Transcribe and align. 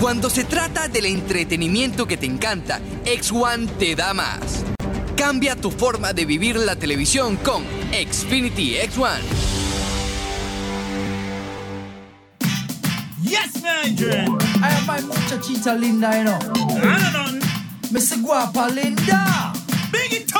Cuando 0.00 0.30
se 0.30 0.44
trata 0.44 0.86
del 0.86 1.06
entretenimiento 1.06 2.06
que 2.06 2.16
te 2.16 2.26
encanta, 2.26 2.80
X1 3.04 3.68
te 3.78 3.96
da 3.96 4.14
más. 4.14 4.64
Cambia 5.16 5.56
tu 5.56 5.72
forma 5.72 6.12
de 6.12 6.24
vivir 6.24 6.54
la 6.54 6.76
televisión 6.76 7.36
con 7.36 7.64
Xfinity 7.90 8.76
X1. 8.76 9.18
Yes, 13.24 13.60
man. 13.60 14.38
Ay, 14.62 14.76
my 14.86 15.02
muchachita 15.02 15.74
linda, 15.74 16.16
you 16.16 16.24
know. 16.24 16.38
I 16.78 17.12
don't 17.12 17.40
know. 17.40 17.48
Miss 17.90 18.16
Guapa 18.22 18.68
Linda. 18.68 19.52
Big 19.90 20.12
it 20.12 20.32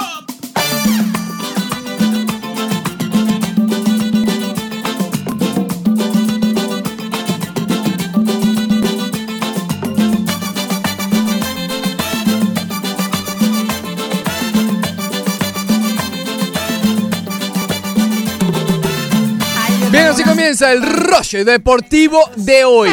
comienza 20.48 20.73
el 20.73 20.83
Roche 20.83 21.45
Deportivo 21.45 22.23
de 22.37 22.65
hoy. 22.65 22.88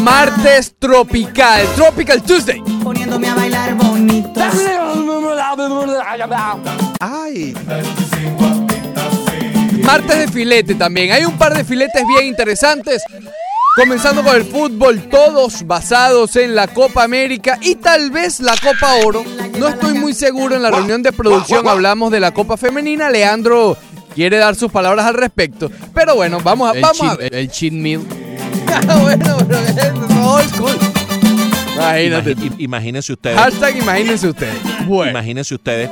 Martes 0.00 0.74
tropical, 0.80 1.64
Tropical 1.76 2.20
Tuesday. 2.24 2.60
poniéndome 2.82 3.28
a 3.28 3.36
bailar 3.36 3.74
bonito. 3.76 4.40
Ay. 6.98 7.54
Martes 9.84 10.18
de 10.18 10.26
filete 10.26 10.74
también. 10.74 11.12
Hay 11.12 11.24
un 11.24 11.38
par 11.38 11.56
de 11.56 11.62
filetes 11.62 12.02
bien 12.08 12.26
interesantes. 12.26 13.04
Comenzando 13.76 14.24
con 14.24 14.34
el 14.34 14.44
fútbol, 14.44 15.08
todos 15.08 15.64
basados 15.64 16.34
en 16.34 16.56
la 16.56 16.66
Copa 16.66 17.04
América 17.04 17.60
y 17.62 17.76
tal 17.76 18.10
vez 18.10 18.40
la 18.40 18.56
Copa 18.56 18.94
Oro. 19.06 19.22
No 19.56 19.68
estoy 19.68 19.94
muy 19.94 20.14
seguro. 20.14 20.56
En 20.56 20.62
la 20.64 20.72
reunión 20.72 21.00
de 21.04 21.12
producción 21.12 21.68
hablamos 21.68 22.10
de 22.10 22.18
la 22.18 22.32
Copa 22.32 22.56
Femenina. 22.56 23.08
Leandro 23.08 23.76
quiere 24.14 24.38
dar 24.38 24.54
sus 24.54 24.70
palabras 24.70 25.06
al 25.06 25.14
respecto. 25.14 25.70
Pero 25.94 26.14
bueno, 26.16 26.38
vamos 26.42 26.70
a, 26.70 26.74
El 26.76 26.82
vamos 26.82 27.00
a 27.02 27.04
cheat- 27.14 27.18
ver. 27.18 27.34
El 27.34 27.50
cheat 27.50 27.72
meal. 27.72 28.00
bueno, 29.02 29.36
pero 29.48 29.58
es 29.58 30.16
old 30.22 30.48
school. 30.54 30.76
Imagínate. 31.76 32.36
Imagínense 32.58 33.12
ustedes. 33.12 33.38
Hashtag 33.38 33.76
imagínense 33.78 34.28
ustedes. 34.28 34.54
Bueno. 34.86 35.10
Imagínense 35.12 35.54
ustedes. 35.54 35.88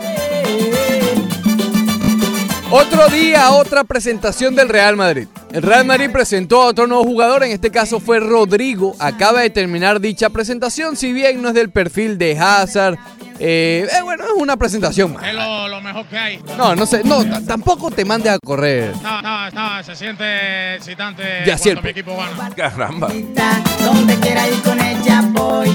Otro 2.70 3.08
día, 3.08 3.50
otra 3.52 3.82
presentación 3.82 4.54
del 4.54 4.68
Real 4.68 4.94
Madrid. 4.94 5.26
El 5.52 5.62
Real 5.62 5.86
Madrid 5.86 6.10
presentó 6.12 6.60
a 6.62 6.66
otro 6.66 6.86
nuevo 6.86 7.02
jugador, 7.02 7.42
en 7.42 7.52
este 7.52 7.70
caso 7.70 7.98
fue 7.98 8.20
Rodrigo. 8.20 8.94
Acaba 8.98 9.40
de 9.40 9.48
terminar 9.48 10.00
dicha 10.00 10.28
presentación, 10.28 10.94
si 10.94 11.12
bien 11.14 11.40
no 11.40 11.48
es 11.48 11.54
del 11.54 11.70
perfil 11.70 12.18
de 12.18 12.38
Hazard. 12.38 12.98
eh, 13.40 13.88
eh, 13.90 14.02
bueno, 14.02 14.24
es 14.24 14.30
una 14.36 14.58
presentación 14.58 15.14
más. 15.14 15.26
Es 15.26 15.32
lo, 15.32 15.68
lo 15.68 15.80
mejor 15.80 16.04
que 16.06 16.18
hay. 16.18 16.40
No, 16.58 16.74
no 16.76 16.84
sé, 16.84 17.02
no, 17.04 17.24
tampoco 17.44 17.90
te 17.90 18.04
mandes 18.04 18.32
a 18.32 18.38
correr. 18.38 18.92
No, 19.02 19.22
no, 19.22 19.50
no, 19.50 19.82
se 19.82 19.96
siente 19.96 20.74
excitante 20.74 21.22
Ya 21.46 21.56
cuando 21.56 21.80
mi 21.82 21.88
equipo 21.88 22.16
gana. 22.18 22.50
Caramba. 22.54 23.08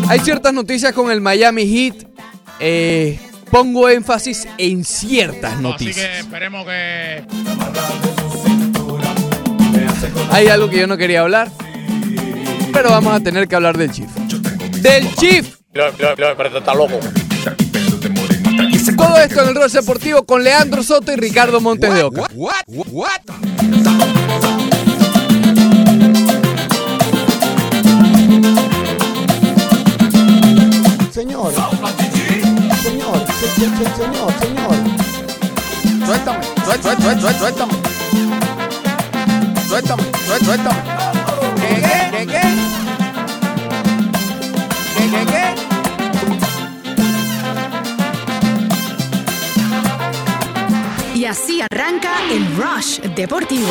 Hay 0.09 0.19
ciertas 0.19 0.53
noticias 0.53 0.94
con 0.94 1.09
el 1.09 1.22
Miami 1.22 1.66
Heat. 1.66 2.05
eh, 2.59 3.19
pongo 3.53 3.87
énfasis 3.87 4.47
en 4.57 4.83
ciertas 4.83 5.53
Así 5.53 5.57
que 5.57 5.61
noticias. 5.61 6.19
esperemos 6.21 6.65
que 6.65 7.23
Hay 10.31 10.47
algo 10.47 10.71
que 10.71 10.79
yo 10.79 10.87
no 10.87 10.97
quería 10.97 11.21
hablar, 11.21 11.51
pero 12.73 12.89
vamos 12.89 13.13
a 13.13 13.19
tener 13.19 13.47
que 13.47 13.55
hablar 13.55 13.77
del 13.77 13.91
Chief. 13.91 14.09
Del 14.81 15.13
Chief. 15.15 15.55
Todo 18.97 19.17
esto 19.19 19.44
en 19.44 19.50
el 19.50 19.55
rol 19.55 19.72
deportivo 19.72 20.23
con 20.23 20.44
Leandro 20.44 20.81
Soto 20.81 21.13
y 21.13 21.16
Ricardo 21.16 21.61
Montes 21.61 21.94
de 21.94 22.01
Oca. 22.01 22.25
Señor. 22.28 22.49
Señor, 33.56 33.78
se- 33.78 33.84
se- 33.84 33.90
se- 33.90 33.96
señor, 34.03 34.31
señor. 34.41 34.75
Suéltame, 36.06 36.40
suéltame, 36.66 37.02
suéltame, 37.02 37.40
suéltame. 37.40 37.74
Suéltame, 39.68 40.03
suéltame, 40.25 40.46
suéltame. 40.46 40.80
¿Qué, 41.62 41.68
qué, 41.81 41.97
qué, 42.12 42.25
qué? 42.28 42.41
¿Qué, 44.96 45.03
qué, 45.12 45.22
qué? 45.31 45.44
Y 51.16 51.25
así 51.25 51.62
arranca 51.62 52.12
el 52.31 52.46
Rush 52.56 53.00
Deportivo. 53.16 53.70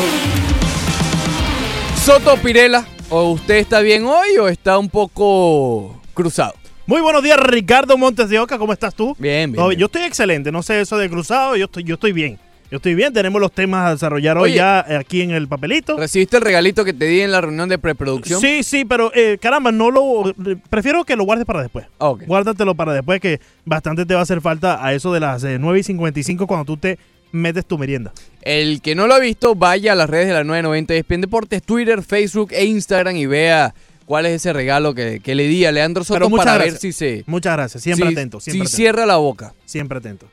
Soto 2.03 2.35
Pirela, 2.37 2.85
¿o 3.09 3.31
usted 3.31 3.55
está 3.55 3.79
bien 3.81 4.05
hoy 4.05 4.37
o 4.39 4.47
está 4.47 4.77
un 4.77 4.89
poco 4.89 6.01
cruzado? 6.13 6.53
Muy 6.85 6.99
buenos 6.99 7.23
días, 7.23 7.39
Ricardo 7.39 7.97
Montes 7.97 8.27
de 8.27 8.39
Oca. 8.39 8.57
¿Cómo 8.57 8.73
estás 8.73 8.93
tú? 8.93 9.15
Bien, 9.17 9.49
bien. 9.49 9.61
No, 9.61 9.69
bien. 9.69 9.79
yo 9.79 9.85
estoy 9.85 10.01
excelente. 10.01 10.51
No 10.51 10.61
sé 10.61 10.81
eso 10.81 10.97
de 10.97 11.09
cruzado. 11.09 11.55
Yo 11.55 11.65
estoy, 11.65 11.85
yo 11.85 11.93
estoy 11.93 12.11
bien. 12.11 12.37
Yo 12.69 12.75
estoy 12.75 12.93
bien. 12.93 13.13
Tenemos 13.13 13.39
los 13.39 13.53
temas 13.53 13.87
a 13.87 13.91
desarrollar 13.91 14.37
hoy 14.37 14.55
ya 14.55 14.85
aquí 14.99 15.21
en 15.21 15.31
el 15.31 15.47
papelito. 15.47 15.97
¿Recibiste 15.97 16.35
el 16.35 16.43
regalito 16.43 16.83
que 16.83 16.91
te 16.91 17.05
di 17.05 17.21
en 17.21 17.31
la 17.31 17.39
reunión 17.39 17.69
de 17.69 17.77
preproducción? 17.77 18.41
Sí, 18.41 18.63
sí, 18.63 18.83
pero 18.83 19.13
eh, 19.15 19.37
caramba, 19.39 19.71
no 19.71 19.91
lo. 19.91 20.33
Prefiero 20.69 21.05
que 21.05 21.15
lo 21.15 21.23
guardes 21.23 21.45
para 21.45 21.61
después. 21.61 21.85
Ah, 21.99 22.09
ok. 22.09 22.23
Guárdatelo 22.27 22.75
para 22.75 22.91
después, 22.91 23.21
que 23.21 23.39
bastante 23.63 24.05
te 24.05 24.13
va 24.13 24.19
a 24.19 24.23
hacer 24.23 24.41
falta 24.41 24.85
a 24.85 24.93
eso 24.93 25.13
de 25.13 25.21
las 25.21 25.41
eh, 25.45 25.59
9 25.59 25.79
y 25.79 25.83
55 25.83 26.47
cuando 26.47 26.65
tú 26.65 26.75
te 26.75 26.99
metes 27.31 27.65
tu 27.65 27.77
merienda. 27.77 28.11
El 28.41 28.81
que 28.81 28.93
no 28.93 29.07
lo 29.07 29.13
ha 29.13 29.19
visto, 29.19 29.55
vaya 29.55 29.93
a 29.93 29.95
las 29.95 30.09
redes 30.09 30.27
de 30.27 30.33
la 30.33 30.43
990 30.43 30.95
ESPN 30.95 31.21
Deportes, 31.21 31.63
Twitter, 31.63 32.03
Facebook 32.03 32.49
e 32.51 32.65
Instagram 32.65 33.15
y 33.15 33.25
vea 33.25 33.73
cuál 34.05 34.25
es 34.25 34.33
ese 34.33 34.53
regalo 34.53 34.93
que, 34.93 35.19
que 35.19 35.35
le 35.35 35.47
di 35.47 35.65
a 35.65 35.71
Leandro 35.71 36.03
Soto 36.03 36.29
para 36.29 36.57
ver 36.57 36.77
si 36.77 36.91
se... 36.93 37.23
Muchas 37.27 37.53
gracias. 37.53 37.83
Siempre 37.83 38.07
si- 38.07 38.13
atento. 38.13 38.39
Si 38.39 38.51
atento. 38.51 38.67
cierra 38.69 39.05
la 39.05 39.17
boca. 39.17 39.53
Siempre 39.65 39.97
atento. 39.97 40.27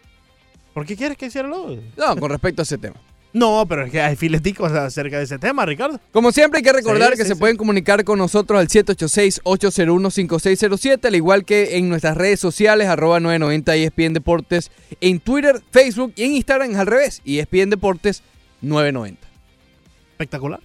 ¿Por 0.74 0.86
qué 0.86 0.96
quieres 0.96 1.16
que 1.18 1.30
cierre 1.30 1.48
la 1.48 1.56
boca? 1.56 1.80
No, 1.96 2.16
con 2.16 2.30
respecto 2.30 2.62
a 2.62 2.64
ese 2.64 2.78
tema. 2.78 2.96
No, 3.32 3.64
pero 3.68 3.84
es 3.86 3.92
que 3.92 4.00
hay 4.00 4.16
fileticos 4.16 4.72
acerca 4.72 5.18
de 5.18 5.24
ese 5.24 5.38
tema, 5.38 5.64
Ricardo. 5.64 6.00
Como 6.12 6.32
siempre 6.32 6.58
hay 6.58 6.64
que 6.64 6.72
recordar 6.72 7.12
Sí, 7.12 7.18
que 7.18 7.22
sí, 7.22 7.28
se 7.28 7.34
sí. 7.34 7.38
pueden 7.40 7.56
comunicar 7.56 8.02
con 8.02 8.18
nosotros 8.18 8.58
al 8.58 8.66
786-801-5607, 8.68 11.04
al 11.06 11.14
igual 11.14 11.44
que 11.44 11.76
en 11.76 11.88
nuestras 11.88 12.16
redes 12.16 12.40
sociales, 12.40 12.88
arroba 12.88 13.20
990 13.20 13.76
ESPN 13.76 14.14
Deportes, 14.14 14.72
en 15.00 15.20
Twitter, 15.20 15.62
Facebook 15.70 16.12
y 16.16 16.24
en 16.24 16.32
Instagram 16.32 16.72
es 16.72 16.76
al 16.78 16.86
revés, 16.88 17.22
ESPN 17.24 17.70
Deportes 17.70 18.24
990. 18.62 19.28
Espectacular. 20.12 20.58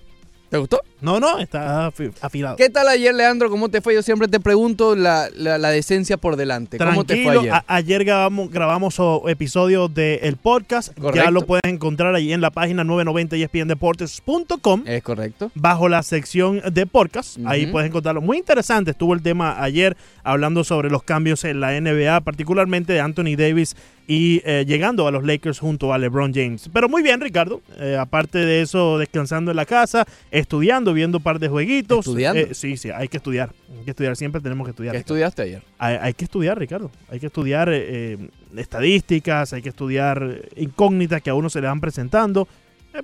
¿Te 0.50 0.58
gustó? 0.58 0.80
No, 1.02 1.20
no, 1.20 1.40
está 1.40 1.90
afi- 1.92 2.14
afilado. 2.22 2.56
¿Qué 2.56 2.70
tal 2.70 2.88
ayer, 2.88 3.14
Leandro? 3.14 3.50
¿Cómo 3.50 3.70
te 3.70 3.82
fue? 3.82 3.94
Yo 3.94 4.02
siempre 4.02 4.28
te 4.28 4.40
pregunto 4.40 4.96
la, 4.96 5.28
la- 5.36 5.58
la 5.58 5.70
decencia 5.70 6.18
por 6.18 6.36
delante. 6.36 6.78
¿Cómo 6.78 7.04
te 7.04 7.16
fue 7.16 7.34
Tranquilo, 7.34 7.40
ayer? 7.42 7.54
a- 7.54 7.66
ayer 7.68 8.06
grabamos, 8.06 8.50
grabamos 8.52 9.00
o- 9.00 9.28
episodios 9.28 9.94
del 9.94 10.38
podcast. 10.38 10.94
Ya 10.96 11.02
Correcto. 11.02 11.32
lo 11.32 11.42
puedes 11.46 11.64
encontrar 11.66 12.16
ahí 12.16 12.32
en 12.32 12.42
la 12.42 12.52
página 12.52 12.84
990 12.84 13.36
espndeportes.com 13.36 14.84
Es 14.86 15.04
correcto. 15.04 15.52
bajo 15.56 15.90
la 15.90 16.04
sección 16.04 16.62
de 16.72 16.86
podcast. 16.86 17.38
Ahí 17.46 17.66
puedes 17.68 17.90
encontrarlo. 17.90 18.22
Muy 18.22 18.38
interesante 18.38 18.92
estuvo 18.92 19.14
el 19.14 19.22
tema 19.22 19.62
ayer 19.62 19.98
hablando 20.24 20.64
sobre 20.64 20.90
los 20.90 21.04
cambios 21.04 21.44
en 21.44 21.60
la 21.60 21.80
NBA, 21.80 22.22
particularmente 22.22 22.94
de 22.94 23.00
Anthony 23.02 23.36
Davis 23.38 23.76
y 24.08 24.42
eh, 24.46 24.66
llegando 24.68 25.08
a 25.08 25.12
los 25.12 25.24
Lakers 25.24 25.60
junto 25.60 25.92
a 25.94 25.98
LeBron 25.98 26.34
James. 26.34 26.70
Pero 26.72 26.88
muy 26.88 27.02
bien, 27.02 27.20
Ricardo. 27.22 27.62
Eh, 27.80 27.98
aparte 28.00 28.38
de 28.40 28.62
eso, 28.62 28.98
descansando 29.00 29.52
en 29.52 29.58
la 29.58 29.66
casa, 29.66 30.06
estudiando, 30.32 30.94
viendo 30.94 31.18
un 31.18 31.24
par 31.24 31.40
de 31.40 31.48
jueguitos. 31.48 32.00
¿Estudiando? 32.06 32.40
Eh, 32.42 32.54
sí, 32.54 32.78
sí, 32.78 32.90
hay 32.92 33.08
que 33.08 33.18
estudiar. 33.18 33.52
Hay 33.78 33.84
que 33.86 33.92
estudiar, 33.92 34.16
siempre 34.16 34.42
tenemos 34.42 34.66
que 34.66 34.72
estudiar. 34.72 34.94
¿Qué 34.94 35.00
Ricardo. 35.00 35.16
estudiaste 35.16 35.42
ayer? 35.42 35.64
Hay, 35.80 35.98
hay 36.00 36.14
que 36.14 36.26
estudiar, 36.26 36.60
Ricardo. 36.60 36.92
Hay 37.10 37.20
que 37.20 37.26
estudiar 37.28 37.70
eh, 37.72 38.18
estadísticas, 38.56 39.54
hay 39.54 39.62
que 39.62 39.70
estudiar 39.70 40.42
incógnitas 40.56 41.22
que 41.22 41.30
a 41.30 41.34
uno 41.34 41.50
se 41.50 41.62
le 41.62 41.68
van 41.68 41.82
presentando 41.82 42.48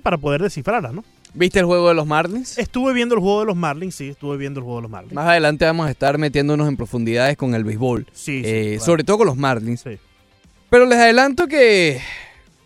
para 0.02 0.16
poder 0.18 0.42
descifrarlas, 0.42 0.92
¿no? 0.94 1.04
¿Viste 1.34 1.58
el 1.58 1.64
juego 1.64 1.88
de 1.88 1.94
los 1.94 2.06
Marlins? 2.06 2.58
Estuve 2.58 2.92
viendo 2.92 3.14
el 3.14 3.20
juego 3.20 3.40
de 3.40 3.46
los 3.46 3.56
Marlins, 3.56 3.94
sí, 3.94 4.08
estuve 4.10 4.36
viendo 4.36 4.60
el 4.60 4.64
juego 4.64 4.78
de 4.78 4.82
los 4.82 4.90
Marlins. 4.90 5.14
Más 5.14 5.26
adelante 5.26 5.64
vamos 5.64 5.86
a 5.86 5.90
estar 5.90 6.18
metiéndonos 6.18 6.68
en 6.68 6.76
profundidades 6.76 7.36
con 7.38 7.54
el 7.54 7.64
béisbol. 7.64 8.06
Sí, 8.12 8.42
sí, 8.42 8.42
Eh, 8.44 8.64
claro. 8.72 8.84
Sobre 8.84 9.04
todo 9.04 9.18
con 9.18 9.26
los 9.28 9.36
Marlins. 9.36 9.80
Sí. 9.80 9.98
Pero 10.72 10.86
les 10.86 10.98
adelanto 10.98 11.46
que 11.48 12.00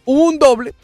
hubo 0.04 0.26
un 0.28 0.38
doble. 0.38 0.74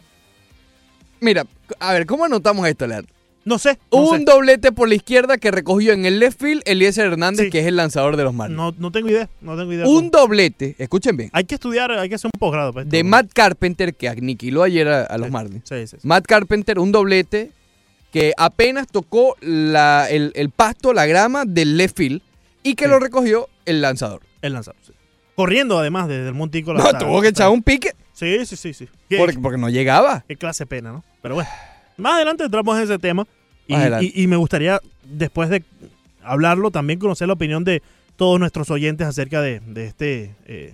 Mira, 1.21 1.45
a 1.79 1.93
ver, 1.93 2.05
¿cómo 2.05 2.25
anotamos 2.25 2.67
esto, 2.67 2.85
Leandro? 2.85 3.09
No 3.45 3.57
sé. 3.59 3.79
no 3.93 3.99
Hubo 3.99 4.09
sé. 4.13 4.19
un 4.19 4.25
doblete 4.25 4.73
por 4.73 4.89
la 4.89 4.95
izquierda 4.95 5.37
que 5.37 5.49
recogió 5.49 5.93
en 5.93 6.05
el 6.05 6.19
left 6.19 6.41
field 6.41 6.61
Eliezer 6.65 7.05
Hernández, 7.05 7.45
Sí. 7.45 7.49
que 7.49 7.59
es 7.61 7.65
el 7.67 7.77
lanzador 7.77 8.17
de 8.17 8.23
los 8.25 8.33
Marlins. 8.33 8.57
No, 8.57 8.73
no 8.77 8.91
tengo 8.91 9.07
idea, 9.07 9.29
no 9.39 9.57
tengo 9.57 9.71
idea. 9.71 9.87
un 9.87 10.11
doblete, 10.11 10.75
escuchen 10.79 11.15
bien, 11.15 11.29
Hay 11.31 11.45
que 11.45 11.55
estudiar, 11.55 11.91
hay 11.93 12.09
que 12.09 12.15
hacer 12.15 12.29
un 12.33 12.37
posgrado. 12.39 12.73
de. 12.73 13.03
Matt 13.05 13.31
Carpenter, 13.33 13.95
que 13.95 14.09
aniquiló 14.09 14.63
ayer 14.63 14.89
a, 14.89 15.03
a 15.03 15.17
los 15.17 15.27
Sí. 15.27 15.31
Marlins. 15.31 15.63
Sí. 15.69 15.97
Matt 16.03 16.25
Carpenter, 16.25 16.77
un 16.77 16.91
doblete 16.91 17.51
que 18.11 18.33
apenas 18.35 18.87
tocó 18.87 19.37
la- 19.39 20.09
el, 20.09 20.33
el 20.35 20.49
pasto, 20.49 20.91
la 20.91 21.05
grama 21.05 21.45
del 21.45 21.77
left 21.77 21.95
field 21.95 22.21
y 22.63 22.75
que 22.75 22.87
lo 22.89 22.99
recogió 22.99 23.47
el 23.65 23.81
lanzador. 23.81 24.21
El 24.41 24.51
lanzador. 24.53 24.79
sí. 24.85 24.91
Corriendo 25.35 25.79
además 25.79 26.07
desde 26.07 26.27
el 26.27 26.33
montico. 26.33 26.73
No, 26.73 26.83
tuvo 26.97 27.21
que 27.21 27.29
echar 27.29 27.49
un 27.49 27.63
pique 27.63 27.91
Sí, 28.13 28.45
sí, 28.45 28.55
sí. 28.55 28.73
sí. 28.73 28.87
Porque, 29.17 29.37
porque 29.39 29.57
no 29.57 29.69
llegaba. 29.69 30.23
qué 30.27 30.35
clase 30.35 30.65
pena, 30.65 30.91
¿no? 30.91 31.03
Pero 31.21 31.35
bueno, 31.35 31.49
más 31.97 32.13
adelante 32.15 32.43
entramos 32.43 32.77
en 32.77 32.83
ese 32.83 32.99
tema. 32.99 33.25
Y, 33.67 33.75
y- 33.75 34.23
y 34.23 34.27
me 34.27 34.35
gustaría, 34.35 34.79
después 35.03 35.49
de 35.49 35.63
hablarlo, 36.21 36.69
también 36.69 36.99
conocer 36.99 37.27
la 37.27 37.33
opinión 37.33 37.63
de 37.63 37.81
todos 38.15 38.39
nuestros 38.39 38.69
oyentes 38.69 39.07
acerca 39.07 39.41
de, 39.41 39.59
de 39.61 39.87
este 39.87 40.35
eh, 40.45 40.73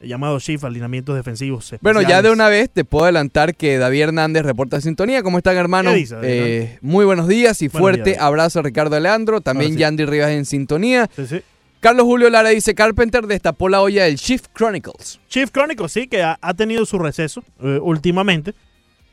llamado 0.00 0.38
shift, 0.38 0.64
alineamientos 0.64 1.14
defensivos. 1.16 1.74
Bueno, 1.80 2.00
ya 2.02 2.22
de 2.22 2.30
una 2.30 2.48
vez 2.48 2.70
te 2.70 2.84
puedo 2.84 3.04
adelantar 3.04 3.54
que 3.56 3.78
David 3.78 4.02
Hernández 4.02 4.44
reporta 4.44 4.80
sintonía. 4.80 5.22
¿Cómo 5.22 5.38
están, 5.38 5.56
hermano? 5.56 5.90
¿Qué 5.90 5.96
dice, 5.96 6.16
Eh, 6.22 6.78
muy 6.80 7.04
buenos 7.04 7.26
días 7.28 7.60
y 7.62 7.66
Buenos 7.68 7.80
fuerte 7.80 8.10
días. 8.10 8.22
abrazo 8.22 8.60
a 8.60 8.62
Ricardo 8.62 8.96
Alejandro. 8.96 9.40
También 9.40 9.72
sí. 9.72 9.78
Yandy 9.78 10.04
Rivas 10.06 10.30
en 10.30 10.44
sintonía. 10.46 11.10
Sí, 11.14 11.26
sí. 11.26 11.40
Carlos 11.80 12.06
Julio 12.06 12.30
Lara 12.30 12.48
dice: 12.50 12.74
Carpenter 12.74 13.26
destapó 13.26 13.68
la 13.68 13.80
olla 13.80 14.04
del 14.04 14.16
Shift 14.16 14.46
Chronicles. 14.54 15.20
Chief 15.28 15.50
Chronicles 15.50 15.92
sí 15.92 16.08
que 16.08 16.22
ha, 16.22 16.38
ha 16.40 16.54
tenido 16.54 16.84
su 16.86 16.98
receso 16.98 17.44
eh, 17.62 17.78
últimamente, 17.80 18.54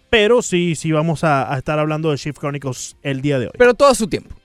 pero 0.10 0.42
sí, 0.42 0.76
sí 0.76 0.92
vamos 0.92 1.24
a, 1.24 1.54
a 1.54 1.58
estar 1.58 1.78
hablando 1.78 2.12
de 2.12 2.18
Chief 2.18 2.38
Chronicles 2.38 2.96
el 3.04 3.22
día 3.22 3.40
de 3.40 3.48
hoy. 3.48 3.54
Pero 3.58 3.74
todo 3.74 3.90
a 3.90 3.96
su 3.96 4.08
tiempo. 4.08 4.36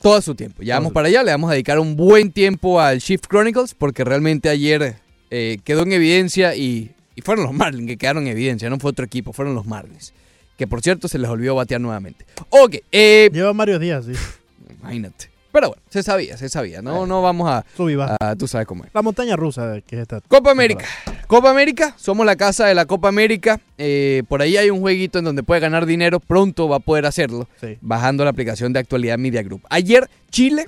Todo 0.00 0.14
a 0.14 0.22
su 0.22 0.34
tiempo. 0.34 0.62
Ya 0.62 0.76
vamos 0.76 0.92
para 0.92 1.08
allá. 1.08 1.22
Le 1.22 1.30
vamos 1.30 1.50
a 1.50 1.52
dedicar 1.52 1.78
un 1.78 1.94
buen 1.94 2.32
tiempo 2.32 2.80
al 2.80 2.98
Shift 2.98 3.26
Chronicles 3.28 3.74
porque 3.74 4.02
realmente 4.02 4.48
ayer 4.48 4.96
eh, 5.30 5.58
quedó 5.62 5.82
en 5.82 5.92
evidencia 5.92 6.54
y, 6.56 6.92
y 7.14 7.20
fueron 7.20 7.44
los 7.44 7.52
Marlins 7.52 7.86
que 7.86 7.98
quedaron 7.98 8.24
en 8.24 8.32
evidencia. 8.32 8.70
No 8.70 8.78
fue 8.78 8.90
otro 8.90 9.04
equipo, 9.04 9.32
fueron 9.32 9.54
los 9.54 9.66
Marlins. 9.66 10.14
Que 10.56 10.66
por 10.66 10.80
cierto 10.80 11.06
se 11.06 11.18
les 11.18 11.28
olvidó 11.28 11.54
batear 11.54 11.80
nuevamente. 11.80 12.24
Ok, 12.48 12.76
eh, 12.90 13.30
Lleva 13.32 13.52
varios 13.52 13.80
días, 13.80 14.06
sí. 14.06 14.12
imagínate. 14.80 15.29
Pero 15.52 15.68
bueno, 15.68 15.82
se 15.88 16.02
sabía, 16.02 16.36
se 16.36 16.48
sabía. 16.48 16.80
No, 16.80 17.06
no 17.06 17.22
vamos 17.22 17.48
a, 17.50 17.64
Sub 17.76 17.88
y 17.90 17.96
baja. 17.96 18.16
a- 18.20 18.36
Tú 18.36 18.46
sabes 18.46 18.66
cómo 18.66 18.84
es. 18.84 18.90
La 18.94 19.02
montaña 19.02 19.34
rusa 19.36 19.80
que 19.86 19.96
es 19.96 20.02
esta. 20.02 20.20
Copa 20.22 20.50
América. 20.52 20.84
Copa 21.26 21.50
América, 21.50 21.94
somos 21.98 22.24
la 22.24 22.36
casa 22.36 22.66
de 22.66 22.74
la 22.74 22.86
Copa 22.86 23.08
América. 23.08 23.60
Eh, 23.78 24.22
por 24.28 24.42
ahí 24.42 24.56
hay 24.56 24.70
un 24.70 24.80
jueguito 24.80 25.18
en 25.18 25.24
donde 25.24 25.42
puede 25.42 25.60
ganar 25.60 25.86
dinero. 25.86 26.20
Pronto 26.20 26.68
va 26.68 26.76
a 26.76 26.80
poder 26.80 27.06
hacerlo. 27.06 27.48
Sí. 27.60 27.78
bajando 27.80 28.22
la 28.24 28.30
aplicación 28.30 28.72
de 28.72 28.78
actualidad 28.80 29.18
Media 29.18 29.42
Group. 29.42 29.62
Ayer 29.70 30.08
Chile 30.30 30.66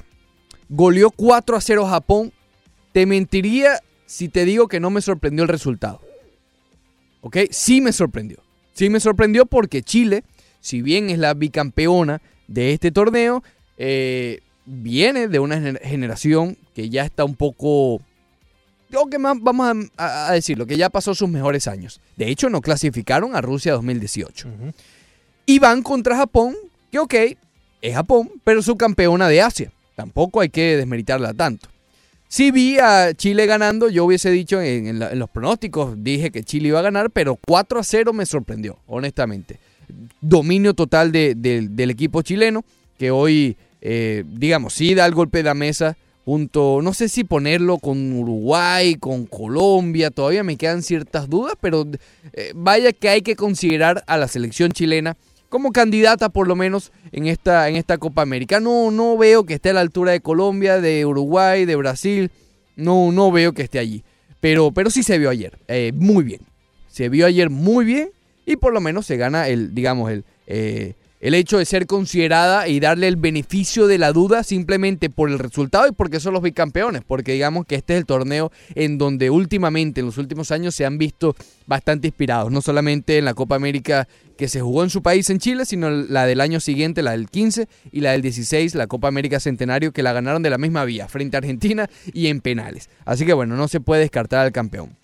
goleó 0.68 1.10
4 1.10 1.56
a 1.56 1.60
0 1.60 1.86
a 1.86 1.90
Japón. 1.90 2.32
Te 2.92 3.06
mentiría 3.06 3.78
si 4.06 4.28
te 4.28 4.44
digo 4.44 4.68
que 4.68 4.80
no 4.80 4.90
me 4.90 5.00
sorprendió 5.00 5.42
el 5.44 5.48
resultado. 5.48 6.00
¿Ok? 7.20 7.36
Sí 7.50 7.80
me 7.80 7.92
sorprendió. 7.92 8.38
Sí 8.74 8.90
me 8.90 9.00
sorprendió 9.00 9.46
porque 9.46 9.82
Chile, 9.82 10.24
si 10.60 10.82
bien 10.82 11.08
es 11.10 11.18
la 11.18 11.34
bicampeona 11.34 12.20
de 12.48 12.72
este 12.72 12.90
torneo, 12.90 13.42
eh, 13.78 14.40
viene 14.66 15.28
de 15.28 15.38
una 15.38 15.56
gener- 15.58 15.80
generación 15.82 16.56
que 16.74 16.88
ya 16.88 17.04
está 17.04 17.24
un 17.24 17.34
poco... 17.34 18.00
Creo 18.90 19.06
que 19.06 19.18
más 19.18 19.36
vamos 19.40 19.88
a, 19.96 20.28
a- 20.28 20.32
decirlo, 20.32 20.66
que 20.66 20.76
ya 20.76 20.90
pasó 20.90 21.14
sus 21.14 21.28
mejores 21.28 21.66
años. 21.66 22.00
De 22.16 22.28
hecho, 22.28 22.50
no 22.50 22.60
clasificaron 22.60 23.34
a 23.34 23.40
Rusia 23.40 23.72
2018. 23.72 24.48
Ujú. 24.48 24.72
Y 25.46 25.58
van 25.58 25.82
contra 25.82 26.16
Japón, 26.16 26.54
que 26.90 26.98
ok, 26.98 27.14
es 27.80 27.94
Japón, 27.94 28.30
pero 28.44 28.60
su 28.62 28.76
campeona 28.76 29.28
de 29.28 29.40
Asia. 29.42 29.72
Tampoco 29.96 30.40
hay 30.40 30.50
que 30.50 30.76
desmeritarla 30.76 31.32
tanto. 31.34 31.68
Si 32.28 32.50
vi 32.50 32.78
a 32.78 33.12
Chile 33.14 33.44
ganando, 33.46 33.88
yo 33.90 34.04
hubiese 34.06 34.30
dicho 34.30 34.60
en, 34.60 34.86
en 34.86 34.98
la- 34.98 35.10
en 35.10 35.18
los 35.18 35.28
pronósticos, 35.30 36.02
dije 36.04 36.30
que 36.30 36.42
Chile 36.44 36.68
iba 36.68 36.78
a 36.78 36.82
ganar, 36.82 37.10
pero 37.10 37.38
4 37.46 37.80
a 37.80 37.84
0 37.84 38.12
me 38.12 38.24
sorprendió, 38.26 38.78
honestamente. 38.86 39.58
Dominio 40.20 40.74
total 40.74 41.12
de- 41.12 41.34
de- 41.34 41.66
del 41.68 41.90
equipo 41.90 42.22
chileno, 42.22 42.64
que 42.98 43.10
hoy, 43.10 43.56
eh, 43.82 44.24
digamos, 44.26 44.72
sí 44.74 44.94
da 44.94 45.04
el 45.04 45.14
golpe 45.14 45.38
de 45.38 45.44
la 45.44 45.54
mesa 45.54 45.96
junto, 46.24 46.80
no 46.82 46.94
sé 46.94 47.08
si 47.08 47.24
ponerlo 47.24 47.78
con 47.78 48.12
Uruguay, 48.12 48.94
con 48.94 49.26
Colombia, 49.26 50.10
todavía 50.10 50.44
me 50.44 50.56
quedan 50.56 50.82
ciertas 50.82 51.28
dudas, 51.28 51.54
pero 51.60 51.84
eh, 52.32 52.52
vaya 52.54 52.92
que 52.92 53.08
hay 53.08 53.22
que 53.22 53.34
considerar 53.34 54.04
a 54.06 54.16
la 54.16 54.28
selección 54.28 54.70
chilena 54.70 55.16
como 55.48 55.72
candidata 55.72 56.28
por 56.30 56.48
lo 56.48 56.56
menos 56.56 56.92
en 57.10 57.26
esta, 57.26 57.68
en 57.68 57.76
esta 57.76 57.98
Copa 57.98 58.22
América. 58.22 58.58
No, 58.58 58.90
no 58.90 59.18
veo 59.18 59.44
que 59.44 59.54
esté 59.54 59.70
a 59.70 59.74
la 59.74 59.80
altura 59.80 60.12
de 60.12 60.20
Colombia, 60.20 60.80
de 60.80 61.04
Uruguay, 61.04 61.66
de 61.66 61.76
Brasil. 61.76 62.30
No, 62.74 63.12
no 63.12 63.30
veo 63.30 63.52
que 63.52 63.60
esté 63.62 63.78
allí. 63.78 64.02
Pero, 64.40 64.72
pero 64.72 64.88
sí 64.88 65.02
se 65.02 65.18
vio 65.18 65.28
ayer. 65.28 65.58
eh, 65.68 65.92
muy 65.94 66.24
bien. 66.24 66.40
Se 66.88 67.10
vio 67.10 67.26
ayer 67.26 67.50
muy 67.50 67.84
bien. 67.84 68.10
Y 68.46 68.56
por 68.56 68.72
lo 68.72 68.80
menos 68.80 69.04
se 69.04 69.18
gana 69.18 69.48
el, 69.48 69.74
digamos, 69.74 70.10
el, 70.10 70.24
eh, 70.46 70.94
el 71.22 71.34
hecho 71.34 71.56
de 71.56 71.64
ser 71.64 71.86
considerada 71.86 72.66
y 72.66 72.80
darle 72.80 73.06
el 73.06 73.14
beneficio 73.14 73.86
de 73.86 73.96
la 73.96 74.12
duda 74.12 74.42
simplemente 74.42 75.08
por 75.08 75.30
el 75.30 75.38
resultado 75.38 75.86
y 75.86 75.92
porque 75.92 76.18
son 76.18 76.34
los 76.34 76.42
bicampeones. 76.42 77.02
Porque 77.06 77.32
digamos 77.32 77.64
que 77.64 77.76
este 77.76 77.94
es 77.94 78.00
el 78.00 78.06
torneo 78.06 78.50
en 78.74 78.98
donde 78.98 79.30
últimamente, 79.30 80.00
en 80.00 80.06
los 80.06 80.18
últimos 80.18 80.50
años, 80.50 80.74
se 80.74 80.84
han 80.84 80.98
visto 80.98 81.36
bastante 81.66 82.08
inspirados. 82.08 82.50
No 82.50 82.60
solamente 82.60 83.18
en 83.18 83.24
la 83.24 83.34
Copa 83.34 83.54
América 83.54 84.08
que 84.36 84.48
se 84.48 84.60
jugó 84.60 84.82
en 84.82 84.90
su 84.90 85.00
país, 85.00 85.30
en 85.30 85.38
Chile, 85.38 85.64
sino 85.64 85.90
la 85.90 86.26
del 86.26 86.40
año 86.40 86.58
siguiente, 86.58 87.02
la 87.02 87.12
del 87.12 87.30
15 87.30 87.68
y 87.92 88.00
la 88.00 88.10
del 88.10 88.22
16, 88.22 88.74
la 88.74 88.88
Copa 88.88 89.06
América 89.06 89.38
Centenario, 89.38 89.92
que 89.92 90.02
la 90.02 90.12
ganaron 90.12 90.42
de 90.42 90.50
la 90.50 90.58
misma 90.58 90.84
vía, 90.84 91.06
frente 91.06 91.36
a 91.36 91.38
Argentina 91.38 91.88
y 92.12 92.26
en 92.26 92.40
penales. 92.40 92.90
Así 93.04 93.24
que 93.24 93.32
bueno, 93.32 93.54
no 93.54 93.68
se 93.68 93.78
puede 93.78 94.00
descartar 94.00 94.44
al 94.44 94.50
campeón. 94.50 94.96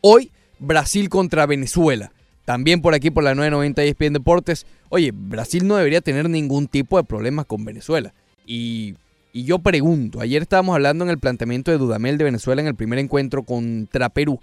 Hoy, 0.00 0.32
Brasil 0.58 1.08
contra 1.08 1.46
Venezuela. 1.46 2.10
También 2.46 2.80
por 2.80 2.94
aquí 2.94 3.10
por 3.10 3.24
la 3.24 3.34
990 3.34 3.84
y 3.84 3.88
ESPN 3.88 4.12
Deportes. 4.14 4.66
Oye, 4.88 5.10
Brasil 5.12 5.66
no 5.66 5.76
debería 5.76 6.00
tener 6.00 6.30
ningún 6.30 6.68
tipo 6.68 6.96
de 6.96 7.02
problemas 7.02 7.44
con 7.44 7.64
Venezuela. 7.64 8.14
Y, 8.46 8.94
y 9.32 9.44
yo 9.44 9.58
pregunto, 9.58 10.20
ayer 10.20 10.42
estábamos 10.42 10.74
hablando 10.76 11.04
en 11.04 11.10
el 11.10 11.18
planteamiento 11.18 11.72
de 11.72 11.78
Dudamel 11.78 12.18
de 12.18 12.24
Venezuela 12.24 12.62
en 12.62 12.68
el 12.68 12.76
primer 12.76 13.00
encuentro 13.00 13.42
contra 13.42 14.10
Perú, 14.10 14.38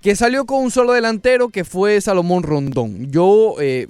que 0.00 0.14
salió 0.14 0.46
con 0.46 0.62
un 0.62 0.70
solo 0.70 0.92
delantero 0.92 1.48
que 1.48 1.64
fue 1.64 2.00
Salomón 2.00 2.44
Rondón. 2.44 3.10
Yo, 3.10 3.56
eh, 3.60 3.88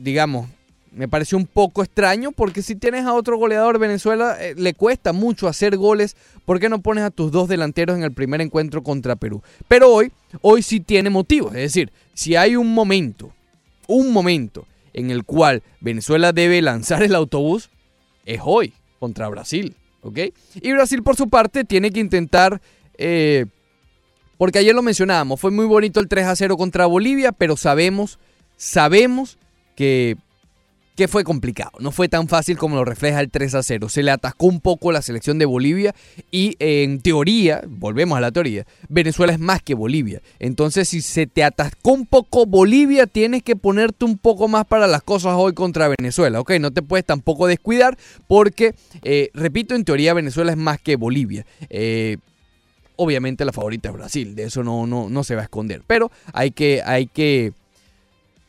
digamos, 0.00 0.48
me 0.94 1.08
pareció 1.08 1.38
un 1.38 1.46
poco 1.46 1.82
extraño 1.82 2.32
porque 2.32 2.62
si 2.62 2.76
tienes 2.76 3.04
a 3.04 3.14
otro 3.14 3.38
goleador 3.38 3.78
Venezuela 3.78 4.36
eh, 4.38 4.54
le 4.56 4.74
cuesta 4.74 5.12
mucho 5.12 5.48
hacer 5.48 5.76
goles. 5.76 6.16
¿Por 6.44 6.60
qué 6.60 6.68
no 6.68 6.82
pones 6.82 7.04
a 7.04 7.10
tus 7.10 7.32
dos 7.32 7.48
delanteros 7.48 7.96
en 7.96 8.02
el 8.02 8.12
primer 8.12 8.40
encuentro 8.40 8.82
contra 8.82 9.16
Perú? 9.16 9.42
Pero 9.68 9.92
hoy, 9.92 10.12
hoy 10.40 10.62
sí 10.62 10.80
tiene 10.80 11.08
motivos. 11.08 11.54
Es 11.54 11.62
decir, 11.62 11.92
si 12.14 12.36
hay 12.36 12.56
un 12.56 12.74
momento, 12.74 13.32
un 13.86 14.12
momento 14.12 14.66
en 14.92 15.10
el 15.10 15.24
cual 15.24 15.62
Venezuela 15.80 16.32
debe 16.32 16.60
lanzar 16.60 17.02
el 17.02 17.14
autobús, 17.14 17.70
es 18.26 18.40
hoy 18.44 18.74
contra 18.98 19.28
Brasil. 19.28 19.76
¿Ok? 20.02 20.18
Y 20.56 20.72
Brasil 20.72 21.02
por 21.02 21.16
su 21.16 21.28
parte 21.28 21.64
tiene 21.64 21.90
que 21.90 22.00
intentar... 22.00 22.60
eh, 22.98 23.46
porque 24.36 24.58
ayer 24.58 24.74
lo 24.74 24.82
mencionábamos, 24.82 25.38
fue 25.38 25.52
muy 25.52 25.66
bonito 25.66 26.00
el 26.00 26.08
3 26.08 26.26
a 26.26 26.34
0 26.34 26.56
contra 26.56 26.86
Bolivia, 26.86 27.30
pero 27.30 27.56
sabemos, 27.56 28.18
sabemos 28.56 29.38
que, 29.76 30.16
que 30.94 31.08
fue 31.08 31.24
complicado. 31.24 31.72
No 31.80 31.90
fue 31.90 32.08
tan 32.08 32.28
fácil 32.28 32.58
como 32.58 32.76
lo 32.76 32.84
refleja 32.84 33.20
el 33.20 33.30
3 33.30 33.54
a 33.54 33.62
0. 33.62 33.88
Se 33.88 34.02
le 34.02 34.10
atascó 34.10 34.46
un 34.46 34.60
poco 34.60 34.92
la 34.92 35.02
selección 35.02 35.38
de 35.38 35.46
Bolivia 35.46 35.94
y 36.30 36.56
en 36.58 37.00
teoría, 37.00 37.62
volvemos 37.66 38.18
a 38.18 38.20
la 38.20 38.30
teoría, 38.30 38.66
Venezuela 38.88 39.32
es 39.32 39.38
más 39.38 39.62
que 39.62 39.74
Bolivia. 39.74 40.20
Entonces, 40.38 40.88
si 40.88 41.00
se 41.00 41.26
te 41.26 41.44
atascó 41.44 41.92
un 41.92 42.06
poco 42.06 42.46
Bolivia, 42.46 43.06
tienes 43.06 43.42
que 43.42 43.56
ponerte 43.56 44.04
un 44.04 44.18
poco 44.18 44.48
más 44.48 44.66
para 44.66 44.86
las 44.86 45.02
cosas 45.02 45.34
hoy 45.36 45.54
contra 45.54 45.88
Venezuela. 45.88 46.40
Ok, 46.40 46.52
no 46.60 46.70
te 46.70 46.82
puedes 46.82 47.06
tampoco 47.06 47.46
descuidar 47.46 47.96
porque, 48.28 48.74
eh, 49.02 49.30
repito, 49.34 49.74
en 49.74 49.84
teoría 49.84 50.14
Venezuela 50.14 50.52
es 50.52 50.58
más 50.58 50.80
que 50.80 50.96
Bolivia. 50.96 51.46
Eh, 51.70 52.18
obviamente 52.96 53.44
la 53.44 53.52
favorita 53.52 53.88
es 53.88 53.94
Brasil, 53.94 54.34
de 54.34 54.44
eso 54.44 54.62
no, 54.62 54.86
no, 54.86 55.08
no 55.08 55.24
se 55.24 55.34
va 55.34 55.42
a 55.42 55.44
esconder. 55.44 55.82
Pero 55.86 56.10
hay 56.32 56.50
que, 56.50 56.82
hay 56.84 57.06
que, 57.06 57.52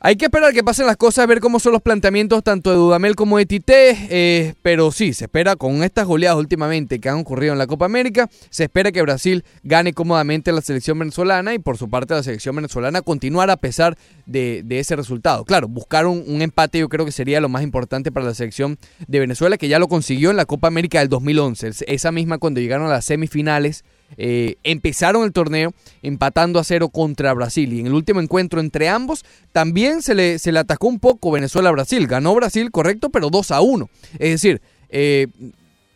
hay 0.06 0.18
que 0.18 0.26
esperar 0.26 0.52
que 0.52 0.66
pasen 0.66 0.86
las 0.86 0.98
cosas, 0.98 1.26
ver 1.28 1.40
cómo 1.40 1.62
son 1.62 1.72
los 1.72 1.82
planteamientos 1.82 2.44
tanto 2.44 2.72
de 2.72 2.76
Dudamel 2.76 3.16
como 3.16 3.38
de 3.38 3.46
Tite. 3.46 3.92
eh, 4.10 4.54
pero 4.62 4.92
sí, 4.92 5.14
se 5.14 5.24
espera 5.24 5.56
con 5.56 5.82
estas 5.82 6.06
goleadas 6.06 6.38
últimamente 6.38 7.00
que 7.00 7.08
han 7.08 7.20
ocurrido 7.20 7.54
en 7.54 7.58
la 7.58 7.68
Copa 7.68 7.86
América, 7.86 8.30
se 8.50 8.66
espera 8.66 8.92
que 8.92 9.02
Brasil 9.02 9.46
gane 9.64 9.94
cómodamente 9.94 10.50
a 10.50 10.54
la 10.54 10.60
selección 10.60 11.00
venezolana 11.00 11.54
y 11.54 11.60
por 11.60 11.78
su 11.78 11.90
parte 11.90 12.14
la 12.14 12.22
selección 12.22 12.54
venezolana 12.54 13.02
continuar 13.02 13.50
a 13.50 13.56
pesar 13.56 13.98
de, 14.26 14.62
de 14.66 14.80
ese 14.80 14.98
resultado. 14.98 15.46
Claro, 15.46 15.70
buscar 15.70 16.06
un, 16.06 16.22
un 16.28 16.42
empate 16.42 16.80
yo 16.80 16.90
creo 16.90 17.06
que 17.06 17.14
sería 17.14 17.40
lo 17.40 17.48
más 17.48 17.64
importante 17.64 18.12
para 18.12 18.26
la 18.26 18.34
selección 18.34 18.78
de 19.08 19.20
Venezuela, 19.22 19.58
que 19.58 19.70
ya 19.70 19.80
lo 19.80 19.88
consiguió 19.88 20.32
en 20.32 20.36
la 20.36 20.46
Copa 20.46 20.68
América 20.68 21.00
del 21.00 21.08
2011, 21.08 21.72
esa 21.88 22.12
misma 22.12 22.40
cuando 22.40 22.60
llegaron 22.60 22.88
a 22.88 22.90
las 22.90 23.06
semifinales. 23.06 23.86
Eh, 24.18 24.56
empezaron 24.64 25.24
el 25.24 25.32
torneo 25.32 25.74
empatando 26.02 26.60
a 26.60 26.64
cero 26.64 26.90
contra 26.90 27.34
Brasil 27.34 27.74
y 27.74 27.80
en 27.80 27.88
el 27.88 27.94
último 27.94 28.20
encuentro 28.20 28.60
entre 28.60 28.90
ambos 28.90 29.26
también 29.52 30.02
se 30.02 30.16
le, 30.16 30.40
se 30.40 30.52
le 30.52 30.60
atacó 30.60 30.88
un 30.88 31.00
poco 31.00 31.32
Venezuela 31.32 31.70
a 31.70 31.72
Brasil. 31.72 32.08
Ganó 32.08 32.34
Brasil, 32.36 32.72
correcto, 32.72 33.10
pero 33.10 33.30
2 33.30 33.52
a 33.52 33.62
1. 33.62 33.90
Es 34.14 34.32
decir, 34.32 34.62
eh, 34.90 35.28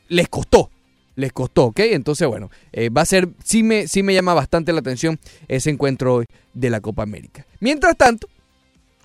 les 0.07 0.29
costó. 0.29 0.69
Les 1.15 1.33
costó, 1.33 1.65
¿ok? 1.65 1.79
Entonces, 1.79 2.27
bueno, 2.27 2.51
eh, 2.71 2.89
va 2.89 3.01
a 3.01 3.05
ser, 3.05 3.29
sí 3.43 3.63
me, 3.63 3.87
sí 3.87 4.03
me 4.03 4.13
llama 4.13 4.35
bastante 4.35 4.71
la 4.71 4.81
atención 4.81 5.19
ese 5.47 5.71
encuentro 5.71 6.15
hoy 6.15 6.25
de 6.53 6.69
la 6.69 6.79
Copa 6.79 7.01
América. 7.01 7.45
Mientras 7.59 7.97
tanto, 7.97 8.27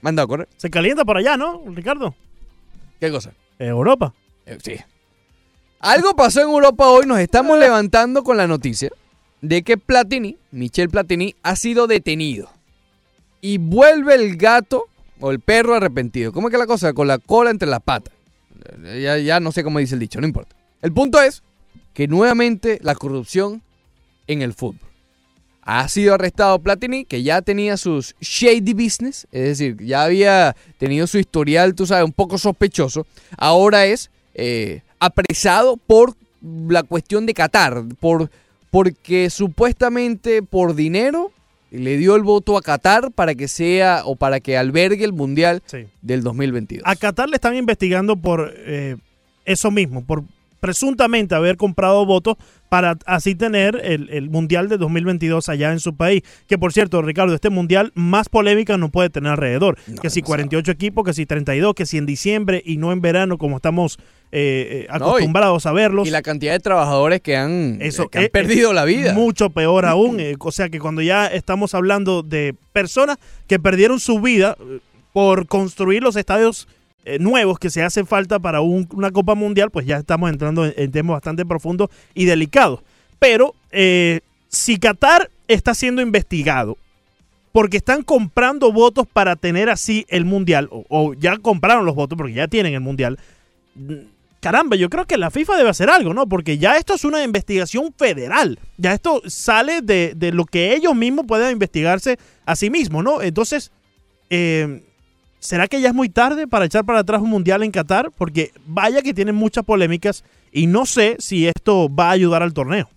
manda 0.03 0.23
a 0.23 0.27
correr. 0.27 0.49
Se 0.59 0.69
calienta 0.69 1.07
por 1.07 1.17
allá, 1.17 1.39
¿no, 1.39 1.63
Ricardo? 1.69 2.15
¿Qué 3.01 3.11
cosa? 3.11 3.33
Europa. 3.59 4.13
Sí. 4.63 4.77
Algo 5.81 6.15
pasó 6.15 6.43
en 6.43 6.51
Europa 6.51 6.87
hoy, 6.87 7.07
nos 7.07 7.19
estamos 7.19 7.59
levantando 7.59 8.23
con 8.23 8.37
la 8.37 8.47
noticia 8.47 8.91
de 9.43 9.63
que 9.63 9.77
Platini, 9.77 10.39
Michel 10.53 10.89
Platini, 10.89 11.35
ha 11.43 11.57
sido 11.57 11.87
detenido. 11.87 12.49
Y 13.41 13.59
vuelve 13.59 14.15
el 14.15 14.37
gato 14.37 14.87
o 15.21 15.31
el 15.31 15.41
perro 15.41 15.75
arrepentido. 15.75 16.33
¿Cómo 16.33 16.49
es 16.49 16.53
que 16.53 16.59
la 16.59 16.67
cosa? 16.67 16.95
Con 16.95 17.09
la 17.09 17.19
cola 17.19 17.51
entre 17.51 17.69
las 17.69 17.83
patas. 17.83 18.15
Ya, 19.01 19.19
ya 19.19 19.41
no 19.41 19.53
sé 19.53 19.65
cómo 19.65 19.81
dice 19.81 19.95
el 19.95 20.01
dicho, 20.01 20.21
no 20.21 20.27
importa. 20.27 20.55
El 20.81 20.93
punto 20.93 21.21
es 21.21 21.43
que 21.93 22.07
nuevamente 22.07 22.79
la 22.83 22.95
corrupción 22.95 23.63
en 24.29 24.43
el 24.43 24.55
fútbol. 24.55 24.89
Ha 25.63 25.89
sido 25.89 26.15
arrestado 26.15 26.59
Platini, 26.61 27.05
que 27.05 27.23
ya 27.23 27.43
tenía 27.43 27.77
sus 27.77 28.17
shady 28.21 28.75
business, 28.75 29.29
es 29.31 29.59
decir, 29.59 29.77
ya 29.85 30.05
había 30.05 30.57
tenido 30.79 31.07
su 31.07 31.19
historial, 31.19 31.75
tú 31.75 31.87
sabes, 31.87 32.05
un 32.05 32.13
poco 32.13 32.37
sospechoso. 32.39 33.07
Ahora 33.37 33.87
es 33.87 34.11
eh, 34.35 34.83
apresado 34.99 35.77
por 35.77 36.17
la 36.69 36.83
cuestión 36.83 37.27
de 37.27 37.35
Qatar, 37.35 37.85
por, 38.01 38.29
porque 38.73 39.29
supuestamente 39.31 40.43
por 40.43 40.75
dinero 40.75 41.31
le 41.71 41.99
dio 41.99 42.17
el 42.17 42.23
voto 42.23 42.57
a 42.57 42.63
Qatar 42.63 43.13
para 43.13 43.35
que 43.35 43.47
sea 43.47 44.03
o 44.07 44.17
para 44.17 44.41
que 44.41 44.57
albergue 44.57 45.05
el 45.05 45.13
Mundial 45.13 45.63
Sí. 45.67 45.87
del 46.01 46.23
2022. 46.23 46.83
A 46.87 46.97
Qatar 46.97 47.29
le 47.29 47.37
están 47.37 47.55
investigando 47.55 48.17
por 48.17 48.53
eh, 48.57 48.97
eso 49.45 49.71
mismo, 49.71 50.05
por 50.05 50.25
presuntamente 50.59 51.35
haber 51.35 51.57
comprado 51.57 52.07
votos 52.07 52.37
para 52.69 52.97
así 53.05 53.35
tener 53.35 53.79
el, 53.85 54.09
el 54.11 54.31
Mundial 54.31 54.69
de 54.69 54.79
2022 54.79 55.49
allá 55.51 55.71
en 55.73 55.81
su 55.81 55.95
país. 55.97 56.23
Que 56.47 56.57
por 56.57 56.73
cierto, 56.73 57.03
Ricardo, 57.03 57.35
este 57.35 57.51
Mundial 57.51 57.93
más 57.95 58.29
polémica 58.31 58.79
no 58.79 58.91
puede 58.91 59.11
tener 59.11 59.33
alrededor. 59.33 59.77
No, 59.87 60.01
que 60.01 60.09
si 60.09 60.21
demasiado. 60.21 60.27
48 60.29 60.71
equipos, 60.73 61.05
que 61.05 61.13
si 61.13 61.27
32, 61.27 61.75
que 61.75 61.85
si 61.85 61.99
en 61.99 62.07
diciembre 62.07 62.63
y 62.65 62.79
no 62.79 62.91
en 62.93 63.03
verano 63.03 63.37
como 63.37 63.57
estamos 63.57 63.99
eh, 64.35 64.87
eh, 64.91 64.99
No, 64.99 65.07
y- 65.07 65.11
acostumbrados 65.11 65.67
a 65.67 65.73
verlos. 65.73 66.09
Y 66.09 66.11
la 66.11 66.23
cantidad 66.23 66.53
de 66.53 66.61
trabajadores 66.61 67.21
que 67.21 67.37
han, 67.37 67.79
Eso 67.81 68.05
eh, 68.05 68.09
que 68.11 68.19
han 68.19 68.25
es- 68.25 68.31
perdido 68.31 68.73
la 68.73 68.85
vida. 68.85 69.13
Mucho 69.13 69.51
peor 69.51 69.85
aún. 69.85 70.19
o 70.39 70.53
sea 70.53 70.69
que 70.71 70.79
cuando 70.81 71.03
ya 71.03 71.27
estamos 71.27 71.75
hablando 71.75 72.23
de 72.23 72.55
personas 72.73 73.19
que 73.47 73.59
perdieron 73.59 74.01
su 74.01 74.21
vida 74.21 74.57
por 75.13 75.47
construir 75.47 76.03
los 76.03 76.17
estadios 76.17 76.67
eh, 77.05 77.19
nuevos 77.19 77.59
que 77.59 77.69
se 77.69 77.83
hacen 77.83 78.07
falta 78.07 78.39
para 78.39 78.61
un- 78.61 78.89
una 78.95 79.11
Copa 79.11 79.35
Mundial, 79.35 79.71
pues 79.71 79.85
ya 79.87 79.99
estamos 79.99 80.31
entrando 80.31 80.65
en, 80.65 80.73
en 80.77 80.91
temas 80.93 81.15
bastante 81.17 81.45
profundos 81.45 81.91
y 82.15 82.25
delicados. 82.25 82.81
Pero 83.19 83.55
eh, 83.73 84.21
si 84.49 84.79
Qatar 84.79 85.29
está 85.49 85.75
siendo 85.75 86.01
investigado 86.01 86.79
porque 87.51 87.77
están 87.79 88.03
comprando 88.03 88.73
votos 88.73 89.07
para 89.13 89.37
tener 89.37 89.69
así 89.69 90.07
el 90.09 90.25
Mundial, 90.25 90.69
o, 90.71 90.85
o 90.89 91.13
ya 91.15 91.37
compraron 91.39 91.85
los 91.85 91.95
votos 91.95 92.17
porque 92.17 92.33
ya 92.35 92.49
tienen 92.49 92.73
el 92.75 92.81
Mundial, 92.81 93.19
caramba, 94.43 94.75
yo 94.77 94.91
creo 94.91 95.07
que 95.07 95.17
la 95.17 95.31
FIFA 95.31 95.57
debe 95.57 95.71
hacer 95.71 95.89
algo, 95.89 96.13
¿no? 96.13 96.27
Porque 96.29 96.59
ya 96.59 96.77
esto 96.77 96.95
es 96.95 97.05
una 97.05 97.23
investigación 97.23 97.95
federal. 97.97 98.59
Ya 98.77 98.93
esto 98.93 99.23
sale 99.27 99.81
de, 99.83 100.15
lo 100.35 100.45
que 100.45 100.75
ellos 100.75 100.95
mismos 100.97 101.25
puedan 101.29 101.53
investigarse 101.53 102.19
a 102.45 102.57
sí 102.57 102.69
mismos, 102.69 103.05
¿no? 103.05 103.23
Entonces, 103.23 103.71
eh, 104.31 104.83
¿será 105.39 105.69
que 105.69 105.81
ya 105.81 105.89
es 105.89 105.95
muy 105.95 106.09
tarde 106.09 106.49
para 106.49 106.65
echar 106.65 106.85
para 106.85 106.99
atrás 106.99 107.23
un 107.23 107.31
mundial 107.31 107.63
en 107.63 107.71
Qatar? 107.71 108.11
Porque 108.19 108.51
vaya 108.67 109.01
que 109.01 109.15
tienen 109.15 109.37
muchas 109.37 109.65
polémicas 109.65 110.25
y 110.53 110.67
no 110.67 110.87
sé 110.87 111.17
si 111.21 111.47
esto 111.47 111.89
va 111.95 112.09
a 112.09 112.13
ayudar 112.13 112.43
al 112.43 112.53
torneo. 112.53 112.91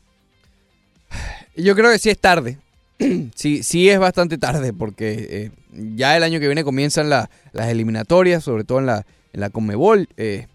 Yo 1.55 1.75
creo 1.75 1.91
que 1.91 1.99
sí 1.99 2.09
es 2.09 2.19
tarde. 2.19 2.57
sí, 3.35 3.61
sí 3.63 3.87
es 3.89 3.99
bastante 3.99 4.37
tarde 4.37 4.73
porque 4.73 5.27
eh, 5.29 5.51
ya 5.95 6.17
el 6.17 6.23
año 6.23 6.39
que 6.39 6.47
viene 6.47 6.63
comienzan 6.63 7.09
la- 7.09 7.29
las 7.53 7.69
eliminatorias, 7.69 8.43
sobre 8.43 8.63
todo 8.63 8.79
en 8.79 8.87
la, 8.87 9.05
en 9.31 9.41
la 9.41 9.49
Conmebol. 9.51 10.09
eh. 10.17 10.47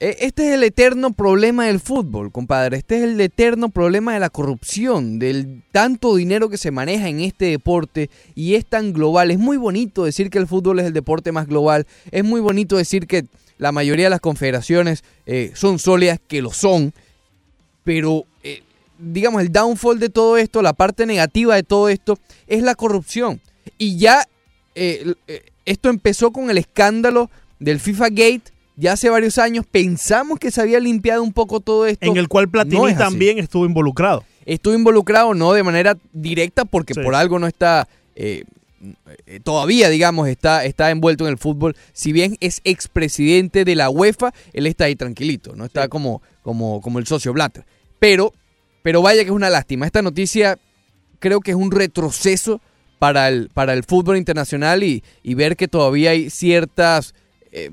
E- 0.00 0.16
Este 0.20 0.48
es 0.48 0.54
el 0.54 0.62
eterno 0.64 1.12
problema 1.12 1.66
del 1.66 1.80
fútbol, 1.80 2.30
compadre. 2.32 2.76
Este 2.78 2.98
es 2.98 3.02
el 3.04 3.20
eterno 3.20 3.68
problema 3.68 4.14
de 4.14 4.20
la 4.20 4.30
corrupción, 4.30 5.18
del 5.18 5.62
tanto 5.72 6.14
dinero 6.16 6.48
que 6.48 6.58
se 6.58 6.70
maneja 6.70 7.08
en 7.08 7.20
este 7.20 7.46
deporte 7.46 8.10
y 8.34 8.54
es 8.54 8.66
tan 8.66 8.92
global. 8.92 9.30
Es 9.30 9.38
muy 9.38 9.56
bonito 9.56 10.04
decir 10.04 10.30
que 10.30 10.38
el 10.38 10.46
fútbol 10.46 10.80
es 10.80 10.86
el 10.86 10.92
deporte 10.92 11.32
más 11.32 11.46
global. 11.46 11.86
Es 12.10 12.24
muy 12.24 12.40
bonito 12.40 12.76
decir 12.76 13.06
que 13.06 13.26
la 13.58 13.72
mayoría 13.72 14.06
de 14.06 14.10
las 14.10 14.20
confederaciones 14.20 15.04
eh, 15.26 15.52
son 15.54 15.78
sólidas, 15.78 16.18
que 16.26 16.42
lo 16.42 16.52
son. 16.52 16.92
Pero 17.84 18.24
eh, 18.42 18.62
digamos, 18.98 19.42
el 19.42 19.52
downfall 19.52 19.98
de 19.98 20.08
todo 20.08 20.36
esto, 20.36 20.62
la 20.62 20.72
parte 20.72 21.06
negativa 21.06 21.54
de 21.56 21.62
todo 21.62 21.88
esto, 21.88 22.18
es 22.46 22.62
la 22.62 22.74
corrupción. 22.74 23.40
Y 23.78 23.96
ya 23.98 24.26
eh, 24.74 25.14
eh, 25.28 25.42
esto 25.64 25.88
empezó 25.90 26.32
con 26.32 26.50
el 26.50 26.58
escándalo 26.58 27.30
del 27.58 27.78
FIFA 27.80 28.08
Gate. 28.10 28.42
Ya 28.76 28.92
hace 28.92 29.10
varios 29.10 29.38
años 29.38 29.66
pensamos 29.70 30.38
que 30.38 30.50
se 30.50 30.60
había 30.60 30.80
limpiado 30.80 31.22
un 31.22 31.32
poco 31.32 31.60
todo 31.60 31.86
esto. 31.86 32.06
En 32.10 32.16
el 32.16 32.28
cual 32.28 32.48
Platini 32.48 32.76
No 32.76 32.88
es 32.88 32.94
así. 32.94 33.02
también 33.04 33.38
estuvo 33.38 33.66
involucrado. 33.66 34.24
Estuvo 34.46 34.74
involucrado 34.74 35.34
no 35.34 35.52
de 35.52 35.62
manera 35.62 35.96
directa 36.12 36.64
porque 36.64 36.94
Sí. 36.94 37.00
por 37.00 37.14
algo 37.14 37.38
no 37.38 37.46
está 37.46 37.86
eh, 38.16 38.44
eh, 39.26 39.40
todavía, 39.44 39.88
digamos, 39.88 40.26
está, 40.28 40.64
está 40.64 40.90
envuelto 40.90 41.24
en 41.24 41.30
el 41.30 41.38
fútbol. 41.38 41.76
Si 41.92 42.12
bien 42.12 42.36
es 42.40 42.60
expresidente 42.64 43.64
de 43.64 43.76
la 43.76 43.88
UEFA, 43.90 44.32
él 44.52 44.66
está 44.66 44.84
ahí 44.86 44.96
tranquilito, 44.96 45.54
no 45.54 45.64
está 45.64 45.88
como, 45.88 46.20
como, 46.42 46.80
como 46.80 46.98
el 46.98 47.06
socio 47.06 47.32
Blatter. 47.32 47.64
Pero, 48.00 48.32
pero 48.82 49.00
vaya 49.02 49.20
que 49.22 49.28
es 49.28 49.34
una 49.34 49.50
lástima. 49.50 49.86
Esta 49.86 50.02
noticia 50.02 50.58
creo 51.20 51.40
que 51.40 51.52
es 51.52 51.56
un 51.56 51.70
retroceso 51.70 52.60
para 52.98 53.28
el, 53.28 53.48
para 53.54 53.72
el 53.74 53.84
fútbol 53.84 54.16
internacional 54.16 54.82
y, 54.82 55.04
y 55.22 55.34
ver 55.34 55.56
que 55.56 55.68
todavía 55.68 56.10
hay 56.10 56.30
ciertas 56.30 57.14
eh, 57.52 57.70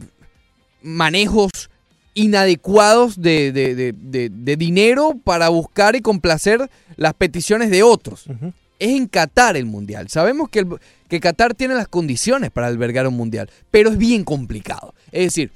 manejos 0.81 1.51
inadecuados 2.13 3.21
de, 3.21 3.51
de- 3.51 3.75
de- 3.75 4.29
de- 4.29 4.57
dinero 4.57 5.15
para 5.23 5.49
buscar 5.49 5.95
y 5.95 6.01
complacer 6.01 6.69
las 6.97 7.13
peticiones 7.13 7.69
de 7.69 7.83
otros. 7.83 8.25
Es 8.79 8.89
en 8.89 9.07
Qatar 9.07 9.55
el 9.57 9.65
mundial. 9.65 10.09
Sabemos 10.09 10.49
que, 10.49 10.59
el- 10.59 10.79
que 11.07 11.19
Qatar 11.19 11.53
tiene 11.53 11.75
las 11.75 11.87
condiciones 11.87 12.51
para 12.51 12.67
albergar 12.67 13.07
un 13.07 13.15
mundial, 13.15 13.49
pero 13.71 13.89
es 13.89 13.97
bien 13.97 14.23
complicado. 14.23 14.93
Es 15.11 15.25
decir, 15.25 15.51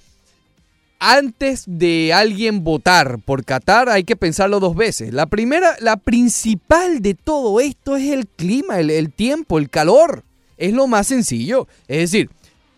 antes 1.00 1.64
de 1.68 2.14
alguien 2.14 2.64
votar 2.64 3.20
por 3.20 3.44
Qatar 3.44 3.90
hay 3.90 4.04
que 4.06 4.16
pensarlo 4.16 4.60
dos 4.62 4.76
veces. 4.76 5.14
La 5.14 5.26
primera, 5.26 5.76
la 5.82 5.98
principal 5.98 7.02
de 7.02 7.14
todo 7.14 7.60
esto 7.60 7.98
es 7.98 8.10
el 8.12 8.26
clima, 8.28 8.80
el, 8.80 8.90
el 8.90 9.12
tiempo, 9.12 9.58
el 9.60 9.70
calor. 9.70 10.24
Es 10.58 10.72
lo 10.74 10.88
más 10.88 11.08
sencillo. 11.08 11.68
Es 11.90 12.12
decir, 12.12 12.30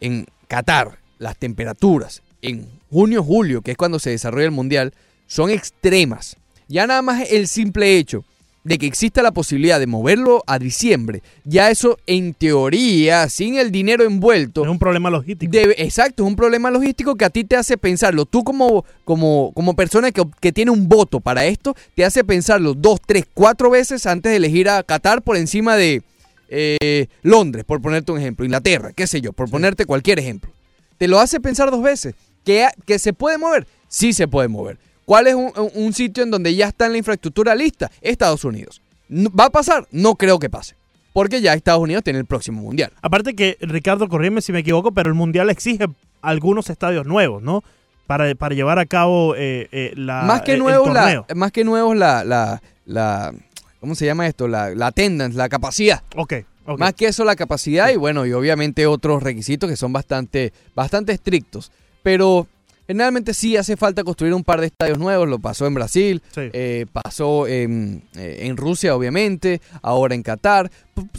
en 0.02 0.26
Qatar 0.48 0.98
las 1.20 1.38
temperaturas 1.38 2.24
en 2.48 2.68
junio, 2.92 3.24
julio, 3.24 3.62
que 3.62 3.72
es 3.72 3.78
cuando 3.78 4.00
se 4.00 4.12
desarrolla 4.12 4.46
el 4.46 4.52
mundial, 4.52 4.94
son 5.28 5.50
extremas. 5.50 6.38
Ya 6.68 6.88
nada 6.88 7.02
más 7.02 7.30
el 7.32 7.48
simple 7.48 7.98
hecho 7.98 8.24
de 8.64 8.80
que 8.80 8.88
exista 8.88 9.22
la 9.22 9.32
posibilidad 9.32 9.80
de 9.80 9.86
moverlo 9.86 10.44
a 10.48 10.58
diciembre, 10.58 11.22
ya 11.44 11.70
eso 11.70 12.00
en 12.08 12.34
teoría, 12.34 13.30
sin 13.30 13.58
el 13.58 13.72
dinero 13.72 14.04
envuelto, 14.04 14.64
Es 14.64 14.70
un 14.70 14.80
problema 14.80 15.12
logístico. 15.12 15.52
Debe- 15.52 15.76
exacto, 15.78 16.24
es 16.24 16.28
un 16.28 16.36
problema 16.36 16.72
logístico 16.72 17.14
que 17.14 17.26
a 17.26 17.30
ti 17.30 17.44
te 17.44 17.56
hace 17.56 17.78
pensarlo. 17.78 18.26
Tú 18.26 18.44
como, 18.44 18.84
como, 19.04 19.52
como 19.54 19.76
persona 19.76 20.12
que, 20.12 20.24
que 20.42 20.52
tiene 20.52 20.72
un 20.72 20.90
voto 20.90 21.20
para 21.20 21.46
esto, 21.46 21.76
te 21.96 22.04
hace 22.06 22.24
pensarlo 22.24 22.74
dos, 22.74 23.00
tres, 23.06 23.26
cuatro 23.32 23.70
veces 23.70 24.08
antes 24.08 24.32
de 24.32 24.38
elegir 24.38 24.68
a 24.68 24.82
Qatar 24.82 25.22
por 25.22 25.38
encima 25.38 25.76
de 25.76 26.02
eh, 26.50 27.06
Londres, 27.22 27.66
por 27.66 27.84
ponerte 27.84 28.12
un 28.12 28.18
ejemplo, 28.20 28.46
Inglaterra, 28.46 28.94
qué 28.96 29.06
sé 29.06 29.22
yo, 29.22 29.32
por 29.32 29.48
ponerte 29.48 29.86
cualquier 29.86 30.18
ejemplo. 30.18 30.52
Te 30.98 31.08
lo 31.08 31.20
hace 31.20 31.40
pensar 31.40 31.70
dos 31.70 31.84
veces. 31.84 32.16
¿Que, 32.46 32.68
que 32.86 33.00
se 33.00 33.12
puede 33.12 33.38
mover? 33.38 33.68
Sí 33.90 34.14
se 34.14 34.28
puede 34.28 34.48
mover. 34.48 34.78
¿Cuál 35.04 35.28
es 35.28 35.36
un, 35.36 35.52
un- 35.74 35.94
sitio 35.94 36.24
en 36.24 36.32
donde 36.32 36.56
ya 36.56 36.68
está 36.68 36.86
en 36.86 36.94
la 36.94 36.98
infraestructura 36.98 37.54
lista? 37.56 37.92
Estados 38.02 38.44
Unidos. 38.44 38.82
¿Va 39.10 39.46
a 39.46 39.50
pasar? 39.50 39.88
No 39.92 40.16
creo 40.16 40.40
que 40.40 40.50
pase. 40.50 40.76
Porque 41.14 41.42
ya 41.42 41.54
Estados 41.54 41.82
Unidos 41.82 42.04
tiene 42.04 42.20
el 42.20 42.26
próximo 42.26 42.62
mundial. 42.62 42.92
Aparte 43.02 43.36
que, 43.36 43.58
Ricardo, 43.62 44.08
corrígeme 44.10 44.42
si 44.42 44.52
me 44.52 44.60
equivoco, 44.60 44.92
pero 44.92 45.10
el 45.10 45.16
Mundial 45.16 45.50
exige 45.50 45.86
algunos 46.22 46.70
estadios 46.70 47.06
nuevos, 47.06 47.42
¿no? 47.44 47.64
Para, 48.08 48.34
para 48.36 48.54
llevar 48.56 48.80
a 48.80 48.86
cabo 48.86 49.36
eh, 49.36 49.68
eh, 49.72 49.94
la, 49.96 50.24
más 50.24 50.42
que 50.42 50.54
el 50.54 50.60
nuevos 50.60 50.94
la, 50.94 51.26
más 51.36 51.52
que 51.52 51.64
nuevos 51.64 51.96
la, 51.96 52.24
la, 52.24 52.62
la 52.86 53.34
¿cómo 53.80 53.96
se 53.96 54.06
llama 54.06 54.28
esto? 54.28 54.48
La, 54.48 54.72
la 54.76 54.88
attendance, 54.88 55.38
la 55.38 55.50
capacidad. 55.50 56.04
Ok, 56.16 56.34
ok. 56.66 56.80
Más 56.80 56.94
que 56.94 57.08
eso 57.08 57.24
la 57.24 57.36
capacidad 57.36 57.90
y 57.90 57.96
bueno, 57.96 58.26
y 58.26 58.34
obviamente 58.34 58.86
otros 58.86 59.24
requisitos 59.24 59.70
que 59.70 59.76
son 59.78 59.94
bastante, 59.94 60.52
bastante 60.76 61.14
estrictos. 61.14 61.72
Pero 62.06 62.46
generalmente 62.86 63.34
sí 63.34 63.58
hace 63.58 63.76
falta 63.76 64.04
construir 64.04 64.32
un 64.36 64.44
par 64.44 64.60
de 64.62 64.68
estadios 64.68 65.00
nuevos. 65.00 65.28
Lo 65.28 65.40
pasó 65.40 65.66
en 65.66 65.74
Brasil, 65.74 66.22
Sí. 66.36 66.42
eh, 66.54 66.86
pasó 66.92 67.48
en, 67.48 68.04
eh, 68.16 68.42
en 68.42 68.58
Rusia 68.58 68.96
obviamente, 68.96 69.60
ahora 69.82 70.14
en 70.14 70.22
Qatar. 70.22 70.70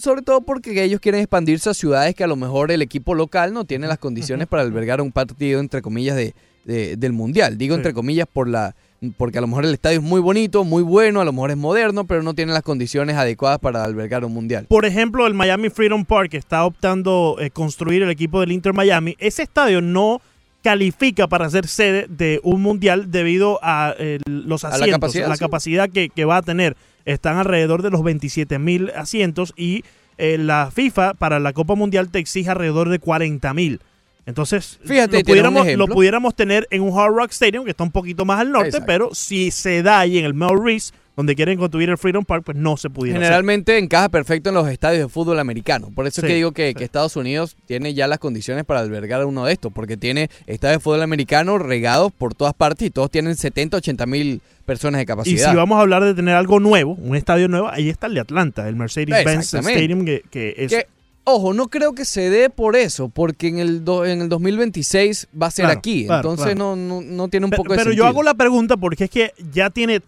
Sobre 0.00 0.22
todo 0.22 0.42
porque 0.42 0.80
ellos 0.84 1.00
quieren 1.00 1.20
expandirse 1.22 1.68
a 1.70 1.74
ciudades 1.74 2.14
que 2.14 2.22
a 2.22 2.28
lo 2.28 2.36
mejor 2.36 2.70
el 2.70 2.82
equipo 2.82 3.16
local 3.16 3.52
no 3.52 3.64
tiene 3.64 3.88
las 3.88 3.98
condiciones 3.98 4.46
para 4.46 4.62
albergar 4.62 5.00
un 5.00 5.10
partido 5.10 5.58
entre 5.58 5.82
comillas 5.82 6.14
de, 6.14 6.34
de- 6.66 6.96
del 6.96 7.12
mundial. 7.12 7.58
Digo 7.58 7.74
Sí. 7.74 7.80
entre 7.80 7.92
comillas 7.92 8.28
por 8.32 8.46
la 8.48 8.76
porque 9.18 9.38
a 9.38 9.40
lo 9.42 9.46
mejor 9.48 9.64
el 9.66 9.74
estadio 9.74 9.98
es 9.98 10.04
muy 10.04 10.20
bonito, 10.20 10.62
muy 10.64 10.82
bueno, 10.84 11.20
a 11.20 11.24
lo 11.24 11.32
mejor 11.32 11.50
es 11.50 11.56
moderno, 11.58 12.06
pero 12.06 12.22
no 12.22 12.32
tiene 12.34 12.52
las 12.52 12.62
condiciones 12.62 13.16
adecuadas 13.16 13.58
para 13.58 13.82
albergar 13.84 14.24
un 14.24 14.32
mundial. 14.32 14.66
Por 14.68 14.86
ejemplo, 14.86 15.26
el 15.26 15.34
Miami 15.34 15.68
Freedom 15.68 16.04
Park 16.04 16.30
que 16.30 16.36
está 16.38 16.64
optando 16.64 17.36
eh, 17.40 17.50
construir 17.50 18.02
el 18.02 18.10
equipo 18.10 18.40
del 18.40 18.52
Inter 18.52 18.72
Miami. 18.72 19.16
Ese 19.18 19.42
estadio 19.42 19.82
no 19.82 20.20
califica 20.66 21.28
para 21.28 21.48
ser 21.48 21.68
sede 21.68 22.06
de 22.08 22.40
un 22.42 22.60
mundial 22.60 23.12
debido 23.12 23.60
a 23.62 23.94
eh, 24.00 24.18
los 24.26 24.64
A 24.64 24.70
la 24.70 24.74
asientos, 24.74 24.98
capacidad, 24.98 25.28
la 25.28 25.36
capacidad 25.36 25.88
que, 25.88 26.08
que 26.08 26.24
va 26.24 26.38
a 26.38 26.42
tener. 26.42 26.76
Están 27.04 27.36
alrededor 27.36 27.82
de 27.82 27.90
los 27.90 28.02
27 28.02 28.58
mil 28.58 28.90
asientos 28.96 29.54
y 29.56 29.84
eh, 30.18 30.38
la 30.38 30.72
FIFA 30.74 31.14
para 31.14 31.38
la 31.38 31.52
Copa 31.52 31.76
Mundial 31.76 32.08
te 32.08 32.18
exige 32.18 32.50
alrededor 32.50 32.88
de 32.88 32.98
40 32.98 33.54
mil. 33.54 33.80
Entonces, 34.26 34.80
Fíjate, 34.84 35.18
lo, 35.18 35.22
pudiéramos, 35.24 35.66
ejemplo. 35.66 35.86
lo 35.86 35.94
pudiéramos 35.94 36.34
tener 36.34 36.66
en 36.72 36.82
un 36.82 36.98
Hard 36.98 37.14
Rock 37.14 37.30
Stadium, 37.30 37.64
que 37.64 37.70
está 37.70 37.84
un 37.84 37.92
poquito 37.92 38.24
más 38.24 38.40
al 38.40 38.50
norte, 38.50 38.70
Exacto. 38.70 38.86
pero 38.88 39.14
si 39.14 39.52
se 39.52 39.84
da 39.84 40.00
ahí 40.00 40.18
en 40.18 40.24
el 40.24 40.34
Mel 40.34 40.60
Reese, 40.60 40.92
donde 41.16 41.34
quieren 41.34 41.58
construir 41.58 41.88
el 41.88 41.96
Freedom 41.96 42.24
Park, 42.24 42.42
pues 42.44 42.58
no 42.58 42.76
se 42.76 42.90
pudiera 42.90 43.18
hacer. 43.18 43.24
Generalmente 43.28 43.78
encaja 43.78 44.10
perfecto 44.10 44.50
en 44.50 44.54
los 44.54 44.68
estadios 44.68 45.02
de 45.04 45.08
fútbol 45.08 45.38
americano. 45.38 45.90
Por 45.94 46.06
eso 46.06 46.20
es 46.20 46.26
Sí, 46.26 46.28
que 46.28 46.34
digo 46.34 46.52
que, 46.52 46.68
sí. 46.68 46.74
que 46.74 46.84
Estados 46.84 47.16
Unidos 47.16 47.56
tiene 47.66 47.94
ya 47.94 48.06
las 48.06 48.18
condiciones 48.18 48.64
para 48.64 48.80
albergar 48.80 49.24
uno 49.24 49.46
de 49.46 49.54
estos, 49.54 49.72
porque 49.72 49.96
tiene 49.96 50.28
estadios 50.46 50.78
de 50.80 50.82
fútbol 50.84 51.02
americano 51.02 51.56
regados 51.58 52.12
por 52.12 52.34
todas 52.34 52.52
partes 52.52 52.86
y 52.88 52.90
todos 52.90 53.10
tienen 53.10 53.34
70, 53.34 53.78
80 53.78 54.04
mil 54.06 54.42
personas 54.66 54.98
de 54.98 55.02
Y 55.04 55.06
capacidad. 55.06 55.50
si 55.50 55.56
vamos 55.56 55.78
a 55.78 55.80
hablar 55.80 56.04
de 56.04 56.12
tener 56.12 56.34
algo 56.34 56.60
nuevo, 56.60 56.92
un 57.00 57.16
estadio 57.16 57.48
nuevo, 57.48 57.68
ahí 57.70 57.88
está 57.88 58.08
el 58.08 58.14
de 58.14 58.20
Atlanta, 58.20 58.68
el 58.68 58.76
Mercedes-Benz. 58.76 59.54
Stadium, 59.54 60.04
que, 60.04 60.22
que 60.30 60.54
es... 60.58 60.70
Que, 60.70 60.86
ojo, 61.24 61.54
no 61.54 61.68
creo 61.68 61.94
que 61.94 62.04
se 62.04 62.28
dé 62.30 62.50
por 62.50 62.76
eso, 62.76 63.08
porque 63.08 63.48
en 63.48 63.58
el, 63.58 63.84
do- 63.84 64.04
en 64.04 64.20
el 64.20 64.28
2026 64.28 65.28
va 65.40 65.46
a 65.46 65.50
ser 65.50 65.64
Claro, 65.64 65.78
aquí. 65.78 66.06
claro, 66.06 66.18
entonces 66.32 66.54
claro. 66.54 66.76
No, 66.76 67.00
no, 67.00 67.00
no 67.00 67.28
tiene 67.28 67.46
un 67.46 67.52
poco 67.52 67.72
de 67.72 67.78
pero 67.78 67.92
yo 67.92 68.06
hago 68.06 68.22
la 68.22 68.34
pregunta 68.34 68.76
porque 68.76 69.04
es 69.04 69.10
que 69.10 69.32
ya 69.52 69.70
tiene 69.70 70.00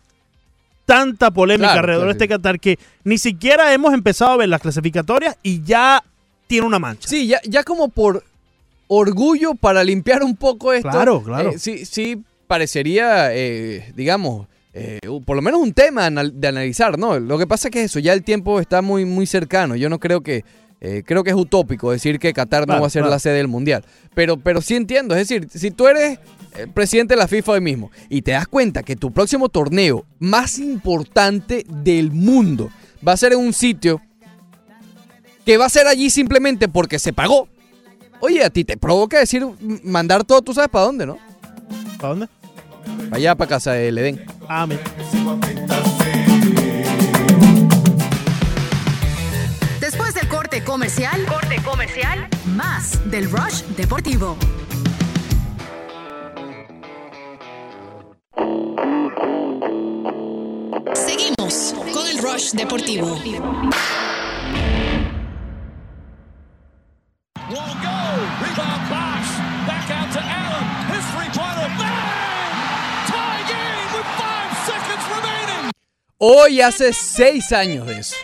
tanta 0.88 1.30
polémica 1.30 1.66
Claro, 1.72 1.80
alrededor 1.80 2.06
de 2.06 2.12
este 2.12 2.28
Qatar 2.28 2.58
que 2.58 2.78
ni 3.04 3.18
siquiera 3.18 3.74
hemos 3.74 3.92
empezado 3.92 4.30
a 4.32 4.36
ver 4.38 4.48
las 4.48 4.62
clasificatorias 4.62 5.36
y 5.42 5.62
ya 5.62 6.02
tiene 6.46 6.66
una 6.66 6.78
mancha. 6.78 7.06
Sí, 7.06 7.26
ya, 7.26 7.40
ya 7.44 7.62
como 7.62 7.90
por 7.90 8.24
orgullo 8.86 9.54
para 9.54 9.84
limpiar 9.84 10.22
un 10.22 10.34
poco 10.34 10.72
esto. 10.72 10.88
Claro, 10.88 11.22
claro. 11.22 11.50
eh, 11.50 11.58
sí, 11.58 11.84
sí 11.84 12.22
parecería, 12.46 13.34
eh, 13.34 13.92
digamos, 13.94 14.46
eh, 14.72 14.98
por 15.26 15.36
lo 15.36 15.42
menos 15.42 15.60
un 15.60 15.74
tema 15.74 16.06
anal- 16.06 16.40
de 16.40 16.48
analizar, 16.48 16.98
¿no? 16.98 17.18
Lo 17.18 17.36
que 17.36 17.46
pasa 17.46 17.68
es 17.68 17.72
que 17.72 17.82
eso, 17.84 17.98
ya 17.98 18.14
el 18.14 18.22
tiempo 18.24 18.58
está 18.58 18.80
muy, 18.80 19.04
muy 19.04 19.26
cercano. 19.26 19.76
Yo 19.76 19.90
no 19.90 19.98
creo 19.98 20.22
que, 20.22 20.42
eh, 20.80 21.02
creo 21.04 21.22
que 21.22 21.30
es 21.30 21.36
utópico 21.36 21.90
decir 21.90 22.18
que 22.18 22.32
Qatar 22.32 22.66
no 22.66 22.80
va 22.80 22.86
a 22.86 22.90
ser 22.90 23.02
claro. 23.02 23.10
la 23.10 23.18
sede 23.18 23.34
del 23.34 23.48
Mundial. 23.48 23.84
Pero, 24.14 24.38
pero 24.38 24.62
sí 24.62 24.74
entiendo, 24.74 25.14
es 25.14 25.28
decir, 25.28 25.48
si 25.52 25.70
tú 25.70 25.86
eres 25.86 26.18
presidente 26.74 27.14
de 27.14 27.18
la 27.18 27.28
FIFA 27.28 27.52
hoy 27.52 27.60
mismo 27.60 27.90
y 28.08 28.22
te 28.22 28.32
das 28.32 28.46
cuenta 28.48 28.82
que 28.82 28.96
tu 28.96 29.12
próximo 29.12 29.48
torneo 29.48 30.04
más 30.18 30.58
importante 30.58 31.64
del 31.68 32.10
mundo 32.10 32.70
va 33.06 33.12
a 33.12 33.16
ser 33.16 33.32
en 33.32 33.38
un 33.38 33.52
sitio 33.52 34.00
que 35.44 35.56
va 35.56 35.66
a 35.66 35.70
ser 35.70 35.86
allí 35.86 36.10
simplemente 36.10 36.68
porque 36.68 36.98
se 36.98 37.12
pagó. 37.12 37.48
Oye, 38.20 38.44
a 38.44 38.50
ti 38.50 38.64
te 38.64 38.76
provoca 38.76 39.18
decir, 39.18 39.46
mandar 39.82 40.24
todo, 40.24 40.42
tú 40.42 40.52
sabes 40.52 40.68
para 40.68 40.84
dónde, 40.84 41.06
¿no? 41.06 41.18
¿Para 41.98 42.08
dónde? 42.08 42.28
Para 43.04 43.16
allá, 43.16 43.34
para 43.34 43.48
casa 43.48 43.72
del 43.72 43.96
Edén. 43.96 44.26
Ah, 44.48 44.66
mira. 44.66 44.82
Después 49.80 50.14
del 50.14 50.28
corte 50.28 50.62
comercial, 50.64 51.24
corte 51.26 51.62
comercial, 51.62 52.28
más 52.54 53.10
del 53.10 53.30
Rush 53.30 53.62
Deportivo. 53.76 54.36
Seguimos 60.94 61.74
con 61.92 62.06
el 62.06 62.18
Rush 62.18 62.52
Deportivo. 62.52 63.18
Hoy 76.18 76.60
hace 76.60 76.92
seis 76.92 77.52
años 77.52 77.86
de 77.86 77.98
eso. 77.98 78.14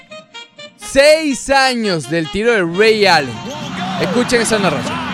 Seis 0.76 1.50
años 1.50 2.08
del 2.08 2.30
tiro 2.30 2.52
de 2.52 2.62
Ray 2.62 3.06
Allen. 3.06 3.34
Escuchen 4.00 4.42
esa 4.42 4.58
narración. 4.60 5.04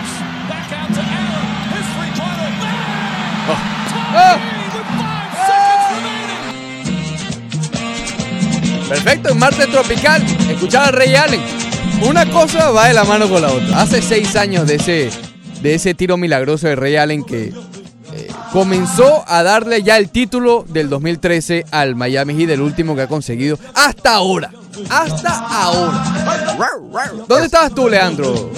Perfecto, 8.91 9.29
en 9.29 9.39
Marte 9.39 9.67
Tropical. 9.67 10.21
Escuchar 10.49 10.89
a 10.89 10.91
Ray 10.91 11.15
Allen. 11.15 11.41
Una 12.03 12.29
cosa 12.29 12.71
va 12.71 12.87
de 12.87 12.93
la 12.93 13.03
mano 13.05 13.29
con 13.29 13.41
la 13.41 13.49
otra. 13.49 13.81
Hace 13.81 14.01
seis 14.01 14.35
años 14.35 14.67
de 14.67 14.75
ese, 14.75 15.09
de 15.61 15.75
ese 15.75 15.93
tiro 15.93 16.17
milagroso 16.17 16.67
de 16.67 16.75
Ray 16.75 16.97
Allen 16.97 17.23
que 17.23 17.53
eh, 18.13 18.27
comenzó 18.51 19.23
a 19.27 19.43
darle 19.43 19.81
ya 19.83 19.97
el 19.97 20.09
título 20.09 20.65
del 20.67 20.89
2013 20.89 21.65
al 21.71 21.95
Miami 21.95 22.33
Heat, 22.35 22.49
el 22.49 22.61
último 22.61 22.93
que 22.95 23.03
ha 23.03 23.07
conseguido 23.07 23.57
hasta 23.75 24.15
ahora. 24.15 24.51
Hasta 24.89 25.37
ahora. 25.39 26.03
¿Dónde 27.29 27.45
estabas 27.45 27.73
tú, 27.73 27.87
Leandro? 27.87 28.51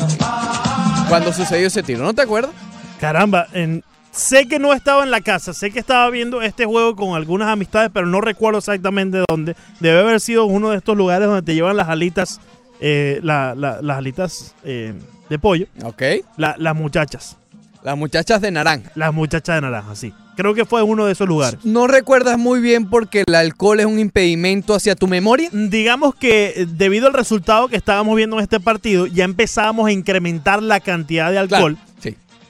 Cuando 1.09 1.31
sucedió 1.31 1.67
ese 1.67 1.83
tiro, 1.83 2.03
¿no 2.03 2.13
te 2.15 2.23
acuerdas? 2.23 2.51
Caramba, 2.99 3.47
en- 3.53 3.83
sé 4.13 4.47
que 4.47 4.59
no 4.59 4.73
estaba 4.73 5.03
en 5.03 5.11
la 5.11 5.21
casa, 5.21 5.53
sé 5.53 5.71
que 5.71 5.79
estaba 5.79 6.09
viendo 6.09 6.41
este 6.41 6.65
juego 6.65 6.95
con 6.95 7.15
algunas 7.15 7.47
amistades, 7.49 7.89
pero 7.93 8.05
no 8.07 8.21
recuerdo 8.21 8.59
exactamente 8.59 9.23
dónde. 9.27 9.55
Debe 9.79 9.99
haber 9.99 10.19
sido 10.21 10.45
uno 10.45 10.69
de 10.69 10.77
estos 10.77 10.95
lugares 10.95 11.27
donde 11.27 11.41
te 11.41 11.55
llevan 11.55 11.75
las 11.77 11.89
alitas, 11.89 12.39
eh, 12.79 13.19
la- 13.23 13.55
la- 13.55 13.81
las 13.81 13.97
alitas 13.97 14.55
eh, 14.63 14.93
de 15.29 15.39
pollo, 15.39 15.67
Ok. 15.83 16.01
la- 16.37 16.55
las 16.57 16.75
muchachas, 16.75 17.37
Las 17.83 17.97
muchachas 17.97 18.39
de 18.41 18.51
naranja. 18.51 18.91
las 18.95 19.13
muchachas 19.13 19.55
de 19.55 19.61
naranja, 19.61 19.95
sí. 19.95 20.13
Creo 20.35 20.53
que 20.55 20.65
fue 20.65 20.81
uno 20.81 21.05
de 21.05 21.11
esos 21.11 21.27
lugares. 21.27 21.63
¿No 21.63 21.85
recuerdas 21.85 22.39
muy 22.39 22.59
bien 22.59 22.89
porque 22.89 23.23
el 23.27 23.35
alcohol 23.35 23.79
es 23.79 23.85
un 23.85 23.99
impedimento 23.99 24.73
hacia 24.73 24.95
tu 24.95 25.07
memoria? 25.07 25.47
Digamos 25.51 26.15
que 26.15 26.53
eh, 26.55 26.65
debido 26.67 27.05
al 27.07 27.13
resultado 27.13 27.67
que 27.67 27.75
estábamos 27.75 28.15
viendo 28.15 28.37
en 28.37 28.41
este 28.43 28.59
partido, 28.59 29.05
ya 29.05 29.25
empezábamos 29.25 29.87
a 29.87 29.91
incrementar 29.91 30.63
la 30.63 30.79
cantidad 30.79 31.29
de 31.31 31.37
alcohol 31.37 31.75
Claro. 31.77 31.92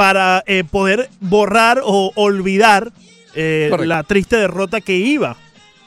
Para 0.03 0.43
eh, 0.47 0.65
poder 0.69 1.09
borrar 1.21 1.79
o 1.81 2.11
olvidar 2.15 2.91
eh, 3.35 3.71
la 3.85 4.03
triste 4.03 4.35
derrota 4.35 4.81
que 4.81 4.97
iba 4.97 5.37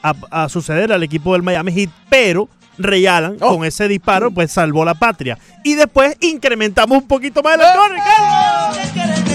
a, 0.01 0.15
a 0.31 0.49
suceder 0.49 0.91
al 0.91 1.03
equipo 1.03 1.33
del 1.33 1.43
Miami 1.43 1.71
Heat, 1.71 1.91
pero 2.09 2.49
Ray 2.79 3.05
Allen 3.05 3.37
Oh. 3.41 3.55
con 3.57 3.63
ese 3.63 3.87
disparo 3.87 4.31
pues 4.31 4.51
salvó 4.51 4.83
la 4.83 4.95
patria. 4.95 5.37
Y 5.63 5.75
después 5.75 6.17
incrementamos 6.19 6.97
un 7.03 7.07
poquito 7.07 7.43
más 7.43 7.59
el 7.59 7.61
alcohol, 7.61 7.91
Ricardo. 7.91 9.27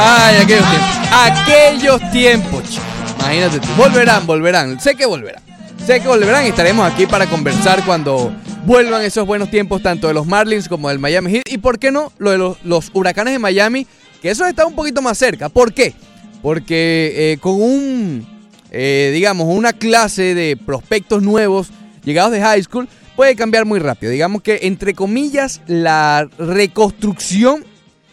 Ay, 0.00 0.36
aquellos 0.38 0.68
tiempos. 0.68 1.12
Aquellos 1.12 2.10
tiempos, 2.10 2.64
chico. 2.68 2.84
Imagínate 3.20 3.60
tú. 3.60 3.68
Volverán, 3.76 4.26
volverán. 4.26 4.80
Sé 4.80 4.96
que 4.96 5.06
volverán. 5.06 5.42
Sé 5.86 6.00
que 6.00 6.08
volverán 6.08 6.46
y 6.46 6.48
estaremos 6.48 6.84
aquí 6.92 7.06
para 7.06 7.26
conversar 7.26 7.84
cuando 7.84 8.32
vuelvan 8.68 9.02
esos 9.02 9.26
buenos 9.26 9.50
tiempos, 9.50 9.80
tanto 9.80 10.08
de 10.08 10.14
los 10.14 10.26
Marlins 10.26 10.68
como 10.68 10.90
del 10.90 10.98
Miami 10.98 11.32
Heat. 11.32 11.44
Y 11.48 11.56
por 11.56 11.78
qué 11.78 11.90
no, 11.90 12.12
lo 12.18 12.32
de 12.32 12.38
los, 12.38 12.62
los 12.64 12.90
huracanes 12.92 13.32
de 13.32 13.38
Miami, 13.38 13.86
que 14.20 14.28
eso 14.30 14.44
está 14.44 14.66
un 14.66 14.74
poquito 14.74 15.00
más 15.00 15.16
cerca. 15.16 15.48
¿Por 15.48 15.72
qué? 15.72 15.94
Porque 16.42 17.14
eh, 17.16 17.38
con 17.38 17.62
un, 17.62 18.26
eh, 18.70 19.10
digamos, 19.14 19.48
una 19.48 19.72
clase 19.72 20.34
de 20.34 20.58
prospectos 20.58 21.22
nuevos 21.22 21.70
llegados 22.04 22.30
de 22.30 22.42
high 22.42 22.62
school, 22.62 22.86
puede 23.16 23.34
cambiar 23.36 23.64
muy 23.64 23.78
rápido. 23.80 24.12
Digamos 24.12 24.42
que, 24.42 24.58
entre 24.62 24.92
comillas, 24.92 25.62
la 25.66 26.28
reconstrucción 26.36 27.64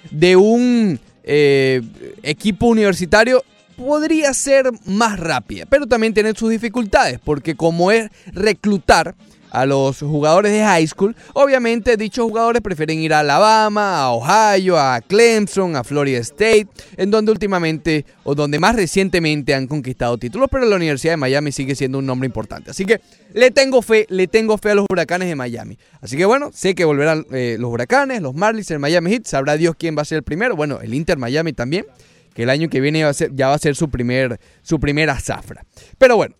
de 0.09 0.37
un 0.37 1.01
eh, 1.25 1.81
equipo 2.23 2.67
universitario 2.67 3.43
podría 3.75 4.33
ser 4.33 4.71
más 4.85 5.19
rápida, 5.19 5.65
pero 5.65 5.85
también 5.85 6.13
tiene 6.13 6.33
sus 6.33 6.49
dificultades, 6.49 7.19
porque 7.21 7.55
como 7.55 7.91
es 7.91 8.09
reclutar 8.27 9.15
a 9.55 9.65
los 9.65 9.99
jugadores 9.99 10.51
de 10.51 10.59
high 10.59 10.85
school, 10.85 11.15
obviamente 11.33 11.95
dichos 11.95 12.25
jugadores 12.25 12.61
prefieren 12.61 12.99
ir 12.99 13.13
a 13.13 13.19
Alabama, 13.19 14.01
a 14.01 14.11
Ohio, 14.11 14.77
a 14.77 14.99
Clemson, 15.01 15.75
a 15.75 15.83
Florida 15.83 16.19
State, 16.19 16.67
en 16.97 17.09
donde 17.09 17.31
últimamente 17.31 18.05
o 18.23 18.35
donde 18.35 18.59
más 18.59 18.75
recientemente 18.75 19.53
han 19.53 19.67
conquistado 19.67 20.17
títulos, 20.17 20.49
pero 20.51 20.65
la 20.65 20.75
Universidad 20.75 21.13
de 21.13 21.17
Miami 21.17 21.51
sigue 21.51 21.73
siendo 21.75 21.99
un 21.99 22.05
nombre 22.05 22.25
importante. 22.25 22.71
Así 22.71 22.85
que 22.85 22.99
le 23.33 23.51
tengo 23.51 23.81
fe, 23.81 24.05
le 24.09 24.27
tengo 24.27 24.57
fe 24.57 24.71
a 24.71 24.75
los 24.75 24.85
huracanes 24.89 25.29
de 25.29 25.35
Miami. 25.35 25.77
Así 26.01 26.17
que 26.17 26.25
bueno, 26.25 26.51
sé 26.53 26.75
que 26.75 26.83
volverán 26.83 27.25
eh, 27.31 27.55
los 27.57 27.71
huracanes, 27.71 28.21
los 28.21 28.33
Marlins, 28.33 28.69
el 28.71 28.79
Miami 28.79 29.11
Heat, 29.11 29.25
sabrá 29.25 29.55
Dios 29.55 29.75
quién 29.77 29.97
va 29.97 30.01
a 30.01 30.05
ser 30.05 30.17
el 30.17 30.23
primero, 30.23 30.55
bueno, 30.55 30.81
el 30.81 30.93
Inter 30.93 31.17
Miami 31.17 31.53
también, 31.53 31.85
que 32.33 32.43
el 32.43 32.49
año 32.49 32.69
que 32.69 32.81
viene 32.81 32.99
ya 32.99 33.05
va 33.05 33.11
a 33.11 33.13
ser, 33.13 33.31
ya 33.33 33.47
va 33.47 33.53
a 33.53 33.59
ser 33.59 33.75
su, 33.75 33.89
primer, 33.89 34.39
su 34.61 34.79
primera 34.79 35.17
zafra. 35.19 35.65
Pero 35.97 36.17
bueno, 36.17 36.35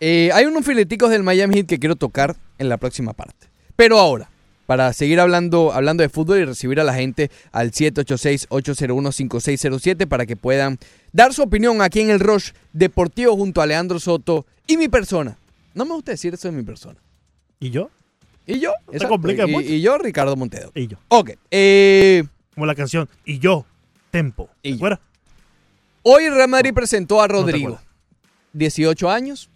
eh, 0.00 0.30
hay 0.32 0.46
unos 0.46 0.64
fileticos 0.64 1.10
del 1.10 1.22
Miami 1.22 1.56
Heat 1.56 1.66
que 1.66 1.78
quiero 1.78 1.96
tocar 1.96 2.36
en 2.58 2.68
la 2.68 2.76
próxima 2.78 3.12
parte. 3.12 3.48
Pero 3.76 3.98
ahora, 3.98 4.30
para 4.66 4.92
seguir 4.92 5.20
hablando, 5.20 5.72
hablando 5.72 6.02
de 6.02 6.08
fútbol 6.08 6.38
y 6.38 6.44
recibir 6.44 6.80
a 6.80 6.84
la 6.84 6.94
gente 6.94 7.30
al 7.52 7.70
786-801-5607 7.72 10.06
para 10.06 10.26
que 10.26 10.36
puedan 10.36 10.78
dar 11.12 11.32
su 11.34 11.42
opinión 11.42 11.82
aquí 11.82 12.00
en 12.00 12.10
el 12.10 12.20
Rush 12.20 12.50
Deportivo 12.72 13.36
junto 13.36 13.60
a 13.62 13.66
Leandro 13.66 13.98
Soto 13.98 14.46
y 14.66 14.76
mi 14.76 14.88
persona. 14.88 15.36
No 15.74 15.84
me 15.84 15.92
gusta 15.94 16.12
decir 16.12 16.34
eso 16.34 16.48
de 16.48 16.52
mi 16.56 16.62
persona. 16.62 16.96
¿Y 17.58 17.70
yo? 17.70 17.90
Y 18.46 18.58
yo, 18.58 18.72
te 18.90 19.06
compliques 19.06 19.48
y, 19.48 19.52
mucho. 19.52 19.68
y 19.68 19.80
yo, 19.80 19.98
Ricardo 19.98 20.34
Montedo. 20.34 20.72
Y 20.74 20.88
yo. 20.88 20.96
Ok, 21.08 21.32
eh, 21.50 22.24
Como 22.54 22.66
la 22.66 22.74
canción. 22.74 23.08
Y 23.24 23.38
yo. 23.38 23.64
tempo. 24.10 24.48
¿Te 24.62 24.70
Y- 24.70 24.74
acuerdas? 24.76 25.00
Hoy 26.02 26.28
Real 26.30 26.48
Madrid 26.48 26.72
presentó 26.74 27.20
a 27.20 27.28
Rodrigo. 27.28 27.74
acuerdas. 27.74 27.86
18 28.54 29.10
años. 29.10 29.49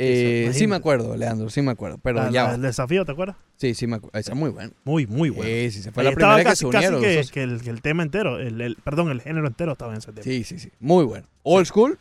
Eh, 0.00 0.50
sí 0.54 0.66
me 0.68 0.76
acuerdo, 0.76 1.16
Leandro, 1.16 1.50
sí 1.50 1.60
me 1.60 1.72
acuerdo. 1.72 1.98
Pero 1.98 2.18
La- 2.22 2.30
ya. 2.30 2.42
la- 2.44 2.48
va. 2.50 2.54
el 2.54 2.62
desafío, 2.62 3.04
¿te 3.04 3.12
acuerdas? 3.12 3.36
Sí, 3.56 3.74
sí 3.74 3.86
me 3.88 3.96
acuerdo. 3.96 4.16
Esa 4.18 4.32
es 4.32 4.38
muy 4.38 4.50
bueno. 4.50 4.70
Muy, 4.84 5.06
muy 5.08 5.30
bueno. 5.30 5.50
Sí, 5.50 5.70
sí, 5.72 5.82
se 5.82 5.90
fue 5.92 6.02
Ahí 6.04 6.10
la 6.10 6.14
primera 6.14 6.32
estaba 6.32 6.38
que 6.38 6.44
casi, 6.44 6.64
se 6.64 6.70
casi 6.70 6.86
unieron. 6.94 7.00
que, 7.32 7.42
el, 7.42 7.60
que 7.62 7.70
el 7.70 7.82
tema 7.82 8.02
entero, 8.04 8.38
el, 8.38 8.60
el- 8.60 8.76
perdón, 8.76 9.10
el 9.10 9.20
género 9.20 9.46
entero 9.48 9.72
estaba 9.72 9.92
en 9.92 9.98
ese 9.98 10.12
tema. 10.12 10.22
Sí, 10.22 10.44
sí, 10.44 10.58
sí. 10.60 10.70
Muy 10.78 11.04
bueno. 11.04 11.26
Old 11.42 11.66
School. 11.66 11.98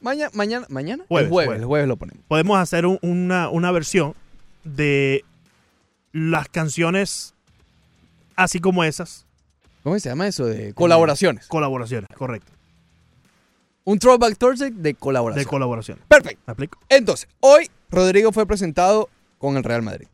Mañana, 0.00 0.30
mañana, 0.32 0.66
mañana. 0.70 1.04
Jueves, 1.08 1.26
el 1.26 1.32
jueves, 1.32 1.46
jueves. 1.48 1.60
el 1.62 1.66
jueves 1.66 1.88
lo 1.88 1.96
ponemos. 1.96 2.24
Podemos 2.28 2.58
hacer 2.58 2.86
un- 2.86 2.98
una, 3.02 3.48
una 3.50 3.72
versión 3.72 4.14
de 4.64 5.24
las 6.12 6.48
canciones 6.48 7.34
así 8.36 8.60
como 8.60 8.84
esas, 8.84 9.26
¿Cómo 9.82 9.98
se 9.98 10.08
llama 10.08 10.26
eso? 10.28 10.44
De 10.46 10.72
colaboraciones. 10.74 11.46
colaboraciones, 11.48 12.08
correcto. 12.16 12.52
Un 13.84 13.98
Throwback 13.98 14.36
Thursday 14.36 14.70
de 14.70 14.80
De 14.90 14.94
colaboración. 14.94 15.98
Perfecto. 16.08 16.42
¿Me 16.46 16.52
explico? 16.52 16.78
Entonces, 16.88 17.28
hoy 17.40 17.68
Rodrigo 17.90 18.32
fue 18.32 18.46
presentado 18.46 19.08
con 19.38 19.56
el 19.56 19.64
Real 19.64 19.82
Madrid. 19.82 20.06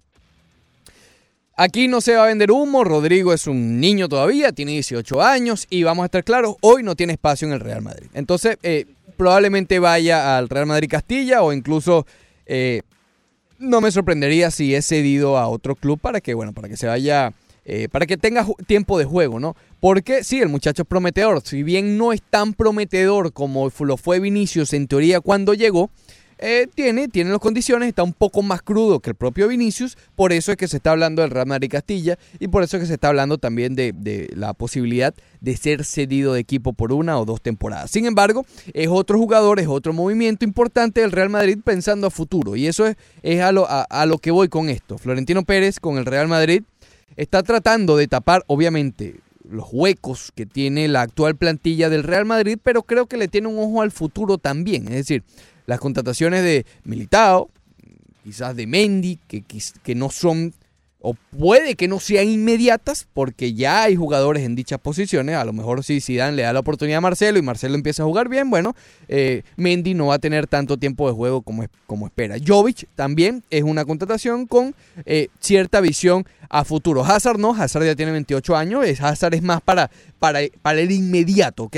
Aquí 1.58 1.88
no 1.88 2.02
se 2.02 2.14
va 2.14 2.24
a 2.24 2.26
vender 2.26 2.50
humo, 2.50 2.84
Rodrigo 2.84 3.32
es 3.32 3.46
un 3.46 3.80
niño 3.80 4.10
todavía, 4.10 4.52
tiene 4.52 4.72
18 4.72 5.22
años 5.22 5.66
y 5.70 5.84
vamos 5.84 6.02
a 6.02 6.06
estar 6.06 6.22
claros, 6.22 6.56
hoy 6.60 6.82
no 6.82 6.94
tiene 6.94 7.14
espacio 7.14 7.48
en 7.48 7.54
el 7.54 7.60
Real 7.60 7.80
Madrid. 7.80 8.08
Entonces, 8.12 8.58
eh, 8.62 8.84
probablemente 9.16 9.78
vaya 9.78 10.36
al 10.36 10.50
Real 10.50 10.66
Madrid 10.66 10.90
Castilla 10.90 11.42
o 11.42 11.54
incluso 11.54 12.06
eh, 12.44 12.82
no 13.58 13.80
me 13.80 13.90
sorprendería 13.90 14.50
si 14.50 14.74
es 14.74 14.86
cedido 14.86 15.38
a 15.38 15.48
otro 15.48 15.74
club 15.74 15.98
para 15.98 16.20
que, 16.20 16.34
bueno, 16.34 16.52
para 16.52 16.68
que 16.68 16.76
se 16.76 16.88
vaya, 16.88 17.32
eh, 17.68 17.88
para 17.90 18.06
que 18.06 18.16
tenga 18.16 18.46
tiempo 18.68 18.96
de 18.96 19.04
juego, 19.04 19.40
¿no? 19.40 19.56
Porque 19.80 20.22
sí, 20.22 20.40
el 20.40 20.48
muchacho 20.48 20.82
es 20.82 20.88
prometedor, 20.88 21.42
si 21.44 21.64
bien 21.64 21.98
no 21.98 22.12
es 22.12 22.22
tan 22.22 22.54
prometedor 22.54 23.32
como 23.32 23.72
lo 23.80 23.96
fue 23.96 24.20
Vinicius 24.20 24.72
en 24.72 24.86
teoría 24.86 25.20
cuando 25.20 25.52
llegó, 25.52 25.90
eh, 26.38 26.68
tiene, 26.72 27.08
tiene 27.08 27.30
las 27.30 27.40
condiciones, 27.40 27.88
está 27.88 28.04
un 28.04 28.12
poco 28.12 28.42
más 28.42 28.62
crudo 28.62 29.00
que 29.00 29.10
el 29.10 29.16
propio 29.16 29.48
Vinicius, 29.48 29.98
por 30.14 30.32
eso 30.32 30.52
es 30.52 30.58
que 30.58 30.68
se 30.68 30.76
está 30.76 30.92
hablando 30.92 31.22
del 31.22 31.32
Real 31.32 31.46
Madrid 31.46 31.68
Castilla 31.68 32.18
y 32.38 32.46
por 32.46 32.62
eso 32.62 32.76
es 32.76 32.82
que 32.82 32.86
se 32.86 32.94
está 32.94 33.08
hablando 33.08 33.38
también 33.38 33.74
de, 33.74 34.28
la 34.36 34.54
posibilidad 34.54 35.12
de 35.40 35.56
ser 35.56 35.84
cedido 35.84 36.34
de 36.34 36.40
equipo 36.40 36.72
por 36.72 36.92
una 36.92 37.18
o 37.18 37.24
dos 37.24 37.42
temporadas. 37.42 37.90
Sin 37.90 38.06
embargo, 38.06 38.46
es 38.74 38.86
otro 38.88 39.18
jugador, 39.18 39.58
es 39.58 39.66
otro 39.66 39.92
movimiento 39.92 40.44
importante 40.44 41.00
del 41.00 41.10
Real 41.10 41.30
Madrid 41.30 41.58
pensando 41.64 42.06
a 42.06 42.10
futuro 42.10 42.54
y 42.54 42.68
eso 42.68 42.86
es, 42.86 42.96
es 43.24 43.40
a, 43.40 43.50
lo, 43.50 43.66
a 43.68 44.06
lo 44.06 44.18
que 44.18 44.30
voy 44.30 44.48
con 44.48 44.68
esto. 44.68 44.98
Florentino 44.98 45.42
Pérez 45.42 45.80
con 45.80 45.98
el 45.98 46.04
Real 46.04 46.28
Madrid 46.28 46.62
está 47.16 47.42
tratando 47.42 47.96
de 47.96 48.08
tapar, 48.08 48.44
obviamente, 48.46 49.20
los 49.48 49.68
huecos 49.70 50.32
que 50.34 50.46
tiene 50.46 50.88
la 50.88 51.02
actual 51.02 51.36
plantilla 51.36 51.88
del 51.88 52.02
Real 52.02 52.24
Madrid, 52.24 52.58
pero 52.62 52.82
creo 52.82 53.06
que 53.06 53.16
le 53.16 53.28
tiene 53.28 53.48
un 53.48 53.58
ojo 53.58 53.82
al 53.82 53.92
futuro 53.92 54.38
también. 54.38 54.88
Es 54.88 54.94
decir, 54.94 55.24
las 55.66 55.80
contrataciones 55.80 56.42
de 56.42 56.66
Militao, 56.84 57.50
quizás 58.24 58.56
de 58.56 58.66
Mendy, 58.66 59.18
que, 59.28 59.42
que 59.42 59.94
no 59.94 60.10
son, 60.10 60.52
o 61.08 61.14
puede 61.14 61.76
que 61.76 61.86
no 61.86 62.00
sean 62.00 62.28
inmediatas, 62.28 63.06
porque 63.14 63.54
ya 63.54 63.84
hay 63.84 63.94
jugadores 63.94 64.42
en 64.42 64.56
dichas 64.56 64.80
posiciones. 64.80 65.36
A 65.36 65.44
lo 65.44 65.52
mejor 65.52 65.84
si 65.84 66.00
Zidane 66.00 66.34
le 66.34 66.42
da 66.42 66.52
la 66.52 66.58
oportunidad 66.58 66.98
a 66.98 67.00
Marcelo 67.00 67.38
y 67.38 67.42
Marcelo 67.42 67.76
empieza 67.76 68.02
a 68.02 68.06
jugar 68.06 68.28
bien, 68.28 68.50
bueno, 68.50 68.74
eh, 69.06 69.44
Mendy 69.56 69.94
no 69.94 70.06
va 70.06 70.16
a 70.16 70.18
tener 70.18 70.48
tanto 70.48 70.78
tiempo 70.78 71.06
de 71.06 71.14
juego 71.14 71.42
como, 71.42 71.64
como 71.86 72.08
espera. 72.08 72.34
Jovic 72.44 72.88
también 72.96 73.44
es 73.50 73.62
una 73.62 73.84
contratación 73.84 74.46
con 74.48 74.74
eh, 75.04 75.28
cierta 75.38 75.80
visión 75.80 76.26
a 76.48 76.64
futuro. 76.64 77.04
Hazard 77.04 77.38
no, 77.38 77.54
Hazard 77.54 77.84
ya 77.84 77.94
tiene 77.94 78.10
28 78.10 78.56
años, 78.56 78.84
es, 78.84 79.00
Hazard 79.00 79.34
es 79.34 79.42
más 79.44 79.60
para, 79.60 79.92
para, 80.18 80.40
para 80.60 80.80
el 80.80 80.90
inmediato, 80.90 81.62
¿ok? 81.62 81.76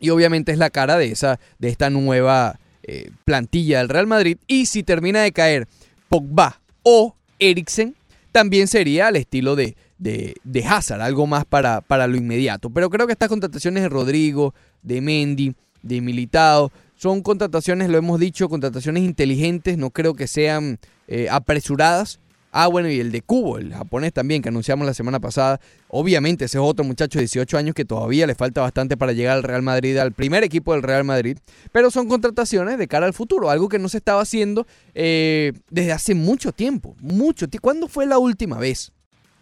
Y 0.00 0.08
obviamente 0.08 0.52
es 0.52 0.58
la 0.58 0.70
cara 0.70 0.96
de, 0.96 1.12
esa, 1.12 1.38
de 1.58 1.68
esta 1.68 1.90
nueva 1.90 2.58
eh, 2.82 3.10
plantilla 3.26 3.80
del 3.80 3.90
Real 3.90 4.06
Madrid. 4.06 4.38
Y 4.46 4.64
si 4.64 4.82
termina 4.82 5.20
de 5.20 5.32
caer 5.32 5.68
Pogba 6.08 6.62
o 6.82 7.14
Eriksen, 7.38 7.94
también 8.32 8.66
sería 8.66 9.08
al 9.08 9.16
estilo 9.16 9.54
de, 9.54 9.76
de, 9.98 10.34
de 10.42 10.64
Hazard, 10.64 11.02
algo 11.02 11.26
más 11.26 11.44
para, 11.44 11.80
para 11.82 12.06
lo 12.06 12.16
inmediato. 12.16 12.70
Pero 12.70 12.90
creo 12.90 13.06
que 13.06 13.12
estas 13.12 13.28
contrataciones 13.28 13.82
de 13.82 13.88
Rodrigo, 13.88 14.54
de 14.82 15.00
Mendy, 15.00 15.54
de 15.82 16.00
Militao, 16.00 16.72
son 16.96 17.22
contrataciones, 17.22 17.88
lo 17.90 17.98
hemos 17.98 18.18
dicho, 18.18 18.48
contrataciones 18.48 19.02
inteligentes, 19.02 19.76
no 19.76 19.90
creo 19.90 20.14
que 20.14 20.26
sean 20.26 20.78
eh, 21.08 21.28
apresuradas. 21.30 22.20
Ah, 22.54 22.66
bueno, 22.66 22.90
y 22.90 23.00
el 23.00 23.10
de 23.10 23.22
Cubo, 23.22 23.56
el 23.56 23.72
japonés 23.72 24.12
también, 24.12 24.42
que 24.42 24.50
anunciamos 24.50 24.86
la 24.86 24.92
semana 24.92 25.18
pasada. 25.20 25.58
Obviamente, 25.88 26.44
ese 26.44 26.58
es 26.58 26.62
otro 26.62 26.84
muchacho 26.84 27.18
de 27.18 27.22
18 27.22 27.56
años 27.56 27.74
que 27.74 27.86
todavía 27.86 28.26
le 28.26 28.34
falta 28.34 28.60
bastante 28.60 28.98
para 28.98 29.12
llegar 29.12 29.38
al 29.38 29.42
Real 29.42 29.62
Madrid, 29.62 29.96
al 29.96 30.12
primer 30.12 30.44
equipo 30.44 30.74
del 30.74 30.82
Real 30.82 31.02
Madrid. 31.02 31.38
Pero 31.72 31.90
son 31.90 32.08
contrataciones 32.08 32.76
de 32.76 32.86
cara 32.88 33.06
al 33.06 33.14
futuro, 33.14 33.48
algo 33.48 33.70
que 33.70 33.78
no 33.78 33.88
se 33.88 33.96
estaba 33.96 34.20
haciendo 34.20 34.66
eh, 34.94 35.54
desde 35.70 35.92
hace 35.92 36.14
mucho 36.14 36.52
tiempo. 36.52 36.94
Mucho 37.00 37.48
tiempo. 37.48 37.62
¿Cuándo 37.62 37.88
fue 37.88 38.04
la 38.04 38.18
última 38.18 38.58
vez? 38.58 38.92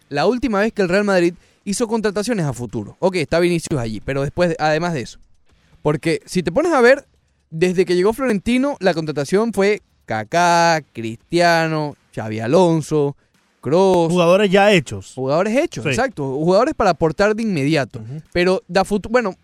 La 0.07 0.25
última 0.25 0.61
vez 0.61 0.71
que 0.71 0.81
el 0.81 0.87
Real 0.87 1.03
Madrid 1.03 1.33
hizo 1.65 1.89
contrataciones 1.89 2.45
a 2.45 2.53
futuro. 2.53 2.95
Ok, 2.99 3.17
está 3.17 3.39
Vinicius 3.39 3.77
allí, 3.77 3.99
pero 3.99 4.21
después, 4.21 4.55
además 4.57 4.93
de 4.93 5.01
eso. 5.01 5.19
Porque 5.81 6.21
si 6.25 6.43
te 6.43 6.51
pones 6.53 6.71
a 6.71 6.79
ver, 6.79 7.05
desde 7.49 7.83
que 7.83 7.95
llegó 7.95 8.13
Florentino, 8.13 8.77
la 8.79 8.93
contratación 8.93 9.51
fue 9.51 9.81
Kaká, 10.05 10.81
Cristiano, 10.93 11.97
Xavi 12.15 12.39
Alonso, 12.39 13.15
Kroos. 13.61 14.11
Jugadores 14.11 14.49
ya 14.51 14.71
hechos. 14.71 15.13
Jugadores 15.15 15.55
hechos, 15.57 15.83
Sí. 15.83 15.89
exacto. 15.89 16.23
Jugadores 16.35 16.73
para 16.73 16.91
aportar 16.91 17.35
de 17.35 17.43
inmediato. 17.43 18.01
Pero 18.33 18.63
da 18.67 18.83
bueno, 19.09 19.35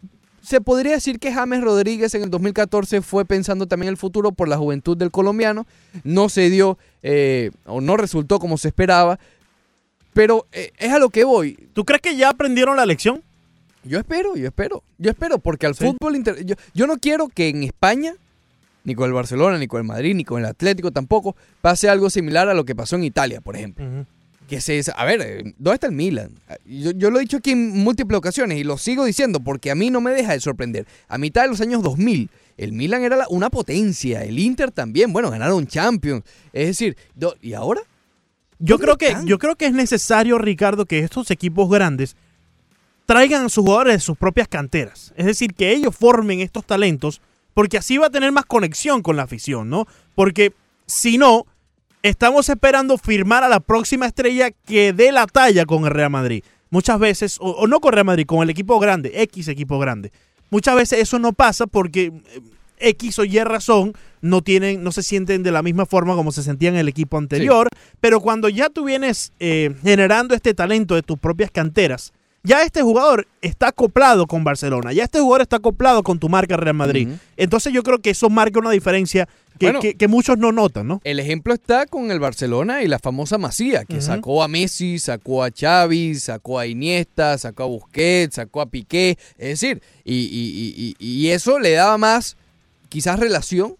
se 0.41 0.59
podría 0.61 0.93
decir 0.93 1.19
que 1.19 1.31
James 1.33 1.61
Rodríguez 1.61 2.15
en 2.15 2.23
el 2.23 2.29
2014 2.29 3.01
fue 3.01 3.25
pensando 3.25 3.67
también 3.67 3.89
el 3.89 3.97
futuro 3.97 4.31
por 4.31 4.47
la 4.47 4.57
juventud 4.57 4.97
del 4.97 5.11
colombiano. 5.11 5.67
No 6.03 6.29
se 6.29 6.49
dio 6.49 6.77
eh, 7.03 7.51
o 7.65 7.79
no 7.81 7.95
resultó 7.97 8.39
como 8.39 8.57
se 8.57 8.69
esperaba. 8.69 9.19
Pero 10.13 10.47
eh, 10.51 10.71
es 10.79 10.91
a 10.91 10.99
lo 10.99 11.09
que 11.09 11.23
voy. 11.23 11.69
¿Tú 11.73 11.85
crees 11.85 12.01
que 12.01 12.15
ya 12.15 12.29
aprendieron 12.29 12.75
la 12.75 12.85
lección? 12.85 13.21
Yo 13.83 13.99
espero, 13.99 14.35
yo 14.35 14.47
espero. 14.47 14.83
Yo 14.97 15.11
espero 15.11 15.37
porque 15.37 15.67
al 15.67 15.75
Sí. 15.75 15.85
fútbol... 15.85 16.15
inter- 16.15 16.43
Yo, 16.45 16.55
yo 16.73 16.87
no 16.87 16.97
quiero 16.97 17.27
que 17.29 17.49
en 17.49 17.63
España, 17.63 18.15
ni 18.87 18.95
con 18.95 19.05
el 19.07 19.13
Barcelona, 19.13 19.57
ni 19.59 19.67
con 19.67 19.79
el 19.81 19.83
Madrid, 19.85 20.15
ni 20.15 20.23
con 20.23 20.39
el 20.39 20.45
Atlético 20.45 20.91
tampoco, 20.91 21.35
pase 21.59 21.89
algo 21.89 22.09
similar 22.09 22.47
a 22.47 22.53
lo 22.53 22.63
que 22.63 22.73
pasó 22.73 22.95
en 22.95 23.03
Italia, 23.03 23.41
por 23.41 23.57
ejemplo. 23.57 23.85
Que 24.47 24.61
se, 24.61 24.81
a 24.95 25.03
ver, 25.03 25.19
eh, 25.21 25.43
¿dónde 25.57 25.73
está 25.73 25.87
el 25.87 25.93
Milan? 25.93 26.31
Yo, 26.65 26.91
yo 26.91 27.11
lo 27.11 27.17
he 27.17 27.21
dicho 27.23 27.35
aquí 27.35 27.51
en 27.51 27.83
múltiples 27.83 28.17
ocasiones 28.17 28.57
y 28.57 28.63
lo 28.63 28.77
sigo 28.77 29.03
diciendo 29.03 29.41
porque 29.41 29.71
a 29.71 29.75
mí 29.75 29.89
no 29.89 29.99
me 29.99 30.11
deja 30.11 30.31
de 30.31 30.39
sorprender. 30.39 30.87
A 31.09 31.17
mitad 31.17 31.41
de 31.41 31.49
los 31.49 31.59
años 31.59 31.83
2000, 31.83 32.29
el 32.55 32.71
Milan 32.71 33.03
era 33.03 33.17
la- 33.17 33.27
una 33.29 33.49
potencia, 33.49 34.23
el 34.23 34.39
Inter 34.39 34.71
también, 34.71 35.11
bueno, 35.11 35.29
ganaron 35.29 35.67
Champions. 35.67 36.23
Es 36.53 36.67
decir, 36.67 36.95
do- 37.13 37.35
¿y 37.41 37.53
ahora? 37.55 37.81
Yo 38.57 38.77
¿Dónde 38.77 38.85
creo 38.85 38.97
que 38.97 39.27
yo 39.27 39.37
creo 39.37 39.57
que 39.57 39.65
es 39.65 39.73
necesario, 39.73 40.37
Ricardo, 40.37 40.85
que 40.85 40.99
estos 40.99 41.29
equipos 41.29 41.69
grandes 41.69 42.15
traigan 43.05 43.45
a 43.45 43.49
sus 43.49 43.65
jugadores 43.65 43.95
de 43.95 43.99
sus 43.99 44.17
propias 44.17 44.47
canteras. 44.47 45.13
Es 45.17 45.25
decir, 45.25 45.53
que 45.53 45.73
ellos 45.73 45.93
formen 45.93 46.39
estos 46.39 46.65
talentos, 46.65 47.21
porque 47.57 47.79
así 47.79 47.97
va 47.97 48.05
a 48.05 48.09
tener 48.11 48.31
más 48.31 48.45
conexión 48.45 49.01
con 49.01 49.15
la 49.15 49.23
afición, 49.23 49.67
¿no? 49.67 49.87
Porque 50.13 50.53
si 50.85 51.17
no, 51.17 51.47
estamos 52.03 52.49
esperando 52.49 52.99
firmar 52.99 53.43
a 53.43 53.49
la 53.49 53.59
próxima 53.59 54.05
estrella 54.05 54.51
que 54.51 54.93
dé 54.93 55.11
la 55.11 55.25
talla 55.25 55.65
con 55.65 55.83
el 55.85 55.89
Real 55.89 56.11
Madrid. 56.11 56.43
Muchas 56.69 56.99
veces, 56.99 57.37
o, 57.39 57.49
o 57.49 57.65
no 57.65 57.79
con 57.79 57.93
Real 57.93 58.05
Madrid, 58.05 58.27
con 58.27 58.43
el 58.43 58.51
equipo 58.51 58.77
grande, 58.79 59.23
X 59.23 59.47
equipo 59.47 59.79
grande. 59.79 60.11
Muchas 60.51 60.75
veces 60.75 60.99
eso 60.99 61.17
no 61.17 61.33
pasa 61.33 61.65
porque 61.65 62.13
eh, 62.79 62.89
X 62.91 63.17
o 63.17 63.23
Y 63.23 63.39
razón 63.39 63.93
no 64.21 64.43
tienen, 64.43 64.83
no 64.83 64.91
se 64.91 65.01
sienten 65.01 65.41
de 65.41 65.51
la 65.51 65.63
misma 65.63 65.87
forma 65.87 66.13
como 66.13 66.31
se 66.31 66.43
sentían 66.43 66.75
en 66.75 66.81
el 66.81 66.89
equipo 66.89 67.17
anterior. 67.17 67.69
Pero 67.99 68.21
cuando 68.21 68.49
ya 68.49 68.69
tú 68.69 68.85
vienes 68.85 69.33
eh, 69.39 69.73
generando 69.81 70.35
este 70.35 70.53
talento 70.53 70.93
de 70.93 71.01
tus 71.01 71.17
propias 71.17 71.49
canteras, 71.49 72.13
ya 72.47 72.63
este 72.63 72.81
jugador 72.81 73.27
está 73.41 73.67
acoplado 73.67 74.25
con 74.25 74.43
Barcelona, 74.43 74.93
ya 74.93 75.03
este 75.03 75.19
jugador 75.19 75.41
está 75.41 75.57
acoplado 75.57 76.01
con 76.01 76.17
tu 76.17 76.29
marca 76.29 76.55
Real 76.57 76.75
Madrid. 76.75 77.09
Entonces 77.35 77.73
yo 77.73 77.83
creo 77.83 77.99
que 77.99 78.11
eso 78.11 78.29
marca 78.29 78.59
una 78.59 78.71
diferencia 78.71 79.27
que, 79.59 79.65
Bueno. 79.67 79.79
que- 79.81 79.95
que 79.95 80.07
muchos 80.07 80.37
no 80.37 80.51
notan, 80.51 80.87
¿no? 80.87 81.01
El 81.03 81.19
ejemplo 81.19 81.53
está 81.53 81.85
con 81.87 82.09
el 82.11 82.19
Barcelona 82.19 82.83
y 82.83 82.87
la 82.87 82.99
famosa 82.99 83.37
Masía, 83.37 83.85
que 83.85 84.01
sacó 84.01 84.41
a 84.43 84.47
Messi, 84.47 84.97
sacó 84.99 85.43
a 85.43 85.49
Xavi, 85.51 86.15
sacó 86.15 86.57
a 86.59 86.65
Iniesta, 86.67 87.37
sacó 87.37 87.63
a 87.63 87.65
Busquets, 87.67 88.35
sacó 88.35 88.61
a 88.61 88.69
Piqué. 88.69 89.17
Es 89.37 89.59
decir, 89.59 89.81
y, 90.05 90.15
y- 90.15 90.73
y- 90.77 90.95
y- 90.99 91.29
eso 91.31 91.59
le 91.59 91.71
daba 91.71 91.97
más, 91.97 92.37
quizás 92.89 93.19
relación, 93.19 93.75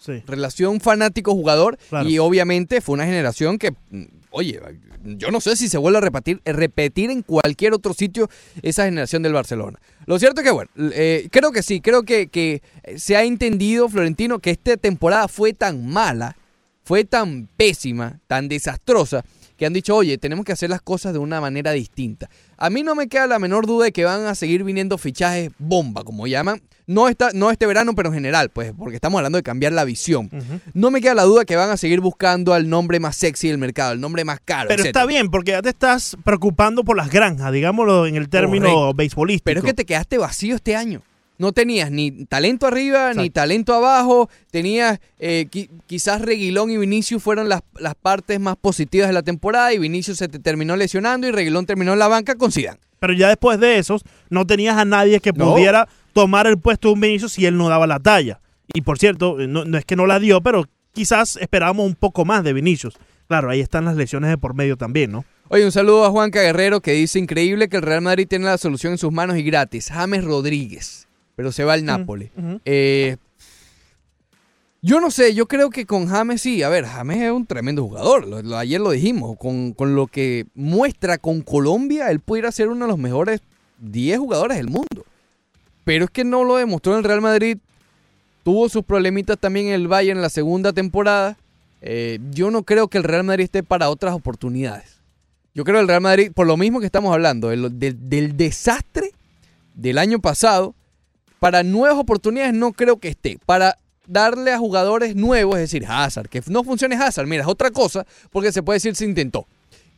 Sí. 0.00 0.22
relación 0.26 0.80
fanático-jugador. 0.80 1.78
Claro. 1.88 2.08
Y 2.08 2.18
obviamente 2.18 2.80
fue 2.80 2.94
una 2.94 3.04
generación 3.04 3.58
que, 3.58 3.70
mm, 3.90 4.02
oye, 4.32 4.60
yo 5.04 5.30
no 5.30 5.40
sé 5.40 5.56
si 5.56 5.68
se 5.68 5.78
vuelve 5.78 5.98
a 5.98 6.00
repetir, 6.00 6.40
repetir 6.44 7.10
en 7.10 7.22
cualquier 7.22 7.72
otro 7.72 7.94
sitio 7.94 8.28
esa 8.62 8.84
generación 8.84 9.22
del 9.22 9.32
Barcelona. 9.32 9.78
Lo 10.06 10.18
cierto 10.18 10.40
es 10.40 10.46
que, 10.46 10.52
bueno, 10.52 10.70
eh, 10.76 11.28
creo 11.30 11.52
que 11.52 11.62
sí, 11.62 11.80
creo 11.80 12.02
que, 12.02 12.28
que 12.28 12.62
se 12.96 13.16
ha 13.16 13.24
entendido, 13.24 13.88
Florentino, 13.88 14.38
que 14.40 14.50
esta 14.50 14.76
temporada 14.76 15.28
fue 15.28 15.52
tan 15.52 15.86
mala, 15.86 16.36
fue 16.84 17.04
tan 17.04 17.48
pésima, 17.56 18.20
tan 18.26 18.48
desastrosa, 18.48 19.24
que 19.62 19.66
han 19.66 19.72
dicho, 19.72 19.94
oye, 19.94 20.18
tenemos 20.18 20.44
que 20.44 20.50
hacer 20.50 20.70
las 20.70 20.82
cosas 20.82 21.12
de 21.12 21.20
una 21.20 21.40
manera 21.40 21.70
distinta. 21.70 22.28
A 22.56 22.68
mí 22.68 22.82
no 22.82 22.96
me 22.96 23.06
queda 23.06 23.28
la 23.28 23.38
menor 23.38 23.64
duda 23.64 23.84
de 23.84 23.92
que 23.92 24.04
van 24.04 24.26
a 24.26 24.34
seguir 24.34 24.64
viniendo 24.64 24.98
fichajes 24.98 25.52
bomba, 25.56 26.02
como 26.02 26.26
llaman. 26.26 26.60
No, 26.88 27.08
está, 27.08 27.30
no 27.32 27.48
este 27.48 27.64
verano, 27.66 27.94
pero 27.94 28.08
en 28.08 28.14
general, 28.16 28.50
pues, 28.50 28.72
porque 28.76 28.96
estamos 28.96 29.18
hablando 29.18 29.38
de 29.38 29.44
cambiar 29.44 29.72
la 29.72 29.84
visión. 29.84 30.28
No 30.74 30.90
me 30.90 31.00
queda 31.00 31.14
la 31.14 31.22
duda 31.22 31.44
que 31.44 31.54
van 31.54 31.70
a 31.70 31.76
seguir 31.76 32.00
buscando 32.00 32.54
al 32.54 32.68
nombre 32.68 32.98
más 32.98 33.14
sexy 33.14 33.50
del 33.50 33.58
mercado, 33.58 33.92
el 33.92 34.00
nombre 34.00 34.24
más 34.24 34.40
caro. 34.44 34.66
Pero 34.66 34.82
etcétera. 34.82 35.02
está 35.04 35.06
bien, 35.06 35.30
porque 35.30 35.52
ya 35.52 35.62
te 35.62 35.68
estás 35.68 36.16
preocupando 36.24 36.82
por 36.82 36.96
las 36.96 37.08
granjas, 37.08 37.52
digámoslo 37.52 38.08
en 38.08 38.16
el 38.16 38.28
término 38.28 38.66
Correcto. 38.66 38.94
beisbolístico. 38.94 39.44
Pero 39.44 39.60
es 39.60 39.64
que 39.64 39.74
te 39.74 39.84
quedaste 39.84 40.18
vacío 40.18 40.56
este 40.56 40.74
año. 40.74 41.02
No 41.38 41.52
tenías 41.52 41.90
ni 41.90 42.24
talento 42.26 42.66
arriba, 42.66 43.14
ni 43.14 43.30
talento 43.30 43.74
abajo. 43.74 44.28
Tenías, 44.50 45.00
eh, 45.18 45.46
qui- 45.50 45.68
quizás 45.86 46.20
Reguilón 46.22 46.70
y 46.70 46.76
Vinicius 46.76 47.22
fueron 47.22 47.48
las, 47.48 47.62
las 47.78 47.94
partes 47.96 48.38
más 48.38 48.56
positivas 48.56 49.08
de 49.08 49.14
la 49.14 49.22
temporada 49.22 49.72
y 49.72 49.78
Vinicius 49.78 50.18
se 50.18 50.28
te 50.28 50.38
terminó 50.38 50.76
lesionando 50.76 51.26
y 51.26 51.32
Reguilón 51.32 51.66
terminó 51.66 51.94
en 51.94 51.98
la 51.98 52.06
banca 52.08 52.36
con 52.36 52.52
Zidane. 52.52 52.78
Pero 53.00 53.12
ya 53.14 53.28
después 53.28 53.58
de 53.58 53.78
esos, 53.78 54.02
no 54.30 54.46
tenías 54.46 54.76
a 54.76 54.84
nadie 54.84 55.18
que 55.18 55.32
No. 55.32 55.52
pudiera 55.52 55.88
tomar 56.12 56.46
el 56.46 56.58
puesto 56.58 56.88
de 56.88 56.94
un 56.94 57.00
Vinicius 57.00 57.32
si 57.32 57.44
él 57.46 57.56
no 57.56 57.68
daba 57.68 57.86
la 57.88 57.98
talla. 57.98 58.40
Y 58.72 58.82
por 58.82 58.98
cierto, 58.98 59.36
no, 59.48 59.64
no 59.64 59.78
es 59.78 59.84
que 59.84 59.96
no 59.96 60.06
la 60.06 60.20
dio, 60.20 60.40
pero 60.42 60.66
quizás 60.92 61.36
esperábamos 61.38 61.86
un 61.86 61.94
poco 61.96 62.24
más 62.24 62.44
de 62.44 62.52
Vinicius. 62.52 62.94
Claro, 63.26 63.50
ahí 63.50 63.60
están 63.60 63.84
las 63.86 63.96
lesiones 63.96 64.30
de 64.30 64.38
por 64.38 64.54
medio 64.54 64.76
también, 64.76 65.10
¿no? 65.10 65.24
Oye, 65.48 65.64
un 65.64 65.72
saludo 65.72 66.04
a 66.04 66.10
Juanca 66.10 66.40
Guerrero 66.42 66.80
que 66.80 66.92
dice 66.92 67.18
increíble 67.18 67.68
que 67.68 67.78
el 67.78 67.82
Real 67.82 68.02
Madrid 68.02 68.26
tiene 68.28 68.44
la 68.44 68.58
solución 68.58 68.92
en 68.92 68.98
sus 68.98 69.10
manos 69.10 69.36
y 69.36 69.42
gratis. 69.42 69.88
James 69.90 70.22
Rodríguez, 70.24 71.08
pero 71.36 71.52
se 71.52 71.64
va 71.64 71.74
al 71.74 71.84
Nápoles. 71.84 72.30
Eh, 72.64 73.16
yo 74.84 75.00
no 75.00 75.10
sé, 75.12 75.32
yo 75.34 75.46
creo 75.46 75.70
que 75.70 75.86
con 75.86 76.08
James 76.08 76.40
sí. 76.42 76.62
A 76.62 76.68
ver, 76.68 76.84
James 76.86 77.18
es 77.22 77.30
un 77.30 77.46
tremendo 77.46 77.84
jugador. 77.84 78.26
lo- 78.26 78.42
lo- 78.42 78.56
ayer 78.58 78.80
lo 78.80 78.90
dijimos. 78.90 79.36
Con, 79.38 79.72
con 79.72 79.94
lo 79.94 80.08
que 80.08 80.46
muestra 80.54 81.18
con 81.18 81.40
Colombia, 81.42 82.10
él 82.10 82.18
pudiera 82.20 82.50
ser 82.50 82.68
uno 82.68 82.86
de 82.86 82.90
los 82.90 82.98
mejores 82.98 83.40
10 83.78 84.18
jugadores 84.18 84.56
del 84.56 84.68
mundo. 84.68 85.04
Pero 85.84 86.04
es 86.06 86.10
que 86.10 86.24
no 86.24 86.42
lo 86.44 86.56
demostró 86.56 86.92
en 86.92 86.98
el 86.98 87.04
Real 87.04 87.20
Madrid. 87.20 87.58
Tuvo 88.42 88.68
sus 88.68 88.82
problemitas 88.84 89.38
también 89.38 89.66
en 89.68 89.74
el 89.74 89.86
Bayern 89.88 90.18
en 90.18 90.22
la 90.22 90.30
segunda 90.30 90.72
temporada. 90.72 91.36
Eh, 91.80 92.18
yo 92.32 92.50
no 92.50 92.64
creo 92.64 92.88
que 92.88 92.98
el 92.98 93.04
Real 93.04 93.22
Madrid 93.24 93.44
esté 93.44 93.62
para 93.62 93.88
otras 93.88 94.14
oportunidades. 94.14 94.98
Yo 95.54 95.62
creo 95.64 95.76
que 95.76 95.82
el 95.82 95.88
Real 95.88 96.00
Madrid, 96.00 96.32
por 96.34 96.46
lo 96.48 96.56
mismo 96.56 96.80
que 96.80 96.86
estamos 96.86 97.12
hablando, 97.12 97.50
del, 97.50 97.78
del- 97.78 98.08
del 98.08 98.36
desastre 98.36 99.12
del 99.74 99.98
año 99.98 100.18
pasado, 100.18 100.74
para 101.42 101.64
nuevas 101.64 101.98
oportunidades 101.98 102.54
no 102.54 102.72
creo 102.72 102.98
que 102.98 103.08
esté. 103.08 103.36
Para 103.44 103.76
darle 104.06 104.52
a 104.52 104.58
jugadores 104.60 105.16
nuevos, 105.16 105.56
es 105.56 105.62
decir, 105.62 105.84
Hazard, 105.84 106.28
que 106.28 106.40
no 106.46 106.62
funcione 106.62 106.94
Hazard, 106.94 107.26
mira, 107.26 107.42
es 107.42 107.48
otra 107.48 107.72
cosa, 107.72 108.06
porque 108.30 108.52
se 108.52 108.62
puede 108.62 108.76
decir 108.76 108.94
se 108.94 109.04
intentó. 109.04 109.48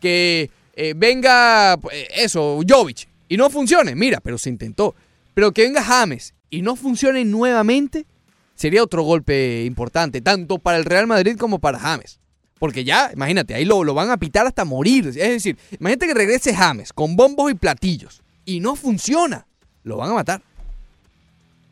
Que 0.01 0.49
eh, 0.75 0.95
venga, 0.97 1.75
eh, 1.93 2.09
eso, 2.17 2.63
Jovic, 2.67 3.07
y 3.29 3.37
no 3.37 3.51
funcione, 3.51 3.95
mira, 3.95 4.21
pero 4.21 4.39
se 4.39 4.49
intentó. 4.49 4.95
Pero 5.35 5.53
que 5.53 5.65
venga 5.65 5.85
James 5.85 6.33
y 6.49 6.63
no 6.63 6.77
funcione 6.77 7.27
nuevamente, 7.27 8.07
sería 8.55 8.83
otro 8.83 9.03
golpe 9.03 9.65
importante, 9.67 10.23
tanto 10.23 10.59
para 10.59 10.79
el 10.79 10.87
Real 10.87 11.07
Madrid 11.07 11.37
como 11.37 11.59
para 11.59 11.79
James. 11.79 12.21
Porque 12.59 12.85
ya, 12.85 13.11
imagínate, 13.13 13.53
ahí 13.55 13.67
lo, 13.67 13.85
lo 13.85 13.93
van 13.93 14.09
a 14.09 14.17
pitar 14.17 14.47
hasta 14.47 14.65
morir. 14.65 15.09
Es 15.09 15.15
decir, 15.17 15.59
imagínate 15.79 16.07
que 16.07 16.15
regrese 16.15 16.55
James 16.55 16.95
con 16.95 17.17
bombos 17.17 17.51
y 17.51 17.55
platillos 17.55 18.23
y 18.47 18.61
no 18.61 18.77
funciona. 18.77 19.47
Lo 19.83 19.99
van 19.99 20.13
a 20.13 20.15
matar. 20.15 20.54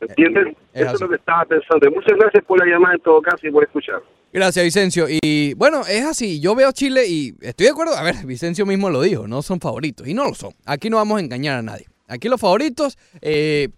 ¿Entiendes? 0.00 0.56
Es 0.72 0.86
Eso 0.86 0.94
es 0.94 1.00
lo 1.00 1.08
que 1.08 1.16
estaba 1.16 1.44
pensando. 1.44 1.90
Muchas 1.90 2.16
gracias 2.18 2.44
por 2.44 2.58
la 2.58 2.66
llamada 2.66 2.94
en 2.94 3.00
todo 3.00 3.20
caso 3.20 3.46
y 3.46 3.50
por 3.50 3.64
escuchar. 3.64 4.02
Gracias, 4.32 4.64
Vicencio. 4.64 5.06
Y 5.08 5.54
bueno, 5.54 5.82
es 5.88 6.04
así. 6.04 6.40
Yo 6.40 6.54
veo 6.54 6.70
Chile 6.72 7.06
y 7.08 7.34
estoy 7.40 7.66
de 7.66 7.72
acuerdo. 7.72 7.96
A 7.96 8.02
ver, 8.02 8.14
Vicencio 8.24 8.66
mismo 8.66 8.90
lo 8.90 9.02
dijo, 9.02 9.26
no 9.26 9.42
son 9.42 9.60
favoritos. 9.60 10.06
Y 10.06 10.14
no 10.14 10.24
lo 10.24 10.34
son. 10.34 10.52
Aquí 10.66 10.90
no 10.90 10.96
vamos 10.98 11.18
a 11.18 11.20
engañar 11.20 11.58
a 11.58 11.62
nadie. 11.62 11.86
Aquí 12.08 12.28
los 12.28 12.40
favoritos, 12.40 12.98
eh, 13.20 13.68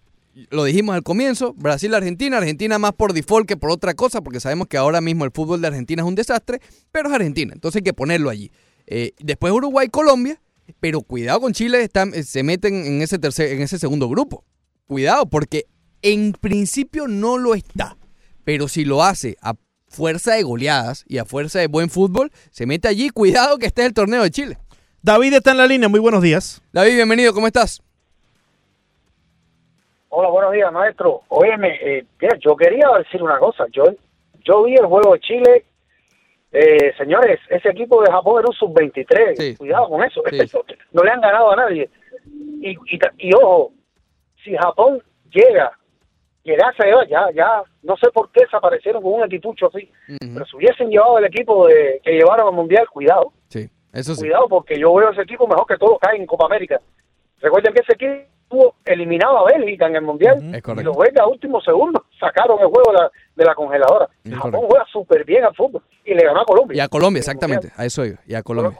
lo 0.50 0.64
dijimos 0.64 0.94
al 0.94 1.02
comienzo, 1.02 1.54
Brasil-Argentina. 1.54 2.38
Argentina 2.38 2.78
más 2.78 2.92
por 2.92 3.12
default 3.12 3.46
que 3.46 3.56
por 3.56 3.70
otra 3.70 3.94
cosa, 3.94 4.22
porque 4.22 4.40
sabemos 4.40 4.68
que 4.68 4.76
ahora 4.76 5.00
mismo 5.00 5.24
el 5.24 5.30
fútbol 5.30 5.60
de 5.60 5.68
Argentina 5.68 6.02
es 6.02 6.08
un 6.08 6.14
desastre, 6.14 6.60
pero 6.90 7.08
es 7.08 7.14
Argentina. 7.14 7.52
Entonces 7.52 7.80
hay 7.80 7.84
que 7.84 7.92
ponerlo 7.92 8.30
allí. 8.30 8.50
Eh, 8.94 9.14
después 9.20 9.50
Uruguay-Colombia, 9.54 10.38
pero 10.78 11.00
cuidado 11.00 11.40
con 11.40 11.54
Chile, 11.54 11.80
están, 11.80 12.12
eh, 12.12 12.24
se 12.24 12.42
meten 12.42 12.84
en 12.84 13.00
ese, 13.00 13.18
tercer, 13.18 13.52
en 13.52 13.62
ese 13.62 13.78
segundo 13.78 14.06
grupo. 14.06 14.44
Cuidado, 14.86 15.24
porque 15.24 15.64
en 16.02 16.32
principio 16.32 17.08
no 17.08 17.38
lo 17.38 17.54
está. 17.54 17.96
Pero 18.44 18.68
si 18.68 18.84
lo 18.84 19.02
hace 19.02 19.38
a 19.40 19.54
fuerza 19.88 20.34
de 20.34 20.42
goleadas 20.42 21.06
y 21.08 21.16
a 21.16 21.24
fuerza 21.24 21.58
de 21.58 21.68
buen 21.68 21.88
fútbol, 21.88 22.30
se 22.50 22.66
mete 22.66 22.86
allí. 22.86 23.08
Cuidado 23.08 23.56
que 23.56 23.64
este 23.64 23.80
es 23.80 23.88
el 23.88 23.94
torneo 23.94 24.22
de 24.24 24.30
Chile. 24.30 24.58
David 25.00 25.32
está 25.32 25.52
en 25.52 25.56
la 25.56 25.66
línea. 25.66 25.88
Muy 25.88 26.00
buenos 26.00 26.20
días. 26.20 26.60
David, 26.70 26.94
bienvenido. 26.96 27.32
¿Cómo 27.32 27.46
estás? 27.46 27.82
Hola, 30.10 30.28
buenos 30.28 30.52
días, 30.52 30.70
maestro. 30.70 31.22
Óyeme, 31.28 31.78
eh, 31.80 32.04
mira, 32.20 32.36
yo 32.44 32.54
quería 32.56 32.88
decir 32.98 33.22
una 33.22 33.38
cosa. 33.38 33.64
Yo 33.72 33.84
yo 34.44 34.64
vi 34.64 34.74
el 34.74 34.84
juego 34.84 35.14
de 35.14 35.20
Chile. 35.20 35.64
Eh, 36.52 36.92
señores, 36.98 37.40
ese 37.48 37.70
equipo 37.70 38.02
de 38.02 38.12
Japón 38.12 38.40
era 38.40 38.48
un 38.48 38.54
sub-23. 38.54 39.56
Cuidado 39.56 39.88
con 39.88 40.04
eso. 40.04 40.22
Eso 40.26 40.64
No 40.92 41.02
le 41.02 41.10
han 41.10 41.20
ganado 41.20 41.50
a 41.50 41.56
nadie. 41.56 41.88
Y, 42.60 42.70
y, 42.70 42.98
y 43.18 43.34
ojo, 43.34 43.72
si 44.44 44.54
Japón 44.56 45.02
llega, 45.30 45.72
llegase 46.42 46.82
a 46.82 47.08
ya, 47.08 47.30
ya, 47.34 47.62
no 47.82 47.96
sé 47.96 48.10
por 48.10 48.30
qué 48.30 48.42
desaparecieron 48.42 49.02
con 49.02 49.14
un 49.14 49.24
equipucho 49.24 49.68
así. 49.68 49.90
Pero 50.20 50.44
si 50.44 50.56
hubiesen 50.56 50.90
llevado 50.90 51.18
el 51.18 51.24
equipo 51.24 51.66
de, 51.66 52.00
que 52.04 52.12
llevaron 52.12 52.48
al 52.48 52.54
Mundial, 52.54 52.86
cuidado. 52.88 53.32
Sí, 53.48 53.68
eso 53.92 54.14
sí. 54.14 54.22
Cuidado, 54.22 54.46
porque 54.48 54.78
yo 54.78 54.92
veo 54.94 55.10
ese 55.10 55.22
equipo 55.22 55.46
mejor 55.46 55.66
que 55.66 55.78
todos 55.78 55.98
caen 56.00 56.20
en 56.20 56.26
Copa 56.26 56.46
América. 56.46 56.80
Recuerden 57.42 57.74
que 57.74 57.80
ese 57.80 57.92
equipo 57.94 58.28
estuvo 58.44 58.74
eliminado 58.84 59.38
a 59.38 59.52
Bélgica 59.52 59.86
en 59.86 59.96
el 59.96 60.02
Mundial. 60.02 60.38
Es 60.52 60.58
Y 60.58 60.62
correcto. 60.62 60.90
los 60.90 60.96
belgas 60.98 61.24
a 61.24 61.26
último 61.26 61.60
segundo 61.60 62.04
sacaron 62.20 62.58
el 62.60 62.66
juego 62.66 62.92
de 62.92 62.98
la, 62.98 63.10
de 63.36 63.44
la 63.44 63.54
congeladora. 63.54 64.08
Es 64.24 64.32
Japón 64.34 64.50
correcto. 64.52 64.66
juega 64.68 64.86
súper 64.92 65.24
bien 65.24 65.44
al 65.44 65.54
fútbol 65.54 65.82
y 66.04 66.14
le 66.14 66.24
ganó 66.24 66.40
a 66.42 66.44
Colombia. 66.44 66.76
Y 66.76 66.80
a 66.80 66.88
Colombia, 66.88 67.18
exactamente. 67.20 67.70
A 67.76 67.84
eso 67.86 68.04
iba. 68.04 68.18
Y 68.26 68.34
a 68.34 68.42
Colombia. 68.42 68.78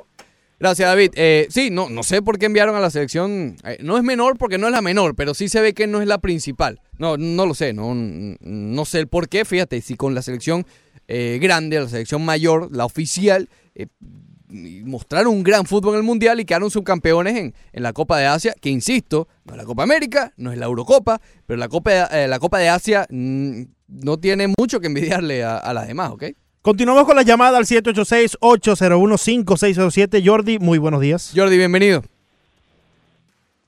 Gracias, 0.61 0.88
David. 0.88 1.11
Eh, 1.16 1.46
sí, 1.51 1.70
no, 1.72 1.88
no 1.88 2.03
sé 2.05 2.22
por 2.22 2.38
qué 2.38 2.46
enviaron 2.46 2.77
a 2.77 2.81
la 2.81 2.90
selección. 2.90 3.57
eh, 3.64 3.79
no 3.81 3.96
es 3.96 4.05
menor 4.05 4.38
porque 4.38 4.59
no 4.59 4.66
es 4.68 4.72
la 4.72 4.81
menor, 4.83 5.16
pero 5.16 5.35
sí 5.35 5.48
se 5.48 5.61
ve 5.61 5.72
que 5.75 5.87
no 5.88 6.01
es 6.01 6.07
la 6.07 6.18
principal. 6.18 6.81
No, 6.98 7.16
no 7.16 7.46
lo 7.46 7.55
sé. 7.55 7.72
No, 7.72 7.92
no 7.94 8.85
sé 8.85 9.01
el 9.01 9.09
por 9.09 9.29
qué. 9.29 9.44
Fíjate, 9.44 9.81
si 9.81 9.96
con 9.96 10.14
la 10.14 10.22
selección 10.22 10.64
eh, 11.09 11.38
grande, 11.42 11.81
la 11.81 11.88
selección 11.88 12.25
mayor, 12.25 12.68
la 12.70 12.85
oficial, 12.85 13.48
eh, 13.75 13.87
y 13.96 14.32
mostraron 14.53 15.35
un 15.35 15.43
gran 15.43 15.67
fútbol 15.67 15.95
en 15.95 16.01
el 16.01 16.05
Mundial 16.05 16.38
y 16.41 16.45
quedaron 16.45 16.71
subcampeones 16.71 17.37
en, 17.37 17.55
en 17.73 17.83
la 17.83 17.93
Copa 17.93 18.19
de 18.19 18.27
Asia, 18.27 18.55
que 18.61 18.71
insisto, 18.71 19.27
no 19.45 19.55
es 19.55 19.59
la 19.59 19.65
Copa 19.65 19.83
América, 19.83 20.33
no 20.37 20.53
es 20.53 20.59
la 20.59 20.67
Eurocopa, 20.67 21.21
pero 21.47 21.59
la 21.59 21.69
Copa 21.69 21.91
de, 21.91 22.25
eh, 22.25 22.29
la 22.29 22.38
Copa 22.38 22.59
de 22.59 22.69
Asia 22.69 23.07
mm, 23.11 23.62
no 23.88 24.19
tiene 24.19 24.53
mucho 24.59 24.81
que 24.81 24.88
envidiarle 24.88 25.43
a, 25.43 25.57
a 25.57 25.73
las 25.73 25.88
demás, 25.88 26.11
¿ok? 26.11 26.25
Continuamos 26.62 27.07
con 27.07 27.17
la 27.17 27.23
llamada 27.23 27.57
al 27.59 27.65
786-801-5607. 27.65 30.25
Jordi, 30.25 30.61
muy 30.61 30.79
buenos 30.79 31.01
días. 31.01 31.33
Jordi, 31.35 31.57
bienvenido. 31.57 32.05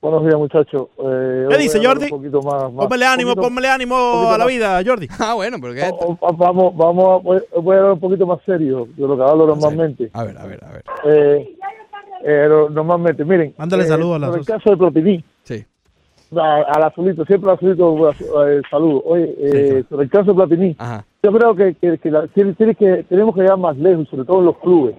Buenos 0.01 0.21
días, 0.23 0.35
muchachos. 0.35 0.87
Eh, 0.99 1.47
¿Qué 1.49 1.57
dice 1.57 1.83
Jordi? 1.83 2.05
Un 2.05 2.09
poquito 2.09 2.41
más, 2.43 2.71
más- 2.71 2.85
Póngale 2.85 3.05
ánimo, 3.05 3.31
poquito- 3.31 3.47
póngale 3.47 3.69
ánimo 3.69 3.95
a 3.95 4.31
la 4.37 4.37
más- 4.45 4.47
vida, 4.47 4.81
Jordi. 4.85 5.07
Ah, 5.19 5.33
bueno, 5.33 5.57
pero 5.59 5.73
¿qué? 5.73 5.89
o- 5.89 6.17
o- 6.19 6.33
Vamos, 6.33 6.75
vamos, 6.77 7.05
a- 7.05 7.23
voy, 7.23 7.39
voy 7.61 7.75
a 7.75 7.79
hablar 7.79 7.93
un 7.93 7.99
poquito 7.99 8.27
más 8.27 8.39
serio 8.45 8.87
de 8.95 9.07
lo 9.07 9.17
que 9.17 9.23
hablo 9.23 9.47
normalmente. 9.47 10.11
A 10.13 10.23
ver, 10.23 10.37
a 10.37 10.45
ver, 10.45 10.63
a 10.63 10.71
ver. 10.71 10.83
Eh, 11.05 11.55
eh, 12.23 12.47
normalmente, 12.71 13.25
miren. 13.25 13.53
Mándale 13.57 13.83
eh, 13.83 13.87
saludos 13.87 14.17
a 14.17 14.19
las 14.19 14.29
sobre 14.29 14.41
el 14.41 14.45
caso 14.47 14.69
de 14.69 14.77
Platini. 14.77 15.23
Sí. 15.43 15.65
A- 16.37 16.61
Al 16.75 16.83
azulito, 16.83 17.25
siempre 17.25 17.49
al 17.49 17.55
azulito, 17.55 18.09
eh, 18.47 18.61
saludo. 18.69 19.01
Oye, 19.05 19.35
eh, 19.39 19.83
sobre 19.89 20.03
el 20.03 20.09
caso 20.11 20.33
de 20.33 20.45
Platini, 20.45 20.75
Ajá. 20.77 21.03
yo 21.23 21.31
creo 21.31 21.55
que, 21.55 21.73
que, 21.75 21.97
que 21.97 22.11
la- 22.11 22.27
tiene- 22.27 22.53
tiene 22.53 22.75
que 22.75 23.05
tenemos 23.09 23.33
que 23.33 23.41
llegar 23.41 23.57
más 23.57 23.75
lejos, 23.77 24.07
sobre 24.09 24.25
todo 24.25 24.39
en 24.39 24.45
los 24.45 24.57
clubes. 24.59 24.95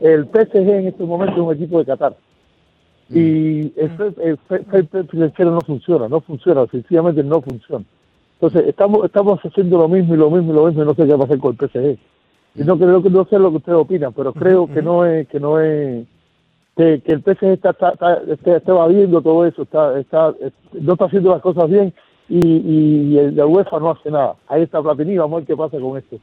El 0.00 0.26
PSG 0.26 0.68
en 0.68 0.86
estos 0.88 1.06
momentos 1.06 1.36
es 1.36 1.42
un 1.42 1.54
equipo 1.54 1.78
de 1.78 1.84
Qatar. 1.84 2.16
Y 3.14 3.72
fe- 4.48 4.64
fair 4.64 4.86
play 4.86 5.04
financiero 5.04 5.50
no 5.52 5.60
funciona, 5.62 6.08
no 6.08 6.20
funciona, 6.20 6.66
sencillamente 6.66 7.22
no 7.24 7.40
funciona. 7.40 7.84
Entonces, 8.34 8.68
estamos 8.68 9.04
estamos 9.04 9.40
haciendo 9.40 9.78
lo 9.78 9.88
mismo 9.88 10.14
y 10.14 10.18
lo 10.18 10.30
mismo 10.30 10.52
y 10.52 10.54
lo 10.54 10.66
mismo 10.66 10.82
y 10.82 10.86
no 10.86 10.94
sé 10.94 11.04
qué 11.06 11.10
va 11.10 11.16
a 11.16 11.26
pasar 11.26 11.38
con 11.38 11.56
el 11.58 11.68
PSG. 11.68 11.98
Y 12.56 12.64
no, 12.64 12.76
creo 12.76 13.02
que 13.02 13.10
no 13.10 13.24
sé 13.24 13.38
lo 13.38 13.50
que 13.50 13.56
ustedes 13.58 13.78
opinan, 13.78 14.12
pero 14.12 14.32
creo 14.32 14.66
que 14.66 14.82
no 14.82 15.04
es, 15.06 15.28
que 15.28 15.40
no 15.40 15.60
es, 15.60 16.06
que, 16.76 17.00
que 17.00 17.12
el 17.12 17.22
PSG 17.22 17.44
está, 17.52 17.70
está, 17.70 17.90
está, 17.92 18.14
está, 18.32 18.56
está 18.56 18.72
evadiendo 18.72 19.20
todo 19.22 19.44
eso, 19.46 19.62
está, 19.62 19.98
está, 19.98 20.34
no 20.80 20.92
está 20.92 21.04
haciendo 21.06 21.30
las 21.30 21.40
cosas 21.42 21.68
bien 21.68 21.92
y, 22.28 22.38
y 22.38 23.18
el, 23.18 23.36
la 23.36 23.46
UEFA 23.46 23.78
no 23.80 23.90
hace 23.90 24.10
nada. 24.10 24.36
Ahí 24.48 24.62
está 24.62 24.82
Platini, 24.82 25.16
vamos 25.18 25.36
a 25.36 25.40
ver 25.40 25.46
qué 25.46 25.56
pasa 25.56 25.78
con 25.80 25.96
esto. 25.98 26.16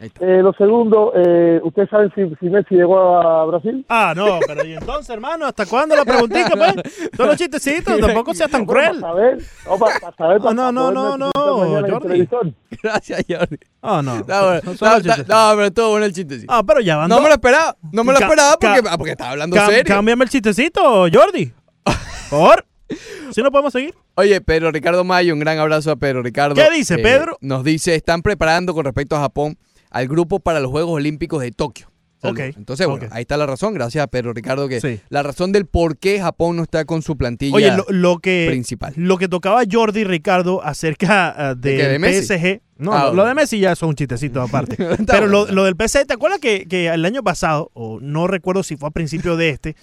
Eh, 0.00 0.40
lo 0.42 0.52
segundo, 0.54 1.12
eh, 1.14 1.60
¿ustedes 1.62 1.88
saben 1.90 2.10
si, 2.14 2.22
si 2.40 2.46
Messi 2.50 2.74
llegó 2.74 2.98
a 3.20 3.44
Brasil? 3.46 3.84
Ah, 3.88 4.12
no, 4.16 4.40
pero 4.46 4.64
¿y 4.64 4.72
entonces, 4.74 5.10
hermano? 5.10 5.46
¿Hasta 5.46 5.66
cuándo 5.66 5.94
la 5.94 6.04
preguntita, 6.04 6.50
pues? 6.50 6.74
Son 7.16 7.26
los 7.28 7.36
chistecitos, 7.36 8.00
tampoco 8.00 8.34
seas 8.34 8.50
tan 8.50 8.64
cruel. 8.66 9.00
Para 9.00 9.12
saber, 9.12 9.38
no, 9.66 9.78
para, 9.78 10.00
para 10.00 10.16
saber, 10.16 10.40
No, 10.40 10.52
no, 10.52 10.72
no, 10.72 10.90
no, 10.92 11.16
no, 11.34 11.58
mañana 11.58 11.78
en 11.78 12.12
el 12.12 12.28
Jordi. 12.28 12.54
Gracias, 12.82 13.24
Jordi. 13.28 13.58
Ah, 13.82 14.00
no. 14.02 14.16
Está- 14.16 14.60
chistes. 15.02 15.28
No, 15.28 15.50
pero 15.54 15.64
estuvo 15.66 15.90
bueno 15.90 16.06
el 16.06 16.12
chistecito. 16.12 16.52
Ah, 16.52 16.62
pero 16.66 16.80
ya 16.80 16.96
van 16.96 17.08
No 17.08 17.20
me 17.20 17.28
lo 17.28 17.34
esperaba. 17.34 17.76
No 17.92 18.02
me 18.04 18.12
lo 18.12 18.18
esperaba 18.18 18.56
porque, 18.58 18.88
ah, 18.88 18.98
porque 18.98 19.10
estaba 19.12 19.30
hablando 19.30 19.56
Cam- 19.56 19.66
serio. 19.66 19.84
Cámbiame 19.86 20.24
el 20.24 20.30
chistecito, 20.30 21.06
Jordi. 21.12 21.52
Por 21.84 21.94
favor. 22.30 22.64
¿Sí 23.30 23.42
no 23.42 23.50
podemos 23.50 23.72
seguir? 23.72 23.94
Oye, 24.16 24.40
Pedro 24.42 24.70
Ricardo 24.70 25.04
Mayo, 25.04 25.32
un 25.32 25.40
gran 25.40 25.58
abrazo 25.58 25.90
a 25.90 25.96
Pedro 25.96 26.22
Ricardo. 26.22 26.54
¿Qué 26.54 26.68
dice, 26.70 26.98
Pedro? 26.98 27.38
Nos 27.40 27.64
dice, 27.64 27.94
están 27.94 28.20
preparando 28.20 28.74
con 28.74 28.84
respecto 28.84 29.16
a 29.16 29.20
Japón 29.20 29.56
al 29.92 30.08
grupo 30.08 30.40
para 30.40 30.58
los 30.60 30.70
Juegos 30.70 30.92
Olímpicos 30.94 31.40
de 31.42 31.52
Tokio. 31.52 31.88
Saludos. 32.20 32.50
Ok, 32.50 32.56
Entonces, 32.56 32.86
bueno, 32.86 33.08
ahí 33.10 33.22
está 33.22 33.36
la 33.36 33.46
razón. 33.46 33.74
Gracias 33.74 34.04
a 34.04 34.06
Pedro 34.06 34.32
Ricardo 34.32 34.68
que 34.68 34.80
Sí. 34.80 35.00
la 35.08 35.24
razón 35.24 35.50
del 35.50 35.66
por 35.66 35.98
qué 35.98 36.20
Japón 36.20 36.56
no 36.56 36.62
está 36.62 36.84
con 36.84 37.02
su 37.02 37.16
plantilla 37.16 37.54
Oye, 37.56 37.76
lo, 37.76 37.84
lo 37.88 38.18
que 38.20 38.46
principal. 38.48 38.92
lo 38.96 39.18
que 39.18 39.26
tocaba 39.26 39.62
Jordi 39.68 40.00
y 40.00 40.04
Ricardo 40.04 40.62
acerca 40.64 41.34
ah, 41.36 41.54
¿De 41.56 41.98
del? 41.98 42.22
PSG. 42.24 42.60
No, 42.78 42.92
Ah, 42.92 43.12
lo 43.12 43.24
de 43.24 43.34
Messi 43.34 43.58
ya 43.58 43.74
son 43.74 43.90
un 43.90 43.94
chistecito 43.96 44.40
aparte. 44.40 44.76
Pero 45.06 45.26
lo, 45.26 45.46
lo 45.46 45.64
del 45.64 45.74
PSG, 45.74 46.06
¿te 46.06 46.14
acuerdas 46.14 46.38
que, 46.38 46.66
que 46.68 46.86
el 46.88 47.04
año 47.04 47.24
pasado, 47.24 47.70
o 47.74 47.98
no 48.00 48.28
recuerdo 48.28 48.62
si 48.62 48.76
fue 48.76 48.88
a 48.88 48.92
principio 48.92 49.36
de 49.36 49.48
este, 49.50 49.74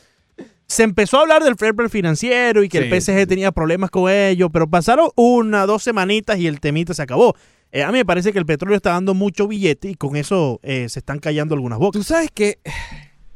se 0.66 0.84
empezó 0.84 1.18
a 1.18 1.22
hablar 1.22 1.44
del 1.44 1.56
fair 1.58 1.74
play 1.76 1.90
financiero 1.90 2.64
y 2.64 2.70
que 2.70 2.78
el 2.78 3.02
Sí, 3.02 3.12
PSG 3.12 3.28
tenía 3.28 3.52
problemas 3.52 3.90
con 3.90 4.10
ello, 4.10 4.50
pero 4.50 4.70
pasaron 4.70 5.10
una, 5.16 5.66
dos 5.66 5.84
semanitas 5.84 6.38
y 6.40 6.48
el 6.48 6.60
temita 6.62 6.94
se 6.94 7.02
acabó. 7.02 7.36
Eh, 7.72 7.84
a 7.84 7.92
mí 7.92 8.00
me 8.00 8.06
parece 8.06 8.34
que 8.34 8.40
el 8.40 8.46
petróleo 8.46 8.78
está 8.78 8.92
dando 8.92 9.14
mucho 9.14 9.48
billete 9.48 9.90
y 9.92 9.96
con 9.96 10.16
eso 10.16 10.60
eh, 10.64 10.90
se 10.90 11.00
están 11.00 11.20
callando 11.20 11.54
algunas 11.54 11.78
bocas. 11.80 12.00
Tú 12.00 12.04
sabes 12.04 12.30
que, 12.34 12.60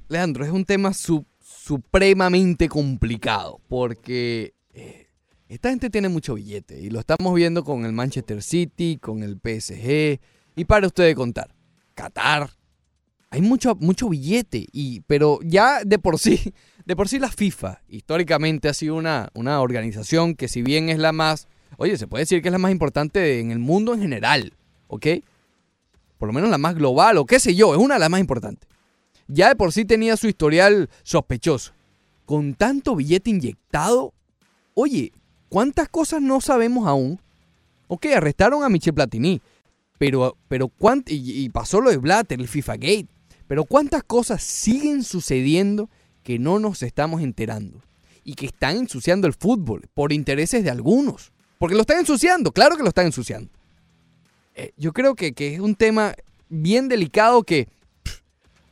Leandro, 0.10 0.43
es 0.43 0.52
un 0.52 0.65
tema 0.65 0.93
su- 0.93 1.26
supremamente 1.39 2.67
complicado 2.67 3.60
porque 3.67 4.54
eh, 4.74 5.08
esta 5.48 5.69
gente 5.69 5.89
tiene 5.89 6.10
mucho 6.10 6.34
billete 6.34 6.80
y 6.82 6.89
lo 6.89 7.00
estamos 7.00 7.34
viendo 7.36 7.63
con 7.63 7.86
el 7.86 7.93
Manchester 7.93 8.41
City, 8.41 8.98
con 9.00 9.22
el 9.22 9.38
PSG 9.39 10.19
y 10.56 10.65
para 10.65 10.88
ustedes 10.88 11.15
contar, 11.15 11.54
Qatar. 11.93 12.50
Hay 13.30 13.41
mucho, 13.41 13.76
mucho 13.76 14.10
billete, 14.10 14.67
y, 14.72 15.00
pero 15.08 15.39
ya 15.43 15.84
de 15.84 15.98
por 15.98 16.19
sí, 16.19 16.54
de 16.86 16.96
por 16.96 17.10
sí 17.10 17.17
la 17.17 17.30
FIFA 17.32 17.82
históricamente 17.88 18.69
ha 18.69 18.74
sido 18.76 18.93
una, 18.96 19.30
una 19.34 19.60
organización 19.62 20.36
que 20.36 20.48
si 20.48 20.62
bien 20.62 20.89
es 20.89 21.00
la 21.00 21.12
más, 21.13 21.48
oye, 21.77 21.97
se 21.97 22.07
puede 22.07 22.23
decir 22.23 22.41
que 22.41 22.47
es 22.49 22.51
la 22.51 22.57
más 22.57 22.71
importante 22.71 23.39
en 23.39 23.51
el 23.51 23.59
mundo 23.59 23.93
en 23.93 24.01
general, 24.01 24.53
¿ok? 24.88 25.07
por 26.17 26.27
lo 26.27 26.33
menos 26.33 26.49
la 26.49 26.57
más 26.57 26.75
global 26.75 27.17
o 27.17 27.25
qué 27.25 27.38
sé 27.38 27.53
yo, 27.53 27.73
es 27.73 27.81
una 27.81 27.95
de 27.95 27.99
las 27.99 28.09
más 28.09 28.21
importantes. 28.21 28.65
Ya 29.27 29.49
de 29.49 29.57
por 29.57 29.73
sí 29.73 29.83
tenía 29.83 30.15
su 30.15 30.29
historial 30.29 30.89
sospechoso. 31.03 31.73
Con 32.25 32.53
tanto 32.53 32.95
billete 32.95 33.29
inyectado, 33.29 34.13
oye, 34.73 35.12
¿cuántas 35.49 35.89
cosas 35.89 36.21
no 36.21 36.39
sabemos 36.39 36.88
aún? 36.88 37.19
Ok, 37.89 38.05
arrestaron 38.15 38.63
a 38.63 38.69
Michel 38.69 38.93
Platini, 38.93 39.41
pero, 39.97 40.38
pero 40.47 40.69
cuánt- 40.69 41.09
y, 41.12 41.43
y 41.43 41.49
pasó 41.49 41.81
lo 41.81 41.89
de 41.89 41.97
Blatter, 41.97 42.39
el 42.39 42.47
FIFA 42.47 42.77
Gate, 42.77 43.07
pero 43.47 43.65
¿cuántas 43.65 44.03
cosas 44.03 44.41
siguen 44.41 45.03
sucediendo 45.03 45.89
que 46.23 46.39
no 46.39 46.57
nos 46.57 46.83
estamos 46.83 47.21
enterando? 47.21 47.81
Y 48.23 48.36
que 48.36 48.45
están 48.45 48.77
ensuciando 48.77 49.27
el 49.27 49.33
fútbol 49.33 49.89
por 49.93 50.13
intereses 50.13 50.63
de 50.63 50.69
algunos. 50.69 51.33
Porque 51.63 51.76
lo 51.76 51.82
están 51.84 51.99
ensuciando, 51.99 52.52
claro 52.52 52.76
que 52.76 52.84
lo 52.84 52.89
están 52.89 53.06
ensuciando 53.06 53.49
eh, 54.54 54.71
yo 54.76 54.91
creo 54.91 55.15
que, 55.15 55.32
que 55.32 55.54
es 55.54 55.62
un 55.62 55.76
tema 55.76 56.13
bien 56.49 56.89
delicado 56.89 57.43
que, 57.43 57.69
pff, 58.04 58.19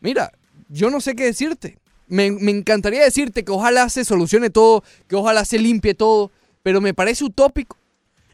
mira, 0.01 0.33
yo 0.67 0.89
no 0.89 0.99
sé 0.99 1.15
qué 1.15 1.23
decirte. 1.23 1.77
Me, 2.09 2.31
me 2.31 2.51
encantaría 2.51 3.01
decirte 3.01 3.45
que 3.45 3.51
ojalá 3.53 3.87
se 3.87 4.03
solucione 4.03 4.49
todo, 4.49 4.83
que 5.07 5.15
ojalá 5.15 5.45
se 5.45 5.57
limpie 5.57 5.93
todo, 5.93 6.31
pero 6.63 6.81
me 6.81 6.93
parece 6.93 7.23
utópico. 7.23 7.77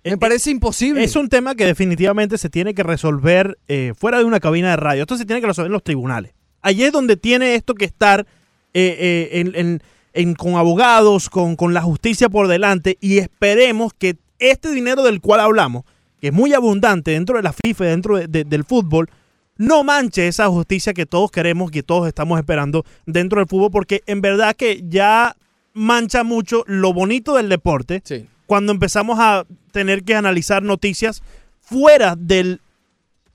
Me 0.03 0.17
parece 0.17 0.49
imposible. 0.49 1.03
Es 1.03 1.15
un 1.15 1.29
tema 1.29 1.53
que 1.53 1.65
definitivamente 1.65 2.39
se 2.39 2.49
tiene 2.49 2.73
que 2.73 2.81
resolver 2.81 3.59
eh, 3.67 3.93
fuera 3.95 4.17
de 4.17 4.23
una 4.23 4.39
cabina 4.39 4.71
de 4.71 4.77
radio. 4.77 5.03
Esto 5.03 5.17
se 5.17 5.25
tiene 5.25 5.39
que 5.39 5.47
resolver 5.47 5.67
en 5.67 5.73
los 5.73 5.83
tribunales. 5.83 6.33
Allí 6.63 6.83
es 6.83 6.91
donde 6.91 7.15
tiene 7.15 7.53
esto 7.53 7.75
que 7.75 7.85
estar 7.85 8.25
eh, 8.73 8.97
eh, 8.99 9.29
en- 9.39 9.55
en- 9.55 9.83
en- 10.13 10.33
con 10.33 10.55
abogados, 10.55 11.29
con, 11.29 11.55
con 11.55 11.75
la 11.75 11.83
justicia 11.83 12.27
por 12.27 12.47
delante 12.47 12.97
y 13.01 13.19
esperemos 13.19 13.93
que 13.93 14.17
este 14.39 14.71
dinero 14.71 15.03
del 15.03 15.21
cual 15.21 15.39
hablamos, 15.39 15.83
que 16.21 16.27
es 16.27 16.33
muy 16.33 16.53
abundante 16.53 17.11
dentro 17.11 17.37
de 17.37 17.43
la 17.43 17.53
FIFA, 17.53 17.85
dentro 17.85 18.17
de- 18.17 18.27
de- 18.27 18.43
del 18.43 18.63
fútbol, 18.63 19.09
no 19.57 19.83
manche 19.83 20.27
esa 20.27 20.47
justicia 20.47 20.93
que 20.93 21.05
todos 21.05 21.31
queremos, 21.31 21.71
que 21.71 21.83
todos 21.83 22.07
estamos 22.07 22.39
esperando 22.39 22.85
dentro 23.05 23.39
del 23.39 23.47
fútbol, 23.47 23.71
porque 23.71 24.01
en 24.05 24.21
verdad 24.21 24.55
que 24.55 24.83
ya 24.87 25.35
mancha 25.73 26.23
mucho 26.23 26.63
lo 26.67 26.93
bonito 26.93 27.35
del 27.35 27.49
deporte 27.49 28.01
cuando 28.45 28.71
empezamos 28.71 29.17
a 29.19 29.45
tener 29.71 30.03
que 30.03 30.15
analizar 30.15 30.63
noticias 30.63 31.21
fuera 31.61 32.15
del 32.15 32.61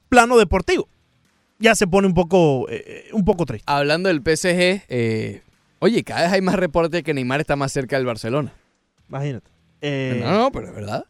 plano 0.08 0.36
deportivo. 0.38 0.88
Ya 1.58 1.74
se 1.76 1.86
pone 1.86 2.08
un 2.08 2.14
poco, 2.14 2.66
eh, 2.68 3.08
un 3.12 3.24
poco 3.24 3.46
triste. 3.46 3.64
Hablando 3.70 4.08
del 4.08 4.20
PSG, 4.22 4.82
eh, 4.88 5.42
oye, 5.78 6.02
cada 6.02 6.22
vez 6.22 6.32
hay 6.32 6.40
más 6.40 6.56
reportes 6.56 7.04
que 7.04 7.14
Neymar 7.14 7.40
está 7.40 7.54
más 7.54 7.70
cerca 7.72 7.96
del 7.96 8.06
Barcelona. 8.06 8.52
Imagínate. 9.08 9.51
Eh, 9.82 10.20
no, 10.24 10.30
no, 10.32 10.50
pero 10.52 10.68
es 10.68 10.74
verdad. 10.74 11.04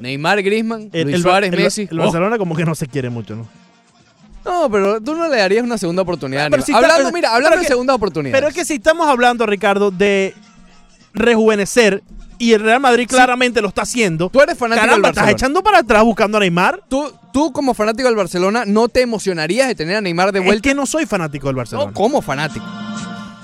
Neymar, 0.00 0.42
Griezmann, 0.42 0.88
el, 0.92 1.02
Luis 1.04 1.16
el- 1.16 1.22
Suárez, 1.22 1.52
el- 1.52 1.58
Messi. 1.60 1.88
El 1.90 2.00
Oh. 2.00 2.04
Barcelona 2.04 2.38
como 2.38 2.56
que 2.56 2.64
no 2.64 2.74
se 2.74 2.86
quiere 2.88 3.10
mucho, 3.10 3.36
¿no? 3.36 3.46
No, 4.44 4.68
pero 4.70 5.00
tú 5.00 5.14
no 5.14 5.28
le 5.28 5.36
darías 5.36 5.62
una 5.62 5.78
segunda 5.78 6.02
oportunidad. 6.02 6.46
a 6.46 6.50
Pero 6.50 6.62
Neymar. 6.62 6.66
si 6.66 6.72
está- 6.72 6.94
hablando, 6.94 7.12
mira, 7.12 7.28
pero 7.28 7.36
hablando 7.36 7.58
de 7.60 7.64
segunda 7.68 7.94
oportunidad. 7.94 8.34
Pero 8.34 8.48
es 8.48 8.54
que 8.54 8.64
si 8.64 8.74
estamos 8.74 9.06
hablando, 9.06 9.46
Ricardo, 9.46 9.90
de 9.92 10.34
rejuvenecer 11.14 12.02
y 12.38 12.52
el 12.54 12.60
Real 12.60 12.80
Madrid 12.80 13.06
claramente 13.08 13.60
lo 13.60 13.68
está 13.68 13.82
haciendo. 13.82 14.30
Tú 14.30 14.40
eres 14.40 14.58
fanático 14.58 14.84
Caramba, 14.86 15.08
del 15.08 15.12
estás 15.12 15.22
Barcelona. 15.24 15.30
echando 15.38 15.62
para 15.62 15.78
atrás 15.78 16.02
buscando 16.02 16.38
a 16.38 16.40
Neymar. 16.40 16.80
¿Tú, 16.88 17.12
tú 17.32 17.52
como 17.52 17.72
fanático 17.74 18.08
del 18.08 18.16
Barcelona, 18.16 18.64
¿no 18.66 18.88
te 18.88 19.02
emocionarías 19.02 19.68
de 19.68 19.74
tener 19.76 19.96
a 19.96 20.00
Neymar 20.00 20.32
de 20.32 20.40
vuelta? 20.40 20.56
Es 20.56 20.62
que 20.62 20.74
no 20.74 20.86
soy 20.86 21.06
fanático 21.06 21.46
del 21.46 21.56
Barcelona. 21.56 21.88
No, 21.88 21.92
como 21.94 22.20
fanático. 22.22 22.64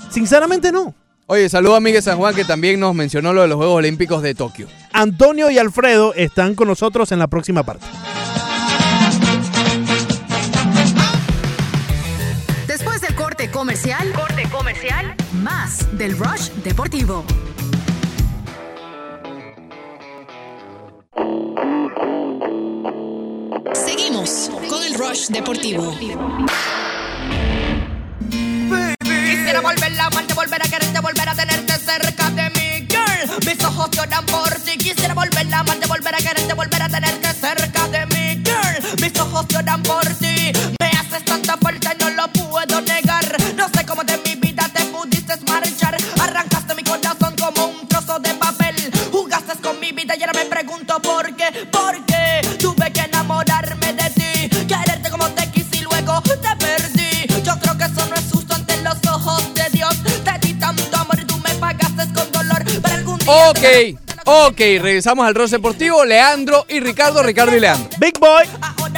Sinceramente 0.09 0.71
no. 0.71 0.93
Oye, 1.31 1.47
saludo 1.47 1.75
a 1.75 1.79
Miguel 1.79 2.01
San 2.01 2.17
Juan 2.17 2.33
que 2.33 2.43
también 2.43 2.79
nos 2.79 2.95
mencionó 2.95 3.33
lo 3.33 3.43
de 3.43 3.47
los 3.47 3.57
Juegos 3.57 3.77
Olímpicos 3.77 4.23
de 4.23 4.33
Tokio. 4.33 4.67
Antonio 4.91 5.51
y 5.51 5.59
Alfredo 5.59 6.11
están 6.15 6.55
con 6.55 6.67
nosotros 6.67 7.11
en 7.11 7.19
la 7.19 7.27
próxima 7.27 7.61
parte. 7.61 7.85
Después 12.65 13.01
del 13.01 13.13
corte 13.13 13.51
comercial, 13.51 14.11
corte 14.13 14.49
comercial, 14.49 15.13
más 15.43 15.95
del 15.95 16.17
Rush 16.17 16.49
Deportivo. 16.63 17.23
Seguimos 23.73 24.49
con 24.67 24.83
el 24.83 24.95
Rush 24.95 25.27
Deportivo. 25.27 25.93
Quisiera 29.49 29.67
volver 29.67 29.99
a 29.99 30.05
amarte, 30.05 30.33
volver 30.35 30.61
a 30.61 30.67
quererte, 30.67 30.99
volver 30.99 31.27
a 31.27 31.33
tenerte 31.33 31.73
cerca 31.79 32.29
de 32.29 32.51
mí, 32.51 32.85
girl. 32.87 33.47
Mis 33.47 33.63
ojos 33.63 33.89
lloran 33.89 34.23
por 34.27 34.53
ti. 34.59 34.77
Quisiera 34.77 35.15
volver 35.15 35.51
a 35.51 35.59
amarte, 35.61 35.87
volver 35.87 36.13
a 36.13 36.17
quererte, 36.19 36.53
volver 36.53 36.83
a 36.83 36.87
tenerte 36.87 37.33
cerca 37.33 37.87
de 37.87 38.05
mí, 38.05 38.43
girl. 38.45 39.01
Mis 39.01 39.19
ojos 39.19 39.47
lloran 39.47 39.81
por 39.81 40.05
ti. 40.05 40.51
Me 40.79 40.91
haces 40.91 41.25
tanta 41.25 41.57
falta, 41.57 41.95
no 41.99 42.11
lo 42.11 42.27
puedo 42.31 42.81
negar. 42.81 43.25
No 43.55 43.67
sé 43.69 43.83
cómo 43.87 44.03
de 44.03 44.19
mi 44.19 44.35
vida 44.35 44.69
te 44.71 44.85
pudiste 44.85 45.33
marchar. 45.47 45.97
Arrancaste 46.21 46.75
mi 46.75 46.83
corazón 46.83 47.35
como 47.35 47.65
un 47.69 47.87
trozo 47.87 48.19
de 48.19 48.35
papel. 48.35 48.75
Jugaste 49.11 49.53
con 49.63 49.79
mi 49.79 49.91
vida 49.91 50.15
y 50.15 50.21
ahora 50.21 50.33
me 50.33 50.45
Ok, 63.31 63.95
ok, 64.25 64.57
regresamos 64.57 65.25
al 65.27 65.35
roce 65.35 65.57
deportivo. 65.57 66.03
Leandro 66.03 66.65
y 66.67 66.79
Ricardo, 66.79 67.21
Ricardo 67.21 67.55
y 67.55 67.59
Leandro. 67.59 67.87
Big 67.99 68.17
Boy, 68.19 68.45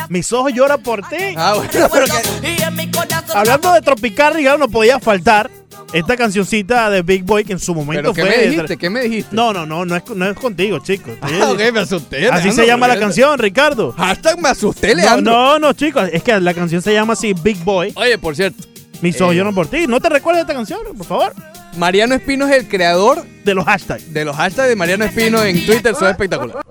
mis 0.08 0.32
ojos 0.32 0.54
lloran 0.54 0.82
por 0.82 1.02
ti. 1.10 1.18
Ah, 1.36 1.56
bueno, 1.56 1.90
pero 1.92 2.06
que- 2.06 3.34
Hablando 3.34 3.74
de 3.74 3.82
Tropical, 3.82 4.34
Ricardo, 4.36 4.58
no 4.60 4.70
podía 4.70 5.00
faltar 5.00 5.50
esta 5.94 6.16
cancioncita 6.16 6.90
de 6.90 7.02
Big 7.02 7.24
Boy 7.24 7.44
que 7.44 7.52
en 7.54 7.60
su 7.60 7.76
momento 7.76 8.14
¿Pero 8.14 8.14
qué 8.14 8.22
fue. 8.22 8.38
me 8.46 8.48
dijiste? 8.52 8.78
¿Qué 8.78 8.90
me 8.90 9.02
dijiste? 9.02 9.36
No, 9.36 9.52
no, 9.52 9.66
no, 9.66 9.84
no 9.86 9.96
es, 9.98 10.04
no 10.16 10.30
es 10.30 10.38
contigo, 10.38 10.80
chicos. 10.80 11.14
Ah, 11.22 11.52
ok, 11.52 11.60
me 11.74 11.82
asusté. 11.82 12.18
Así 12.30 12.44
Leandro, 12.46 12.52
se 12.54 12.68
llama 12.68 12.88
la 12.88 12.98
canción, 13.00 13.38
Ricardo. 13.38 13.92
Hashtag 13.98 14.40
me 14.40 14.50
asusté, 14.50 14.90
No, 14.90 15.02
Leandro. 15.02 15.34
no, 15.34 15.60
no, 15.60 15.74
chicos, 15.74 16.10
es 16.12 16.24
que 16.24 16.40
la 16.40 16.54
canción 16.54 16.82
se 16.82 16.94
llama 16.94 17.14
así, 17.14 17.34
Big 17.34 17.58
Boy. 17.66 17.92
Oye, 17.96 18.18
por 18.18 18.36
cierto, 18.36 18.64
Mis 19.02 19.20
Eh. 19.20 19.24
ojos 19.24 19.36
lloran 19.36 19.54
por 19.56 19.68
ti. 19.68 19.88
¿No 19.88 19.99
te 19.99 20.10
recuerdas 20.10 20.39
de 20.45 20.52
esta 20.52 20.54
canción, 20.54 20.80
por 20.97 21.06
favor? 21.06 21.34
Mariano 21.78 22.16
Espino 22.16 22.47
es 22.47 22.56
el 22.58 22.68
creador 22.68 23.26
De 23.45 23.54
los 23.54 23.66
hashtags. 23.66 24.14
de 24.14 24.26
los 24.26 24.36
hashtags 24.36 24.68
de 24.70 24.76
Mariano 24.76 25.06
Espino 25.06 25.41
en 25.43 25.66
Twitter. 25.66 25.95
Son 25.95 26.16
pero 26.18 26.62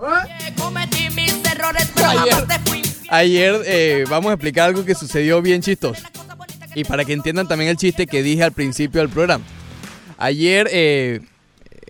Ayer. 2.06 2.46
Ayer 3.10 3.62
eh, 3.64 4.04
vamos 4.08 4.30
a 4.30 4.34
explicar 4.34 4.68
algo 4.68 4.84
que 4.84 4.94
sucedió 4.94 5.42
bien 5.42 5.62
chistoso. 5.62 6.02
Y 6.74 6.84
para 6.84 7.04
que 7.04 7.12
entiendan 7.12 7.48
también 7.48 7.70
el 7.70 7.76
chiste 7.76 8.06
que 8.06 8.22
dije 8.22 8.44
al 8.44 8.52
principio 8.52 9.00
del 9.00 9.10
programa. 9.10 9.44
Ayer, 10.18 10.68
eh, 10.70 11.20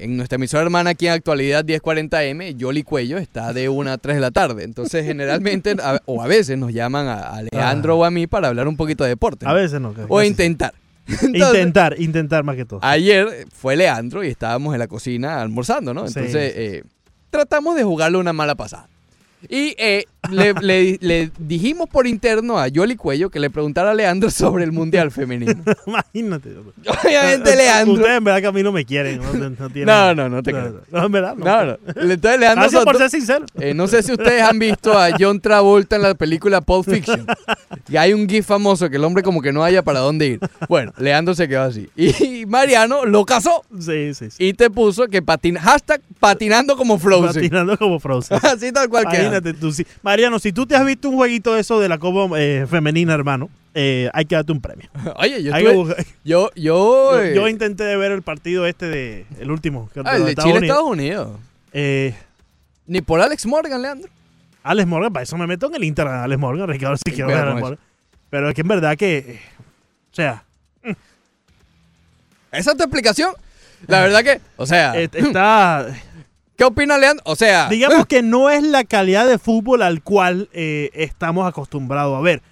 en 0.00 0.16
nuestra 0.16 0.36
emisora 0.36 0.62
hermana 0.62 0.90
aquí 0.90 1.06
en 1.06 1.12
Actualidad 1.12 1.64
1040M, 1.64 2.56
Yoli 2.56 2.82
Cuello 2.82 3.18
está 3.18 3.52
de 3.52 3.68
1 3.68 3.90
a 3.92 3.98
3 3.98 4.16
de 4.16 4.20
la 4.20 4.30
tarde. 4.30 4.64
Entonces, 4.64 5.04
generalmente, 5.04 5.74
a- 5.82 6.00
o 6.06 6.22
a 6.22 6.26
veces 6.26 6.58
nos 6.58 6.72
llaman 6.72 7.08
a, 7.08 7.42
Leandro 7.50 7.98
o 7.98 8.04
a 8.04 8.10
mí 8.10 8.26
para 8.26 8.48
hablar 8.48 8.68
un 8.68 8.76
poquito 8.76 9.04
de 9.04 9.10
deporte. 9.10 9.46
A 9.46 9.52
veces 9.52 9.80
no. 9.80 9.94
O 10.08 10.22
intentar. 10.24 10.74
Entonces, 11.06 11.34
Intentar, 11.34 12.00
intentar 12.00 12.44
más 12.44 12.54
que 12.56 12.64
todo. 12.64 12.78
Ayer 12.82 13.46
fue 13.52 13.74
Leandro 13.76 14.22
y 14.22 14.28
estábamos 14.28 14.74
en 14.74 14.78
la 14.78 14.86
cocina 14.86 15.40
almorzando, 15.40 15.92
¿no? 15.92 16.06
Entonces, 16.06 16.52
sí. 16.52 16.60
eh, 16.60 16.82
tratamos 17.30 17.74
de 17.76 17.82
jugarle 17.82 18.18
una 18.18 18.32
mala 18.32 18.54
pasada. 18.54 18.88
Y 19.48 19.74
eh, 19.78 20.04
le, 20.30 20.52
le- 20.60 20.98
le 21.00 21.30
dijimos 21.38 21.88
por 21.88 22.06
interno 22.06 22.58
a 22.58 22.68
Yoli 22.68 22.96
Cuello 22.96 23.30
que 23.30 23.40
le 23.40 23.48
preguntara 23.50 23.90
a 23.92 23.94
Leandro 23.94 24.30
sobre 24.30 24.64
el 24.64 24.72
Mundial 24.72 25.10
Femenino. 25.10 25.54
Imagínate. 25.86 26.50
Obviamente, 27.04 27.56
Leandro. 27.56 27.94
Ustedes 27.94 28.18
en 28.18 28.24
verdad 28.24 28.40
que 28.40 28.46
a 28.46 28.52
mí 28.52 28.62
no 28.62 28.72
me 28.72 28.84
quieren. 28.84 29.20
No, 29.20 29.32
no, 29.32 29.50
no 29.50 29.70
tienen- 29.70 29.86
No, 29.86 30.14
no, 30.14 30.28
no 30.28 30.42
te 30.42 30.50
creo. 30.52 30.80
No, 30.90 31.06
en 31.06 31.12
verdad. 31.12 31.34
No, 31.36 31.44
No, 31.44 31.64
no. 31.64 31.78
Entonces, 31.86 32.40
Leandro 32.40 32.62
Gracias 32.62 32.84
por 32.84 32.96
ser 32.98 33.10
sincero. 33.10 33.46
Eh, 33.58 33.74
no 33.74 33.86
sé 33.86 34.02
si 34.02 34.12
ustedes 34.12 34.42
han 34.42 34.58
visto 34.58 34.96
a 34.98 35.10
John 35.18 35.40
Travolta 35.40 35.96
en 35.96 36.02
la 36.02 36.14
película 36.14 36.60
Pulp 36.60 36.88
Fiction. 36.88 37.26
Y 37.88 37.96
hay 37.96 38.12
un 38.12 38.28
gif 38.28 38.46
famoso 38.46 38.88
que 38.90 38.96
el 38.96 39.04
hombre 39.04 39.22
como 39.22 39.40
que 39.42 39.52
no 39.52 39.64
haya 39.64 39.82
para 39.82 40.00
dónde 40.00 40.26
ir. 40.26 40.40
Bueno, 40.68 40.92
Leandro 40.98 41.34
se 41.34 41.48
quedó 41.48 41.62
así. 41.62 41.88
Y 41.96 42.44
Mariano 42.46 43.04
lo 43.06 43.24
casó 43.24 43.62
Sí, 43.78 44.14
sí, 44.14 44.30
sí. 44.30 44.36
y 44.48 44.52
te 44.54 44.70
puso 44.70 45.06
que 45.06 45.22
patina, 45.22 45.60
hashtag 45.60 46.00
patinando 46.18 46.76
como 46.76 46.98
Frozen. 46.98 47.42
Patinando 47.42 47.76
como 47.78 47.98
Frozen. 48.00 48.38
Así 48.42 48.72
tal 48.72 48.88
cual 48.88 49.04
queda. 49.04 49.20
Imagínate 49.22 49.54
tú. 49.54 49.72
sí. 49.72 49.86
Mariano, 50.10 50.40
si 50.40 50.52
tú 50.52 50.66
te 50.66 50.74
has 50.74 50.84
visto 50.84 51.08
un 51.08 51.14
jueguito 51.14 51.54
de 51.54 51.60
eso 51.60 51.78
de 51.78 51.88
la 51.88 51.96
Copa 51.98 52.36
eh, 52.36 52.66
femenina, 52.68 53.14
hermano, 53.14 53.48
eh, 53.74 54.10
hay 54.12 54.24
que 54.24 54.34
darte 54.34 54.50
un 54.50 54.60
premio. 54.60 54.88
Oye, 55.16 55.40
yo 55.40 55.52
estuve- 55.54 56.04
yo, 56.24 56.50
yo, 56.56 57.12
Yo, 57.12 57.20
eh, 57.22 57.32
yo 57.32 57.46
intenté 57.46 57.94
ver 57.96 58.10
el 58.10 58.22
partido 58.22 58.66
este 58.66 58.86
de 58.86 59.24
el 59.38 59.52
último. 59.52 59.88
que- 59.94 60.00
ah, 60.04 60.16
el 60.16 60.24
de 60.24 60.30
Estados 60.30 60.48
Chile 60.48 60.58
Unidos. 60.58 60.76
Estados 60.76 60.90
Unidos. 60.90 61.40
Eh, 61.72 62.14
Ni 62.88 63.00
por 63.02 63.20
Alex 63.20 63.46
Morgan, 63.46 63.80
Leandro. 63.80 64.10
Alex 64.64 64.88
Morgan, 64.88 65.12
para 65.12 65.22
eso 65.22 65.36
me 65.38 65.46
meto 65.46 65.68
en 65.68 65.76
el 65.76 65.84
Inter 65.84 66.08
Alex 66.08 66.40
Morgan, 66.40 66.66
Ricardo, 66.68 66.96
si 66.96 67.12
quiero 67.12 67.28
ver 67.28 67.36
a 67.38 67.42
Alex 67.42 67.60
Morgan. 67.60 67.78
Pero 68.30 68.48
es 68.48 68.54
que 68.56 68.60
en 68.62 68.68
verdad 68.68 68.96
que, 68.96 69.16
eh, 69.18 69.40
o 70.10 70.14
sea, 70.14 70.42
Esa 72.50 72.72
es 72.72 72.76
tu 72.76 72.82
explicación. 72.82 73.32
La 73.86 74.00
verdad 74.00 74.24
que, 74.24 74.40
o 74.56 74.66
sea, 74.66 75.00
eh, 75.00 75.08
está, 75.12 75.86
¿qué 76.60 76.64
opina 76.66 76.98
Leandro? 76.98 77.22
O 77.26 77.36
sea, 77.36 77.68
digamos 77.70 78.04
que 78.08 78.22
no 78.22 78.50
es 78.50 78.62
la 78.62 78.84
calidad 78.84 79.26
de 79.26 79.38
fútbol 79.38 79.80
al 79.80 80.02
cual 80.02 80.50
eh, 80.52 80.90
estamos 80.92 81.48
acostumbrados 81.48 82.14
a 82.18 82.20
ver. 82.20 82.42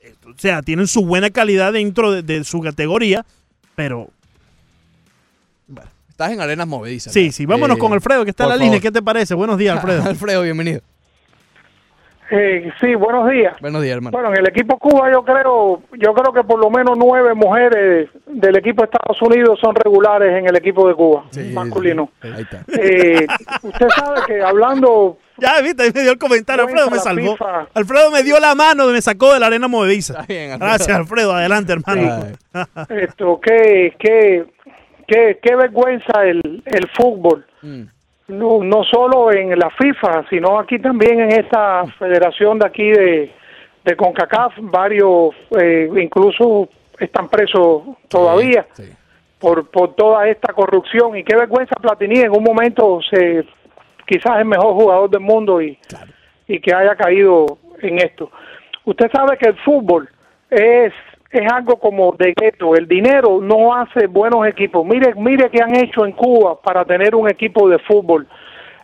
Eh, 0.00 0.14
O 0.26 0.38
sea, 0.38 0.62
tienen 0.62 0.86
su 0.86 1.04
buena 1.04 1.30
calidad 1.30 1.72
dentro 1.72 2.12
de, 2.12 2.22
de 2.22 2.44
su 2.44 2.60
categoría, 2.60 3.26
pero 3.74 4.08
estás 6.08 6.30
en 6.30 6.40
arenas 6.40 6.68
movedizas. 6.68 7.12
sí, 7.12 7.32
sí, 7.32 7.44
vámonos 7.44 7.76
Eh, 7.78 7.80
con 7.80 7.92
Alfredo, 7.92 8.22
que 8.24 8.30
está 8.30 8.44
en 8.44 8.50
la 8.50 8.56
línea. 8.56 8.78
¿Qué 8.78 8.92
te 8.92 9.02
parece? 9.02 9.34
Buenos 9.34 9.58
días, 9.58 9.76
Alfredo. 9.78 10.04
Alfredo, 10.04 10.42
bienvenido. 10.42 10.80
Eh, 12.34 12.72
sí, 12.80 12.94
buenos 12.94 13.30
días. 13.30 13.54
Buenos 13.60 13.82
días, 13.82 13.96
hermano. 13.96 14.16
Bueno, 14.16 14.30
en 14.32 14.38
el 14.38 14.48
equipo 14.48 14.78
Cuba 14.78 15.12
yo 15.12 15.22
creo, 15.22 15.82
yo 15.98 16.14
creo 16.14 16.32
que 16.32 16.42
por 16.42 16.58
lo 16.58 16.70
menos 16.70 16.96
nueve 16.96 17.34
mujeres 17.34 18.08
del 18.26 18.56
equipo 18.56 18.80
de 18.80 18.86
Estados 18.86 19.20
Unidos 19.20 19.58
son 19.60 19.74
regulares 19.74 20.32
en 20.38 20.48
el 20.48 20.56
equipo 20.56 20.88
de 20.88 20.94
Cuba, 20.94 21.24
masculino. 21.52 22.08
Ahí 22.22 22.40
está. 22.40 22.64
Eh, 22.68 23.26
usted 23.62 23.88
sabe 23.90 24.20
que 24.26 24.42
hablando 24.42 25.18
Ya, 25.36 25.60
viste, 25.60 25.82
ahí 25.82 25.90
me 25.94 26.02
dio 26.02 26.12
el 26.12 26.18
comentario. 26.18 26.64
Alfredo 26.64 26.90
me 26.90 26.98
salvó. 26.98 27.32
FIFA. 27.32 27.68
Alfredo 27.74 28.10
me 28.10 28.22
dio 28.22 28.40
la 28.40 28.54
mano, 28.54 28.86
me 28.86 29.02
sacó 29.02 29.34
de 29.34 29.40
la 29.40 29.48
arena 29.48 29.68
movediza. 29.68 30.20
Está 30.20 30.26
bien, 30.26 30.52
Alfredo. 30.52 30.68
Gracias, 30.70 30.96
Alfredo. 30.96 31.34
Adelante, 31.34 31.72
hermano. 31.72 32.26
esto, 32.88 33.40
qué, 33.42 33.94
qué, 33.98 34.44
qué, 35.06 35.38
qué 35.42 35.56
vergüenza 35.56 36.24
el, 36.24 36.62
el 36.64 36.88
fútbol. 36.96 37.44
Mm. 37.60 37.82
No, 38.32 38.62
no 38.64 38.82
solo 38.84 39.30
en 39.32 39.58
la 39.58 39.70
FIFA, 39.70 40.24
sino 40.30 40.58
aquí 40.58 40.78
también 40.78 41.20
en 41.20 41.32
esta 41.32 41.84
federación 41.98 42.58
de 42.58 42.66
aquí 42.66 42.90
de, 42.90 43.32
de 43.84 43.96
CONCACAF, 43.96 44.54
varios 44.60 45.34
eh, 45.60 45.88
incluso 46.00 46.68
están 46.98 47.28
presos 47.28 47.82
todavía 48.08 48.66
Sí. 48.72 48.84
por, 49.38 49.70
por 49.70 49.94
toda 49.94 50.26
esta 50.28 50.52
corrupción. 50.52 51.16
Y 51.16 51.24
qué 51.24 51.36
vergüenza 51.36 51.74
Platini 51.80 52.20
en 52.20 52.30
un 52.32 52.42
momento 52.42 53.00
se 53.10 53.44
quizás 54.06 54.38
el 54.38 54.46
mejor 54.46 54.74
jugador 54.74 55.10
del 55.10 55.20
mundo 55.20 55.60
y, 55.60 55.78
y 56.48 56.58
que 56.60 56.74
haya 56.74 56.94
caído 56.96 57.58
en 57.80 57.98
esto. 57.98 58.30
Usted 58.84 59.10
sabe 59.12 59.36
que 59.38 59.48
el 59.50 59.56
fútbol 59.58 60.08
es 60.50 60.92
es 61.32 61.50
algo 61.50 61.76
como 61.76 62.12
de 62.12 62.34
gueto. 62.38 62.74
El 62.74 62.86
dinero 62.86 63.40
no 63.40 63.74
hace 63.74 64.06
buenos 64.06 64.46
equipos. 64.46 64.84
Mire, 64.86 65.14
mire 65.16 65.48
qué 65.50 65.62
han 65.62 65.74
hecho 65.74 66.04
en 66.04 66.12
Cuba 66.12 66.60
para 66.60 66.84
tener 66.84 67.14
un 67.14 67.28
equipo 67.28 67.68
de 67.68 67.78
fútbol. 67.78 68.26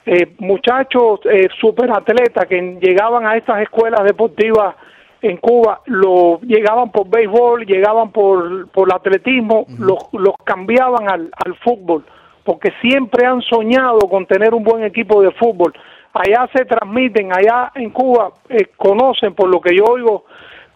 Eh, 0.06 0.34
muchachos 0.38 1.20
eh, 1.30 1.48
superatletas 1.60 2.46
que 2.46 2.78
llegaban 2.80 3.26
a 3.26 3.36
estas 3.36 3.60
escuelas 3.60 4.02
deportivas 4.04 4.74
en 5.20 5.36
Cuba, 5.36 5.82
lo 5.86 6.40
llegaban 6.40 6.90
por 6.90 7.08
béisbol, 7.08 7.66
llegaban 7.66 8.12
por, 8.12 8.68
por 8.70 8.94
atletismo, 8.94 9.66
los, 9.78 9.98
los 10.12 10.34
cambiaban 10.44 11.10
al, 11.10 11.30
al 11.44 11.54
fútbol, 11.56 12.04
porque 12.44 12.72
siempre 12.80 13.26
han 13.26 13.42
soñado 13.42 13.98
con 14.08 14.26
tener 14.26 14.54
un 14.54 14.62
buen 14.62 14.84
equipo 14.84 15.20
de 15.20 15.32
fútbol. 15.32 15.74
Allá 16.14 16.48
se 16.54 16.64
transmiten, 16.64 17.30
allá 17.32 17.72
en 17.74 17.90
Cuba 17.90 18.30
eh, 18.48 18.68
conocen, 18.76 19.34
por 19.34 19.50
lo 19.50 19.60
que 19.60 19.76
yo 19.76 19.84
oigo, 19.84 20.24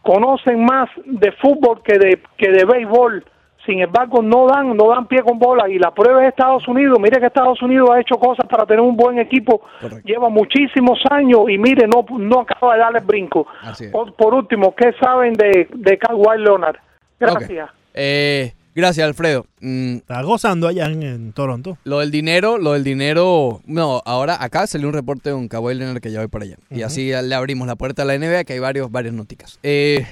conocen 0.03 0.64
más 0.64 0.88
de 1.05 1.32
fútbol 1.32 1.82
que 1.82 1.98
de 1.98 2.20
que 2.36 2.50
de 2.50 2.64
béisbol. 2.64 3.24
Sin 3.64 3.80
embargo, 3.80 4.22
no 4.22 4.48
dan 4.48 4.76
no 4.76 4.88
dan 4.88 5.07
pie 5.07 5.22
con 5.22 5.38
bola 5.38 5.68
y 5.68 5.78
la 5.78 5.92
prueba 5.92 6.22
es 6.22 6.30
Estados 6.30 6.66
Unidos. 6.66 6.98
Mire 7.00 7.20
que 7.20 7.26
Estados 7.26 7.62
Unidos 7.62 7.90
ha 7.90 8.00
hecho 8.00 8.16
cosas 8.16 8.44
para 8.48 8.66
tener 8.66 8.80
un 8.80 8.96
buen 8.96 9.20
equipo. 9.20 9.62
Lleva 10.05 10.28
muchísimos 10.28 10.98
años 11.11 11.48
y 11.48 11.59
mire, 11.59 11.86
no 11.86 12.05
no 12.18 12.40
acaba 12.40 12.74
de 12.74 12.80
darle 12.80 13.00
brinco. 13.00 13.46
Así 13.62 13.84
es. 13.84 13.92
Por, 13.92 14.14
por 14.14 14.34
último, 14.34 14.74
¿qué 14.74 14.92
saben 15.00 15.34
de, 15.34 15.68
de 15.72 15.98
Kawhi 15.98 16.38
Leonard? 16.38 16.76
Gracias. 17.20 17.70
Eh, 17.94 18.53
gracias, 18.74 19.06
Alfredo. 19.06 19.46
Mm, 19.60 19.96
Está 19.96 20.22
gozando 20.22 20.68
allá 20.68 20.86
en, 20.86 21.02
en 21.02 21.32
Toronto. 21.32 21.78
lo 21.84 21.98
del 22.00 22.10
dinero, 22.10 22.58
lo 22.58 22.72
del 22.72 22.84
dinero. 22.84 23.60
No, 23.66 24.02
ahora 24.04 24.42
acá 24.42 24.66
salió 24.66 24.88
un 24.88 24.94
reporte 24.94 25.30
de 25.30 25.34
un 25.34 25.48
Kawhi 25.48 25.74
Leonard 25.74 26.00
que 26.00 26.10
ya 26.12 26.20
voy 26.20 26.28
para 26.28 26.44
allá. 26.44 26.56
Y 26.70 26.82
así 26.82 27.10
le 27.10 27.34
abrimos 27.34 27.66
la 27.66 27.76
puerta 27.76 28.02
a 28.02 28.04
la 28.04 28.18
NBA, 28.18 28.44
que 28.44 28.54
hay 28.54 28.58
varios, 28.58 28.90
varias 28.90 29.14
nóticas. 29.14 29.58
Eh, 29.62 30.06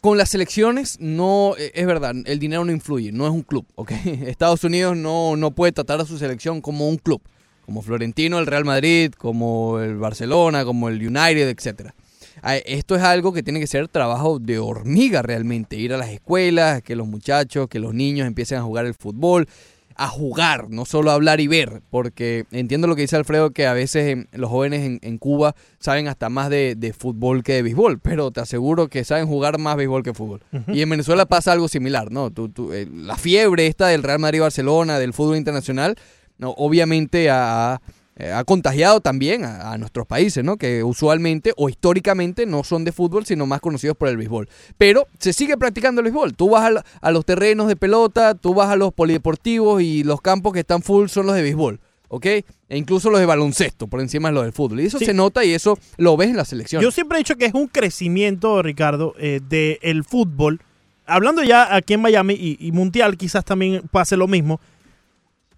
con 0.00 0.18
las 0.18 0.28
selecciones, 0.28 0.98
no, 1.00 1.54
eh, 1.58 1.72
es 1.74 1.86
verdad, 1.86 2.14
el 2.26 2.38
dinero 2.38 2.64
no 2.64 2.70
influye, 2.72 3.10
no 3.12 3.24
es 3.26 3.32
un 3.32 3.42
club, 3.42 3.66
¿ok? 3.74 3.90
Estados 4.26 4.62
Unidos 4.62 4.96
no, 4.96 5.36
no 5.36 5.50
puede 5.50 5.72
tratar 5.72 6.00
a 6.00 6.04
su 6.04 6.18
selección 6.18 6.60
como 6.60 6.88
un 6.88 6.96
club, 6.96 7.20
como 7.64 7.82
Florentino, 7.82 8.38
el 8.38 8.46
Real 8.46 8.64
Madrid, 8.64 9.12
como 9.18 9.80
el 9.80 9.96
Barcelona, 9.96 10.64
como 10.64 10.88
el 10.88 10.96
United, 11.04 11.48
etcétera. 11.48 11.94
Ah, 12.42 12.56
Esto 12.56 12.96
es 12.96 13.02
algo 13.02 13.32
que 13.32 13.42
tiene 13.42 13.60
que 13.60 13.66
ser 13.66 13.88
trabajo 13.88 14.38
de 14.38 14.58
hormiga 14.58 15.22
realmente, 15.22 15.76
ir 15.76 15.92
a 15.92 15.96
las 15.98 16.10
escuelas, 16.10 16.82
que 16.82 16.96
los 16.96 17.06
muchachos, 17.06 17.68
que 17.68 17.78
los 17.78 17.94
niños 17.94 18.26
empiecen 18.26 18.58
a 18.58 18.62
jugar 18.62 18.86
el 18.86 18.94
fútbol, 18.94 19.48
a 19.98 20.08
jugar, 20.08 20.68
no 20.68 20.84
solo 20.84 21.10
a 21.10 21.14
hablar 21.14 21.40
y 21.40 21.46
ver, 21.46 21.80
porque 21.88 22.44
entiendo 22.50 22.86
lo 22.86 22.94
que 22.96 23.00
dice 23.00 23.16
Alfredo, 23.16 23.52
que 23.52 23.66
a 23.66 23.72
veces 23.72 24.26
los 24.32 24.50
jóvenes 24.50 24.82
en, 24.84 24.98
en 25.00 25.16
Cuba 25.16 25.54
saben 25.78 26.06
hasta 26.06 26.28
más 26.28 26.50
de, 26.50 26.74
de 26.76 26.92
fútbol 26.92 27.42
que 27.42 27.54
de 27.54 27.62
béisbol, 27.62 27.98
pero 28.00 28.30
te 28.30 28.40
aseguro 28.42 28.88
que 28.88 29.04
saben 29.04 29.26
jugar 29.26 29.58
más 29.58 29.74
béisbol 29.76 30.02
que 30.02 30.12
fútbol. 30.12 30.42
Y 30.68 30.82
en 30.82 30.90
Venezuela 30.90 31.24
pasa 31.24 31.52
algo 31.52 31.66
similar, 31.68 32.12
¿no? 32.12 32.30
Tú- 32.30 32.50
tú, 32.50 32.74
eh, 32.74 32.86
la 32.92 33.16
fiebre 33.16 33.66
esta 33.68 33.86
del 33.86 34.02
Real 34.02 34.18
Madrid-Barcelona, 34.18 34.98
del 34.98 35.14
fútbol 35.14 35.38
internacional, 35.38 35.96
no, 36.36 36.50
obviamente 36.50 37.30
ha, 37.30 37.80
eh, 38.18 38.32
ha 38.32 38.44
contagiado 38.44 39.00
también 39.00 39.44
a, 39.44 39.72
a 39.72 39.78
nuestros 39.78 40.06
países, 40.06 40.42
¿no? 40.42 40.56
Que 40.56 40.82
usualmente 40.82 41.52
o 41.56 41.68
históricamente 41.68 42.46
no 42.46 42.64
son 42.64 42.84
de 42.84 42.92
fútbol, 42.92 43.26
sino 43.26 43.44
más 43.46 43.60
conocidos 43.60 43.96
por 43.96 44.08
el 44.08 44.16
béisbol. 44.16 44.48
Pero 44.78 45.06
se 45.18 45.32
sigue 45.34 45.56
practicando 45.58 46.00
el 46.00 46.04
béisbol. 46.06 46.34
Tú 46.34 46.48
vas 46.50 46.82
a, 47.02 47.10
los 47.10 47.24
terrenos 47.26 47.68
de 47.68 47.76
pelota, 47.76 48.34
tú 48.34 48.54
vas 48.54 48.70
a 48.70 48.76
los 48.76 48.92
polideportivos 48.94 49.82
y 49.82 50.02
los 50.02 50.20
campos 50.22 50.52
que 50.54 50.60
están 50.60 50.82
full 50.82 51.08
son 51.08 51.26
los 51.26 51.34
de 51.34 51.42
béisbol. 51.42 51.80
¿Ok? 52.08 52.24
E 52.26 52.44
incluso 52.70 53.10
los 53.10 53.18
de 53.18 53.26
baloncesto, 53.26 53.88
por 53.88 54.00
encima 54.00 54.28
de 54.28 54.34
los 54.34 54.44
del 54.44 54.52
fútbol. 54.52 54.80
Y 54.80 54.86
eso 54.86 54.98
Sí. 54.98 55.04
se 55.06 55.12
nota 55.12 55.44
y 55.44 55.52
eso 55.52 55.76
lo 55.96 56.16
ves 56.16 56.30
en 56.30 56.36
la 56.36 56.44
selección. 56.44 56.80
Yo 56.80 56.92
siempre 56.92 57.18
he 57.18 57.20
dicho 57.20 57.36
que 57.36 57.46
es 57.46 57.52
un 57.54 57.66
crecimiento, 57.66 58.62
Ricardo, 58.62 59.14
eh, 59.18 59.40
del 59.46 60.04
fútbol. 60.04 60.60
Hablando 61.04 61.42
ya 61.42 61.74
aquí 61.74 61.94
en 61.94 62.02
Miami 62.02 62.34
y, 62.34 62.56
y 62.60 62.72
Mundial, 62.72 63.16
quizás 63.16 63.44
también 63.44 63.82
pase 63.90 64.16
lo 64.16 64.26
mismo. 64.28 64.60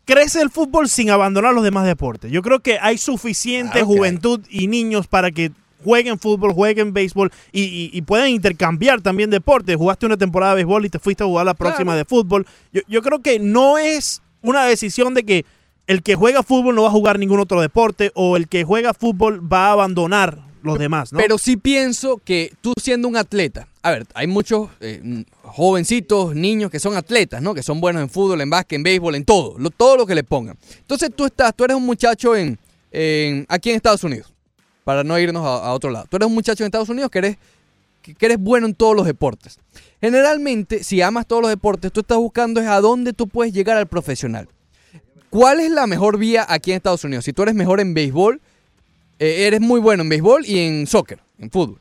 Crece 0.09 0.41
el 0.41 0.49
fútbol 0.51 0.89
sin 0.89 1.11
abandonar 1.11 1.53
los 1.55 1.63
demás 1.63 1.85
deportes. 1.87 2.33
Yo 2.33 2.41
creo 2.41 2.61
que 2.61 2.79
hay 2.81 2.97
suficiente 2.97 3.81
hay. 3.81 3.85
juventud 3.85 4.41
y 4.49 4.67
niños 4.67 5.07
para 5.07 5.31
que 5.31 5.53
jueguen 5.85 6.19
fútbol, 6.19 6.53
jueguen 6.55 6.95
béisbol 6.95 7.31
y, 7.53 7.63
y- 7.63 7.91
y 7.93 8.03
puedan 8.03 8.29
intercambiar 8.31 9.03
también 9.03 9.29
deportes. 9.29 9.77
Jugaste 9.77 10.07
una 10.07 10.17
temporada 10.17 10.53
de 10.53 10.65
béisbol 10.65 10.87
y 10.87 10.89
te 10.89 10.99
fuiste 10.99 11.23
a 11.23 11.27
jugar 11.27 11.45
la 11.45 11.53
próxima 11.55 11.95
de 11.95 12.05
fútbol. 12.07 12.47
Yo, 12.73 12.81
yo 12.89 13.03
creo 13.03 13.21
que 13.21 13.39
no 13.39 13.77
es 13.77 14.23
una 14.41 14.65
decisión 14.65 15.13
de 15.13 15.25
que 15.25 15.45
el 15.87 16.03
que 16.03 16.15
juega 16.15 16.43
fútbol 16.43 16.75
no 16.75 16.83
va 16.83 16.89
a 16.89 16.93
jugar 16.93 17.19
ningún 17.19 17.41
otro 17.41 17.61
deporte 17.61 18.11
o 18.15 18.37
el 18.39 18.49
que 18.49 18.65
juega 18.65 18.95
fútbol 18.95 19.41
va 19.53 19.69
a 19.69 19.73
abandonar 19.73 20.47
los 20.63 20.79
demás, 20.79 21.13
¿no? 21.13 21.19
Pero 21.19 21.39
sí 21.39 21.57
pienso 21.57 22.21
que 22.25 22.53
tú 22.61 22.73
siendo 22.83 23.09
un 23.09 23.17
atleta, 23.17 23.69
a 23.83 23.91
ver, 23.91 24.07
hay 24.15 24.27
muchos 24.27 24.69
eh, 24.81 25.25
jovencitos, 25.43 26.35
niños 26.35 26.71
que 26.71 26.81
son 26.81 26.97
atletas, 26.97 27.43
¿no? 27.43 27.55
Que 27.55 27.63
son 27.63 27.81
buenos 27.81 28.03
en 28.03 28.09
fútbol, 28.11 28.41
en 28.41 28.51
básquet, 28.51 28.77
en 28.77 28.83
béisbol, 28.83 29.15
en 29.15 29.25
todo, 29.25 29.57
lo- 29.59 29.71
todo 29.71 29.97
lo 29.97 30.07
que 30.07 30.15
le 30.15 30.25
pongan. 30.25 30.57
Entonces 30.79 31.11
tú 31.15 31.25
estás, 31.27 31.55
tú 31.55 31.65
eres 31.65 31.77
un 31.77 31.85
muchacho 31.87 32.37
en, 32.37 32.59
en- 32.93 33.47
aquí 33.49 33.71
en 33.71 33.77
Estados 33.77 34.05
Unidos, 34.05 34.33
para 34.85 35.05
no 35.05 35.19
irnos 35.19 35.45
a, 35.45 35.67
a 35.67 35.73
otro 35.73 35.91
lado. 35.91 36.07
Tú 36.09 36.17
eres 36.17 36.27
un 36.29 36.35
muchacho 36.35 36.63
en 36.65 36.67
Estados 36.67 36.89
Unidos 36.89 37.11
que 37.11 37.19
eres, 37.19 37.37
que, 38.03 38.15
que 38.15 38.27
eres 38.27 38.39
bueno 38.39 38.67
en 38.67 38.75
todos 38.75 38.95
los 38.97 39.07
deportes. 39.07 39.59
Generalmente, 40.01 40.85
si 40.85 41.03
amas 41.03 41.27
todos 41.27 41.43
los 41.43 41.51
deportes, 41.51 41.93
tú 41.93 42.01
estás 42.01 42.19
buscando 42.19 42.61
es 42.61 42.67
a 42.67 42.81
dónde 42.81 43.13
tú 43.13 43.27
puedes 43.29 43.53
llegar 43.53 43.77
al 43.77 43.87
profesional. 43.89 44.49
¿Cuál 45.31 45.61
es 45.61 45.71
la 45.71 45.87
mejor 45.87 46.17
vía 46.19 46.47
aquí 46.49 46.71
en 46.71 46.77
Estados 46.77 47.05
Unidos? 47.05 47.25
Si 47.25 47.33
tú 47.33 47.43
eres 47.43 47.55
mejor 47.55 47.81
en 47.81 47.93
béisbol, 47.93 48.41
eh, 49.19 49.47
eres 49.47 49.61
muy 49.61 49.81
bueno 49.81 50.03
en 50.03 50.09
béisbol 50.09 50.45
y 50.47 50.59
en 50.59 50.87
soccer, 50.87 51.21
en 51.39 51.51
fútbol. 51.51 51.79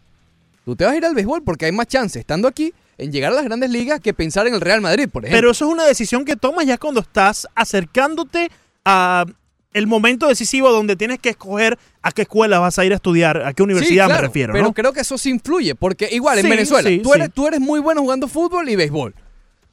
Tú 0.65 0.75
te 0.75 0.83
vas 0.83 0.93
a 0.93 0.97
ir 0.97 1.05
al 1.05 1.15
béisbol 1.15 1.43
porque 1.43 1.65
hay 1.65 1.71
más 1.71 1.87
chance 1.87 2.19
estando 2.19 2.47
aquí 2.47 2.73
en 2.97 3.11
llegar 3.11 3.31
a 3.31 3.35
las 3.35 3.45
grandes 3.45 3.69
ligas 3.69 3.99
que 4.01 4.13
pensar 4.13 4.47
en 4.47 4.53
el 4.53 4.61
Real 4.61 4.81
Madrid, 4.81 5.07
por 5.09 5.23
ejemplo. 5.23 5.37
Pero 5.37 5.51
eso 5.51 5.65
es 5.65 5.71
una 5.71 5.85
decisión 5.85 6.25
que 6.25 6.35
tomas 6.35 6.65
ya 6.65 6.77
cuando 6.77 6.99
estás 7.01 7.47
acercándote 7.55 8.49
a 8.83 9.25
el 9.73 9.85
momento 9.85 10.27
decisivo 10.27 10.71
donde 10.71 10.95
tienes 10.95 11.19
que 11.19 11.29
escoger 11.29 11.77
a 12.01 12.11
qué 12.11 12.23
escuela 12.23 12.57
vas 12.57 12.79
a 12.79 12.85
ir 12.85 12.93
a 12.93 12.95
estudiar, 12.95 13.45
a 13.45 13.53
qué 13.53 13.61
universidad 13.61 14.05
Sí, 14.05 14.07
claro, 14.07 14.21
me 14.21 14.27
refiero, 14.27 14.53
Pero 14.53 14.73
creo 14.73 14.91
que 14.91 15.01
eso 15.01 15.17
sí 15.17 15.29
influye, 15.29 15.75
porque 15.75 16.09
igual 16.11 16.39
en 16.39 16.45
Sí, 16.45 16.49
Venezuela, 16.49 16.89
sí, 16.89 16.99
tú, 16.99 17.13
eres, 17.13 17.27
sí. 17.27 17.31
tú 17.35 17.47
eres 17.47 17.59
muy 17.59 17.79
bueno 17.79 18.01
jugando 18.01 18.27
fútbol 18.27 18.67
y 18.69 18.75
béisbol. 18.75 19.13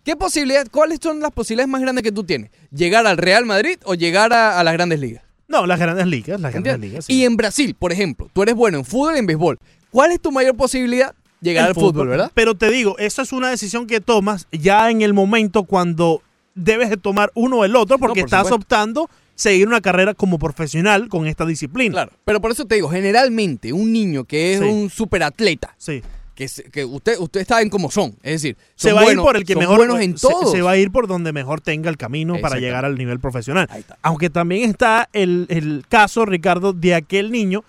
¿Qué 0.04 0.16
posibilidad, 0.16 0.66
cuáles 0.70 0.98
son 1.02 1.20
las 1.20 1.30
posibilidades 1.30 1.70
más 1.70 1.80
grandes 1.80 2.02
que 2.02 2.12
tú 2.12 2.24
tienes? 2.24 2.50
¿Llegar 2.70 3.06
al 3.06 3.16
Real 3.16 3.46
Madrid 3.46 3.78
o 3.84 3.94
llegar 3.94 4.34
a, 4.34 4.60
a 4.60 4.64
las 4.64 4.74
grandes 4.74 5.00
ligas? 5.00 5.24
No, 5.48 5.66
las 5.66 5.78
grandes 5.78 6.06
ligas, 6.06 6.40
las 6.40 6.52
grandes 6.52 6.74
¿Entiendes? 6.74 6.90
ligas. 6.90 7.04
sí. 7.06 7.12
Y 7.14 7.24
en 7.24 7.36
Brasil, 7.36 7.74
por 7.78 7.92
ejemplo, 7.92 8.28
tú 8.32 8.42
eres 8.42 8.54
bueno 8.54 8.78
en 8.78 8.84
fútbol 8.84 9.16
y 9.16 9.18
en 9.18 9.26
béisbol. 9.26 9.58
¿Cuál 9.90 10.12
es 10.12 10.20
tu 10.20 10.32
mayor 10.32 10.56
posibilidad? 10.56 11.14
Llegar 11.40 11.64
El 11.64 11.68
al 11.68 11.74
fútbol, 11.74 12.08
¿verdad? 12.08 12.30
Pero 12.34 12.54
te 12.54 12.70
digo, 12.70 12.96
eso 12.98 13.20
es 13.22 13.32
una 13.32 13.50
decisión 13.50 13.86
que 13.86 14.00
tomas 14.00 14.48
ya 14.50 14.90
en 14.90 15.02
el 15.02 15.12
momento 15.12 15.64
cuando 15.64 16.22
debes 16.54 16.88
de 16.88 16.96
tomar 16.96 17.30
uno 17.34 17.58
o 17.58 17.64
el 17.64 17.76
otro 17.76 17.98
porque 17.98 18.20
por 18.22 18.26
estás 18.28 18.46
supuesto. 18.48 18.54
optando 18.56 19.10
seguir 19.34 19.66
una 19.68 19.80
carrera 19.80 20.14
como 20.14 20.38
profesional 20.38 21.08
con 21.08 21.26
esta 21.26 21.44
disciplina. 21.44 21.92
Claro. 21.92 22.12
Pero 22.24 22.40
por 22.40 22.50
eso 22.52 22.64
te 22.64 22.76
digo, 22.76 22.88
generalmente 22.88 23.72
un 23.72 23.92
niño 23.92 24.24
que 24.24 24.54
es 24.54 24.60
Sí. 24.60 24.64
un 24.66 24.88
superatleta, 24.88 25.74
Sí. 25.76 26.02
Que, 26.34 26.48
se- 26.48 26.64
que 26.64 26.84
usted, 26.84 27.18
ustedes 27.18 27.46
saben 27.46 27.70
cómo 27.70 27.90
son, 27.90 28.16
es 28.22 28.42
decir, 28.42 28.56
Se 28.74 28.88
son 28.88 28.96
va 28.96 29.00
a 29.00 29.02
ir 29.04 29.06
buenos- 29.08 29.24
por 29.24 29.36
el 29.36 29.44
que 29.44 29.54
mejor 29.56 29.76
buenos 29.78 30.00
en 30.00 30.18
se-. 30.18 30.28
Se, 30.50 30.62
va 30.62 30.72
a 30.72 30.76
ir 30.76 30.90
por 30.90 31.06
donde 31.06 31.32
mejor 31.32 31.60
tenga 31.60 31.88
el 31.90 31.96
camino 31.96 32.40
para 32.40 32.58
llegar 32.58 32.84
al 32.84 32.96
nivel 32.98 33.20
profesional. 33.20 33.68
Aunque 34.02 34.30
también 34.30 34.68
está 34.70 35.08
el, 35.12 35.46
el 35.48 35.84
caso, 35.88 36.24
Ricardo, 36.26 36.72
de 36.72 36.94
aquel 36.94 37.30
niño 37.30 37.64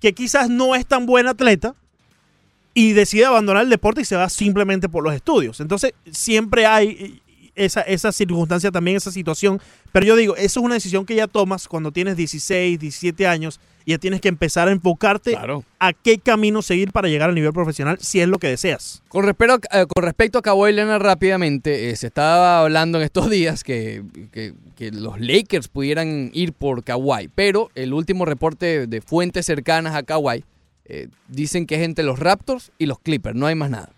que 0.00 0.12
quizás 0.14 0.48
no 0.50 0.74
es 0.74 0.86
tan 0.86 1.06
buen 1.06 1.26
atleta 1.26 1.74
y 2.72 2.92
decide 2.92 3.24
abandonar 3.26 3.64
el 3.64 3.70
deporte 3.70 4.02
y 4.02 4.04
se 4.04 4.16
va 4.16 4.28
simplemente 4.28 4.88
por 4.88 5.02
los 5.02 5.14
estudios. 5.14 5.60
Entonces, 5.60 5.92
siempre 6.10 6.66
hay 6.66 7.20
esa, 7.54 7.80
esa 7.82 8.12
circunstancia 8.12 8.70
también, 8.70 8.96
esa 8.96 9.10
situación. 9.10 9.60
Pero 9.92 10.06
yo 10.06 10.16
digo, 10.16 10.36
eso 10.36 10.60
es 10.60 10.64
una 10.64 10.74
decisión 10.74 11.04
que 11.04 11.14
ya 11.16 11.26
tomas 11.26 11.66
cuando 11.68 11.90
tienes 11.90 12.16
16, 12.16 12.78
17 12.78 13.26
años 13.26 13.60
ya 13.86 13.98
tienes 13.98 14.20
que 14.20 14.28
empezar 14.28 14.68
a 14.68 14.72
enfocarte 14.72 15.36
a 15.78 15.92
qué 15.92 16.18
camino 16.18 16.62
seguir 16.62 16.92
para 16.92 17.08
llegar 17.08 17.28
al 17.28 17.34
nivel 17.34 17.52
profesional 17.52 17.98
si 18.00 18.20
es 18.20 18.28
lo 18.28 18.38
que 18.38 18.48
deseas. 18.48 19.02
Con 19.08 19.24
respecto, 19.24 19.58
a, 19.70 19.80
eh, 19.80 19.86
con 19.86 20.04
respecto 20.04 20.38
a 20.38 20.42
Kawhi 20.42 20.72
Leonard 20.72 21.02
rápidamente, 21.02 21.90
eh, 21.90 21.96
se 21.96 22.06
estaba 22.08 22.60
hablando 22.60 22.98
en 22.98 23.04
estos 23.04 23.30
días 23.30 23.64
que, 23.64 24.02
que- 24.32 24.54
que 24.76 24.90
los 24.92 25.20
Lakers 25.20 25.68
pudieran 25.68 26.30
ir 26.32 26.54
por 26.54 26.82
Kawhi, 26.84 27.28
pero 27.34 27.70
el 27.74 27.92
último 27.92 28.24
reporte 28.24 28.86
de 28.86 29.00
fuentes 29.02 29.44
cercanas 29.44 29.94
a 29.94 30.02
Kawhi 30.02 30.42
eh, 30.86 31.08
dicen 31.28 31.66
que 31.66 31.74
es 31.74 31.82
entre 31.82 32.02
los 32.04 32.18
Raptors 32.18 32.72
y 32.78 32.86
los 32.86 32.98
Clippers, 32.98 33.36
no 33.36 33.46
hay 33.46 33.54
más 33.54 33.68
nada. 33.70 33.90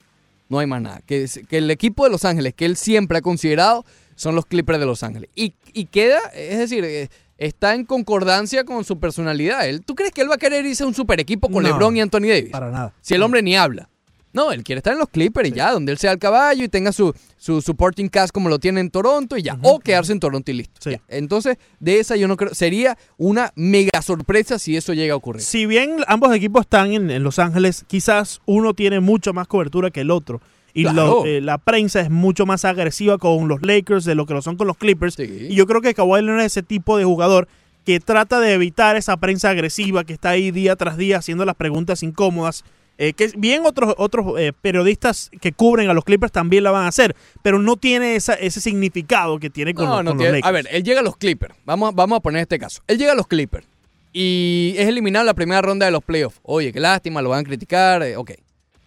No 0.48 0.58
hay 0.58 0.66
más 0.66 0.82
nada. 0.82 1.00
Que, 1.06 1.26
que 1.48 1.58
el 1.58 1.70
equipo 1.70 2.04
de 2.04 2.10
Los 2.10 2.24
Ángeles 2.26 2.52
que 2.52 2.66
él 2.66 2.76
siempre 2.76 3.16
ha 3.18 3.20
considerado 3.22 3.86
son 4.16 4.34
los 4.34 4.44
Clippers 4.44 4.78
de 4.80 4.84
Los 4.86 5.02
Ángeles. 5.02 5.30
Y, 5.34 5.54
y 5.72 5.86
queda, 5.86 6.18
es 6.34 6.58
decir, 6.58 7.08
está 7.46 7.74
en 7.74 7.84
concordancia 7.84 8.64
con 8.64 8.84
su 8.84 8.98
personalidad. 8.98 9.68
Él, 9.68 9.82
¿Tú 9.84 9.94
crees 9.94 10.12
que 10.12 10.20
él 10.22 10.30
va 10.30 10.36
a 10.36 10.38
querer 10.38 10.64
irse 10.64 10.84
a 10.84 10.86
un 10.86 10.94
super 10.94 11.18
equipo 11.20 11.48
con 11.48 11.62
No, 11.62 11.68
LeBron 11.68 11.96
y 11.96 12.00
Anthony 12.00 12.28
Davis? 12.28 12.50
Para 12.50 12.70
nada. 12.70 12.94
Si 13.00 13.14
el 13.14 13.22
hombre 13.22 13.42
ni 13.42 13.56
habla. 13.56 13.88
No, 14.32 14.50
él 14.50 14.64
quiere 14.64 14.78
estar 14.78 14.94
en 14.94 14.98
los 14.98 15.10
Clippers 15.10 15.50
y 15.50 15.52
ya, 15.52 15.72
donde 15.72 15.92
él 15.92 15.98
sea 15.98 16.10
el 16.12 16.18
caballo 16.18 16.64
y 16.64 16.68
tenga 16.68 16.90
su, 16.92 17.12
su 17.36 17.60
supporting 17.60 18.08
cast 18.08 18.32
como 18.32 18.48
lo 18.48 18.58
tiene 18.58 18.80
en 18.80 18.90
Toronto 18.90 19.36
y 19.36 19.42
ya. 19.42 19.58
O 19.60 19.78
quedarse 19.78 20.12
en 20.12 20.20
Toronto 20.20 20.50
y 20.50 20.54
listo. 20.54 20.90
ya. 20.90 21.02
Entonces, 21.08 21.58
de 21.80 22.00
esa 22.00 22.16
yo 22.16 22.28
no 22.28 22.38
creo. 22.38 22.54
Sería 22.54 22.96
una 23.18 23.52
mega 23.56 24.00
sorpresa 24.00 24.58
si 24.58 24.74
eso 24.74 24.94
llega 24.94 25.12
a 25.12 25.16
ocurrir. 25.16 25.42
Si 25.42 25.66
bien 25.66 25.96
ambos 26.06 26.34
equipos 26.34 26.62
están 26.62 26.92
en, 26.92 27.10
en 27.10 27.22
Los 27.22 27.38
Ángeles, 27.38 27.84
quizás 27.86 28.40
uno 28.46 28.72
tiene 28.72 29.00
mucho 29.00 29.34
más 29.34 29.48
cobertura 29.48 29.90
que 29.90 30.00
el 30.00 30.10
otro. 30.10 30.40
Y 30.74 30.82
Claro. 30.84 31.06
lo- 31.06 31.26
eh, 31.26 31.40
la 31.40 31.58
prensa 31.58 32.00
es 32.00 32.08
mucho 32.10 32.46
más 32.46 32.64
agresiva 32.64 33.18
con 33.18 33.46
los 33.48 33.60
Lakers 33.62 34.04
de 34.04 34.14
lo 34.14 34.24
que 34.26 34.34
lo 34.34 34.42
son 34.42 34.56
con 34.56 34.66
los 34.66 34.76
Clippers. 34.78 35.18
Y 35.18 35.54
yo 35.54 35.66
creo 35.66 35.80
que 35.80 35.94
Kawhi 35.94 36.22
Leonard 36.22 36.40
es 36.46 36.52
ese 36.52 36.62
tipo 36.62 36.96
de 36.96 37.04
jugador 37.04 37.46
que 37.84 37.98
trata 38.00 38.38
de 38.40 38.54
evitar 38.54 38.96
esa 38.96 39.16
prensa 39.16 39.50
agresiva 39.50 40.04
que 40.04 40.12
está 40.12 40.30
ahí 40.30 40.50
día 40.50 40.76
tras 40.76 40.96
día 40.96 41.18
haciendo 41.18 41.44
las 41.44 41.56
preguntas 41.56 42.02
incómodas. 42.02 42.64
eh, 42.98 43.14
que 43.14 43.32
bien 43.36 43.62
otros 43.64 43.94
otros 43.96 44.38
eh, 44.38 44.52
periodistas 44.60 45.30
que 45.40 45.50
cubren 45.52 45.88
a 45.88 45.94
los 45.94 46.04
Clippers 46.04 46.30
también 46.30 46.62
la 46.62 46.70
van 46.70 46.84
a 46.84 46.88
hacer, 46.88 47.16
pero 47.42 47.58
no 47.58 47.76
tiene 47.76 48.14
esa, 48.16 48.34
ese 48.34 48.60
significado 48.60 49.38
que 49.38 49.48
tiene 49.50 49.72
con, 49.74 49.86
No, 49.86 49.96
los, 49.96 50.04
no 50.04 50.10
con 50.10 50.18
los 50.18 50.22
tiene- 50.24 50.32
Lakers. 50.38 50.48
A 50.48 50.52
ver, 50.52 50.68
él 50.70 50.84
llega 50.84 51.00
a 51.00 51.02
los 51.02 51.16
Clippers. 51.16 51.54
Vamos, 51.64 51.88
a- 51.88 51.92
vamos 51.96 52.18
a 52.18 52.20
poner 52.20 52.42
este 52.42 52.58
caso. 52.58 52.82
Él 52.86 52.98
llega 52.98 53.12
a 53.12 53.14
los 53.16 53.26
Clippers 53.26 53.66
y 54.12 54.74
es 54.76 54.86
eliminado 54.88 55.22
en 55.22 55.26
la 55.26 55.34
primera 55.34 55.62
ronda 55.62 55.86
de 55.86 55.92
los 55.92 56.02
playoffs. 56.04 56.38
Oye, 56.42 56.70
qué 56.72 56.80
lástima, 56.80 57.22
lo 57.22 57.30
van 57.30 57.40
a 57.40 57.44
criticar. 57.44 58.02
eh, 58.02 58.16
ok. 58.16 58.32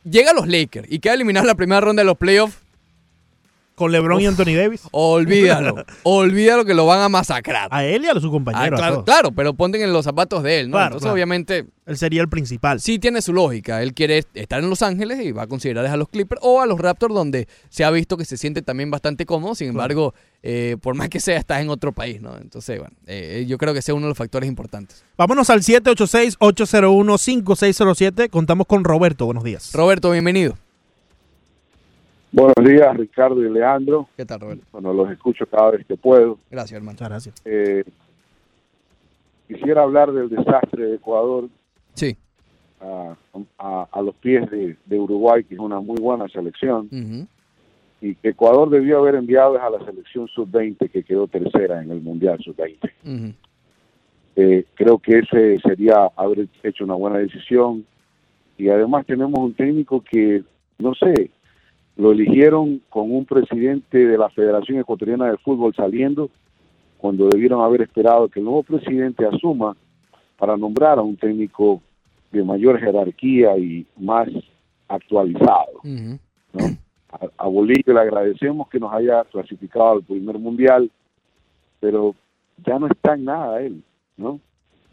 Llega 0.07 0.31
a 0.31 0.33
los 0.35 0.47
Lakers 0.47 0.87
y 0.91 0.99
queda 0.99 1.15
eliminado 1.15 1.45
en 1.45 1.47
la 1.47 1.55
primera 1.55 1.81
ronda 1.81 2.01
de 2.01 2.05
los 2.05 2.17
playoffs. 2.17 2.64
Con 3.75 3.91
LeBron 3.91 4.21
y 4.21 4.25
Anthony 4.25 4.55
Davis. 4.55 4.83
Olvídalo. 4.91 5.83
olvídalo 6.03 6.63
que 6.63 6.73
lo 6.73 6.85
van 6.85 7.01
a 7.01 7.09
masacrar. 7.09 7.67
A 7.71 7.83
él 7.83 8.05
y 8.05 8.07
a 8.07 8.17
su 8.19 8.27
Ah, 8.27 8.31
compañero. 8.31 8.77
a 8.77 8.79
claro, 8.79 9.03
claro, 9.03 9.31
pero 9.33 9.53
ponten 9.53 9.81
en 9.81 9.91
los 9.91 10.05
zapatos 10.05 10.43
de 10.43 10.61
él, 10.61 10.69
¿no? 10.69 10.77
Claro, 10.77 10.85
Entonces, 10.87 11.03
claro. 11.03 11.13
obviamente. 11.13 11.65
Él 11.85 11.97
sería 11.97 12.21
el 12.21 12.29
principal. 12.29 12.79
Sí 12.79 12.97
tiene 12.99 13.21
su 13.21 13.33
lógica. 13.33 13.83
Él 13.83 13.93
quiere 13.93 14.23
estar 14.33 14.63
en 14.63 14.69
Los 14.69 14.81
Ángeles 14.81 15.19
y 15.23 15.31
va 15.33 15.43
a 15.43 15.47
considerar 15.47 15.85
a 15.85 15.97
los 15.97 16.07
Clippers 16.09 16.39
o 16.43 16.61
a 16.61 16.65
los 16.65 16.79
Raptors, 16.79 17.13
donde 17.13 17.47
se 17.69 17.83
ha 17.83 17.91
visto 17.91 18.15
que 18.17 18.23
se 18.25 18.37
siente 18.37 18.61
también 18.61 18.89
bastante 18.89 19.25
cómodo. 19.25 19.55
Sin 19.55 19.67
embargo, 19.67 20.13
eh, 20.41 20.77
por 20.81 20.95
más 20.95 21.09
que 21.09 21.19
sea, 21.19 21.37
estás 21.37 21.61
en 21.61 21.69
otro 21.69 21.91
país, 21.91 22.21
¿no? 22.21 22.37
Entonces, 22.37 22.79
bueno, 22.79 22.95
eh, 23.05 23.45
yo 23.47 23.57
creo 23.57 23.73
que 23.73 23.79
ese 23.79 23.91
es 23.91 23.95
uno 23.95 24.05
de 24.05 24.09
los 24.11 24.17
factores 24.17 24.47
importantes. 24.49 25.03
Vámonos 25.17 25.49
al 25.49 25.61
786-801-5607. 25.61 28.29
Contamos 28.29 28.65
con 28.67 28.83
Roberto. 28.83 29.25
Buenos 29.25 29.43
días. 29.43 29.71
Roberto, 29.73 30.11
bienvenido. 30.11 30.57
Buenos 32.35 32.55
días, 32.69 32.97
Ricardo 32.97 33.41
y 33.41 33.49
Leandro. 33.49 34.09
¿Qué 34.17 34.25
tal, 34.25 34.41
Roberto? 34.41 34.65
Bueno, 34.73 34.91
los 34.93 35.09
escucho 35.09 35.45
cada 35.45 35.71
vez 35.71 35.85
que 35.85 35.95
puedo. 35.95 36.37
Gracias, 36.51 36.73
hermano. 36.73 36.91
Muchas 36.91 37.07
gracias. 37.09 37.35
Eh, 37.45 37.85
quisiera 39.47 39.83
hablar 39.83 40.11
del 40.11 40.27
desastre 40.27 40.85
de 40.85 40.95
Ecuador 40.95 41.47
Sí. 41.93 42.17
a, 42.81 43.15
a- 43.57 43.87
a 43.89 44.01
los 44.01 44.15
pies 44.15 44.51
de, 44.51 44.75
de 44.85 44.99
Uruguay, 44.99 45.45
que 45.45 45.53
es 45.53 45.59
una 45.61 45.79
muy 45.79 45.95
buena 46.01 46.27
selección, 46.27 46.89
y 48.01 48.15
que 48.15 48.29
Ecuador 48.29 48.69
debió 48.69 48.99
haber 48.99 49.15
enviado 49.15 49.57
a 49.61 49.69
la 49.69 49.79
selección 49.85 50.27
sub-20, 50.27 50.91
que 50.91 51.03
quedó 51.03 51.27
tercera 51.27 51.81
en 51.81 51.89
el 51.89 52.01
Mundial 52.01 52.37
sub-20. 52.43 52.91
Ujú. 53.05 53.33
Eh, 54.35 54.65
creo 54.73 54.97
que 54.99 55.19
ese 55.19 55.57
sería 55.61 56.09
haber 56.17 56.49
hecho 56.63 56.83
una 56.83 56.95
buena 56.95 57.17
decisión. 57.19 57.85
Y 58.57 58.67
además 58.67 59.05
tenemos 59.05 59.39
un 59.39 59.53
técnico 59.53 60.01
que, 60.01 60.43
no 60.77 60.93
sé, 60.95 61.31
lo 61.97 62.11
eligieron 62.11 62.81
con 62.89 63.11
un 63.11 63.25
presidente 63.25 63.97
de 64.05 64.17
la 64.17 64.29
Federación 64.29 64.79
Ecuatoriana 64.79 65.31
de 65.31 65.37
Fútbol 65.37 65.73
saliendo, 65.75 66.29
cuando 66.97 67.27
debieron 67.27 67.61
haber 67.61 67.81
esperado 67.81 68.27
que 68.27 68.39
el 68.39 68.45
nuevo 68.45 68.63
presidente 68.63 69.25
asuma 69.25 69.75
para 70.37 70.57
nombrar 70.57 70.99
a 70.99 71.03
un 71.03 71.15
técnico 71.15 71.81
de 72.31 72.43
mayor 72.43 72.79
jerarquía 72.79 73.57
y 73.57 73.85
más 73.97 74.27
actualizado. 74.87 75.81
A, 77.11 77.19
a 77.37 77.47
Bolivia 77.47 77.93
le 77.93 77.99
agradecemos 77.99 78.67
que 78.69 78.79
nos 78.79 78.91
haya 78.93 79.23
clasificado 79.25 79.93
al 79.93 80.03
primer 80.03 80.37
mundial, 80.37 80.91
pero 81.79 82.13
ya 82.65 82.77
no 82.77 82.87
está 82.87 83.13
en 83.13 83.25
nada 83.25 83.61
él, 83.61 83.81
¿no? 84.17 84.39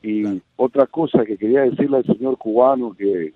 Y 0.02 0.40
otra 0.56 0.86
cosa 0.86 1.24
que 1.24 1.36
quería 1.36 1.62
decirle 1.62 1.98
al 1.98 2.04
señor 2.04 2.36
cubano 2.36 2.92
que, 2.92 3.32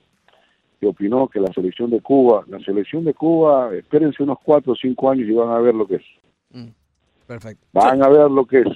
que 0.81 0.87
opinó 0.87 1.29
que 1.29 1.41
la 1.41 1.53
selección 1.53 1.91
de 1.91 2.01
Cuba, 2.01 2.45
la 2.49 2.61
selección 2.61 3.05
de 3.05 3.14
Cuba, 3.14 3.74
espérense 3.74 4.22
unos 4.22 4.39
cuatro 4.43 4.72
o 4.72 4.77
cinco 4.77 5.11
años 5.11 5.29
y 5.29 5.33
van 5.33 5.51
a 5.51 5.59
ver 5.59 5.74
lo 5.74 5.87
que 5.87 5.97
es. 5.97 6.05
Perfecto. 7.27 7.66
Van 7.72 8.03
a 8.03 8.09
ver 8.09 8.31
lo 8.31 8.47
que 8.47 8.61
es. 8.61 8.68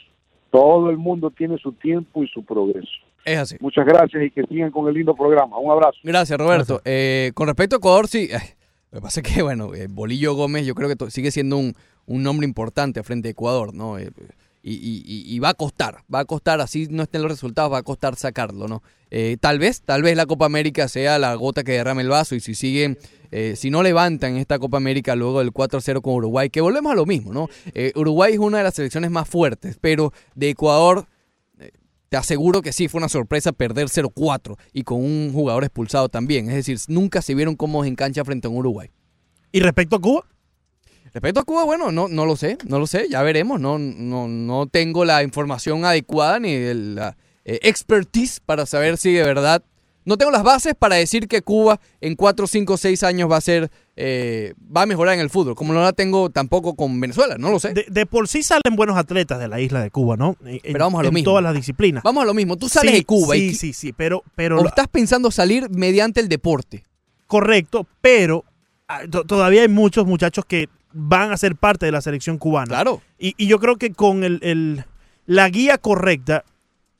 Todo 0.51 0.91
el 0.91 0.97
mundo 0.97 1.31
tiene 1.31 1.57
su 1.59 1.73
tiempo 1.73 2.25
y 2.25 2.29
su 2.29 2.45
progreso. 2.45 2.89
Es 3.25 3.39
así. 3.39 3.57
Muchas 3.61 3.87
gracias 3.87 4.23
y 4.25 4.31
que 4.31 4.45
sigan 4.45 4.71
con 4.71 4.89
el 4.89 4.95
lindo 4.95 5.15
programa. 5.15 5.59
Un 5.59 5.71
abrazo. 5.71 5.99
Gracias, 6.03 6.39
Roberto. 6.39 6.81
Eh, 6.85 7.33
con 7.35 7.47
respecto 7.47 7.77
a 7.77 7.79
Ecuador, 7.79 8.09
sí. 8.09 8.29
ay, 8.33 8.49
lo 8.91 8.99
que 8.99 9.03
pasa 9.03 9.21
es 9.21 9.33
que, 9.33 9.43
bueno, 9.43 9.75
eh, 9.75 9.87
Bolillo 9.89 10.35
Gómez 10.35 10.67
yo 10.67 10.75
creo 10.75 10.89
que 10.89 11.11
sigue 11.11 11.31
siendo 11.31 11.57
un, 11.57 11.75
un 12.07 12.23
nombre 12.23 12.47
importante 12.47 13.03
frente 13.03 13.29
a 13.29 13.31
Ecuador, 13.31 13.73
¿no? 13.75 13.99
Eh, 13.99 14.11
y, 14.63 14.73
y- 14.75 15.35
y- 15.35 15.39
va 15.39 15.51
a 15.51 15.55
costar, 15.55 16.05
va 16.13 16.21
a 16.21 16.25
costar, 16.25 16.61
así 16.61 16.87
no 16.91 17.05
estén 17.05 17.23
los 17.23 17.31
resultados, 17.31 17.73
va 17.73 17.79
a 17.79 17.83
costar 17.83 18.17
sacarlo, 18.17 18.69
¿no? 18.69 18.83
Eh, 19.11 19.37
tal 19.41 19.59
vez, 19.59 19.83
tal 19.83 20.03
vez 20.03 20.17
la 20.17 20.27
Copa 20.27 20.47
América 20.47 20.87
sea 20.89 21.19
la 21.19 21.35
gota 21.35 21.65
que 21.65 21.73
derrame 21.73 22.03
el 22.03 22.09
vaso 22.09 22.35
y 22.35 22.41
si 22.41 22.55
siguen, 22.55 22.99
eh, 23.31 23.55
si 23.57 23.71
no 23.71 23.83
levantan 23.83 24.37
esta 24.37 24.59
Copa 24.59 24.77
América 24.77 25.17
luego 25.17 25.39
del 25.41 25.53
4-0 25.53 26.03
con 26.03 26.15
Uruguay, 26.15 26.51
que 26.51 26.61
volvemos 26.61 26.93
a 26.93 26.95
lo 26.95 27.07
mismo, 27.07 27.33
¿no? 27.33 27.49
Eh, 27.75 27.93
Uruguay 27.97 28.35
es 28.35 28.39
una 28.39 28.59
de 28.59 28.65
las 28.65 28.75
selecciones 28.75 29.11
más 29.11 29.29
fuertes, 29.29 29.79
pero 29.81 30.13
de 30.35 30.51
Ecuador 30.51 31.07
te 32.11 32.17
aseguro 32.17 32.61
que 32.61 32.73
sí, 32.73 32.89
fue 32.89 32.99
una 32.99 33.09
sorpresa 33.09 33.53
perder 33.53 33.87
0-4 33.89 34.57
y 34.73 34.83
con 34.83 34.99
un 35.03 35.31
jugador 35.33 35.63
expulsado 35.63 36.09
también. 36.09 36.49
Es 36.51 36.57
decir, 36.57 36.77
nunca 36.89 37.23
se 37.23 37.37
vieron 37.37 37.55
cómodos 37.55 37.87
en 37.87 37.95
cancha 37.95 38.25
frente 38.25 38.49
a 38.49 38.51
un 38.51 38.57
Uruguay. 38.57 38.91
¿Y 39.53 39.61
respecto 39.61 39.95
a 39.97 40.01
Cuba? 40.01 40.27
Respecto 41.13 41.41
a 41.41 41.45
Cuba, 41.45 41.65
bueno, 41.65 41.91
no, 41.91 42.09
no 42.09 42.25
lo 42.27 42.37
sé, 42.37 42.57
no 42.67 42.79
lo 42.79 42.87
sé, 42.87 43.07
ya 43.11 43.23
veremos. 43.23 43.61
No, 43.61 43.79
no, 43.79 44.29
no 44.29 44.67
tengo 44.67 45.05
la 45.05 45.23
información 45.23 45.85
adecuada 45.85 46.39
ni 46.39 46.57
la 46.75 47.17
eh, 47.45 47.59
expertise 47.63 48.41
para 48.41 48.67
saber 48.67 48.97
si 48.97 49.13
de 49.13 49.23
verdad. 49.25 49.63
No 50.07 50.17
tengo 50.17 50.31
las 50.33 50.43
bases 50.43 50.75
para 50.77 50.97
decir 50.97 51.29
que 51.29 51.43
Cuba 51.43 51.79
en 52.01 52.17
4, 52.17 52.47
5, 52.47 52.77
6 52.79 53.03
años 53.03 53.31
va 53.31 53.37
a 53.37 53.41
ser. 53.43 53.71
eh, 53.97 54.55
va 54.75 54.83
a 54.83 54.87
mejorar 54.87 55.15
en 55.15 55.21
el 55.21 55.29
fútbol, 55.29 55.55
como 55.55 55.75
no 55.75 55.83
la 55.83 55.93
tengo 55.93 56.31
tampoco 56.31 56.75
con 56.75 56.99
Venezuela, 56.99 57.37
no 57.39 57.51
lo 57.51 57.61
sé. 57.61 57.75
De, 57.75 57.85
de 57.89 58.07
por 58.07 58.27
sí 58.27 58.43
salen 58.43 58.77
buenos 58.77 58.97
atletas 58.97 59.39
de 59.39 59.47
la 59.47 59.61
isla 59.61 59.83
de 59.83 59.91
Cuba, 59.91 60.17
¿no? 60.17 60.37
En, 60.47 60.59
Pero 60.63 60.79
vamos 60.87 61.01
a 61.01 61.03
lo 61.03 61.09
en 61.11 61.15
mismo. 61.15 61.31
todas 61.33 61.43
las 61.45 61.55
disciplinas. 61.55 62.03
Vamos 62.03 62.23
a 62.23 62.27
lo 62.27 62.33
mismo, 62.35 62.57
tú 62.57 62.69
sales 62.71 62.93
Sí, 62.93 62.99
de 62.99 63.05
Cuba 63.05 63.35
sí, 63.35 63.41
y 63.49 63.55
sí, 63.55 63.73
sí, 63.75 63.93
pero, 63.93 64.25
pero 64.35 64.59
o 64.59 64.67
estás 64.67 64.89
pensando 64.89 65.31
salir 65.31 65.69
mediante 65.71 66.21
el 66.21 66.29
deporte. 66.31 66.83
correcto, 67.27 67.87
pero 68.01 68.45
ah, 68.89 69.03
to- 69.09 69.25
todavía 69.25 69.63
hay 69.63 69.69
muchos 69.69 70.07
muchachos 70.07 70.45
que 70.47 70.69
van 70.93 71.33
a 71.33 71.37
ser 71.37 71.57
parte 71.57 71.87
de 71.87 71.93
la 71.93 72.01
selección 72.01 72.39
cubana. 72.39 72.67
Claro. 72.69 73.01
Y, 73.19 73.35
y 73.37 73.47
yo 73.47 73.59
creo 73.59 73.77
que 73.77 73.93
con 73.93 74.25
el, 74.25 74.39
el- 74.43 74.85
la 75.27 75.49
guía 75.49 75.79
correcta 75.79 76.45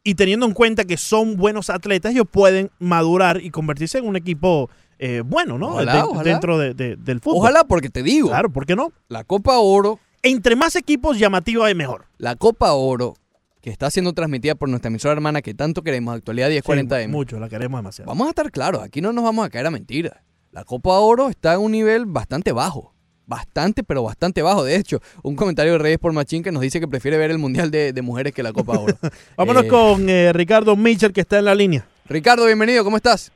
y 0.05 0.15
teniendo 0.15 0.47
en 0.47 0.53
cuenta 0.53 0.85
que 0.85 0.97
son 0.97 1.37
buenos 1.37 1.69
atletas, 1.71 2.13
ellos 2.13 2.27
pueden 2.31 2.71
madurar 2.79 3.41
y 3.43 3.51
convertirse 3.51 3.99
en 3.99 4.07
un 4.07 4.17
equipo 4.17 4.71
eh, 4.99 5.23
bueno, 5.25 5.57
¿no? 5.59 5.69
Ojalá, 5.71 5.95
De- 5.95 6.03
ojalá. 6.03 6.23
Dentro 6.23 6.59
de- 6.59 6.75
de- 6.75 6.97
del 6.97 7.21
fútbol. 7.21 7.39
Ojalá, 7.39 7.65
porque 7.65 7.89
te 7.91 8.03
digo. 8.03 8.29
Claro, 8.29 8.51
¿por 8.51 8.67
qué 8.67 8.77
no? 8.77 8.93
La 9.09 9.25
Copa 9.25 9.59
Oro. 9.59 9.99
Entre 10.23 10.55
más 10.57 10.77
equipos 10.77 11.19
llamativa 11.19 11.69
es 11.71 11.75
mejor. 11.77 12.05
La 12.19 12.37
Copa 12.37 12.73
Oro, 12.75 13.15
que 13.63 13.71
está 13.71 13.91
siendo 13.91 14.13
transmitida 14.13 14.55
por 14.55 14.69
nuestra 14.69 14.89
emisora 14.89 15.13
hermana 15.13 15.41
que 15.41 15.55
tanto 15.55 15.83
queremos, 15.83 16.15
Actualidad 16.15 16.49
1040 16.51 17.01
Sí, 17.01 17.09
mucho, 17.09 17.41
la 17.41 17.49
queremos 17.49 17.79
demasiado. 17.79 18.09
Vamos 18.11 18.27
a 18.27 18.31
estar 18.31 18.51
claros, 18.53 18.83
aquí 18.83 19.01
no 19.01 19.13
nos 19.15 19.25
vamos 19.25 19.47
a 19.47 19.49
caer 19.51 19.67
a 19.67 19.71
mentiras. 19.71 20.15
La 20.53 20.65
Copa 20.65 20.99
Oro 20.99 21.31
está 21.31 21.55
en 21.55 21.61
un 21.61 21.73
nivel 21.73 22.05
bastante 22.07 22.53
bajo. 22.53 22.93
Bastante, 23.31 23.85
pero 23.85 24.03
bastante 24.03 24.43
bajo. 24.43 24.65
De 24.65 24.75
hecho, 24.75 24.99
un 25.23 25.37
comentario 25.37 25.75
de 25.75 25.79
Reyes 25.79 25.99
por 26.01 26.13
Machín 26.13 26.43
que 26.43 26.51
nos 26.51 26.63
dice 26.63 26.81
que 26.81 26.89
prefiere 26.89 27.17
ver 27.17 27.31
el 27.31 27.39
Mundial 27.39 27.71
de, 27.71 27.93
de 27.93 28.03
Mujeres 28.03 28.35
que 28.35 28.43
la 28.43 28.53
Copa 28.53 28.77
Oro. 28.77 28.93
Vámonos 29.37 29.63
Eh, 29.67 29.69
con 29.69 30.09
eh, 30.09 30.33
Ricardo 30.33 30.75
Mitchell, 30.75 31.13
que 31.13 31.21
está 31.21 31.39
en 31.39 31.45
la 31.45 31.55
línea. 31.55 31.87
Ricardo, 32.07 32.45
bienvenido, 32.45 32.83
¿cómo 32.83 32.97
estás? 32.97 33.31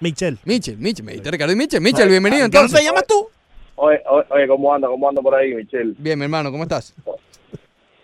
Michel. 0.00 0.38
Michel, 0.46 0.78
Michel, 0.78 1.04
me 1.04 1.12
dijiste 1.12 1.30
Ricardo 1.30 1.52
y 1.52 1.56
Michel. 1.56 1.82
Michel, 1.82 2.08
bienvenido 2.08 2.40
¿Cómo 2.44 2.46
entonces. 2.46 2.78
te 2.80 2.84
llamas 2.86 3.06
tú? 3.06 3.28
Oye, 3.74 4.00
oye, 4.08 4.24
oye, 4.30 4.48
¿cómo 4.48 4.72
anda? 4.74 4.88
¿Cómo 4.88 5.08
anda 5.10 5.20
por 5.20 5.34
ahí, 5.34 5.54
Michelle? 5.54 5.94
Bien, 5.98 6.18
mi 6.18 6.24
hermano, 6.24 6.50
¿cómo 6.50 6.62
estás? 6.62 6.94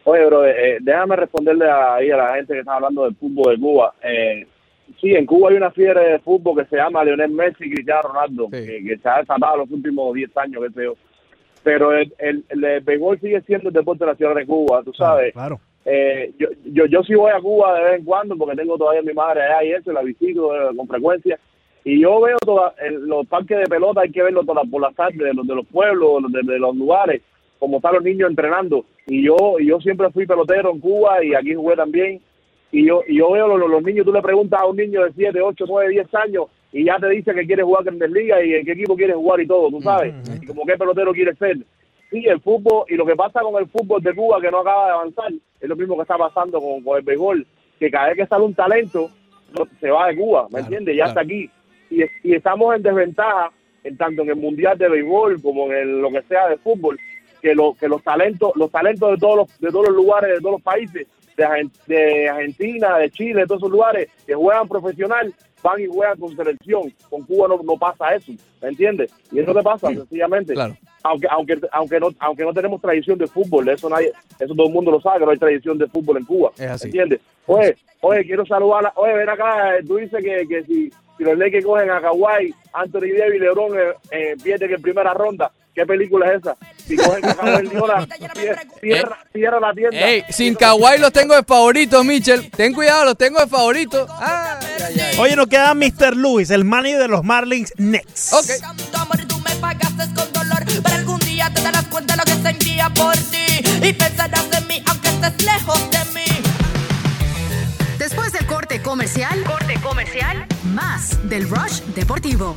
Oye, 0.04 0.26
bro, 0.26 0.44
eh, 0.46 0.76
déjame 0.82 1.16
responderle 1.16 1.70
ahí 1.70 2.10
a 2.10 2.16
la 2.18 2.34
gente 2.34 2.52
que 2.52 2.58
está 2.60 2.74
hablando 2.74 3.04
del 3.04 3.14
fútbol 3.16 3.54
de 3.54 3.60
Cuba. 3.62 3.94
Eh, 4.02 4.46
sí, 5.02 5.14
en 5.14 5.26
Cuba 5.26 5.50
hay 5.50 5.56
una 5.56 5.72
fiebre 5.72 6.00
de 6.12 6.18
fútbol 6.20 6.56
que 6.56 6.70
se 6.70 6.76
llama 6.76 7.04
Lionel 7.04 7.32
Messi 7.32 7.64
y 7.64 7.72
Cristiano 7.72 8.02
Ronaldo, 8.02 8.48
que, 8.48 8.82
que 8.82 8.96
se 8.96 9.08
ha 9.08 9.18
desatado 9.18 9.58
los 9.58 9.70
últimos 9.70 10.14
10 10.14 10.36
años, 10.36 10.62
qué 10.64 10.72
sé 10.72 10.84
yo. 10.84 10.94
Pero 11.64 11.92
el, 11.92 12.12
el, 12.18 12.44
el 12.48 12.80
béisbol 12.80 13.20
sigue 13.20 13.40
siendo 13.42 13.68
el 13.68 13.74
deporte 13.74 14.06
nacional 14.06 14.36
de 14.36 14.46
Cuba, 14.46 14.82
tú 14.82 14.94
sabes. 14.94 15.32
Claro. 15.32 15.60
Eh, 15.84 16.32
yo, 16.38 16.48
yo, 16.64 16.86
yo 16.86 17.02
sí 17.02 17.14
voy 17.14 17.32
a 17.32 17.40
Cuba 17.40 17.74
de 17.74 17.84
vez 17.84 17.98
en 17.98 18.04
cuando 18.04 18.36
porque 18.36 18.56
tengo 18.56 18.78
todavía 18.78 19.00
a 19.00 19.04
mi 19.04 19.12
madre 19.12 19.42
allá 19.42 19.64
y 19.64 19.72
eso, 19.72 19.92
la 19.92 20.02
visito 20.02 20.54
eh, 20.54 20.74
con 20.76 20.86
frecuencia. 20.86 21.38
Y 21.84 22.00
yo 22.00 22.20
veo 22.20 22.38
toda, 22.38 22.74
en 22.80 23.08
los 23.08 23.26
parques 23.26 23.58
de 23.58 23.66
pelota, 23.66 24.02
hay 24.02 24.12
que 24.12 24.22
verlo 24.22 24.44
toda, 24.44 24.62
por 24.70 24.80
las 24.80 24.94
tardes, 24.94 25.18
de 25.18 25.34
los, 25.34 25.46
de 25.46 25.54
los 25.56 25.66
pueblos, 25.66 26.22
de, 26.30 26.40
de 26.52 26.58
los 26.58 26.76
lugares, 26.76 27.22
como 27.58 27.78
están 27.78 27.94
los 27.94 28.04
niños 28.04 28.30
entrenando. 28.30 28.84
Y 29.06 29.24
yo 29.24 29.36
y 29.58 29.66
yo 29.66 29.80
siempre 29.80 30.10
fui 30.10 30.26
pelotero 30.26 30.70
en 30.70 30.78
Cuba 30.78 31.24
y 31.24 31.34
aquí 31.34 31.54
jugué 31.54 31.74
también. 31.74 32.20
Y 32.72 32.86
yo 32.86 33.02
y 33.06 33.18
yo 33.18 33.30
veo 33.30 33.46
los, 33.56 33.70
los 33.70 33.82
niños, 33.82 34.04
tú 34.06 34.12
le 34.12 34.22
preguntas 34.22 34.60
a 34.60 34.66
un 34.66 34.76
niño 34.76 35.04
de 35.04 35.12
7, 35.12 35.40
8, 35.40 35.64
9, 35.68 35.90
10 35.90 36.14
años 36.14 36.46
y 36.72 36.84
ya 36.84 36.96
te 36.98 37.08
dice 37.10 37.34
que 37.34 37.46
quiere 37.46 37.62
jugar 37.62 37.84
Grandes 37.84 38.10
Ligas 38.10 38.40
y 38.44 38.54
en 38.54 38.64
qué 38.64 38.72
equipo 38.72 38.96
quiere 38.96 39.12
jugar 39.12 39.40
y 39.40 39.46
todo, 39.46 39.68
tú 39.68 39.80
sabes. 39.82 40.14
Y 40.42 40.46
como 40.46 40.64
qué 40.64 40.76
pelotero 40.78 41.12
quiere 41.12 41.34
ser. 41.36 41.58
Sí, 42.10 42.24
el 42.26 42.40
fútbol 42.40 42.84
y 42.88 42.94
lo 42.94 43.04
que 43.06 43.14
pasa 43.14 43.40
con 43.40 43.60
el 43.62 43.68
fútbol 43.68 44.02
de 44.02 44.14
Cuba 44.14 44.40
que 44.40 44.50
no 44.50 44.58
acaba 44.60 44.86
de 44.86 44.92
avanzar 44.92 45.32
es 45.60 45.68
lo 45.68 45.76
mismo 45.76 45.96
que 45.96 46.02
está 46.02 46.16
pasando 46.16 46.60
con, 46.60 46.82
con 46.82 46.96
el 46.98 47.02
béisbol, 47.04 47.46
que 47.78 47.90
cada 47.90 48.08
vez 48.08 48.16
que 48.16 48.26
sale 48.26 48.44
un 48.44 48.54
talento 48.54 49.10
no- 49.56 49.66
se 49.80 49.90
va 49.90 50.08
de 50.08 50.16
Cuba, 50.16 50.46
¿me 50.50 50.60
entiendes? 50.60 50.96
Ya 50.96 51.04
claro. 51.04 51.10
está 51.10 51.20
aquí 51.22 51.50
y, 51.90 52.02
y 52.22 52.34
estamos 52.34 52.74
en 52.74 52.82
desventaja 52.82 53.50
en 53.84 53.96
tanto 53.98 54.22
en 54.22 54.30
el 54.30 54.36
mundial 54.36 54.78
de 54.78 54.88
béisbol 54.88 55.42
como 55.42 55.66
en 55.66 55.72
el- 55.72 56.00
lo 56.00 56.10
que 56.10 56.22
sea 56.22 56.48
de 56.48 56.56
fútbol 56.56 56.98
que 57.42 57.54
lo 57.54 57.74
que 57.74 57.88
los 57.88 58.02
talentos 58.02 58.52
los 58.56 58.70
talentos 58.70 59.10
de 59.10 59.16
todos 59.18 59.36
los 59.36 59.58
de 59.60 59.68
todos 59.70 59.88
los 59.88 59.96
lugares 59.96 60.30
de 60.30 60.38
todos 60.40 60.52
los 60.52 60.62
países 60.62 61.06
de, 61.36 61.70
de 61.86 62.28
Argentina 62.28 62.98
de 62.98 63.10
Chile 63.10 63.40
de 63.40 63.46
todos 63.46 63.60
esos 63.62 63.70
lugares 63.70 64.08
que 64.26 64.34
juegan 64.34 64.68
profesional 64.68 65.32
van 65.62 65.80
y 65.80 65.86
juegan 65.86 66.18
con 66.18 66.34
selección 66.36 66.92
con 67.08 67.22
Cuba 67.22 67.48
no, 67.48 67.60
no 67.62 67.76
pasa 67.78 68.14
eso 68.14 68.32
¿me 68.60 68.68
entiendes? 68.68 69.12
y 69.30 69.38
eso 69.40 69.54
te 69.54 69.62
pasa 69.62 69.88
sencillamente 69.88 70.54
Claro. 70.54 70.76
aunque 71.04 71.26
aunque 71.30 71.60
aunque 71.70 72.00
no 72.00 72.08
aunque 72.18 72.44
no 72.44 72.52
tenemos 72.52 72.80
tradición 72.80 73.16
de 73.18 73.26
fútbol 73.26 73.68
eso 73.68 73.88
nadie 73.88 74.12
eso 74.40 74.54
todo 74.54 74.66
el 74.66 74.72
mundo 74.72 74.90
lo 74.90 75.00
sabe 75.00 75.20
que 75.20 75.24
no 75.26 75.30
hay 75.30 75.38
tradición 75.38 75.78
de 75.78 75.86
fútbol 75.86 76.16
en 76.18 76.24
Cuba 76.24 76.50
así. 76.68 76.86
¿entiendes? 76.88 77.20
oye 77.46 77.76
oye 78.00 78.24
quiero 78.24 78.44
saludar 78.46 78.86
a- 78.86 78.92
oye 78.96 79.14
ven 79.14 79.28
acá 79.28 79.76
eh, 79.78 79.82
tú 79.86 79.96
dices 79.96 80.22
que, 80.22 80.46
que 80.48 80.64
si 80.64 80.90
si 81.18 81.24
los 81.24 81.36
Lakers 81.38 81.64
cogen 81.64 81.90
a 81.90 82.00
Kawhi 82.00 82.52
Anthony 82.72 83.12
Davis 83.18 83.40
LeBron 83.40 83.78
eh, 83.78 83.82
eh, 84.10 84.34
pierden 84.42 84.72
en 84.74 84.82
primera 84.82 85.12
ronda 85.14 85.52
¿qué 85.74 85.86
película 85.86 86.32
es 86.32 86.40
esa? 86.40 86.56
si 86.86 86.96
cogen 86.96 87.24
a 87.24 87.34
Kawhi 87.34 87.66
Leonard 87.68 88.08
cier- 88.08 88.60
cierra, 88.80 89.18
cierra 89.32 89.60
la 89.60 89.72
tienda 89.72 89.98
Ey, 90.08 90.24
sin 90.30 90.54
Kawhi 90.54 90.98
los 90.98 91.12
tengo 91.12 91.34
de 91.34 91.42
favoritos, 91.44 92.04
Michel. 92.04 92.50
Ten 92.50 92.72
cuidado, 92.72 93.04
los 93.06 93.16
tengo 93.16 93.38
de. 93.46 94.06
Ah, 94.10 94.58
ay, 94.86 95.00
ay. 95.00 95.18
Oye, 95.18 95.36
nos 95.36 95.46
queda 95.46 95.74
Mr. 95.74 96.16
Lewis, 96.16 96.50
el 96.50 96.64
manager 96.64 96.98
de 97.00 97.08
los 97.08 97.22
Marlins 97.24 97.72
Nets. 97.78 98.32
Ok. 98.32 98.46
amor 98.94 99.18
tú 99.26 99.38
me 99.38 99.54
pagaste 99.56 100.04
con 100.14 100.32
dolor 100.32 100.64
Pero 100.82 100.94
algún 100.96 101.18
día 101.20 101.50
te 101.54 101.60
darás 101.62 101.86
cuenta 101.86 102.14
de 102.16 102.18
lo 102.18 102.24
que 102.24 102.42
sentía 102.48 102.88
por 102.90 103.14
ti 103.16 103.62
Y 103.82 103.92
pensarás 103.92 104.46
en 104.52 104.66
mí 104.66 104.82
aunque 104.88 105.08
estés 105.08 105.44
lejos 105.44 105.90
de 105.90 105.98
mí 106.12 106.24
Después 107.98 108.32
del 108.32 108.46
corte 108.46 108.82
comercial, 108.82 109.42
corte 109.44 109.74
comercial, 109.80 110.46
más 110.74 111.16
del 111.28 111.48
Rush 111.48 111.80
Deportivo. 111.94 112.56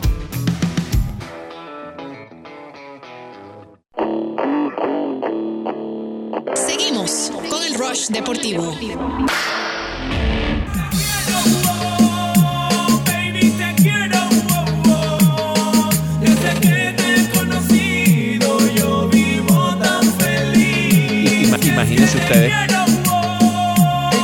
Feliz. 20.20 21.48
Ima- 21.48 21.58
Imagínense 21.64 22.18
ustedes. 22.18 22.52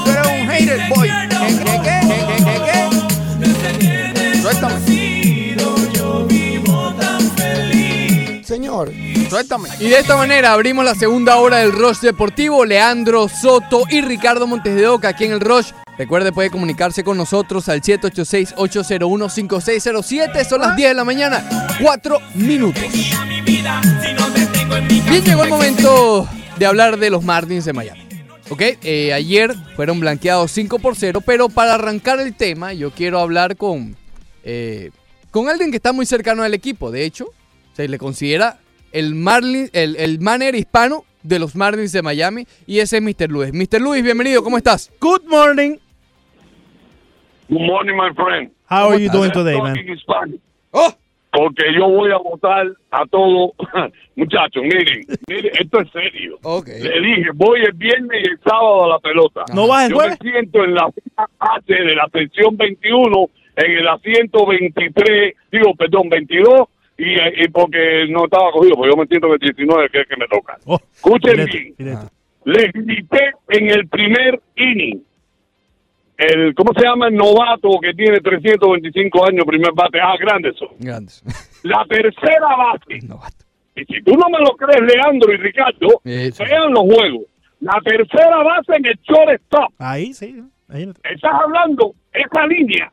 Tú 0.03 0.11
eres 0.11 0.27
un 0.41 0.49
hater, 0.49 0.79
boy. 0.89 1.07
¿Qué, 1.09 1.27
qué, 1.29 1.79
qué, 1.83 1.99
qué, 2.07 2.35
qué, 2.43 2.55
qué, 2.65 2.79
Desde 3.39 3.77
que 3.79 4.13
te 4.13 4.31
he 4.31 4.41
Suéltame. 4.41 5.00
Suéltame. 9.29 9.69
Y 9.79 9.89
de 9.89 9.99
esta 9.99 10.15
manera 10.15 10.53
abrimos 10.53 10.85
la 10.85 10.95
segunda 10.95 11.37
hora 11.37 11.57
del 11.57 11.71
Rush 11.71 11.99
Deportivo. 11.99 12.65
Leandro 12.65 13.27
Soto 13.27 13.83
y 13.89 14.01
Ricardo 14.01 14.47
Montes 14.47 14.75
de 14.75 14.87
Oca 14.87 15.09
aquí 15.09 15.25
en 15.25 15.33
el 15.33 15.41
Rush 15.41 15.71
Recuerde, 16.01 16.31
puede 16.31 16.49
comunicarse 16.49 17.03
con 17.03 17.15
nosotros 17.15 17.69
al 17.69 17.83
786-801-5607. 17.83 20.49
Son 20.49 20.61
las 20.61 20.75
10 20.75 20.89
de 20.89 20.95
la 20.95 21.03
mañana, 21.03 21.67
4 21.79 22.17
minutos. 22.33 22.83
Bien, 25.09 25.23
llegó 25.23 25.43
el 25.43 25.49
momento 25.49 26.27
de 26.57 26.65
hablar 26.65 26.97
de 26.97 27.11
los 27.11 27.23
Martins 27.23 27.65
de 27.65 27.73
Miami. 27.73 28.01
Ok, 28.49 28.63
eh, 28.81 29.13
ayer 29.13 29.55
fueron 29.75 29.99
blanqueados 29.99 30.51
5 30.53 30.79
por 30.79 30.95
0, 30.95 31.21
pero 31.23 31.49
para 31.49 31.75
arrancar 31.75 32.19
el 32.19 32.33
tema, 32.33 32.73
yo 32.73 32.89
quiero 32.89 33.19
hablar 33.19 33.55
con, 33.55 33.95
eh, 34.43 34.89
con 35.29 35.49
alguien 35.49 35.69
que 35.69 35.77
está 35.77 35.93
muy 35.93 36.07
cercano 36.07 36.41
al 36.41 36.55
equipo. 36.55 36.89
De 36.89 37.05
hecho, 37.05 37.31
se 37.73 37.87
le 37.87 37.97
considera 37.97 38.57
el, 38.91 39.15
Marlin, 39.15 39.69
el, 39.73 39.95
el 39.97 40.19
manager 40.19 40.55
hispano 40.55 41.05
de 41.23 41.39
los 41.39 41.55
Marlins 41.55 41.91
de 41.91 42.01
Miami 42.01 42.45
y 42.65 42.79
ese 42.79 42.97
es 42.97 43.03
Mr. 43.03 43.29
Luis. 43.29 43.53
Mr. 43.53 43.81
Luis, 43.81 44.03
bienvenido, 44.03 44.43
¿cómo 44.43 44.57
estás? 44.57 44.91
Good 44.99 45.23
morning. 45.27 45.77
Good 47.49 47.61
morning, 47.61 47.95
my 47.95 48.13
friend. 48.15 48.51
How 48.69 48.91
are 48.91 48.97
you 49.03 49.09
¿Cómo 49.09 49.19
doing 49.19 49.31
today, 49.31 49.61
man? 49.61 49.75
Oh. 50.71 50.93
Porque 51.33 51.63
yo 51.73 51.87
voy 51.87 52.11
a 52.11 52.17
votar 52.17 52.67
a 52.91 53.05
todos. 53.07 53.51
Muchachos, 54.15 54.63
miren, 54.63 55.05
miren, 55.27 55.51
esto 55.59 55.79
es 55.81 55.89
serio. 55.91 56.37
Le 56.67 57.01
dije, 57.01 57.29
voy 57.33 57.61
el 57.61 57.73
viernes 57.73 58.21
y 58.23 58.29
el 58.29 58.39
sábado 58.43 58.85
a 58.85 58.87
la 58.89 58.99
pelota. 58.99 59.43
¿No 59.53 59.67
vas 59.67 59.89
Yo 59.89 59.95
jueves? 59.95 60.17
me 60.21 60.29
siento 60.31 60.63
en 60.63 60.73
la 60.75 60.91
fila 60.91 61.29
H 61.39 61.73
de 61.73 61.95
la 61.95 62.09
sección 62.11 62.57
21, 62.57 63.29
en 63.55 63.71
el 63.71 63.87
asiento 63.87 64.45
23, 64.45 65.35
digo, 65.51 65.73
perdón, 65.75 66.09
22, 66.09 66.67
y, 67.01 67.43
y 67.43 67.47
porque 67.49 68.05
no 68.09 68.25
estaba 68.25 68.51
cogido, 68.51 68.75
porque 68.75 68.91
yo 68.91 68.97
me 68.97 69.07
siento 69.07 69.27
en 69.27 69.33
el 69.33 69.39
19, 69.39 69.89
que 69.89 70.01
es 70.01 70.07
que 70.07 70.17
me 70.17 70.27
toca. 70.27 70.57
Escuchen 70.93 71.45
Directo, 71.45 71.83
bien. 71.83 71.97
Les 72.43 72.71
grité 72.73 73.31
en 73.49 73.69
el 73.69 73.87
primer 73.87 74.39
inning. 74.55 75.03
El, 76.17 76.53
¿Cómo 76.53 76.71
se 76.73 76.85
llama 76.85 77.07
el 77.07 77.15
novato 77.15 77.79
que 77.81 77.93
tiene 77.93 78.19
325 78.19 79.25
años, 79.25 79.45
primer 79.45 79.71
bate? 79.73 79.99
Ah, 79.99 80.15
Granderson. 80.19 80.69
Grandes. 80.79 81.23
La 81.63 81.85
tercera 81.89 82.55
base. 82.55 82.99
Y 83.75 83.85
si 83.85 84.03
tú 84.03 84.13
no 84.15 84.29
me 84.29 84.39
lo 84.39 84.55
crees, 84.57 84.81
Leandro 84.81 85.33
y 85.33 85.37
Ricardo, 85.37 86.01
vean 86.03 86.71
los 86.71 86.83
juegos. 86.83 87.23
La 87.59 87.79
tercera 87.83 88.43
base 88.43 88.75
en 88.75 88.85
el 88.85 88.99
shortstop. 89.01 89.71
Ahí 89.79 90.13
sí. 90.13 90.43
Ahí 90.67 90.83
Estás 91.03 91.33
hablando, 91.43 91.93
esa 92.13 92.47
línea. 92.47 92.91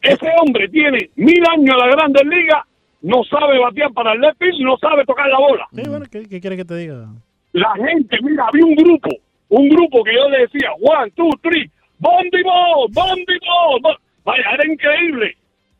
Ese 0.00 0.28
hombre 0.40 0.68
tiene 0.68 1.10
mil 1.14 1.42
años 1.48 1.74
en 1.74 1.78
la 1.78 1.86
Grandes 1.88 2.26
Ligas, 2.26 2.64
no 3.02 3.22
sabe 3.24 3.58
batear 3.58 3.92
para 3.92 4.12
el 4.12 4.20
left 4.20 4.38
field, 4.38 4.60
no 4.60 4.76
sabe 4.78 5.04
tocar 5.04 5.28
la 5.28 5.38
bola. 5.38 5.66
Sí, 5.74 5.82
bueno, 5.88 6.06
¿qué, 6.10 6.26
qué 6.28 6.40
quieres 6.40 6.58
que 6.58 6.64
te 6.64 6.76
diga? 6.76 7.08
La 7.52 7.72
gente, 7.74 8.16
mira, 8.22 8.46
había 8.48 8.64
un 8.64 8.74
grupo, 8.74 9.10
un 9.50 9.68
grupo 9.68 10.02
que 10.04 10.14
yo 10.14 10.28
le 10.30 10.38
decía, 10.40 10.70
one, 10.80 11.10
two, 11.12 11.28
three, 11.42 11.70
Bondi 11.98 12.42
Ball, 12.42 12.88
Bondi 12.92 13.38
Ball. 13.46 13.80
Bo-". 13.82 13.96
Vaya, 14.24 14.44
era 14.54 14.72
increíble. 14.72 15.36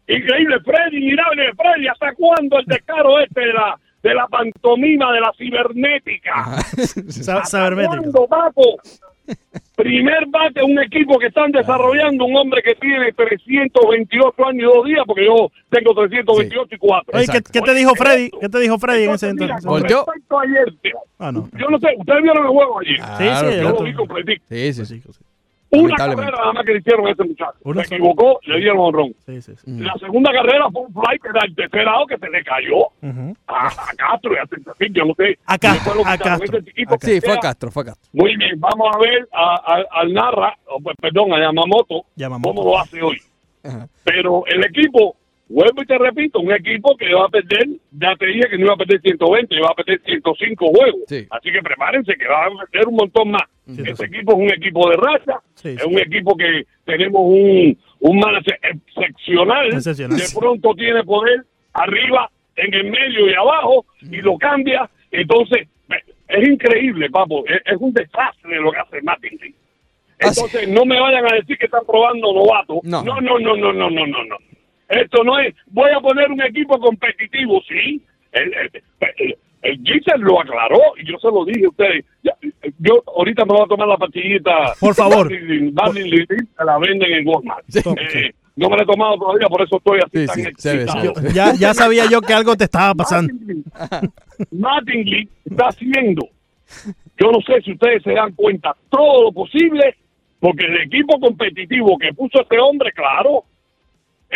Increíble, 0.09 0.57
Freddy, 0.65 1.01
mirable, 1.01 1.53
Freddy, 1.55 1.87
¿hasta 1.89 2.13
cuándo 2.15 2.59
el 2.59 2.67
descaro 2.67 3.21
este 3.21 3.41
de 3.41 3.53
la, 3.53 3.79
de 4.03 4.15
la 4.15 4.27
pantomima, 4.27 5.13
de 5.13 5.21
la 5.21 5.33
cibernética? 5.39 6.57
Sa- 7.09 7.45
Sabermétrica. 7.45 7.99
¿Cuándo, 8.03 8.27
papo? 8.27 8.77
Primer 9.77 10.27
bate, 10.29 10.63
un 10.63 10.79
equipo 10.81 11.19
que 11.19 11.27
están 11.27 11.51
desarrollando, 11.51 12.25
un 12.27 12.37
hombre 12.37 12.63
que 12.63 12.75
tiene 12.75 13.11
328 13.13 14.47
años 14.47 14.61
y 14.61 14.65
dos 14.77 14.87
días, 14.87 15.03
porque 15.07 15.25
yo 15.25 15.51
tengo 15.71 15.95
328 15.95 16.75
y 16.75 16.79
cuatro. 16.79 17.17
Oye, 17.19 17.27
¿qué, 17.33 17.41
qué 17.53 17.61
te 17.63 17.75
dijo 17.75 17.95
Freddy? 17.95 18.31
¿Qué 18.41 18.49
te 18.49 18.59
dijo 18.61 18.79
Freddy 18.79 19.05
en 19.05 19.11
ese 19.13 19.33
Mira, 19.33 19.57
entonces? 19.57 19.67
con 19.67 19.83
respecto 19.83 20.39
a 20.39 20.43
ayer, 20.43 20.75
Ah, 21.19 21.33
no. 21.33 21.49
yo 21.59 21.69
no 21.69 21.79
sé, 21.79 21.89
ustedes 21.97 22.23
vieron 22.23 22.45
el 22.45 22.51
juego 22.51 22.81
ayer. 22.81 22.97
Sí, 23.19 23.47
sí, 23.47 23.57
yo 23.63 23.71
lo 23.71 23.83
vi 23.83 23.95
completito. 23.95 24.45
Sí, 24.51 24.73
sí, 24.73 24.87
sí. 24.87 25.03
Una 25.73 25.97
carrera 25.97 26.31
nada 26.31 26.53
más 26.53 26.65
que 26.67 26.73
le 26.75 26.79
hicieron 26.81 27.07
a 27.07 27.11
ese 27.13 27.25
muchacho. 27.25 27.55
Una 27.65 27.83
se 27.83 27.89
sola. 27.89 27.97
equivocó, 27.99 28.41
le 28.45 28.57
dieron 28.59 28.79
honrón. 28.79 29.15
Sí, 29.25 29.41
sí, 29.41 29.53
sí. 29.57 29.65
La 29.81 29.95
segunda 29.95 30.31
carrera 30.33 30.67
fue 30.71 30.83
un 30.83 30.93
fly 30.93 31.19
que 31.19 31.29
era 31.29 31.41
el 31.47 31.55
tercer 31.55 31.89
out 31.89 32.09
que 32.11 32.19
se 32.19 32.29
le 32.29 32.45
cayó 32.45 32.77
a, 33.47 33.67
a 33.69 33.95
Castro 33.97 34.35
y 34.35 34.37
a 34.37 34.47
Centafín, 34.47 34.93
yo 34.93 35.05
no 35.07 35.15
sé. 35.15 35.39
A 35.47 35.57
Castro, 35.59 36.03
a 36.05 36.19
Castro, 36.19 36.61
chiquito 36.61 36.95
Sí, 37.01 37.21
fue 37.23 37.33
a. 37.35 37.41
Castro, 37.41 37.71
fue 37.71 37.83
a 37.85 37.87
Castro. 37.87 38.11
Muy 38.13 38.37
bien, 38.37 38.61
vamos 38.61 38.89
a 38.95 38.99
ver 38.99 39.27
a, 39.33 39.55
a- 39.55 40.01
al 40.01 40.13
Narra, 40.13 40.57
o, 40.67 40.79
pues, 40.81 40.95
perdón, 41.01 41.33
a 41.33 41.41
Yamamoto, 41.41 42.05
Yamamoto. 42.17 42.55
cómo 42.55 42.71
lo 42.71 42.79
hace 42.79 43.03
hoy. 43.03 43.19
Pero 44.05 44.45
el 44.47 44.65
equipo, 44.65 45.17
vuelvo 45.49 45.83
y 45.83 45.87
te 45.87 45.99
repito, 45.99 46.41
un 46.41 46.53
equipo 46.53 46.97
que 46.97 47.13
va 47.13 47.27
a 47.27 47.29
perder, 47.29 47.67
ya 47.93 48.15
te 48.17 48.27
dije 48.27 48.49
que 48.51 48.59
no 48.59 48.67
iba 48.67 48.75
a 48.75 48.77
perder 48.79 49.01
120, 49.01 49.55
iba 49.55 49.69
a 49.69 49.75
perder 49.75 50.01
105 50.05 50.67
juegos. 50.69 51.01
Así 51.31 51.53
que 51.53 51.63
prepárense 51.63 52.15
que 52.15 52.27
va 52.27 52.47
a 52.47 52.67
perder 52.71 52.89
un 52.89 52.97
montón 52.97 53.31
más. 53.31 53.43
Este 53.67 54.07
equipo 54.07 54.33
es 54.33 54.39
un 54.39 54.51
equipo 54.51 54.91
de 54.91 54.97
raza, 54.97 55.41
es 55.63 55.85
un 55.85 55.99
equipo 55.99 56.37
que 56.37 56.65
tenemos 56.85 57.23
un, 57.25 57.79
un 58.01 58.19
manager 58.19 58.59
excepcional, 58.63 59.69
Excepcional. 59.73 60.19
de 60.19 60.25
pronto 60.39 60.75
tiene 60.75 61.05
poder 61.05 61.45
arriba, 61.75 62.31
en 62.57 62.75
el 62.75 62.91
medio 62.91 63.31
y 63.31 63.35
abajo, 63.35 63.87
y 64.03 64.21
lo 64.21 64.37
cambia. 64.37 64.89
Entonces, 65.11 65.69
es 66.29 66.49
increíble, 66.49 67.09
papo, 67.11 67.45
es, 67.47 67.61
es 67.65 67.77
un 67.79 67.93
desastre 67.93 68.61
lo 68.61 68.73
que 68.73 68.79
hace 68.79 69.03
Martin 69.03 69.39
Lee. 69.41 69.55
Entonces, 70.19 70.69
no 70.69 70.85
me 70.85 71.01
vayan 71.01 71.25
a 71.31 71.35
decir 71.35 71.59
que 71.59 71.67
están 71.67 71.85
probando 71.87 72.33
novatos. 72.33 72.79
No. 72.85 73.03
no, 73.03 73.21
no, 73.21 73.39
no, 73.39 73.57
no, 73.57 73.73
no, 73.73 73.91
no, 73.91 74.07
no. 74.07 74.37
Esto 74.93 75.25
no 75.25 75.39
es, 75.39 75.55
voy 75.67 75.91
a 75.91 76.01
poner 76.01 76.31
un 76.31 76.43
equipo 76.43 76.79
competitivo, 76.79 77.61
sí. 77.69 78.03
El, 78.33 78.53
el, 78.55 78.71
el, 79.19 79.37
el 79.63 79.77
Giselle 79.85 80.19
lo 80.25 80.41
aclaró 80.41 80.81
y 81.01 81.07
yo 81.11 81.19
se 81.19 81.29
lo 81.29 81.45
dije 81.45 81.65
a 81.67 81.69
ustedes. 81.69 82.05
Ya, 82.23 82.33
yo 82.79 83.03
ahorita 83.17 83.45
me 83.45 83.53
voy 83.55 83.63
a 83.65 83.69
tomar 83.69 83.89
la 83.89 83.97
pastillita. 83.97 84.75
Por 84.81 84.95
favor. 84.95 85.29
Darling- 85.31 86.27
la 86.65 86.79
venden 86.79 87.13
en 87.13 87.27
Walmart. 87.29 87.65
Eh, 87.75 88.33
no 88.57 88.69
me 88.69 88.77
la 88.77 88.83
he 88.83 88.87
tomado 88.87 89.17
todavía, 89.17 89.49
por 89.49 89.63
eso 89.63 89.77
estoy 89.79 90.01
así 90.05 90.27
tan 90.27 90.41
excitado. 90.47 91.15
Yo- 91.23 91.29
ya, 91.35 91.55
ya 91.59 91.73
sabía 91.75 92.05
yo 92.11 92.21
que 92.21 92.35
algo 92.35 92.55
te 92.57 92.65
estaba 92.65 92.95
pasando. 92.95 93.33
Mattingly 94.51 95.29
está 95.45 95.69
haciendo, 95.69 96.29
yo 97.19 97.31
no 97.31 97.41
sé 97.47 97.61
si 97.63 97.73
ustedes 97.73 98.03
se 98.03 98.13
dan 98.13 98.33
cuenta, 98.33 98.75
todo 98.91 99.25
lo 99.25 99.33
posible, 99.33 99.97
porque 100.41 100.67
el 100.67 100.83
equipo 100.83 101.19
competitivo 101.21 101.97
que 101.99 102.13
puso 102.15 102.43
este 102.43 102.59
hombre, 102.59 102.93
claro, 102.93 103.45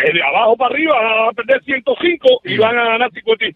de 0.03 0.23
abajo 0.23 0.55
para 0.57 0.73
arriba 0.75 0.93
van 0.95 1.29
a 1.29 1.31
perder 1.33 1.63
105 1.63 2.27
y 2.43 2.57
van 2.57 2.77
a 2.77 2.83
ganar 2.85 3.11
50 3.11 3.45
y 3.45 3.53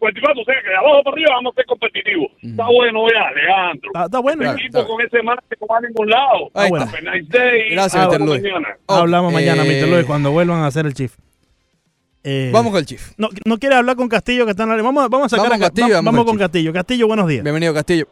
54, 0.00 0.42
o 0.42 0.44
sea 0.44 0.54
que 0.62 0.68
de 0.70 0.76
abajo 0.76 1.02
para 1.04 1.14
arriba 1.14 1.30
vamos 1.34 1.52
a 1.52 1.56
ser 1.56 1.66
competitivos. 1.66 2.28
Está 2.42 2.66
bueno 2.66 3.06
ya, 3.12 3.28
Alejandro. 3.28 3.90
Está, 3.92 4.04
está 4.06 4.18
bueno. 4.20 4.42
El 4.42 4.58
equipo 4.58 4.86
con 4.86 5.00
ese 5.02 5.22
man 5.22 5.38
que 5.50 5.56
no 5.60 5.66
va 5.66 5.78
a 5.78 5.80
ningún 5.82 6.08
lado. 6.10 6.50
Ahí 6.54 6.70
está. 6.72 6.96
A 6.98 7.14
nice 7.16 7.28
day. 7.38 7.70
Gracias, 7.70 8.06
Mr. 8.08 8.20
Luis. 8.20 8.42
mañana. 8.42 8.68
Hablamos 8.88 9.32
mañana, 9.32 9.62
eh, 9.64 9.82
Mr. 9.82 9.88
Luis, 9.90 10.04
cuando 10.06 10.30
vuelvan 10.32 10.58
a 10.62 10.66
hacer 10.66 10.86
el 10.86 10.94
chief. 10.94 11.14
Eh, 12.26 12.50
Vamos 12.52 12.72
con 12.72 12.78
el 12.80 12.86
chief. 12.86 13.12
No, 13.18 13.28
no 13.44 13.58
quiere 13.58 13.74
hablar 13.74 13.96
con 13.96 14.08
Castillo 14.08 14.46
que 14.46 14.52
está 14.52 14.62
en 14.62 14.70
la 14.70 14.76
Vamos, 14.82 15.10
vamos 15.10 15.26
a 15.26 15.36
sacar 15.36 15.50
Vamos 15.50 15.60
a- 15.62 15.68
Castillo, 15.68 15.88
va- 15.88 15.94
vamos 15.96 16.04
vamos 16.12 16.24
con 16.24 16.36
con 16.36 16.38
Castillo. 16.38 16.72
Castillo, 16.72 17.06
buenos 17.06 17.28
días. 17.28 17.42
Bienvenido, 17.44 17.74
Castillo. 17.74 18.06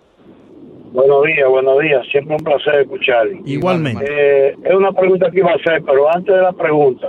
Buenos 0.92 1.24
días, 1.24 1.48
buenos 1.48 1.78
días. 1.80 2.06
Siempre 2.10 2.36
un 2.36 2.44
placer 2.44 2.74
escucharle. 2.82 3.40
Igualmente. 3.46 4.04
Eh, 4.06 4.54
es 4.62 4.74
una 4.74 4.92
pregunta 4.92 5.30
que 5.30 5.38
iba 5.38 5.50
a 5.50 5.54
hacer, 5.54 5.82
pero 5.86 6.14
antes 6.14 6.34
de 6.34 6.42
la 6.42 6.52
pregunta, 6.52 7.08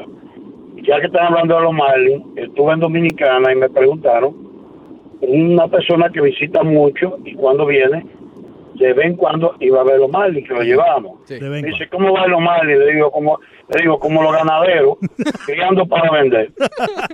ya 0.84 1.00
que 1.00 1.08
están 1.08 1.28
hablando 1.28 1.56
de 1.56 1.62
los 1.62 1.74
Marlins, 1.74 2.24
estuve 2.36 2.74
en 2.74 2.80
Dominicana 2.80 3.52
y 3.52 3.56
me 3.56 3.70
preguntaron, 3.70 4.36
una 5.22 5.68
persona 5.68 6.10
que 6.10 6.22
visita 6.22 6.64
mucho 6.64 7.18
y 7.24 7.34
cuando 7.36 7.66
viene, 7.66 8.06
de 8.76 8.94
vez 8.94 9.06
en 9.06 9.16
cuando 9.16 9.56
iba 9.60 9.82
a 9.82 9.84
ver 9.84 10.00
los 10.00 10.12
Marlins, 10.12 10.48
que 10.48 10.54
lo 10.54 10.62
llevamos. 10.62 11.26
Dice, 11.28 11.88
¿cómo 11.90 12.12
va 12.14 12.28
los 12.28 12.42
Marlins? 12.42 12.80
Le 12.80 12.94
digo, 12.94 13.12
como, 13.12 13.40
le 13.74 13.82
digo, 13.82 14.00
como 14.00 14.22
los 14.24 14.34
ganaderos, 14.34 14.98
criando 15.46 15.86
para 15.86 16.12
vender. 16.12 16.52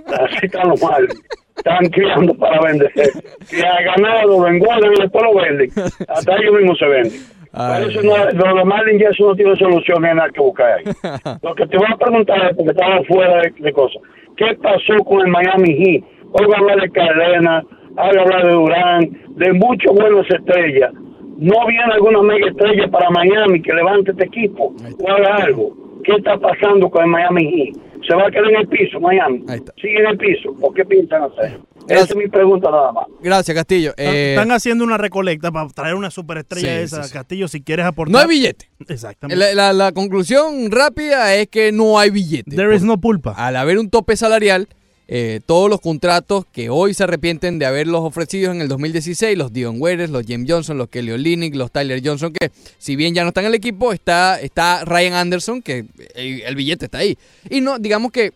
Así 0.06 0.46
están 0.46 0.68
los 0.68 0.82
Marlins. 0.82 1.22
Están 1.56 1.88
criando 1.90 2.34
para 2.34 2.60
vender. 2.62 2.90
Que 3.50 3.66
ha 3.66 3.82
ganado, 3.82 4.40
lo 4.40 4.46
engordan 4.48 4.92
y 4.92 5.00
después 5.00 5.24
lo 5.24 5.34
venden. 5.34 5.70
Hasta 6.08 6.36
ellos 6.36 6.54
mismos 6.54 6.78
se 6.78 6.86
venden. 6.86 7.20
Pero 7.52 7.90
eso 7.90 8.02
no, 8.02 8.16
lo 8.16 8.58
de 8.58 8.64
Marlins 8.64 9.02
ya 9.02 9.08
eso 9.08 9.26
no 9.26 9.34
tiene 9.34 9.56
solución, 9.56 10.04
hay 10.04 10.14
nada 10.14 10.30
que 10.30 10.40
buscar 10.40 10.78
ahí. 10.78 10.84
Lo 11.42 11.54
que 11.54 11.66
te 11.66 11.76
voy 11.76 11.86
a 11.92 11.96
preguntar 11.96 12.50
es, 12.50 12.56
porque 12.56 12.70
estaba 12.70 13.02
fuera 13.04 13.40
de, 13.42 13.52
de 13.58 13.72
cosas, 13.72 14.00
¿qué 14.36 14.56
pasó 14.62 15.04
con 15.04 15.20
el 15.20 15.28
Miami 15.28 15.74
Heat? 15.74 16.04
Hoy 16.32 16.46
hablar 16.56 16.80
de 16.80 16.90
Cadena, 16.90 17.64
hablar 17.96 18.46
de 18.46 18.52
Durán, 18.52 19.00
de 19.30 19.52
muchos 19.52 19.92
buenos 19.94 20.26
estrellas. 20.30 20.92
¿No 21.38 21.66
viene 21.66 21.92
alguna 21.92 22.22
mega 22.22 22.48
estrella 22.48 22.86
para 22.88 23.10
Miami 23.10 23.62
que 23.62 23.72
levante 23.72 24.10
este 24.12 24.26
equipo 24.26 24.74
o 25.02 25.10
haga 25.10 25.36
algo? 25.36 25.74
¿Qué 26.04 26.12
está 26.12 26.38
pasando 26.38 26.88
con 26.88 27.04
el 27.04 27.10
Miami 27.10 27.50
Heat? 27.50 27.90
¿Se 28.06 28.14
va 28.14 28.26
a 28.26 28.30
quedar 28.30 28.50
en 28.50 28.56
el 28.56 28.68
piso 28.68 29.00
Miami? 29.00 29.44
¿Sigue 29.80 29.98
en 30.00 30.06
el 30.06 30.18
piso? 30.18 30.54
¿Por 30.60 30.74
qué 30.74 30.84
piensan 30.84 31.24
hacer? 31.24 31.58
Esa 31.94 32.04
es 32.04 32.16
mi 32.16 32.28
pregunta 32.28 32.70
nada 32.70 32.92
más. 32.92 33.06
Gracias, 33.20 33.54
Castillo. 33.54 33.90
Están, 33.90 34.06
Eh, 34.14 34.30
están 34.34 34.52
haciendo 34.52 34.84
una 34.84 34.96
recolecta 34.98 35.50
para 35.50 35.68
traer 35.68 35.94
una 35.94 36.10
superestrella 36.10 36.68
Sí, 36.78 36.82
esa. 36.84 37.02
sí, 37.02 37.08
sí. 37.08 37.14
Castillo, 37.14 37.48
si 37.48 37.60
quieres 37.62 37.86
aportar. 37.86 38.12
no 38.12 38.18
hay 38.18 38.26
billete. 38.28 38.70
Exactamente. 38.88 39.36
La, 39.36 39.54
la- 39.54 39.72
la 39.72 39.92
conclusión 39.92 40.70
rápida 40.70 41.34
es 41.34 41.48
que 41.48 41.72
no 41.72 41.98
hay 41.98 42.10
billete. 42.10 42.54
There 42.56 42.74
is 42.74 42.82
no 42.82 42.98
pulpa. 43.00 43.32
Al 43.32 43.56
haber 43.56 43.78
un 43.78 43.90
tope 43.90 44.16
salarial, 44.16 44.68
eh, 45.12 45.40
todos 45.44 45.68
los 45.68 45.80
contratos 45.80 46.44
que 46.52 46.70
hoy 46.70 46.94
se 46.94 47.02
arrepienten 47.02 47.58
de 47.58 47.66
haberlos 47.66 48.02
ofrecido 48.02 48.52
en 48.52 48.60
el 48.60 48.68
2016, 48.68 49.36
los 49.36 49.52
Dion 49.52 49.76
Waiters, 49.80 50.10
los 50.10 50.24
James 50.24 50.46
Johnson, 50.48 50.78
los 50.78 50.88
Kelly 50.88 51.10
Olynyk, 51.10 51.56
los 51.56 51.72
Tyler 51.72 52.00
Johnson, 52.04 52.32
que 52.32 52.52
si 52.78 52.94
bien 52.94 53.12
ya 53.12 53.22
no 53.24 53.28
están 53.30 53.42
en 53.44 53.48
el 53.48 53.54
equipo, 53.56 53.92
está, 53.92 54.40
está 54.40 54.84
Ryan 54.84 55.14
Anderson, 55.14 55.62
que 55.62 55.84
el, 56.14 56.42
el 56.42 56.54
billete 56.54 56.84
está 56.84 56.98
ahí. 56.98 57.18
Y 57.48 57.60
no, 57.60 57.80
digamos 57.80 58.12
que, 58.12 58.32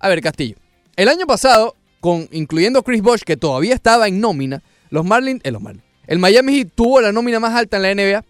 a 0.00 0.08
ver, 0.10 0.20
Castillo, 0.20 0.56
el 0.96 1.08
año 1.08 1.24
pasado, 1.26 1.74
con, 2.02 2.28
incluyendo 2.32 2.82
Chris 2.82 3.00
Bosh, 3.00 3.22
que 3.22 3.38
todavía 3.38 3.74
estaba 3.74 4.08
en 4.08 4.20
nómina, 4.20 4.60
los 4.90 5.06
Marlins, 5.06 5.40
eh, 5.44 5.50
los 5.52 5.62
Marlins, 5.62 5.84
el 6.06 6.18
Miami 6.18 6.52
Heat 6.56 6.68
tuvo 6.74 7.00
la 7.00 7.12
nómina 7.12 7.40
más 7.40 7.54
alta 7.54 7.76
en 7.78 7.82
la 7.84 7.94
NBA. 7.94 8.24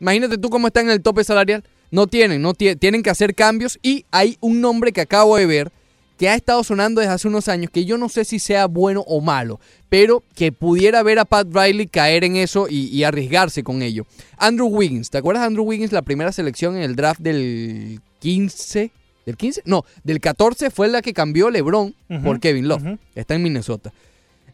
Imagínate 0.00 0.38
tú 0.38 0.48
cómo 0.50 0.66
está 0.68 0.80
en 0.80 0.90
el 0.90 1.02
tope 1.02 1.24
salarial. 1.24 1.64
No 1.90 2.06
tienen, 2.06 2.42
no 2.42 2.52
tie- 2.54 2.78
tienen 2.78 3.02
que 3.02 3.10
hacer 3.10 3.34
cambios 3.34 3.78
y 3.82 4.04
hay 4.10 4.36
un 4.40 4.60
nombre 4.60 4.92
que 4.92 5.00
acabo 5.00 5.36
de 5.36 5.46
ver 5.46 5.72
que 6.18 6.28
ha 6.28 6.34
estado 6.34 6.64
sonando 6.64 7.00
desde 7.00 7.12
hace 7.14 7.28
unos 7.28 7.46
años 7.48 7.70
que 7.70 7.84
yo 7.84 7.98
no 7.98 8.08
sé 8.08 8.24
si 8.24 8.38
sea 8.38 8.66
bueno 8.66 9.02
o 9.06 9.20
malo, 9.20 9.60
pero 9.90 10.22
que 10.34 10.50
pudiera 10.50 11.02
ver 11.02 11.18
a 11.18 11.24
Pat 11.26 11.46
Riley 11.52 11.86
caer 11.88 12.24
en 12.24 12.36
eso 12.36 12.68
y, 12.70 12.86
y 12.86 13.04
arriesgarse 13.04 13.62
con 13.62 13.82
ello. 13.82 14.06
Andrew 14.38 14.66
Wiggins, 14.68 15.10
¿te 15.10 15.18
acuerdas 15.18 15.42
de 15.42 15.48
Andrew 15.48 15.64
Wiggins? 15.64 15.92
La 15.92 16.02
primera 16.02 16.32
selección 16.32 16.76
en 16.76 16.82
el 16.84 16.96
draft 16.96 17.20
del 17.20 18.00
15, 18.20 18.90
¿del 19.26 19.36
15? 19.36 19.62
No, 19.66 19.84
del 20.04 20.20
14 20.20 20.70
fue 20.70 20.88
la 20.88 21.02
que 21.02 21.12
cambió 21.12 21.50
LeBron 21.50 21.94
por 22.24 22.40
Kevin 22.40 22.68
Love. 22.68 22.98
Está 23.14 23.34
en 23.34 23.42
Minnesota. 23.42 23.92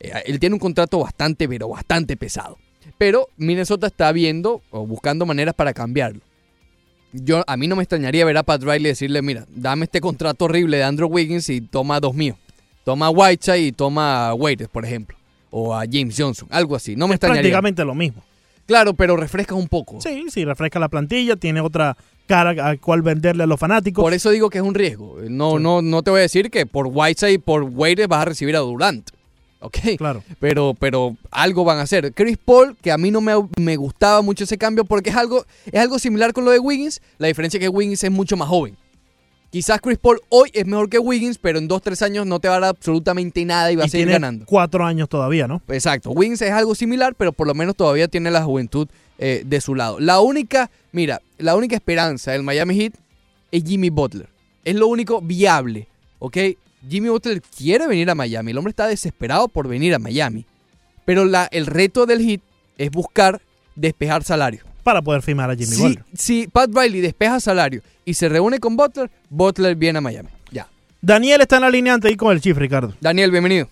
Eh, 0.01 0.11
él 0.27 0.41
tiene 0.41 0.55
un 0.55 0.59
contrato 0.61 0.99
bastante, 0.99 1.49
pero 1.49 1.68
bastante 1.68 2.16
pesado. 2.16 2.59
Pero 2.99 3.29
Minnesota 3.37 3.87
está 3.87 4.11
viendo 4.11 4.62
o 4.70 4.85
buscando 4.87 5.25
maneras 5.27 5.55
para 5.55 5.73
cambiarlo. 5.73 6.20
Yo, 7.12 7.45
a 7.47 7.57
mí 7.59 7.68
no 7.68 7.77
me 7.77 7.83
extrañaría 7.83 8.25
ver 8.25 8.39
a 8.39 8.43
Pat 8.43 8.62
Riley 8.62 8.85
decirle, 8.85 9.20
mira, 9.23 9.47
dame 9.55 9.85
este 9.85 10.01
contrato 10.01 10.47
horrible 10.47 10.79
de 10.79 10.85
Andrew 10.85 11.09
Wiggins 11.09 11.49
y 11.51 11.61
toma 11.61 12.01
dos 12.01 12.14
míos. 12.14 12.39
Toma 12.85 13.07
a 13.07 13.11
Whiteside 13.11 13.66
y 13.66 13.73
toma 13.73 14.29
a 14.29 14.35
Waiters, 14.35 14.70
por 14.70 14.85
ejemplo. 14.85 15.16
O 15.51 15.75
a 15.75 15.85
James 15.91 16.16
Johnson, 16.18 16.49
algo 16.51 16.75
así. 16.75 16.97
No 16.97 17.07
me 17.07 17.14
Es 17.14 17.16
extrañaría. 17.16 17.43
prácticamente 17.43 17.85
lo 17.85 17.95
mismo. 17.95 18.23
Claro, 18.66 18.95
pero 18.95 19.16
refresca 19.16 19.55
un 19.55 19.68
poco. 19.68 20.01
Sí, 20.01 20.25
sí, 20.31 20.45
refresca 20.45 20.79
la 20.79 20.89
plantilla, 20.89 21.37
tiene 21.37 21.61
otra 21.61 21.97
cara 22.33 22.68
a 22.70 22.76
cual 22.78 23.03
venderle 23.03 23.43
a 23.43 23.47
los 23.47 23.61
fanáticos. 23.61 24.03
Por 24.03 24.14
eso 24.14 24.30
digo 24.30 24.49
que 24.49 24.59
es 24.59 24.64
un 24.64 24.74
riesgo. 24.74 25.18
No, 25.28 25.59
no, 25.59 25.83
no 25.83 26.03
te 26.03 26.11
voy 26.11 26.20
a 26.20 26.22
decir 26.22 26.51
que 26.51 26.64
por 26.64 26.87
Whiteside 26.87 27.33
y 27.33 27.39
por 27.39 27.62
Waiters 27.64 28.09
vas 28.09 28.22
a 28.22 28.24
recibir 28.26 28.57
a 28.57 28.61
Durant. 28.61 29.11
¿Ok? 29.61 29.78
Claro. 29.99 30.24
Pero, 30.41 30.74
pero 30.78 31.16
algo 31.30 31.64
van 31.64 31.78
a 31.78 31.83
hacer. 31.83 32.12
Chris 32.14 32.37
Paul, 32.37 32.76
que 32.83 32.91
a 32.91 32.99
mí 32.99 33.11
no 33.11 33.20
me, 33.20 33.33
me 33.61 33.76
gustaba 33.76 34.22
mucho 34.22 34.45
ese 34.45 34.59
cambio 34.59 34.85
porque 34.85 35.11
es 35.11 35.16
algo, 35.16 35.45
es 35.66 35.80
algo 35.80 35.99
similar 35.99 36.33
con 36.33 36.45
lo 36.45 36.51
de 36.51 36.59
Wiggins. 36.59 37.01
La 37.18 37.28
diferencia 37.28 37.59
es 37.59 37.62
que 37.62 37.68
Wiggins 37.68 38.03
es 38.03 38.11
mucho 38.11 38.37
más 38.37 38.49
joven. 38.49 38.76
Quizás 39.51 39.83
Chris 39.83 39.99
Paul 39.99 40.18
hoy 40.30 40.51
es 40.55 40.66
mejor 40.66 40.89
que 40.89 40.99
Wiggins, 40.99 41.37
pero 41.37 41.59
en 41.59 41.68
dos, 41.68 41.83
tres 41.83 42.01
años 42.01 42.26
no 42.26 42.41
te 42.41 42.49
va 42.49 42.57
a 42.57 42.61
dar 42.61 42.70
absolutamente 42.70 43.45
nada 43.45 43.70
y 43.70 43.76
va 43.76 43.85
a 43.85 43.87
y 43.87 43.91
seguir 43.91 44.07
tiene 44.07 44.14
ganando. 44.14 44.47
cuatro 44.47 44.85
años 44.87 45.11
todavía, 45.11 45.47
¿no? 45.47 45.61
Exacto. 45.68 46.11
Wiggins 46.11 46.41
es 46.41 46.51
algo 46.53 46.74
similar, 46.74 47.14
pero 47.14 47.33
por 47.33 47.47
lo 47.47 47.55
menos 47.55 47.76
todavía 47.76 48.09
tiene 48.09 48.30
la 48.30 48.43
juventud 48.43 48.89
eh, 49.25 49.43
de 49.47 49.61
su 49.61 49.77
lado. 49.77 50.01
La 50.01 50.18
única, 50.20 50.68
mira, 50.91 51.20
la 51.39 51.55
única 51.55 51.77
esperanza 51.77 52.33
del 52.33 52.43
Miami 52.43 52.75
Heat 52.77 52.95
es 53.53 53.62
Jimmy 53.62 53.89
Butler. 53.89 54.29
Es 54.64 54.75
lo 54.75 54.89
único 54.89 55.20
viable, 55.20 55.87
¿ok? 56.18 56.37
Jimmy 56.89 57.09
Butler 57.09 57.41
quiere 57.41 57.87
venir 57.87 58.11
a 58.11 58.16
Miami. 58.16 58.51
El 58.51 58.59
hombre 58.59 58.70
está 58.70 58.89
desesperado 58.89 59.47
por 59.47 59.68
venir 59.68 59.95
a 59.95 60.01
Miami. 60.01 60.45
Pero 61.05 61.25
la, 61.25 61.49
el 61.53 61.66
reto 61.66 62.05
del 62.05 62.20
Heat 62.20 62.41
es 62.79 62.91
buscar 62.91 63.41
despejar 63.77 64.25
salario. 64.25 64.64
Para 64.83 65.01
poder 65.03 65.23
firmar 65.23 65.49
a 65.51 65.55
Jimmy 65.55 65.66
Si, 65.77 65.83
Butler. 65.83 66.05
si 66.14 66.47
Pat 66.49 66.70
Riley 66.75 67.01
despeja 67.01 67.39
salario 67.39 67.81
y 68.05 68.14
se 68.14 68.29
reúne 68.29 68.59
con 68.59 68.77
Butler, 68.77 69.09
Butler 69.31 69.77
viene 69.77 69.99
a 69.99 70.01
Miami. 70.01 70.31
Ya. 70.51 70.66
Daniel 71.01 71.41
está 71.43 71.57
en 71.57 71.62
la 71.62 71.70
línea 71.70 71.95
ante 71.95 72.09
ahí 72.09 72.16
con 72.16 72.33
el 72.33 72.41
Chief, 72.41 72.57
Ricardo. 72.59 72.93
Daniel, 73.01 73.31
bienvenido. 73.31 73.68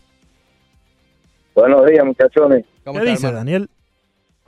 Buenos 1.56 1.84
días, 1.86 2.04
muchachones. 2.04 2.64
¿Qué 2.84 3.00
dice 3.00 3.32
Daniel? 3.32 3.68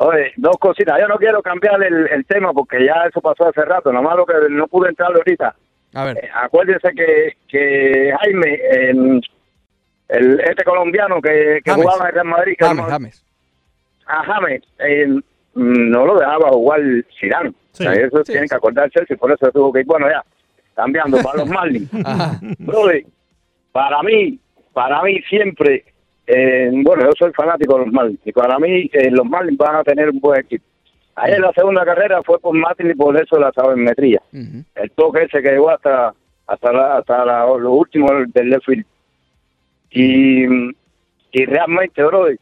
Oye, 0.05 0.33
dos 0.37 0.57
cositas. 0.59 0.99
Yo 1.01 1.07
no 1.09 1.17
quiero 1.17 1.43
cambiar 1.43 1.83
el, 1.83 2.09
el 2.09 2.25
tema 2.27 2.53
porque 2.53 2.85
ya 2.85 3.05
eso 3.09 3.21
pasó 3.21 3.49
hace 3.49 3.63
rato. 3.65 3.93
Nomás 3.93 4.17
lo 4.17 4.27
que 4.27 4.35
no 4.51 4.67
pude 4.69 4.89
entrar 4.89 5.13
ahorita. 5.15 5.55
A 5.95 6.05
ver. 6.05 6.19
Eh, 6.25 6.31
acuérdense 6.35 6.91
que, 6.95 7.37
que 7.49 8.13
Jaime, 8.21 8.55
eh, 8.55 9.21
el, 10.09 10.41
este 10.41 10.65
colombiano 10.65 11.21
que, 11.21 11.61
que 11.65 11.71
James. 11.71 11.85
jugaba 11.87 12.09
en 12.09 12.15
Real 12.15 12.27
Madrid, 12.27 12.55
que 12.59 12.65
James, 12.65 12.85
no- 12.85 12.91
James. 12.91 13.25
a 14.07 14.25
James, 14.25 14.63
eh, 14.81 15.07
mm, 15.07 15.91
no 15.91 16.07
lo 16.07 16.19
dejaba 16.19 16.49
jugar 16.51 16.81
Zidane. 17.21 17.53
Sí. 17.73 17.87
O 17.87 17.93
sea, 17.93 17.93
eso 17.93 18.19
Sí, 18.25 18.33
tienen 18.33 18.49
sí. 18.49 18.53
que 18.53 18.57
acordarse 18.57 19.05
y 19.09 19.17
por 19.17 19.33
eso 19.33 19.51
tuvo 19.53 19.73
que 19.73 19.81
ir. 19.81 19.87
Bueno, 19.87 20.09
ya, 20.09 20.23
cambiando 20.75 21.19
para 21.23 21.39
los 21.39 21.49
Marlins. 21.51 21.91
Brother, 22.59 23.05
para 23.73 24.03
mí, 24.03 24.39
para 24.73 25.03
mí 25.03 25.21
siempre, 25.29 25.85
eh, 26.35 26.71
bueno, 26.73 27.05
yo 27.05 27.11
soy 27.19 27.33
fanático 27.33 27.79
de 27.79 27.85
los 27.85 27.93
Marlins 27.93 28.21
y 28.25 28.33
para 28.33 28.59
mí 28.59 28.89
eh, 28.93 29.11
los 29.11 29.25
Marlins 29.27 29.59
van 29.59 29.77
a 29.77 29.85
tener 29.85 30.11
un 30.11 30.21
buen 30.21 30.41
equipo. 30.41 30.65
Ayer 31.15 31.41
la 31.41 31.53
segunda 31.53 31.85
carrera 31.85 32.23
fue 32.23 32.39
por 32.39 32.55
Martin 32.55 32.91
y 32.91 32.95
por 32.95 33.15
eso 33.21 33.39
la 33.39 33.53
sabermetría. 33.53 34.21
El 34.75 34.91
toque 34.93 35.25
ese 35.25 35.43
que 35.43 35.51
llegó 35.51 35.71
hasta 35.71 36.15
hasta 36.47 36.73
la, 36.73 36.97
hasta 36.99 37.25
la- 37.25 37.47
lo 37.59 37.73
último 37.73 38.09
del 38.29 38.51
left 38.51 38.65
field. 38.67 38.85
Y, 39.91 40.45
y 41.33 41.45
realmente, 41.47 42.03
brother, 42.03 42.39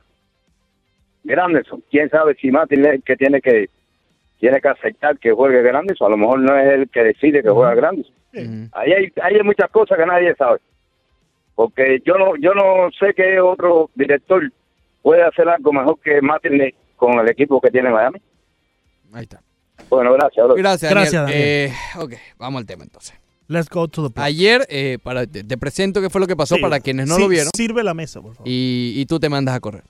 Granderson, 1.25 1.83
quién 1.91 2.09
sabe 2.11 2.35
si 2.41 2.51
Martin 2.51 2.85
es 2.87 2.95
el 2.95 3.03
que 3.03 3.17
tiene 3.17 3.41
que 3.41 3.69
tiene 4.39 4.59
que 4.61 4.69
aceptar 4.69 5.19
que 5.19 5.33
juegue 5.33 5.61
Granderson, 5.63 6.07
a 6.07 6.11
lo 6.11 6.17
mejor 6.17 6.41
no 6.41 6.57
es 6.57 6.67
el 6.73 6.89
que 6.89 7.05
decide 7.05 7.43
que 7.43 7.51
juega 7.51 7.75
Granderson. 7.75 8.15
Ahí 8.73 8.93
hay, 8.93 9.13
ahí 9.23 9.35
hay 9.35 9.43
muchas 9.43 9.71
cosas 9.71 9.99
que 9.99 10.07
nadie 10.07 10.35
sabe. 10.37 10.61
Porque 11.61 12.01
yo 12.07 12.15
no 12.17 12.37
yo 12.39 12.55
no 12.55 12.91
sé 12.99 13.13
qué 13.15 13.39
otro 13.39 13.91
director 13.95 14.51
puede 15.03 15.23
hacer 15.23 15.47
algo 15.47 15.75
mejor 15.75 16.01
que 16.01 16.23
Martin 16.23 16.59
con 16.97 17.19
el 17.19 17.29
equipo 17.29 17.61
que 17.61 17.71
tiene 17.71 17.91
Miami. 17.91 18.19
Ahí 19.13 19.25
está. 19.25 19.43
Bueno, 19.91 20.15
gracias. 20.15 20.47
bro. 20.47 20.55
Gracias, 20.55 20.91
Daniel. 20.91 21.11
Gracias, 21.13 21.23
Daniel. 21.23 21.43
Eh, 21.43 21.73
ok, 21.99 22.15
vamos 22.39 22.61
al 22.61 22.67
tema 22.67 22.85
entonces. 22.85 23.15
Let's 23.47 23.69
go 23.69 23.89
to 23.89 24.09
the 24.09 24.15
play. 24.15 24.25
Ayer, 24.25 24.67
eh, 24.71 24.97
para, 25.03 25.27
te, 25.27 25.45
te 25.45 25.59
presento 25.59 26.01
qué 26.01 26.09
fue 26.09 26.23
lo 26.23 26.27
que 26.27 26.35
pasó 26.35 26.55
Sí, 26.55 26.63
para 26.63 26.81
quienes 26.81 27.07
no 27.07 27.17
sí, 27.17 27.21
lo 27.21 27.29
vieron. 27.29 27.51
Sirve 27.55 27.85
la 27.85 27.93
mesa, 27.93 28.23
por 28.23 28.37
favor. 28.37 28.49
Y, 28.49 28.95
y 28.97 29.05
tú 29.05 29.21
te 29.21 29.29
mandas 29.29 29.55
a 29.55 29.61
correr. 29.61 29.85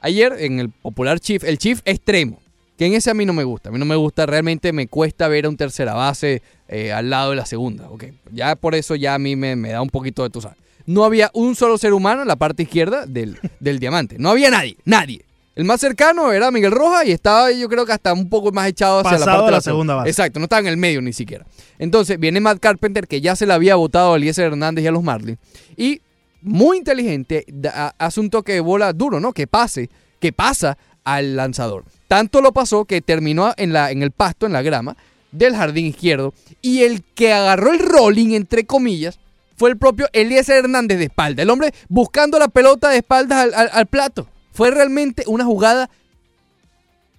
Ayer, 0.00 0.34
en 0.38 0.58
el 0.58 0.70
popular 0.70 1.20
Chief, 1.20 1.44
el 1.44 1.58
Chief 1.58 1.82
extremo, 1.84 2.40
que 2.78 2.86
en 2.86 2.94
ese 2.94 3.10
a 3.10 3.14
mí 3.14 3.26
no 3.26 3.34
me 3.34 3.44
gusta. 3.44 3.68
A 3.68 3.72
mí 3.72 3.78
no 3.78 3.84
me 3.84 3.96
gusta, 3.96 4.24
realmente 4.24 4.72
me 4.72 4.86
cuesta 4.86 5.28
ver 5.28 5.44
a 5.44 5.50
un 5.50 5.58
tercera 5.58 5.92
base 5.92 6.40
eh, 6.66 6.92
al 6.92 7.10
lado 7.10 7.28
de 7.28 7.36
la 7.36 7.44
segunda. 7.44 7.90
ok. 7.90 8.04
Ya 8.32 8.56
por 8.56 8.74
eso 8.74 8.94
ya 8.94 9.12
a 9.12 9.18
mí 9.18 9.36
me, 9.36 9.54
me 9.54 9.68
da 9.68 9.82
un 9.82 9.90
poquito 9.90 10.22
de 10.22 10.30
tu 10.30 10.40
sabes. 10.40 10.56
No 10.90 11.04
había 11.04 11.30
un 11.34 11.54
solo 11.54 11.78
ser 11.78 11.92
humano 11.92 12.22
en 12.22 12.28
la 12.28 12.36
parte 12.36 12.64
izquierda 12.64 13.06
del, 13.06 13.38
del 13.60 13.78
diamante. 13.78 14.16
No 14.18 14.30
había 14.30 14.50
nadie, 14.50 14.76
nadie. 14.84 15.24
El 15.54 15.64
más 15.64 15.80
cercano 15.80 16.32
era 16.32 16.50
Miguel 16.50 16.70
Rojas 16.72 17.06
y 17.06 17.12
estaba 17.12 17.50
yo 17.52 17.68
creo 17.68 17.84
que 17.86 17.92
hasta 17.92 18.12
un 18.12 18.28
poco 18.28 18.50
más 18.50 18.68
echado 18.68 19.00
hacia 19.00 19.18
la 19.18 19.24
parte 19.26 19.44
de 19.46 19.50
la 19.50 19.56
la 19.58 19.60
segunda 19.60 19.94
base. 19.94 20.10
Exacto, 20.10 20.38
no 20.40 20.44
estaba 20.44 20.60
en 20.60 20.66
el 20.68 20.76
medio 20.76 21.00
ni 21.02 21.12
siquiera. 21.12 21.46
Entonces 21.78 22.18
viene 22.18 22.40
Matt 22.40 22.58
Carpenter 22.58 23.06
que 23.06 23.20
ya 23.20 23.36
se 23.36 23.46
le 23.46 23.52
había 23.52 23.76
votado 23.76 24.14
a 24.14 24.16
Eliezer 24.16 24.46
Hernández 24.46 24.84
y 24.84 24.88
a 24.88 24.92
los 24.92 25.02
Marlins. 25.02 25.38
Y 25.76 26.00
muy 26.42 26.78
inteligente, 26.78 27.44
da- 27.48 27.94
hace 27.98 28.18
un 28.18 28.30
toque 28.30 28.52
de 28.54 28.60
bola 28.60 28.92
duro, 28.92 29.20
¿no? 29.20 29.32
Que 29.32 29.46
pase, 29.46 29.90
que 30.18 30.32
pasa 30.32 30.76
al 31.04 31.36
lanzador. 31.36 31.84
Tanto 32.08 32.40
lo 32.40 32.50
pasó 32.52 32.84
que 32.84 33.00
terminó 33.00 33.54
en, 33.56 33.72
la, 33.72 33.92
en 33.92 34.02
el 34.02 34.10
pasto, 34.10 34.46
en 34.46 34.52
la 34.54 34.62
grama 34.62 34.96
del 35.30 35.54
jardín 35.54 35.86
izquierdo. 35.86 36.34
Y 36.62 36.80
el 36.82 37.04
que 37.14 37.32
agarró 37.32 37.72
el 37.72 37.78
rolling, 37.78 38.34
entre 38.34 38.64
comillas, 38.66 39.19
fue 39.60 39.68
el 39.68 39.76
propio 39.76 40.08
Eliezer 40.14 40.64
Hernández 40.64 40.96
de 40.96 41.04
espalda. 41.04 41.42
El 41.42 41.50
hombre 41.50 41.74
buscando 41.90 42.38
la 42.38 42.48
pelota 42.48 42.88
de 42.88 42.96
espaldas 42.96 43.40
al, 43.40 43.52
al- 43.52 43.68
al 43.70 43.84
plato. 43.84 44.26
Fue 44.52 44.70
realmente 44.70 45.24
una 45.26 45.44
jugada 45.44 45.90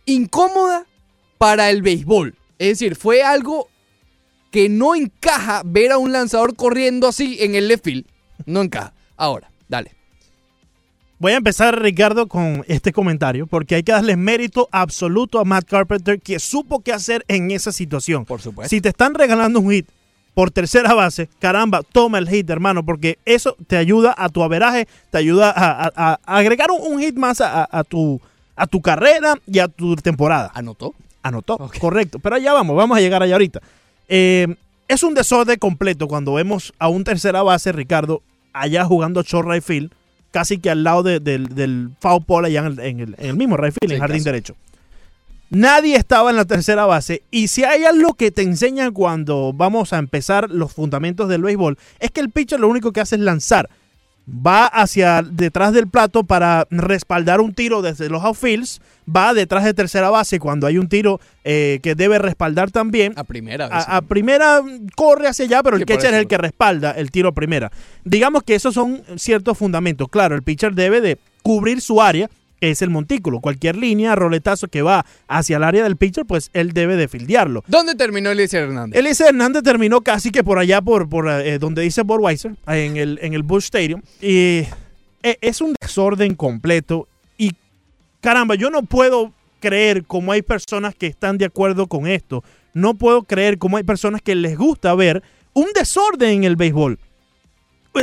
incómoda 0.06 0.88
para 1.38 1.70
el 1.70 1.84
béisbol. 1.84 2.36
Es 2.58 2.80
decir, 2.80 2.96
fue 2.96 3.22
algo 3.22 3.70
que 4.50 4.70
no 4.70 4.96
encaja 4.96 5.62
ver 5.64 5.92
a 5.92 6.00
un 6.00 6.12
lanzador 6.12 6.56
corriendo 6.56 7.08
así 7.08 7.38
en 7.42 7.54
el 7.54 7.68
left 7.68 7.84
field. 7.86 8.06
No 8.48 8.64
encaja. 8.64 8.94
Ahora, 9.18 9.52
dale. 9.70 9.92
Voy 11.20 11.34
a 11.34 11.38
empezar, 11.38 11.80
Ricardo, 11.80 12.28
con 12.28 12.66
este 12.68 12.92
comentario, 12.92 13.46
porque 13.46 13.76
hay 13.76 13.84
que 13.84 13.92
darle 13.92 14.16
mérito 14.18 14.68
absoluto 14.72 15.38
a 15.38 15.46
Matt 15.46 15.66
Carpenter, 15.70 16.20
que 16.20 16.40
supo 16.40 16.82
qué 16.82 16.92
hacer 16.92 17.24
en 17.28 17.52
esa 17.52 17.72
situación. 17.72 18.26
Por 18.26 18.42
supuesto. 18.42 18.70
Si 18.70 18.82
te 18.82 18.90
están 18.90 19.14
regalando 19.14 19.60
un 19.60 19.70
hit 19.72 19.88
por 20.34 20.50
tercera 20.52 20.94
base, 20.94 21.30
caramba, 21.40 21.82
toma 21.84 22.18
el 22.18 22.30
hit, 22.30 22.50
hermano, 22.50 22.84
porque 22.86 23.20
eso 23.26 23.56
te 23.68 23.76
ayuda 23.78 24.16
a 24.18 24.30
tu 24.30 24.44
averaje, 24.44 24.88
te 25.10 25.18
ayuda 25.18 25.52
a, 25.52 25.92
a- 25.96 26.20
a 26.26 26.38
agregar 26.38 26.70
un, 26.72 26.94
un 26.94 27.02
hit 27.02 27.16
más 27.16 27.42
a, 27.42 27.84
tu, 27.84 28.20
a 28.56 28.66
tu 28.68 28.82
carrera 28.82 29.36
y 29.46 29.60
a 29.60 29.68
tu 29.68 29.96
temporada. 29.98 30.50
¿Anotó? 30.54 30.96
Anotó, 31.24 31.58
correcto. 31.80 32.20
Pero 32.20 32.36
allá 32.38 32.54
vamos, 32.54 32.76
vamos 32.76 32.98
a 32.98 33.02
llegar 33.02 33.22
allá 33.22 33.36
ahorita. 33.36 33.60
Eh, 34.08 34.56
es 34.88 35.04
un 35.04 35.14
desorden 35.14 35.60
completo 35.60 36.08
cuando 36.08 36.34
vemos 36.34 36.74
a 36.80 36.88
un 36.88 37.04
tercera 37.04 37.44
base, 37.44 37.72
Ricardo, 37.72 38.22
allá 38.54 38.86
jugando 38.86 39.22
short 39.24 39.48
right 39.48 39.64
field, 39.64 39.92
casi 40.32 40.58
que 40.60 40.70
al 40.70 40.84
lado 40.84 41.04
de- 41.04 41.20
del, 41.20 41.50
del 41.54 41.90
foul 42.00 42.24
pole 42.24 42.48
allá 42.48 42.62
en 42.62 42.66
el, 42.68 42.80
en 42.80 43.00
el- 43.02 43.16
en 43.18 43.26
el 43.32 43.36
mismo 43.36 43.58
right 43.58 43.74
field, 43.80 43.92
en 43.92 43.96
el 43.96 44.00
jardín 44.00 44.24
derecho. 44.24 44.56
Nadie 45.52 45.98
estaba 45.98 46.30
en 46.30 46.38
la 46.38 46.46
tercera 46.46 46.86
base. 46.86 47.24
Y 47.30 47.50
si 47.50 47.66
hay 47.66 47.84
algo 47.84 48.14
que 48.14 48.32
te 48.32 48.42
enseñan 48.42 48.94
cuando 48.94 49.52
vamos 49.54 49.92
a 49.92 49.98
empezar 49.98 50.50
los 50.50 50.72
fundamentos 50.72 51.28
del 51.28 51.44
béisbol, 51.44 51.78
es 52.00 52.10
que 52.10 52.22
el 52.22 52.30
pitcher 52.30 52.58
lo 52.58 52.70
único 52.70 52.94
que 52.94 53.02
hace 53.02 53.16
es 53.16 53.22
lanzar. 53.22 53.70
Va 54.30 54.66
hacia 54.66 55.24
detrás 55.24 55.74
del 55.74 55.90
plato 55.90 56.24
para 56.24 56.68
respaldar 56.70 57.42
un 57.42 57.54
tiro 57.54 57.82
desde 57.82 58.08
los 58.08 58.24
outfields. 58.24 58.80
Va 59.14 59.34
detrás 59.34 59.66
de 59.66 59.74
tercera 59.74 60.10
base 60.10 60.40
cuando 60.40 60.68
hay 60.68 60.78
un 60.78 60.88
tiro 60.88 61.20
eh, 61.44 61.80
que 61.84 61.96
debe 61.96 62.18
respaldar 62.18 62.72
también. 62.72 63.12
A 63.18 63.26
primera. 63.26 63.66
A, 63.66 63.98
a 63.98 64.02
primera 64.04 64.62
corre 64.96 65.28
hacia 65.28 65.44
allá, 65.44 65.64
pero 65.64 65.76
el 65.76 65.86
catcher 65.86 66.14
es 66.14 66.20
el 66.22 66.28
que 66.28 66.38
respalda 66.38 66.92
el 66.92 67.12
tiro 67.12 67.28
a 67.28 67.32
primera. 67.34 67.74
Digamos 68.06 68.44
que 68.44 68.56
esos 68.56 68.74
son 68.74 69.02
ciertos 69.18 69.58
fundamentos. 69.58 70.08
Claro, 70.08 70.34
el 70.34 70.44
pitcher 70.44 70.74
debe 70.76 71.02
de 71.02 71.18
cubrir 71.44 71.82
su 71.82 72.02
área, 72.02 72.30
que 72.62 72.70
es 72.70 72.82
el 72.84 72.92
montículo. 72.92 73.40
Cualquier 73.40 73.76
línea, 73.76 74.16
roletazo 74.16 74.68
que 74.68 74.84
va 74.84 75.04
hacia 75.28 75.58
el 75.58 75.64
área 75.64 75.84
del 75.84 75.98
pitcher, 75.98 76.26
pues 76.26 76.52
él 76.54 76.74
debe 76.74 76.96
de 76.96 77.08
fildearlo. 77.08 77.64
¿Dónde 77.68 77.96
terminó 77.96 78.30
Eliezer 78.30 78.64
Hernández? 78.64 78.98
Eliezer 78.98 79.30
Hernández 79.30 79.64
terminó 79.64 80.02
casi 80.02 80.30
que 80.30 80.44
por 80.44 80.60
allá, 80.60 80.80
por, 80.80 81.10
por 81.10 81.28
eh, 81.28 81.58
donde 81.58 81.82
dice 81.82 82.04
Budweiser, 82.04 82.56
en 82.68 82.98
el, 82.98 83.20
en 83.24 83.34
el 83.34 83.42
Bush 83.42 83.64
Stadium. 83.64 84.02
Y 84.22 84.64
eh, 85.24 85.38
es 85.42 85.60
un 85.60 85.74
desorden 85.82 86.36
completo. 86.36 87.08
Y 87.36 87.54
caramba, 88.22 88.54
yo 88.54 88.70
no 88.70 88.84
puedo 88.84 89.34
creer 89.60 90.06
cómo 90.06 90.32
hay 90.32 90.44
personas 90.44 90.94
que 90.94 91.08
están 91.08 91.40
de 91.40 91.46
acuerdo 91.46 91.88
con 91.88 92.06
esto. 92.06 92.44
No 92.74 92.94
puedo 92.94 93.24
creer 93.24 93.58
cómo 93.58 93.78
hay 93.78 93.84
personas 93.84 94.22
que 94.22 94.36
les 94.36 94.56
gusta 94.56 94.94
ver 94.94 95.24
un 95.54 95.68
desorden 95.74 96.30
en 96.30 96.44
el 96.44 96.56
béisbol. 96.56 97.00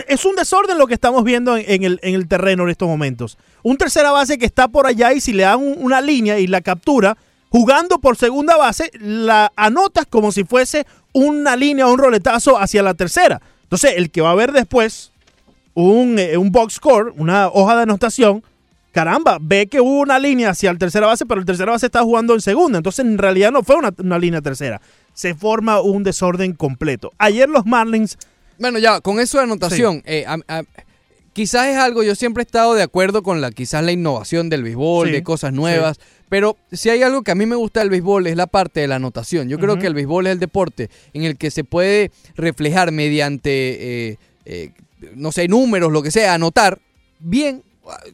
Es 0.06 0.24
un 0.26 0.36
desorden 0.36 0.76
lo 0.76 0.86
que 0.86 0.94
estamos 0.94 1.24
viendo 1.24 1.56
en, 1.56 1.82
el, 1.82 1.98
en 2.02 2.14
el 2.14 2.28
terreno 2.28 2.64
en 2.64 2.68
estos 2.70 2.88
momentos. 2.88 3.38
Un 3.62 3.76
tercera 3.78 4.10
base 4.10 4.36
que 4.38 4.44
está 4.44 4.68
por 4.68 4.86
allá 4.86 5.12
y 5.14 5.20
si 5.20 5.32
le 5.32 5.44
dan 5.44 5.60
un- 5.60 5.76
una 5.78 6.00
línea 6.02 6.38
y 6.38 6.46
la 6.46 6.60
captura, 6.60 7.16
jugando 7.48 7.98
por 7.98 8.16
segunda 8.16 8.56
base, 8.58 8.90
la 9.00 9.50
anotas 9.56 10.04
como 10.06 10.30
si 10.30 10.44
fuese 10.44 10.86
una 11.14 11.56
línea 11.56 11.86
o 11.86 11.92
un 11.92 11.98
roletazo 11.98 12.58
hacia 12.58 12.82
la 12.82 12.92
tercera. 12.94 13.40
Entonces, 13.62 13.94
el 13.96 14.10
que 14.10 14.20
va 14.20 14.32
a 14.32 14.34
ver 14.34 14.52
después 14.52 15.10
un, 15.72 16.18
eh, 16.18 16.36
un 16.36 16.52
box 16.52 16.74
score, 16.74 17.14
una 17.16 17.48
hoja 17.48 17.76
de 17.76 17.82
anotación, 17.82 18.42
caramba, 18.92 19.38
ve 19.40 19.68
que 19.68 19.80
hubo 19.80 20.00
una 20.00 20.18
línea 20.18 20.50
hacia 20.50 20.70
el 20.70 20.78
tercera 20.78 21.06
base, 21.06 21.24
pero 21.24 21.40
el 21.40 21.46
tercera 21.46 21.72
base 21.72 21.86
está 21.86 22.02
jugando 22.02 22.34
en 22.34 22.42
segunda. 22.42 22.76
Entonces, 22.78 23.06
en 23.06 23.16
realidad 23.16 23.52
no 23.52 23.62
fue 23.62 23.76
una, 23.76 23.94
una 23.98 24.18
línea 24.18 24.42
tercera. 24.42 24.80
Se 25.14 25.34
forma 25.34 25.80
un 25.80 26.02
desorden 26.04 26.52
completo. 26.52 27.12
Ayer 27.18 27.48
los 27.48 27.64
Marlins 27.64 28.18
Bueno, 28.58 28.78
ya, 28.78 29.00
con 29.00 29.20
eso 29.20 29.38
de 29.38 29.44
anotación, 29.44 30.02
eh, 30.06 30.24
a- 30.26 30.38
a- 30.48 30.62
quizás 31.32 31.68
es 31.68 31.76
algo, 31.76 32.02
yo 32.02 32.14
siempre 32.14 32.42
he 32.42 32.46
estado 32.46 32.74
de 32.74 32.82
acuerdo 32.82 33.22
con 33.22 33.40
la 33.40 33.50
quizás 33.52 33.84
la 33.84 33.92
innovación 33.92 34.48
del 34.50 34.62
béisbol, 34.64 35.08
Sí, 35.08 35.12
de 35.12 35.22
cosas 35.22 35.52
nuevas, 35.52 35.98
pero 36.28 36.56
si 36.72 36.90
hay 36.90 37.02
algo 37.02 37.22
que 37.22 37.30
a 37.30 37.34
mí 37.36 37.46
me 37.46 37.54
gusta 37.56 37.80
del 37.80 37.90
béisbol 37.90 38.26
es 38.26 38.36
la 38.36 38.46
parte 38.48 38.80
de 38.80 38.88
la 38.88 38.96
anotación. 38.96 39.48
Yo 39.48 39.58
creo 39.58 39.78
que 39.78 39.86
el 39.86 39.94
béisbol 39.94 40.26
es 40.26 40.32
el 40.32 40.40
deporte 40.40 40.90
en 41.12 41.22
el 41.24 41.36
que 41.38 41.50
se 41.50 41.62
puede 41.64 42.10
reflejar 42.34 42.90
mediante, 42.92 43.50
eh, 44.10 44.18
eh, 44.44 44.72
no 45.14 45.30
sé, 45.32 45.46
números, 45.48 45.92
lo 45.92 46.02
que 46.02 46.10
sea, 46.10 46.34
anotar 46.34 46.80
bien, 47.20 47.62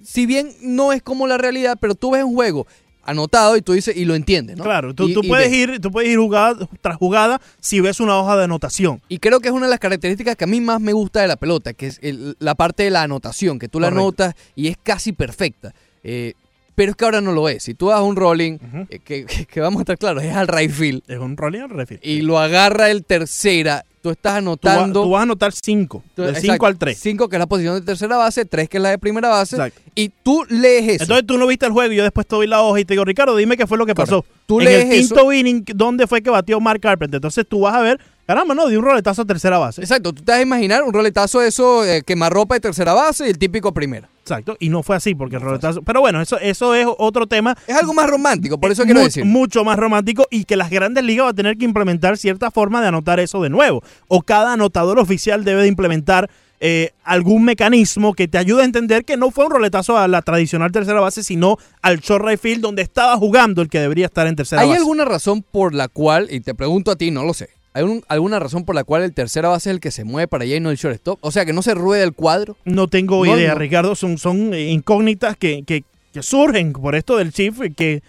si 0.04 0.26
bien 0.26 0.50
no 0.60 0.92
es 0.92 1.02
como 1.02 1.26
la 1.26 1.38
realidad, 1.38 1.78
pero 1.80 1.94
tú 1.94 2.10
ves 2.12 2.22
un 2.24 2.34
juego 2.34 2.66
anotado 3.06 3.56
y 3.56 3.62
tú 3.62 3.72
dices 3.72 3.96
y 3.96 4.04
lo 4.04 4.14
entiendes, 4.14 4.56
¿no? 4.56 4.64
Claro, 4.64 4.94
tú, 4.94 5.08
Y- 5.08 5.14
tú 5.14 5.20
y 5.22 5.28
puedes 5.28 5.50
ves. 5.50 5.58
ir, 5.58 5.80
tú 5.80 5.90
puedes 5.90 6.10
ir 6.10 6.18
jugada 6.18 6.68
tras 6.80 6.96
jugada 6.96 7.40
si 7.60 7.80
ves 7.80 8.00
una 8.00 8.16
hoja 8.18 8.36
de 8.36 8.44
anotación. 8.44 9.00
Y 9.08 9.18
creo 9.18 9.40
que 9.40 9.48
es 9.48 9.54
una 9.54 9.66
de 9.66 9.70
las 9.70 9.80
características 9.80 10.36
que 10.36 10.44
a 10.44 10.46
mí 10.46 10.60
más 10.60 10.80
me 10.80 10.92
gusta 10.92 11.20
de 11.20 11.28
la 11.28 11.36
pelota, 11.36 11.72
que 11.72 11.86
es 11.88 11.98
el- 12.02 12.36
la 12.38 12.54
parte 12.54 12.82
de 12.84 12.90
la 12.90 13.02
anotación, 13.02 13.58
que 13.58 13.68
tú 13.68 13.80
la 13.80 13.88
anotas 13.88 14.34
y 14.56 14.68
es 14.68 14.76
casi 14.82 15.12
perfecta. 15.12 15.74
Eh, 16.02 16.34
pero 16.74 16.90
es 16.90 16.96
que 16.96 17.04
ahora 17.04 17.20
no 17.20 17.30
lo 17.32 17.48
es. 17.48 17.62
Si 17.62 17.74
tú 17.74 17.88
das 17.88 18.00
un 18.00 18.16
rolling, 18.16 18.58
eh, 18.90 18.98
que, 18.98 19.26
que- 19.26 19.46
que 19.46 19.60
vamos 19.60 19.78
a 19.78 19.82
estar 19.82 19.96
claros, 19.98 20.22
es 20.24 20.34
al 20.34 20.48
right 20.48 20.70
field. 20.70 21.02
Es 21.06 21.18
un 21.18 21.36
rolling 21.36 21.60
al 21.60 21.70
right 21.70 21.86
field. 21.88 22.00
Y 22.04 22.22
lo 22.22 22.38
agarra 22.40 22.90
el 22.90 23.04
tercera, 23.04 23.84
tú 24.04 24.10
estás 24.10 24.32
Tú, 24.32 24.34
va- 24.34 24.38
anotando. 24.38 25.02
tú 25.02 25.10
vas 25.10 25.20
a 25.20 25.22
anotar 25.22 25.52
5, 25.52 26.04
tú- 26.14 26.20
del 26.22 26.30
exacto, 26.32 26.52
5 26.52 26.66
al 26.66 26.76
3. 26.78 26.98
cinco, 27.00 27.28
que 27.30 27.36
es 27.36 27.40
la 27.40 27.46
posición 27.46 27.74
de 27.76 27.80
tercera 27.80 28.18
base, 28.18 28.44
tres, 28.44 28.68
que 28.68 28.76
es 28.76 28.82
la 28.82 28.90
de 28.90 28.98
primera 28.98 29.30
base. 29.30 29.56
Exacto. 29.56 29.80
Y 29.94 30.10
tú 30.22 30.44
lees 30.50 30.86
eso. 30.88 31.04
Entonces 31.04 31.26
tú 31.26 31.38
no 31.38 31.46
viste 31.46 31.64
el 31.64 31.72
juego 31.72 31.90
y 31.90 31.96
yo 31.96 32.02
después 32.02 32.26
te 32.26 32.36
doy 32.36 32.46
la 32.46 32.60
hoja 32.60 32.80
y 32.80 32.84
te 32.84 32.92
digo, 32.92 33.04
Ricardo, 33.06 33.34
dime 33.34 33.56
qué 33.56 33.66
fue 33.66 33.78
lo 33.78 33.86
que 33.86 33.94
pasó. 33.94 34.22
Tú 34.44 34.60
en 34.60 34.68
el 34.68 34.90
quinto 34.90 35.32
inning, 35.32 35.64
¿dónde 35.74 36.06
fue 36.06 36.20
que 36.22 36.28
batió 36.28 36.60
Mark 36.60 36.80
Carpenter? 36.82 37.16
Entonces 37.16 37.46
tú 37.48 37.60
vas 37.60 37.74
a 37.74 37.80
ver, 37.80 37.98
caramba, 38.26 38.54
no, 38.54 38.68
dio 38.68 38.78
un 38.78 38.84
roletazo 38.84 39.22
a 39.22 39.24
tercera 39.24 39.56
base. 39.58 39.80
Exacto, 39.80 40.12
tú 40.12 40.22
te 40.22 40.32
vas 40.32 40.38
a 40.40 40.42
imaginar 40.42 40.82
un 40.82 40.92
roletazo 40.92 41.40
de 41.40 41.48
eso, 41.48 41.82
eh, 41.86 42.02
quemarropa 42.02 42.54
de 42.56 42.60
tercera 42.60 42.92
base 42.92 43.26
y 43.26 43.30
el 43.30 43.38
típico 43.38 43.72
primera. 43.72 44.10
Exacto, 44.24 44.56
y 44.58 44.70
no 44.70 44.82
fue 44.82 44.96
así 44.96 45.14
porque 45.14 45.36
el 45.36 45.42
roletazo... 45.42 45.82
Pero 45.82 46.00
bueno, 46.00 46.22
eso, 46.22 46.38
eso 46.38 46.74
es 46.74 46.86
otro 46.98 47.26
tema. 47.26 47.54
Es 47.66 47.76
algo 47.76 47.92
más 47.92 48.08
romántico, 48.08 48.58
por 48.58 48.72
eso 48.72 48.84
quiero 48.84 49.00
Mu- 49.00 49.04
decir. 49.04 49.22
Mucho 49.26 49.64
más 49.64 49.78
romántico 49.78 50.26
y 50.30 50.44
que 50.44 50.56
las 50.56 50.70
grandes 50.70 51.04
ligas 51.04 51.26
van 51.26 51.32
a 51.34 51.36
tener 51.36 51.58
que 51.58 51.66
implementar 51.66 52.16
cierta 52.16 52.50
forma 52.50 52.80
de 52.80 52.88
anotar 52.88 53.20
eso 53.20 53.42
de 53.42 53.50
nuevo. 53.50 53.82
O 54.08 54.22
cada 54.22 54.54
anotador 54.54 54.98
oficial 54.98 55.44
debe 55.44 55.60
de 55.60 55.68
implementar 55.68 56.30
eh, 56.60 56.92
algún 57.02 57.44
mecanismo 57.44 58.14
que 58.14 58.26
te 58.26 58.38
ayude 58.38 58.62
a 58.62 58.64
entender 58.64 59.04
que 59.04 59.18
no 59.18 59.30
fue 59.30 59.44
un 59.44 59.50
roletazo 59.50 59.98
a 59.98 60.08
la 60.08 60.22
tradicional 60.22 60.72
tercera 60.72 61.00
base, 61.00 61.22
sino 61.22 61.58
al 61.82 61.98
short 62.00 62.24
right 62.24 62.40
field 62.40 62.62
donde 62.62 62.80
estaba 62.80 63.18
jugando 63.18 63.60
el 63.60 63.68
que 63.68 63.80
debería 63.80 64.06
estar 64.06 64.26
en 64.26 64.36
tercera 64.36 64.62
¿Hay 64.62 64.68
base. 64.68 64.78
alguna 64.78 65.04
razón 65.04 65.42
por 65.42 65.74
la 65.74 65.88
cual, 65.88 66.28
y 66.30 66.40
te 66.40 66.54
pregunto 66.54 66.90
a 66.90 66.96
ti, 66.96 67.10
no 67.10 67.24
lo 67.24 67.34
sé, 67.34 67.50
¿hay 67.74 67.82
un- 67.84 68.02
alguna 68.08 68.38
razón 68.38 68.64
por 68.64 68.74
la 68.74 68.84
cual 68.84 69.02
el 69.02 69.12
tercera 69.12 69.50
base 69.50 69.68
es 69.68 69.74
el 69.74 69.80
que 69.80 69.90
se 69.90 70.04
mueve 70.04 70.26
para 70.28 70.44
allá 70.44 70.56
y 70.56 70.60
no 70.60 70.70
el 70.70 70.76
shortstop? 70.78 71.18
O 71.20 71.30
sea, 71.30 71.44
que 71.44 71.52
no 71.52 71.60
se 71.60 71.74
rueda 71.74 72.02
el 72.04 72.14
cuadro. 72.14 72.56
No 72.64 72.88
tengo 72.88 73.24
No, 73.26 73.36
idea, 73.36 73.52
no. 73.52 73.58
Ricardo. 73.58 73.94
Son, 73.94 74.16
son 74.16 74.54
eh, 74.54 74.70
incógnitas 74.70 75.36
que, 75.36 75.62
que- 75.64 75.84
que 76.12 76.22
surgen 76.22 76.72
por 76.72 76.94
esto 76.94 77.16
del 77.16 77.32
Chief, 77.32 77.58
que 77.76 78.00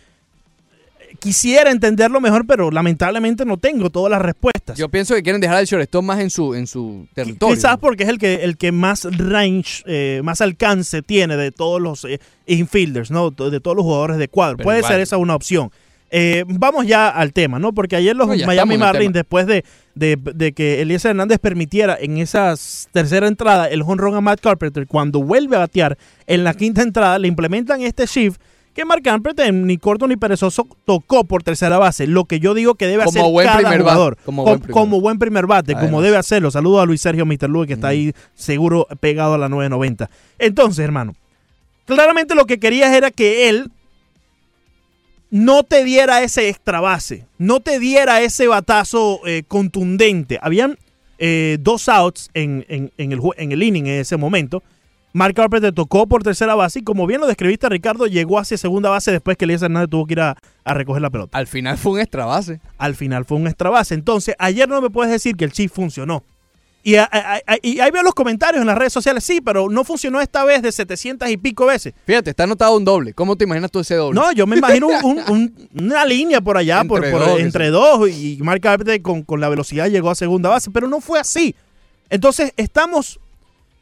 quisiera 1.20 1.72
entenderlo 1.72 2.20
mejor, 2.22 2.45
pero 2.45 2.70
lamentablemente 2.72 3.45
no 3.45 3.57
tengo 3.57 3.89
todas 3.89 4.11
las 4.11 4.22
respuestas. 4.22 4.78
Yo 4.78 4.89
pienso 4.89 5.16
que 5.16 5.24
quieren 5.24 5.41
dejar 5.41 5.57
al 5.57 5.66
shortstop 5.66 6.03
más 6.03 6.20
en 6.20 6.30
su, 6.30 6.53
en 6.53 6.68
su 6.68 7.07
territorio. 7.13 7.55
Quizás 7.55 7.78
porque 7.78 8.03
es 8.03 8.09
el 8.09 8.18
que, 8.20 8.43
el 8.43 8.57
que 8.57 8.72
más 8.72 9.05
range, 9.18 9.84
eh, 9.88 10.22
más 10.24 10.41
alcance 10.41 11.01
tiene 11.01 11.38
de 11.38 11.51
todos 11.51 11.82
los 11.82 12.05
eh, 12.05 12.20
infielders, 12.45 13.11
¿no? 13.11 13.32
De 13.32 13.59
todos 13.59 13.76
los 13.78 13.84
jugadores 13.84 14.18
de 14.18 14.28
cuadro. 14.28 14.57
Pero 14.57 14.66
Puede 14.66 14.80
igual. 14.80 14.91
ser 14.93 15.01
esa 15.01 15.18
una 15.18 15.36
opción. 15.36 15.72
Eh, 16.12 16.45
vamos 16.47 16.86
ya 16.88 17.10
al 17.10 17.34
tema, 17.34 17.60
¿no? 17.60 17.74
Porque 17.74 17.95
ayer 17.95 18.16
los 18.16 18.28
Miami 18.45 18.78
Marlins, 18.78 19.14
después 19.14 19.47
de, 19.47 19.66
de, 19.95 20.18
de 20.18 20.51
que 20.53 20.82
Eliezer 20.82 21.10
Hernández 21.12 21.39
permitiera 21.39 21.97
en 21.99 22.18
esa 22.20 22.53
tercera 22.91 23.28
entrada 23.28 23.68
el 23.68 23.82
home 23.82 23.95
run 23.97 24.16
a 24.16 24.22
Matt 24.22 24.39
Carpenter, 24.39 24.88
cuando 24.88 25.22
vuelve 25.24 25.56
a 25.56 25.60
batear 25.60 25.97
en 26.28 26.43
la 26.43 26.53
quinta 26.53 26.82
entrada, 26.84 27.20
le 27.20 27.28
implementan 27.28 27.82
este 27.82 28.06
shift 28.06 28.39
que 28.74 28.84
Mark 28.86 29.01
Carpenter 29.03 29.53
ni 29.53 29.78
corto 29.78 30.06
ni 30.08 30.18
perezoso 30.18 30.68
tocó 30.86 31.24
por 31.24 31.43
tercera 31.43 31.78
base, 31.78 32.08
lo 32.08 32.26
que 32.26 32.39
yo 32.41 32.53
digo 32.53 32.76
que 32.76 32.88
debe 32.88 33.06
Como 33.06 33.20
hacer 33.22 33.32
buen 33.32 33.47
cada 33.47 33.78
jugador. 33.78 34.18
como 34.26 34.43
Com- 34.43 34.51
buen 34.51 34.60
primer 34.62 34.74
como 34.74 35.01
buen 35.01 35.18
primer 35.20 35.47
bate, 35.47 35.76
como 35.76 36.01
debe 36.01 36.18
hacerlo. 36.18 36.51
Saludos 36.51 36.84
a 36.84 36.86
Luis 36.86 36.99
Sergio 37.01 37.26
Mr. 37.26 37.49
Luis, 37.49 37.68
que 37.68 37.74
está 37.74 37.88
ahí 37.88 38.14
seguro 38.36 38.86
pegado 38.99 39.34
a 39.36 39.38
la 39.38 39.47
990. 39.49 40.10
Entonces, 40.39 40.84
hermano, 40.84 41.16
claramente 41.86 42.36
lo 42.36 42.45
que 42.45 42.60
querías 42.60 42.93
era 42.93 43.12
que 43.12 43.47
él 43.49 43.72
no 45.36 45.63
te 45.63 45.83
diera 45.83 46.23
ese 46.23 46.47
extra 46.47 46.79
base, 46.79 47.25
no 47.38 47.59
te 47.59 47.77
diera 47.77 48.21
ese 48.21 48.47
batazo 48.47 49.19
eh, 49.25 49.43
contundente. 49.45 50.39
Habían 50.41 50.77
eh, 51.17 51.57
dos 51.59 51.89
outs 51.89 52.29
en, 52.33 52.65
en- 52.69 52.93
en 52.97 53.11
el, 53.11 53.19
jue- 53.19 53.33
en 53.38 53.51
el 53.51 53.61
inning 53.61 53.86
en 53.88 53.99
ese 53.99 54.15
momento. 54.15 54.63
Mark 55.11 55.33
Carpenter 55.33 55.73
tocó 55.73 56.07
por 56.07 56.23
tercera 56.23 56.55
base 56.55 56.79
y 56.79 56.83
como 56.83 57.05
bien 57.05 57.19
lo 57.19 57.27
describiste, 57.27 57.67
Ricardo, 57.67 58.07
llegó 58.07 58.39
hacia 58.39 58.57
segunda 58.57 58.89
base 58.89 59.11
después 59.11 59.36
que 59.36 59.43
Elías 59.43 59.61
Hernández 59.61 59.89
tuvo 59.89 60.05
que 60.05 60.13
ir 60.13 60.21
a, 60.21 60.38
a 60.63 60.73
recoger 60.73 61.01
la 61.01 61.09
pelota. 61.09 61.38
Al 61.38 61.47
final 61.47 61.77
fue 61.77 61.91
un 61.93 61.99
extra 61.99 62.25
base. 62.25 62.61
Al 62.77 62.95
final 62.95 63.25
fue 63.25 63.38
un 63.38 63.47
extra 63.47 63.69
base. 63.69 63.93
Entonces, 63.93 64.36
ayer 64.39 64.69
no 64.69 64.81
me 64.81 64.89
puedes 64.89 65.11
decir 65.11 65.36
que 65.36 65.43
el 65.45 65.51
Chief 65.51 65.69
funcionó. 65.71 66.23
Y, 66.88 66.97
a- 66.97 67.09
a- 67.11 67.38
a- 67.47 67.57
y 67.63 67.79
ahí 67.79 67.89
veo 67.89 68.03
los 68.03 68.13
comentarios 68.13 68.61
en 68.61 68.67
las 68.67 68.77
redes 68.77 68.93
sociales, 68.93 69.23
sí, 69.23 69.41
pero 69.41 69.69
no 69.69 69.83
funcionó 69.83 70.21
esta 70.21 70.45
vez 70.45 70.61
de 70.61 70.71
700 70.71 71.27
y 71.31 71.36
pico 71.38 71.65
veces. 71.65 71.95
Fíjate, 72.05 72.29
está 72.29 72.43
anotado 72.43 72.77
un 72.77 72.86
doble. 72.86 73.11
¿Cómo 73.15 73.36
te 73.36 73.45
imaginas 73.45 73.71
tú 73.71 73.79
ese 73.79 73.95
doble? 73.95 74.19
No, 74.19 74.31
yo 74.33 74.45
me 74.45 74.57
imagino 74.57 74.88
un- 74.89 75.03
un- 75.03 75.23
un- 75.29 75.69
una 75.83 76.05
línea 76.05 76.41
por 76.41 76.57
allá, 76.57 76.81
Entre 76.81 76.88
por, 76.88 77.09
por- 77.11 77.19
dos, 77.27 77.39
entre 77.39 77.69
dos, 77.71 78.07
y 78.11 78.38
Mark 78.43 78.61
Carpenter 78.61 79.01
con, 79.01 79.23
con 79.23 79.41
la 79.41 79.49
velocidad 79.49 79.89
llegó 79.89 80.11
a 80.11 80.15
segunda 80.15 80.49
base, 80.49 80.69
pero 80.69 80.88
no 80.88 81.01
fue 81.01 81.19
así. 81.19 81.55
Entonces, 82.11 82.53
estamos 82.55 83.19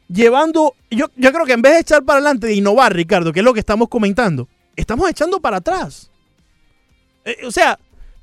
llevando, 0.08 0.74
yo, 0.90 1.10
yo 1.16 1.30
creo 1.30 1.44
que 1.44 1.52
en 1.52 1.60
vez 1.60 1.74
de 1.74 1.80
echar 1.80 2.02
para 2.04 2.20
adelante, 2.20 2.46
de 2.46 2.54
innovar, 2.54 2.94
Ricardo, 2.94 3.34
que 3.34 3.40
es 3.40 3.44
lo 3.44 3.52
que 3.52 3.60
estamos 3.60 3.88
comentando, 3.88 4.48
estamos 4.76 5.10
echando 5.10 5.40
para 5.40 5.58
atrás. 5.58 6.10
Eh, 7.26 7.36
o 7.46 7.50
sea, 7.50 7.78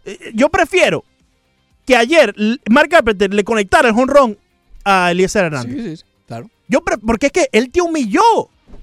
eh, 0.05 0.31
yo 0.33 0.49
prefiero 0.49 1.03
que 1.85 1.95
ayer 1.95 2.33
Mark 2.67 2.89
Carpenter 2.89 3.31
le 3.31 3.43
conectara 3.43 3.89
el 3.89 3.95
run 3.95 4.37
a 4.85 5.11
Eliezer 5.11 5.45
Hernández. 5.45 5.75
Sí, 5.75 5.83
sí, 5.89 5.97
sí, 5.97 6.03
claro. 6.27 6.49
Yo 6.67 6.81
porque 7.05 7.27
es 7.27 7.31
que 7.31 7.47
él 7.51 7.69
te 7.71 7.81
humilló. 7.81 8.21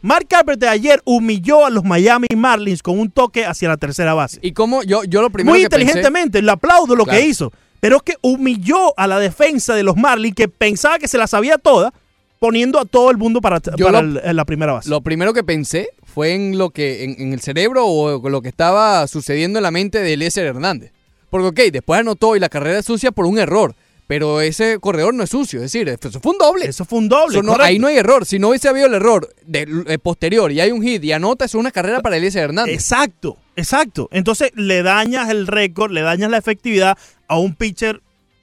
Mark 0.03 0.27
Carpenter 0.29 0.69
ayer 0.69 1.01
humilló 1.05 1.67
a 1.67 1.71
los 1.71 1.83
Miami 1.85 2.29
Marlins 2.37 2.83
con 2.83 2.99
un 3.01 3.11
toque 3.11 3.45
hacia 3.45 3.69
la 3.69 3.77
tercera 3.79 4.15
base. 4.15 4.39
Y 4.43 4.53
como 4.53 4.83
yo, 4.85 5.03
yo 5.05 5.23
lo 5.23 5.31
primero 5.31 5.55
Muy 5.55 5.63
que 5.63 5.69
pensé- 5.69 5.81
inteligentemente, 5.81 6.43
le 6.43 6.51
aplaudo 6.53 6.95
lo 6.95 7.05
Claro. 7.05 7.19
que 7.19 7.27
hizo. 7.27 7.53
Pero 7.81 7.97
es 7.97 8.03
que 8.03 8.15
humilló 8.23 8.93
a 8.99 9.07
la 9.07 9.19
defensa 9.19 9.75
de 9.75 9.83
los 9.83 9.97
Marlins 9.97 10.35
que 10.37 10.49
pensaba 10.49 10.99
que 10.99 11.09
se 11.09 11.19
la 11.19 11.27
sabía 11.27 11.59
toda 11.59 11.93
poniendo 12.39 12.79
a 12.79 12.85
todo 12.85 13.11
el 13.11 13.17
mundo 13.17 13.41
para, 13.41 13.61
Yo 13.77 13.87
para 13.87 14.03
lo- 14.03 14.21
el- 14.21 14.37
la 14.37 14.45
primera 14.45 14.73
base. 14.75 14.89
Lo 14.91 15.01
primero 15.01 15.33
que 15.33 15.43
pensé 15.43 15.89
fue 16.05 16.35
en 16.35 16.59
lo 16.59 16.71
que 16.71 17.03
en, 17.05 17.17
en 17.21 17.33
el 17.33 17.41
cerebro 17.41 17.87
o 17.87 18.29
lo 18.29 18.41
que 18.43 18.49
estaba 18.49 19.07
sucediendo 19.09 19.59
en 19.59 19.63
la 19.65 19.71
mente 19.73 20.01
de 20.01 20.13
Eliezer 20.13 20.47
Hernández. 20.47 20.93
Porque, 21.31 21.49
ok, 21.49 21.73
después 21.73 21.99
anotó 22.01 22.37
y 22.37 22.41
la 22.41 22.49
carrera 22.49 22.79
es 22.79 22.87
sucia 22.87 23.11
por 23.11 23.27
un 23.27 23.39
error. 23.39 23.75
Pero 24.09 24.41
ese 24.41 24.79
corredor 24.81 25.13
no 25.15 25.23
es 25.23 25.31
sucio, 25.31 25.59
es 25.63 25.71
decir, 25.71 25.87
eso 25.89 26.19
fue 26.21 26.33
un 26.33 26.39
doble. 26.39 26.65
Eso 26.67 26.85
fue 26.85 26.99
un 26.99 27.09
doble. 27.09 27.41
No- 27.43 27.55
ahí 27.61 27.79
no 27.79 27.87
hay 27.87 27.99
error. 27.99 28.25
Si 28.27 28.39
no 28.41 28.49
hubiese 28.49 28.69
habido 28.69 28.87
el 28.87 28.95
error 28.95 29.29
de, 29.47 29.69
eh, 29.87 29.99
posterior 29.99 30.51
y 30.51 30.61
hay 30.61 30.73
un 30.73 30.83
hit 30.83 31.05
y 31.05 31.13
anota, 31.13 31.45
es 31.45 31.55
una 31.55 31.71
carrera 31.71 32.01
para 32.01 32.17
Eliezer 32.17 32.43
Hernández. 32.45 32.75
Exacto, 32.75 33.37
exacto. 33.55 34.09
Entonces 34.11 34.51
le 34.57 34.83
dañas 34.83 35.29
el 35.29 35.47
récord, 35.47 35.93
le 35.93 36.01
dañas 36.01 36.31
la 36.31 36.39
efectividad 36.39 36.97
a 37.29 37.39
un 37.39 37.55
pitcher 37.55 38.01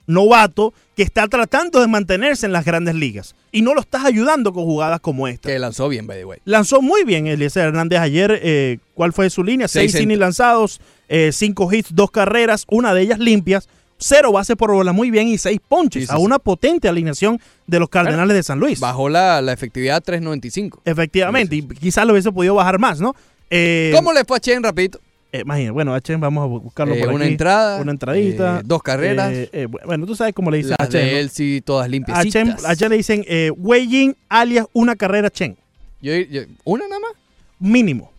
novato 0.08 0.74
que 0.96 1.04
está 1.04 1.28
tratando 1.28 1.82
de 1.82 1.88
mantenerse 1.88 2.46
en 2.46 2.52
las 2.52 2.64
grandes 2.64 2.96
ligas. 2.96 3.36
Y 3.52 3.62
no 3.64 3.74
lo 3.74 3.82
estás 3.82 4.06
ayudando 4.06 4.54
con 4.54 4.66
jugadas 4.66 5.00
como 5.00 5.28
esta. 5.28 5.50
Que 5.50 5.58
lanzó 5.60 5.90
bien, 5.90 6.06
by 6.08 6.18
the 6.20 6.26
way. 6.26 6.40
Lanzó 6.46 6.82
muy 6.82 7.04
bien 7.06 7.26
Eliezer 7.28 7.66
Hernández 7.66 8.00
ayer. 8.00 8.40
eh, 8.44 8.78
¿Cuál 8.94 9.14
fue 9.14 9.30
su 9.32 9.44
línea? 9.44 9.68
Seis 9.68 9.94
Seis 9.94 10.04
innings 10.04 10.20
lanzados, 10.20 10.80
eh, 11.10 11.32
cinco 11.34 11.74
hits, 11.74 11.90
dos 11.96 12.12
carreras, 12.12 12.66
una 12.70 12.94
de 12.94 13.02
ellas 13.02 13.18
limpias, 13.20 13.68
cero 13.98 14.32
bases 14.32 14.56
por 14.56 14.72
bola 14.72 14.92
muy 14.92 15.10
bien 15.12 15.28
y 15.28 15.38
seis 15.38 15.60
ponches 15.68 16.04
Sí, 16.04 16.08
sí, 16.08 16.14
a 16.14 16.18
una 16.18 16.38
potente 16.40 16.88
alineación 16.88 17.40
de 17.68 17.80
los 17.80 17.90
Cardenales 17.90 18.36
de 18.36 18.44
San 18.44 18.60
Luis. 18.60 18.80
Bajó 18.80 19.10
la, 19.10 19.42
la 19.42 19.54
efectividad 19.54 19.98
a 19.98 20.02
3.95. 20.02 20.80
Efectivamente, 20.86 21.56
y 21.56 21.62
quizás 21.64 22.06
lo 22.06 22.14
hubiese 22.14 22.32
podido 22.32 22.56
bajar 22.56 22.78
más, 22.80 23.00
¿no? 23.00 23.16
Eh, 23.50 23.92
¿Cómo 23.96 24.12
le 24.14 24.26
fue 24.26 24.38
a 24.38 24.40
Chen, 24.40 24.62
rapidito? 24.64 25.00
eh, 25.32 25.44
bueno, 25.72 25.94
a 25.94 26.02
Chen 26.02 26.20
vamos 26.20 26.44
a 26.44 26.48
bu- 26.48 26.62
buscarlo 26.62 26.94
Eh, 26.96 27.00
por 27.04 27.10
una 27.14 27.26
aquí. 27.26 27.32
entrada, 27.34 27.82
Una 27.82 27.92
entradita. 27.92 28.60
eh, 28.60 28.62
dos 28.66 28.82
carreras. 28.84 29.32
Eh, 29.34 29.50
eh, 29.52 29.68
bueno, 29.86 30.06
tú 30.06 30.16
sabes 30.16 30.34
cómo 30.34 30.50
le 30.52 30.58
dicen 30.58 30.76
Las 30.80 30.88
a 30.88 30.92
Chen. 30.92 31.08
él 31.08 31.30
sí, 31.30 31.62
todas 31.66 31.86
A 31.86 31.88
limpiecitas. 31.90 32.32
Chen, 32.32 32.56
a 32.66 32.76
Chen 32.76 32.90
le 32.90 32.98
dicen 32.98 33.26
Wei 33.58 33.88
Yin 33.88 34.16
alias 34.30 34.66
una 34.74 34.96
carrera 34.96 35.30
Chen. 35.30 35.58
Yo- 36.02 36.14
yo- 36.16 36.44
¿Una 36.64 36.88
nada 36.88 37.00
más? 37.02 37.12
Mínimo. 37.60 38.12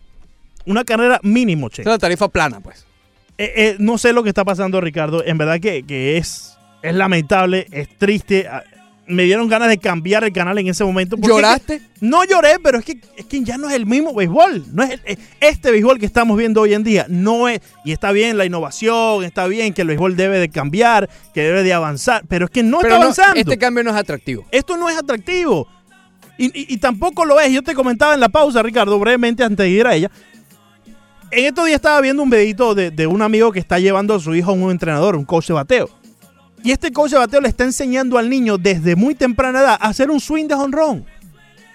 Una 0.65 0.83
carrera 0.83 1.19
mínimo, 1.23 1.69
Chen. 1.69 1.83
Es 1.83 1.87
la 1.87 1.97
tarifa 1.97 2.27
plana, 2.27 2.59
pues. 2.59 2.85
Eh, 3.37 3.53
eh, 3.55 3.75
no 3.79 3.97
sé 3.97 4.13
lo 4.13 4.23
que 4.23 4.29
está 4.29 4.43
pasando, 4.45 4.81
Ricardo. 4.81 5.23
En 5.25 5.37
verdad 5.37 5.59
que, 5.59 5.83
que 5.83 6.17
es, 6.17 6.57
es 6.81 6.95
lamentable, 6.95 7.67
es 7.71 7.87
triste. 7.97 8.47
Ah, 8.47 8.63
Me 9.09 9.23
dieron 9.23 9.47
ganas 9.47 9.69
de 9.69 9.77
cambiar 9.77 10.25
el 10.25 10.33
canal 10.33 10.57
en 10.57 10.67
ese 10.67 10.83
momento. 10.83 11.15
¿Lloraste? 11.17 11.75
es 11.75 11.81
que- 11.81 11.87
no 12.01 12.25
lloré, 12.25 12.57
pero 12.61 12.77
es 12.79 12.83
que, 12.83 12.99
es 13.15 13.25
que 13.25 13.41
ya 13.41 13.57
no 13.57 13.69
es 13.69 13.75
el 13.75 13.85
mismo 13.85 14.13
béisbol. 14.13 14.65
No 14.73 14.83
es 14.83 14.89
el- 14.91 15.01
eh, 15.05 15.17
este 15.39 15.71
béisbol 15.71 15.97
que 15.97 16.05
estamos 16.05 16.37
viendo 16.37 16.59
hoy 16.61 16.73
en 16.73 16.83
día. 16.83 17.05
No 17.07 17.47
es. 17.47 17.61
Y 17.85 17.93
está 17.93 18.11
bien 18.11 18.37
la 18.37 18.43
innovación, 18.45 19.23
está 19.23 19.47
bien 19.47 19.73
que 19.73 19.83
el 19.83 19.87
béisbol 19.87 20.17
debe 20.17 20.39
de 20.39 20.49
cambiar, 20.49 21.09
que 21.33 21.41
debe 21.43 21.63
de 21.63 21.73
avanzar. 21.73 22.23
Pero 22.27 22.45
es 22.45 22.51
que 22.51 22.63
no 22.63 22.79
Pero 22.79 22.87
está 22.89 22.97
no, 22.97 23.03
avanzando. 23.03 23.39
este 23.39 23.57
cambio 23.57 23.83
no 23.85 23.91
es 23.91 23.95
atractivo. 23.95 24.45
Esto 24.51 24.75
no 24.75 24.89
es 24.89 24.97
atractivo. 24.97 25.67
Y, 26.39 26.45
y- 26.47 26.73
y 26.73 26.77
tampoco 26.77 27.23
lo 27.25 27.39
es. 27.39 27.51
Yo 27.51 27.63
te 27.63 27.73
comentaba 27.73 28.13
en 28.13 28.19
la 28.19 28.29
pausa, 28.29 28.61
Ricardo, 28.61 28.99
brevemente 28.99 29.43
antes 29.43 29.57
de 29.63 29.69
ir 29.69 29.87
a 29.87 29.95
ella. 29.95 30.11
En 31.29 31.45
estos 31.45 31.65
días 31.65 31.75
estaba 31.75 31.99
viendo 32.01 32.23
un 32.23 32.29
videito 32.29 32.73
de, 32.73 32.89
de 32.89 33.05
un 33.05 33.21
amigo 33.21 33.51
que 33.51 33.59
está 33.59 33.79
llevando 33.79 34.15
a 34.15 34.19
su 34.19 34.33
hijo 34.33 34.51
a 34.51 34.53
un 34.53 34.71
entrenador, 34.71 35.15
un 35.15 35.25
coach 35.25 35.47
de 35.47 35.53
bateo. 35.53 35.89
Y 36.63 36.71
este 36.71 36.91
coach 36.91 37.11
de 37.11 37.17
bateo 37.17 37.41
le 37.41 37.49
está 37.49 37.65
enseñando 37.65 38.17
al 38.17 38.29
niño 38.29 38.57
desde 38.57 38.95
muy 38.95 39.13
temprana 39.13 39.59
edad 39.59 39.77
a 39.79 39.87
hacer 39.87 40.09
un 40.09 40.19
swing 40.19 40.47
de 40.47 40.53
honrón. 40.55 41.05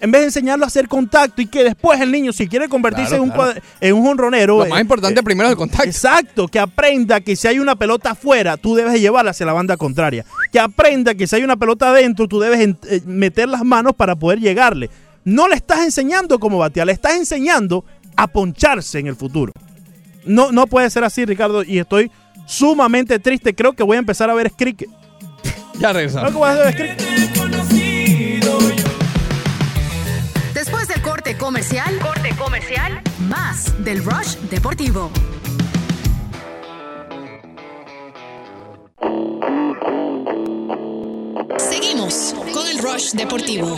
En 0.00 0.10
vez 0.10 0.22
de 0.22 0.26
enseñarlo 0.28 0.64
a 0.64 0.66
hacer 0.66 0.88
contacto 0.88 1.40
y 1.42 1.46
que 1.46 1.62
después 1.62 2.00
el 2.00 2.10
niño, 2.10 2.32
si 2.32 2.48
quiere 2.48 2.68
convertirse 2.68 3.10
Claro, 3.10 3.22
en, 3.22 3.30
un 3.30 3.34
claro. 3.36 3.60
en 3.80 3.94
un 3.94 4.06
honronero. 4.08 4.58
Lo 4.58 4.66
más 4.66 4.80
importante 4.80 5.22
primero 5.22 5.48
es 5.48 5.52
el 5.52 5.56
contacto. 5.56 5.84
Exacto, 5.86 6.48
que 6.48 6.58
aprenda 6.58 7.20
que 7.20 7.36
si 7.36 7.46
hay 7.46 7.60
una 7.60 7.76
pelota 7.76 8.10
afuera, 8.12 8.56
tú 8.56 8.74
debes 8.74 8.94
de 8.94 9.00
llevarla 9.00 9.30
hacia 9.30 9.46
la 9.46 9.52
banda 9.52 9.76
contraria. 9.76 10.24
Que 10.50 10.58
aprenda 10.58 11.14
que 11.14 11.28
si 11.28 11.36
hay 11.36 11.44
una 11.44 11.56
pelota 11.56 11.90
adentro, 11.90 12.26
tú 12.26 12.40
debes 12.40 12.58
eh, 12.88 13.02
meter 13.06 13.48
las 13.48 13.64
manos 13.64 13.94
para 13.94 14.16
poder 14.16 14.40
llegarle. 14.40 14.90
No 15.24 15.46
le 15.46 15.54
estás 15.54 15.84
enseñando 15.84 16.40
cómo 16.40 16.58
batear, 16.58 16.88
le 16.88 16.92
estás 16.94 17.14
enseñando 17.14 17.84
a 18.16 18.26
poncharse 18.26 18.98
en 18.98 19.06
el 19.06 19.16
futuro. 19.16 19.52
No, 20.24 20.52
no 20.52 20.66
puede 20.66 20.88
ser 20.90 21.04
así, 21.04 21.24
Ricardo, 21.24 21.64
y 21.64 21.78
estoy 21.78 22.10
sumamente 22.46 23.18
triste. 23.18 23.54
Creo 23.54 23.72
que 23.72 23.82
voy 23.82 23.96
a 23.96 24.00
empezar 24.00 24.30
a 24.30 24.34
ver 24.34 24.50
cricket. 24.52 24.88
Ya 25.78 25.92
regresamos. 25.92 26.30
Creo 26.30 26.32
que 26.32 26.38
voy 26.38 26.50
a 26.50 26.64
ver 26.64 26.76
cricket. 26.76 28.02
Después 30.54 30.86
del 30.86 31.02
corte 31.02 31.36
comercial, 31.36 31.98
corte 31.98 32.30
comercial, 32.36 33.00
más 33.28 33.82
del 33.84 34.04
Rush 34.04 34.36
Deportivo. 34.50 35.10
Seguimos 41.58 42.34
con 42.52 42.68
el 42.68 42.78
Rush 42.78 43.12
Deportivo. 43.12 43.76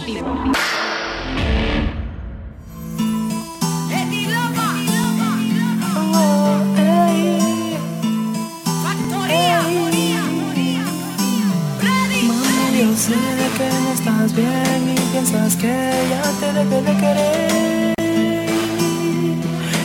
Yo 12.84 12.96
sé 12.96 13.12
que 13.56 13.68
no 13.82 13.92
estás 13.92 14.34
bien 14.34 14.94
y 14.94 15.12
piensas 15.12 15.56
que 15.56 15.92
ya 16.10 16.22
te 16.40 16.52
dejé 16.52 16.82
de 16.82 16.96
querer. 17.00 17.94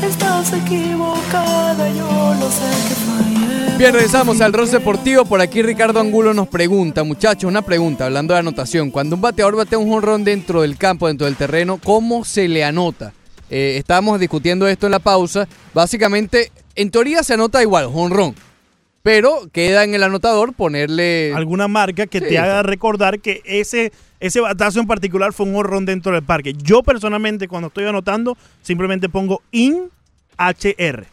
Estás 0.03 0.53
equivocada, 0.53 1.89
yo 1.89 2.35
lo 2.39 2.49
sé 2.51 2.69
que. 2.87 3.77
Bien, 3.77 3.93
regresamos 3.93 4.41
al 4.41 4.51
Ross 4.51 4.71
Deportivo. 4.71 5.23
Por 5.23 5.39
aquí 5.39 5.61
Ricardo 5.61 6.01
Angulo 6.01 6.33
nos 6.33 6.49
pregunta, 6.49 7.03
muchachos, 7.03 7.47
una 7.47 7.61
pregunta, 7.61 8.05
hablando 8.05 8.33
de 8.33 8.41
anotación. 8.41 8.91
Cuando 8.91 9.15
un 9.15 9.21
bateador 9.21 9.55
batea 9.55 9.77
un 9.77 9.89
jonrón 9.89 10.25
dentro 10.25 10.63
del 10.63 10.77
campo, 10.77 11.07
dentro 11.07 11.25
del 11.25 11.37
terreno, 11.37 11.79
¿cómo 11.81 12.25
se 12.25 12.49
le 12.49 12.65
anota? 12.65 13.13
Eh, 13.49 13.75
estábamos 13.77 14.19
discutiendo 14.19 14.67
esto 14.67 14.87
en 14.87 14.91
la 14.91 14.99
pausa. 14.99 15.47
Básicamente, 15.73 16.51
en 16.75 16.91
teoría 16.91 17.23
se 17.23 17.35
anota 17.35 17.61
igual, 17.61 17.87
jonrón. 17.87 18.35
Pero 19.03 19.49
queda 19.51 19.83
en 19.83 19.93
el 19.95 20.03
anotador 20.03 20.53
ponerle... 20.53 21.33
Alguna 21.35 21.67
marca 21.67 22.05
que 22.07 22.19
Sí. 22.19 22.25
te 22.25 22.37
haga 22.37 22.63
recordar 22.63 23.19
que 23.19 23.41
ese, 23.45 23.91
ese 24.19 24.39
batazo 24.41 24.79
en 24.81 24.87
particular 24.87 25.31
fue 25.33 25.45
un 25.45 25.55
horrón 25.55 25.85
dentro 25.85 26.11
del 26.11 26.23
parque. 26.23 26.53
Yo 26.53 26.83
personalmente 26.83 27.47
cuando 27.47 27.69
estoy 27.69 27.85
anotando 27.85 28.37
simplemente 28.61 29.07
pongo 29.09 29.41
IN 29.51 29.89
HR. 30.37 31.05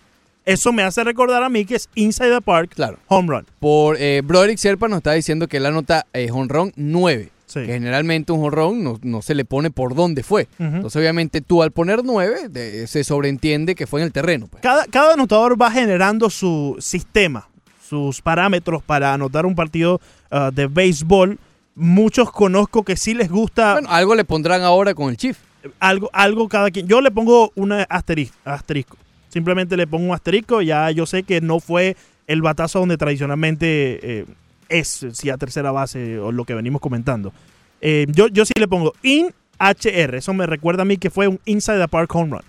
Eso 0.44 0.72
me 0.72 0.82
hace 0.84 1.02
recordar 1.02 1.42
a 1.42 1.48
mí 1.48 1.64
que 1.64 1.74
es 1.76 1.88
Inside 1.96 2.30
the 2.36 2.40
Park 2.40 2.72
Claro. 2.74 2.98
Home 3.08 3.28
Run. 3.34 3.46
Por 3.58 3.96
eh, 4.00 4.22
Broderick 4.24 4.58
Serpa 4.58 4.86
nos 4.88 4.98
está 4.98 5.12
diciendo 5.12 5.48
que 5.48 5.56
él 5.56 5.66
anota 5.66 6.06
eh, 6.12 6.28
jonrón 6.28 6.72
9. 6.76 7.30
Sí. 7.46 7.60
Que 7.60 7.66
generalmente 7.74 8.32
un 8.32 8.40
jonrón 8.40 8.82
no, 8.84 8.98
no 9.02 9.22
se 9.22 9.34
le 9.34 9.44
pone 9.44 9.70
por 9.70 9.94
dónde 9.94 10.22
fue. 10.24 10.48
Entonces, 10.58 10.96
obviamente, 11.00 11.40
tú 11.40 11.62
al 11.62 11.70
poner 11.70 12.04
9, 12.04 12.48
de- 12.48 12.86
se 12.88 13.04
sobreentiende 13.04 13.74
que 13.76 13.86
fue 13.86 14.00
en 14.00 14.06
el 14.06 14.12
terreno. 14.12 14.48
Pues. 14.48 14.62
Cada, 14.62 14.84
cada 14.86 15.14
anotador 15.14 15.60
va 15.60 15.70
generando 15.70 16.28
su 16.30 16.76
sistema, 16.80 17.48
sus 17.88 18.20
parámetros 18.20 18.82
para 18.82 19.14
anotar 19.14 19.46
un 19.46 19.54
partido 19.54 20.00
ah, 20.30 20.50
de 20.52 20.66
béisbol. 20.66 21.38
Muchos 21.74 22.30
conozco 22.30 22.84
que 22.84 22.96
sí 22.96 23.12
les 23.12 23.28
gusta 23.30 23.74
Bueno, 23.74 23.90
algo 23.90 24.14
le 24.14 24.24
pondrán 24.24 24.62
ahora 24.62 24.94
con 24.94 25.10
el 25.10 25.16
Chief. 25.16 25.36
algo, 25.78 26.08
algo 26.12 26.48
cada 26.48 26.70
quien. 26.70 26.88
Yo 26.88 27.00
le 27.00 27.10
pongo 27.10 27.52
un 27.54 27.72
asterisco. 27.72 28.96
Simplemente 29.28 29.76
le 29.76 29.86
pongo 29.86 30.06
un 30.06 30.14
asterisco. 30.14 30.62
Ya 30.62 30.90
yo 30.90 31.04
sé 31.06 31.22
que 31.22 31.40
no 31.40 31.60
fue 31.60 31.96
el 32.26 32.42
batazo 32.42 32.78
donde 32.80 32.96
tradicionalmente 32.96 34.20
eh, 34.20 34.26
es, 34.68 35.06
si 35.12 35.30
a 35.30 35.36
tercera 35.36 35.70
base 35.70 36.18
o 36.18 36.32
lo 36.32 36.44
que 36.44 36.54
venimos 36.54 36.80
comentando. 36.80 37.32
Eh, 37.80 38.06
yo, 38.08 38.28
yo 38.28 38.44
sí 38.44 38.52
le 38.58 38.68
pongo 38.68 38.94
in 39.02 39.34
HR. 39.58 40.16
Eso 40.16 40.32
me 40.34 40.46
recuerda 40.46 40.82
a 40.82 40.84
mí 40.84 40.96
que 40.96 41.10
fue 41.10 41.28
un 41.28 41.40
inside 41.44 41.80
the 41.80 41.88
park 41.88 42.14
home 42.14 42.30
run. 42.32 42.42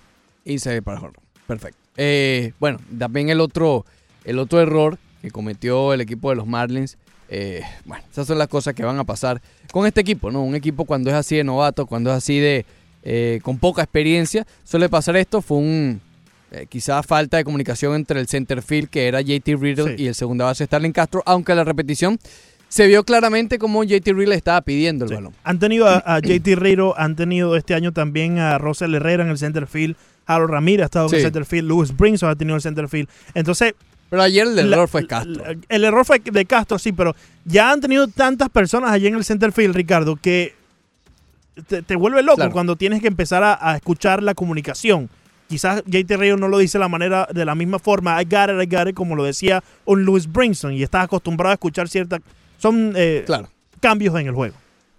Inside 0.46 0.82
para 0.82 1.00
jonrón. 1.00 1.24
Perfecto. 1.46 1.78
Eh, 1.98 2.54
bueno, 2.60 2.80
también 2.98 3.30
el 3.30 3.42
otro, 3.42 3.86
el 4.24 4.40
otro 4.40 4.62
error 4.62 4.98
que 5.22 5.32
cometió 5.32 5.94
el 5.94 6.02
equipo 6.02 6.30
de 6.30 6.36
los 6.36 6.48
Marlins. 6.48 6.98
eh, 7.30 7.62
bueno, 7.86 8.04
esas 8.12 8.26
son 8.28 8.38
las 8.38 8.48
cosas 8.48 8.74
que 8.74 8.84
van 8.86 8.98
a 9.00 9.04
pasar 9.04 9.42
con 9.72 9.86
este 9.86 10.00
equipo, 10.02 10.32
¿no? 10.32 10.42
Un 10.44 10.56
equipo 10.56 10.86
cuando 10.86 11.10
es 11.10 11.16
así 11.16 11.36
de 11.36 11.44
novato, 11.44 11.86
cuando 11.86 12.10
es 12.12 12.16
así 12.18 12.40
de 12.40 12.66
eh, 13.04 13.40
con 13.44 13.58
poca 13.58 13.82
experiencia, 13.84 14.46
suele 14.64 14.88
pasar 14.90 15.18
esto. 15.18 15.42
Fue 15.42 15.58
un 15.58 16.00
eh, 16.52 16.66
quizás 16.70 17.06
falta 17.06 17.36
de 17.38 17.44
comunicación 17.44 17.96
entre 17.96 18.20
el 18.22 18.28
center 18.28 18.62
field 18.62 18.88
que 18.90 19.08
era 19.08 19.20
JT 19.22 19.56
Riddle 19.60 19.96
Sí. 19.98 20.04
y 20.04 20.08
el 20.08 20.16
segunda 20.16 20.46
base 20.46 20.66
Starling 20.66 20.94
Castro, 20.94 21.22
aunque 21.26 21.54
la 21.56 21.66
repetición 21.66 22.18
se 22.70 22.88
vio 22.88 23.04
claramente 23.04 23.60
como 23.60 23.84
JT 23.84 24.08
Riddle 24.14 24.36
estaba 24.36 24.62
pidiendo 24.62 25.04
el 25.06 25.14
balón. 25.14 25.34
Han 25.44 25.60
tenido 25.60 25.88
a, 25.88 25.98
a 26.06 26.20
JT 26.20 26.56
Riro, 26.56 26.98
han 26.98 27.16
tenido 27.18 27.56
este 27.58 27.74
año 27.74 27.92
también 27.92 28.40
a 28.40 28.58
Rosel 28.58 28.96
Herrera 28.96 29.24
en 29.24 29.30
el 29.30 29.38
center 29.38 29.68
field. 29.68 29.96
Harold 30.26 30.52
Ramírez 30.52 30.84
ha 30.84 30.86
estado 30.86 31.06
en 31.06 31.10
Sí. 31.12 31.16
el 31.18 31.22
center 31.24 31.46
field. 31.46 31.68
Louis 31.70 31.96
Brinson 31.96 32.30
ha 32.30 32.36
tenido 32.36 32.56
el 32.58 32.62
center 32.62 32.90
field. 32.90 33.08
Entonces, 33.34 33.74
Pero 34.10 34.22
ayer 34.22 34.48
el 34.48 34.56
La- 34.70 34.76
error 34.78 34.88
fue 34.88 35.06
Castro. 35.06 35.34
la- 35.44 35.56
el 35.68 35.84
error 35.84 36.06
fue 36.06 36.20
de 36.20 36.46
Castro, 36.46 36.80
sí, 36.80 36.92
pero 36.94 37.16
ya 37.46 37.72
han 37.72 37.82
tenido 37.82 38.08
tantas 38.08 38.50
personas 38.50 38.92
allí 38.92 39.08
en 39.08 39.16
el 39.16 39.26
center 39.26 39.52
field, 39.52 39.76
Ricardo, 39.76 40.16
que 40.16 40.56
te, 41.68 41.82
te 41.82 41.96
vuelve 41.96 42.22
loco 42.24 42.38
Claro. 42.38 42.52
cuando 42.52 42.76
tienes 42.76 43.02
que 43.02 43.08
empezar 43.08 43.44
a, 43.44 43.58
a 43.60 43.76
escuchar 43.76 44.22
la 44.24 44.34
comunicación. 44.34 45.10
Quizás 45.50 45.82
JT 45.86 46.18
Río 46.18 46.36
no 46.38 46.48
lo 46.50 46.58
dice 46.58 46.78
de 46.78 46.82
la 46.84 46.90
manera, 46.90 47.28
de 47.34 47.46
la 47.46 47.56
misma 47.56 47.80
forma, 47.80 48.22
I 48.22 48.26
got 48.26 48.50
it, 48.50 48.62
I 48.62 48.76
got 48.76 48.88
it, 48.90 48.96
como 48.96 49.16
lo 49.16 49.24
decía 49.24 49.64
un 49.86 50.04
Louis 50.04 50.32
Brinson, 50.32 50.74
y 50.74 50.84
estás 50.84 51.06
acostumbrado 51.06 51.52
a 51.52 51.54
escuchar 51.54 51.88
ciertas. 51.90 52.20
Son 52.60 52.94
eh, 52.96 53.24
Claro. 53.26 53.50
cambios 53.80 54.14
en 54.20 54.28
el 54.28 54.34
juego. 54.34 54.56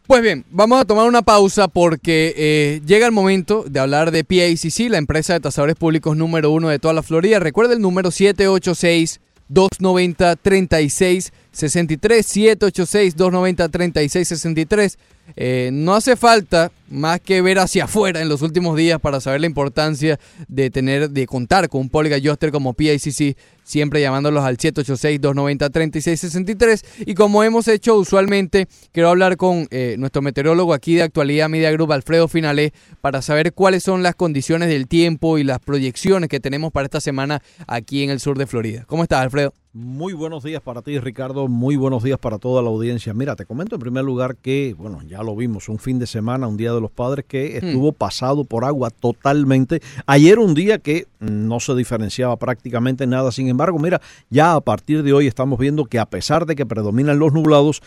Pues 0.09 0.23
bien, 0.23 0.47
vamos 0.51 0.81
a 0.81 0.87
tomar 0.87 1.07
una 1.07 1.21
pausa 1.21 1.69
porque 1.69 2.33
eh, 2.35 2.81
llega 2.87 3.05
el 3.05 3.13
momento 3.13 3.67
de 3.69 3.79
hablar 3.79 4.11
de 4.11 4.25
PACC, 4.25 4.89
la 4.89 4.97
empresa 4.97 5.35
de 5.35 5.41
tasadores 5.41 5.77
públicos 5.77 6.17
número 6.17 6.51
uno 6.51 6.71
de 6.71 6.79
toda 6.79 6.95
la 6.95 7.03
Florida. 7.03 7.41
Recuerda 7.41 7.75
el 7.75 7.83
número 7.83 8.11
786 8.11 9.21
290 9.49 10.37
3663 11.53 12.27
786 12.27 13.17
290 13.17 13.69
3663 13.69 14.99
eh, 15.37 15.69
no 15.73 15.95
hace 15.95 16.17
falta 16.17 16.73
más 16.91 17.21
que 17.21 17.43
ver 17.43 17.59
hacia 17.59 17.85
afuera 17.85 18.23
en 18.23 18.31
los 18.31 18.43
últimos 18.43 18.77
días 18.77 19.01
para 19.01 19.21
saber 19.21 19.43
la 19.43 19.47
importancia 19.47 20.19
de 20.49 20.71
tener, 20.71 21.11
de 21.11 21.27
contar 21.27 21.69
con 21.69 21.83
un 21.83 21.91
Polyg 21.91 22.15
Adjuster 22.15 22.51
como 22.51 22.73
PICC, 22.73 23.37
siempre 23.63 24.01
llamándolos 24.01 24.43
al 24.45 24.57
786-290-3663. 24.57 26.83
Y 27.07 27.15
como 27.15 27.45
hemos 27.45 27.69
hecho 27.69 27.95
usualmente, 27.97 28.69
quiero 28.93 29.11
hablar 29.11 29.37
con 29.37 29.69
eh, 29.71 29.97
nuestro 29.99 30.23
meteorólogo 30.23 30.73
aquí 30.73 30.95
de 30.95 31.03
Actualidad 31.03 31.51
Media 31.51 31.71
Group, 31.73 31.93
Alfredo 31.93 32.27
Finalé, 32.27 32.73
para 33.03 33.21
saber 33.21 33.53
cuáles 33.53 33.83
son 33.83 34.03
las 34.03 34.15
condiciones 34.15 34.71
del 34.71 34.89
tiempo 34.89 35.37
y 35.37 35.45
las 35.45 35.59
proyecciones 35.59 36.31
que 36.31 36.41
tenemos 36.41 36.73
para 36.73 36.87
esta 36.87 37.03
semana 37.03 37.43
aquí 37.67 38.03
en 38.03 38.09
el 38.09 38.21
sur 38.21 38.39
de 38.39 38.47
Florida. 38.47 38.85
¿Cómo 38.87 39.03
estás, 39.03 39.21
Alfredo? 39.21 39.53
Muy 39.75 40.15
buenos 40.15 40.43
días 40.45 40.63
para 40.63 40.81
ti, 40.81 40.99
Ricardo. 40.99 41.47
Muy 41.47 41.77
buenos 41.77 42.03
días 42.03 42.19
para 42.19 42.39
toda 42.39 42.63
la 42.63 42.71
audiencia. 42.71 43.13
Mira, 43.13 43.37
te 43.37 43.45
comento 43.45 43.75
en 43.75 43.81
primer 43.83 44.03
lugar 44.03 44.37
que, 44.37 44.75
bueno, 44.79 45.03
ya 45.07 45.23
lo 45.23 45.37
vimos, 45.37 45.69
un 45.69 45.79
fin 45.79 45.99
de 45.99 46.07
semana, 46.07 46.47
un 46.47 46.57
día 46.57 46.73
de 46.73 46.81
los 46.81 46.91
padres 46.91 47.27
que 47.29 47.59
estuvo 47.59 47.93
pasado 47.93 48.45
por 48.45 48.65
agua 48.65 48.89
totalmente. 48.89 49.83
Ayer 50.07 50.39
un 50.39 50.55
día 50.55 50.79
que 50.79 51.07
no 51.21 51.61
se 51.61 51.75
diferenciaba 51.75 52.39
prácticamente 52.39 53.07
nada. 53.07 53.31
Sin 53.31 53.49
embargo, 53.49 53.79
mira, 53.79 54.01
ya 54.31 54.55
a 54.55 54.61
partir 54.63 55.03
de 55.03 55.13
hoy 55.13 55.27
estamos 55.27 55.59
viendo 55.59 55.85
que 55.85 55.99
a 55.99 56.07
pesar 56.07 56.47
de 56.47 56.57
que 56.57 56.65
predominan 56.65 57.19
los 57.19 57.35
nublados, 57.35 57.83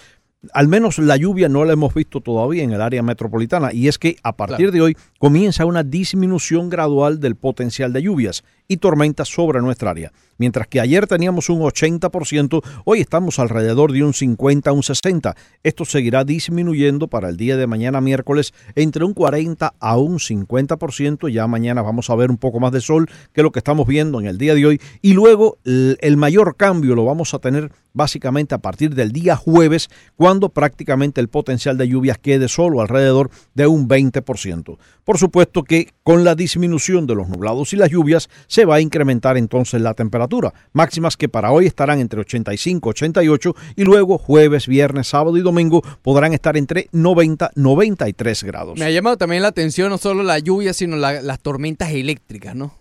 al 0.54 0.68
menos 0.68 0.98
la 0.98 1.18
lluvia 1.18 1.50
no 1.50 1.66
la 1.66 1.74
hemos 1.74 1.94
visto 1.94 2.20
todavía 2.22 2.64
en 2.64 2.74
el 2.74 2.82
área 2.82 3.04
metropolitana 3.04 3.74
y 3.74 3.88
es 3.88 3.98
que 3.98 4.18
a 4.24 4.36
partir 4.36 4.72
de 4.72 4.82
hoy 4.82 4.98
comienza 5.20 5.66
una 5.66 5.84
disminución 5.84 6.70
gradual 6.70 7.20
del 7.20 7.36
potencial 7.36 7.94
de 7.94 8.02
lluvias 8.02 8.44
y 8.72 8.78
tormentas 8.78 9.28
sobre 9.28 9.60
nuestra 9.60 9.92
área. 9.92 10.14
Mientras 10.38 10.66
que 10.66 10.80
ayer 10.80 11.06
teníamos 11.06 11.50
un 11.50 11.60
80%, 11.60 12.64
hoy 12.86 13.02
estamos 13.02 13.38
alrededor 13.38 13.92
de 13.92 14.04
un 14.04 14.14
50 14.14 14.72
un 14.72 14.82
60. 14.82 15.36
Esto 15.62 15.84
seguirá 15.84 16.24
disminuyendo 16.24 17.10
para 17.10 17.28
el 17.28 17.36
día 17.36 17.58
de 17.58 17.68
mañana 17.68 18.00
miércoles 18.00 18.54
entre 18.76 19.04
un 19.04 19.14
40 19.14 19.74
a 19.78 19.98
un 19.98 20.20
50%. 20.20 21.30
Ya 21.30 21.46
mañana 21.48 21.82
vamos 21.82 22.10
a 22.10 22.16
ver 22.16 22.32
un 22.32 22.38
poco 22.38 22.62
más 22.62 22.72
de 22.72 22.80
sol 22.80 23.10
que 23.34 23.44
lo 23.44 23.52
que 23.52 23.60
estamos 23.60 23.86
viendo 23.86 24.22
en 24.22 24.26
el 24.26 24.38
día 24.38 24.56
de 24.56 24.66
hoy. 24.66 24.82
Y 25.02 25.14
luego 25.14 25.58
el, 25.66 26.18
mayor 26.18 26.56
cambio 26.56 26.96
lo 26.96 27.04
vamos 27.04 27.34
a 27.34 27.40
tener 27.40 27.72
básicamente 27.94 28.56
a 28.56 28.60
partir 28.60 28.96
del 28.96 29.12
día 29.12 29.36
jueves, 29.36 29.90
cuando 30.16 30.48
prácticamente 30.48 31.20
el 31.20 31.28
potencial 31.28 31.78
de 31.78 31.90
lluvias 31.90 32.18
quede 32.18 32.48
solo 32.48 32.80
alrededor 32.80 33.30
de 33.54 33.68
un 33.68 33.88
20%. 33.88 34.78
Por 35.04 35.18
supuesto 35.18 35.64
que 35.64 35.90
con 36.04 36.24
la 36.24 36.36
disminución 36.36 37.06
de 37.06 37.16
los 37.16 37.28
nublados 37.28 37.74
y 37.74 37.76
las 37.76 37.90
lluvias 37.92 38.30
se 38.48 38.61
va 38.66 38.76
a 38.76 38.82
incrementar 38.82 39.38
entonces 39.38 39.82
la 39.82 39.94
temperatura, 39.94 40.54
máximas 40.74 41.18
que 41.18 41.30
para 41.30 41.52
hoy 41.52 41.66
estarán 41.68 42.00
entre 42.00 42.20
85 42.22 42.90
y 42.90 42.92
88 42.92 43.56
y 43.76 43.84
luego 43.84 44.18
jueves, 44.18 44.68
viernes, 44.68 45.08
sábado 45.08 45.38
y 45.38 45.42
domingo 45.42 45.82
podrán 46.02 46.34
estar 46.34 46.58
entre 46.58 46.88
90 46.92 47.52
93 47.56 48.44
grados. 48.44 48.78
Me 48.80 48.86
ha 48.86 48.92
llamado 48.92 49.18
también 49.18 49.42
la 49.42 49.50
atención 49.50 49.90
no 49.90 49.98
solo 49.98 50.24
la 50.24 50.40
lluvia, 50.40 50.74
sino 50.74 50.96
la- 50.98 51.22
las 51.22 51.40
tormentas 51.40 51.92
eléctricas, 51.92 52.56
¿no? 52.56 52.74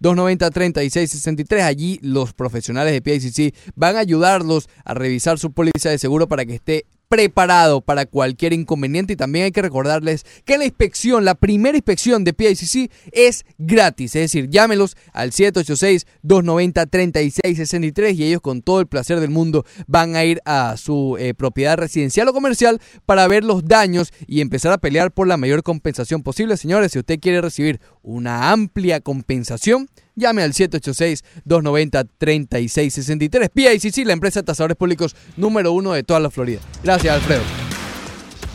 786-290-3663. 0.00 1.60
Allí 1.60 1.98
los 2.00 2.32
profesionales 2.32 2.94
de 2.94 3.02
PICC 3.02 3.54
van 3.74 3.96
a 3.96 3.98
ayudarlos 3.98 4.70
a 4.86 4.94
revisar 4.94 5.38
su 5.38 5.52
póliza 5.52 5.90
de 5.90 5.98
seguro 5.98 6.26
para 6.26 6.46
que 6.46 6.54
esté 6.54 6.86
preparado 7.12 7.82
para 7.82 8.06
cualquier 8.06 8.54
inconveniente 8.54 9.12
y 9.12 9.16
también 9.16 9.44
hay 9.44 9.52
que 9.52 9.60
recordarles 9.60 10.24
que 10.46 10.56
la 10.56 10.64
inspección, 10.64 11.26
la 11.26 11.34
primera 11.34 11.76
inspección 11.76 12.24
de 12.24 12.32
PICC 12.32 12.90
es 13.12 13.44
gratis, 13.58 14.16
es 14.16 14.22
decir, 14.22 14.48
llámelos 14.48 14.96
al 15.12 15.32
786-290-3663 15.32 18.14
y 18.14 18.24
ellos 18.24 18.40
con 18.40 18.62
todo 18.62 18.80
el 18.80 18.86
placer 18.86 19.20
del 19.20 19.28
mundo 19.28 19.66
van 19.86 20.16
a 20.16 20.24
ir 20.24 20.40
a 20.46 20.78
su 20.78 21.18
eh, 21.20 21.34
propiedad 21.34 21.76
residencial 21.76 22.28
o 22.28 22.32
comercial 22.32 22.80
para 23.04 23.28
ver 23.28 23.44
los 23.44 23.66
daños 23.66 24.10
y 24.26 24.40
empezar 24.40 24.72
a 24.72 24.78
pelear 24.78 25.12
por 25.12 25.28
la 25.28 25.36
mayor 25.36 25.62
compensación 25.62 26.22
posible. 26.22 26.56
Señores, 26.56 26.92
si 26.92 26.98
usted 26.98 27.20
quiere 27.20 27.42
recibir 27.42 27.78
una 28.00 28.52
amplia 28.52 29.00
compensación, 29.00 29.90
Llame 30.14 30.42
al 30.42 30.52
786-290-3663. 30.52 33.50
PICC, 33.50 34.06
la 34.06 34.12
empresa 34.12 34.40
de 34.40 34.44
tasadores 34.44 34.76
públicos 34.76 35.16
número 35.36 35.72
uno 35.72 35.92
de 35.92 36.02
toda 36.02 36.20
la 36.20 36.30
Florida. 36.30 36.60
Gracias, 36.82 37.14
Alfredo. 37.14 37.61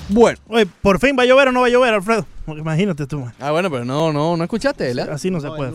Bueno. 0.09 0.37
Oye, 0.47 0.65
¿por 0.81 0.99
fin 0.99 1.15
va 1.17 1.23
a 1.23 1.25
llover 1.25 1.49
o 1.49 1.51
no 1.51 1.61
va 1.61 1.67
a 1.67 1.69
llover, 1.69 1.93
Alfredo? 1.93 2.25
Porque 2.45 2.61
Imagínate 2.67 3.05
tú. 3.07 3.19
man. 3.19 3.33
Ah, 3.41 3.51
bueno, 3.51 3.69
pero 3.69 3.83
no, 3.83 4.13
no, 4.13 4.37
no 4.37 4.43
escuchaste, 4.43 4.85
¿verdad? 4.93 5.09
Así 5.11 5.29
no 5.29 5.41
se 5.41 5.49
puede. 5.49 5.73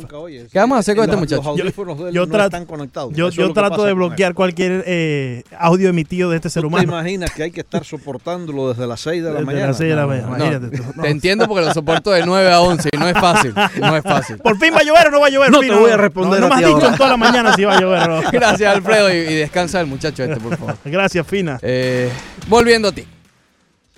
¿Qué 0.50 0.59
vamos 0.59 0.76
a 0.76 0.78
hacer 0.78 0.96
con 0.96 1.04
este 1.04 1.16
muchacho? 1.16 1.42
los 1.42 1.46
audífonos 1.48 1.98
de 1.98 2.09
él 2.09 2.14
Yo 2.14 2.24
no 2.26 2.32
trato- 2.32 2.46
están 2.46 2.64
conectados. 2.66 3.12
Yo, 3.14 3.28
yo 3.28 3.52
trato 3.52 3.84
de 3.84 3.92
bloquear 3.92 4.32
cualquier 4.32 4.84
eh, 4.86 5.42
audio 5.59 5.90
emitido 5.90 6.30
de 6.30 6.36
este 6.36 6.48
ser 6.48 6.62
¿Tú 6.62 6.68
te 6.68 6.74
humano. 6.76 6.84
imaginas 6.92 7.30
que 7.32 7.42
hay 7.42 7.50
que 7.50 7.60
estar 7.60 7.84
soportándolo 7.84 8.70
desde 8.70 8.86
las 8.86 9.00
6 9.00 9.22
de 9.22 9.28
la 9.28 9.34
Desde 9.34 9.44
mañana? 9.46 9.66
las 9.66 9.76
seis 9.76 9.90
de 9.90 9.96
la 9.96 10.06
mañana, 10.06 10.28
no. 10.28 10.36
imagínate 10.36 10.76
tú. 10.78 10.82
Te 11.02 11.09
entiendo 11.10 11.46
porque 11.46 11.66
lo 11.66 11.74
soporto 11.74 12.10
de 12.10 12.24
9 12.24 12.50
a 12.52 12.60
11 12.62 12.88
y 12.90 12.96
no 12.96 13.09
es 13.09 13.14
fácil. 13.14 13.54
No 13.80 13.96
es 13.96 14.02
fácil. 14.02 14.38
¿Por 14.38 14.59
fin 14.59 14.72
va 14.74 14.78
a 14.78 14.82
llover 14.84 15.09
o 15.09 15.10
no 15.10 15.20
va 15.20 15.26
a 15.26 15.30
llover? 15.30 15.50
No 15.50 15.60
te 15.60 15.70
voy 15.74 15.90
a 15.90 15.96
responder 15.98 16.40
No, 16.40 16.48
no 16.48 16.54
me 16.54 16.54
has 16.54 16.60
dicho 16.68 16.74
ahora. 16.78 16.88
en 16.88 16.96
toda 16.96 17.10
la 17.10 17.16
mañana 17.18 17.52
si 17.54 17.64
va 17.64 17.76
a 17.76 17.80
llover 17.80 18.09
o 18.10 18.22
no. 18.22 18.30
Gracias, 18.32 18.74
Alfredo, 18.74 19.12
y, 19.12 19.16
y 19.18 19.34
descansa 19.34 19.78
el 19.80 19.86
muchacho 19.88 20.24
este, 20.24 20.36
por 20.40 20.56
favor. 20.56 20.76
Gracias, 20.86 21.26
Fina. 21.26 21.59
Eh, 21.60 22.10
volviendo 22.48 22.88
a 22.88 22.92
ti. 22.92 23.04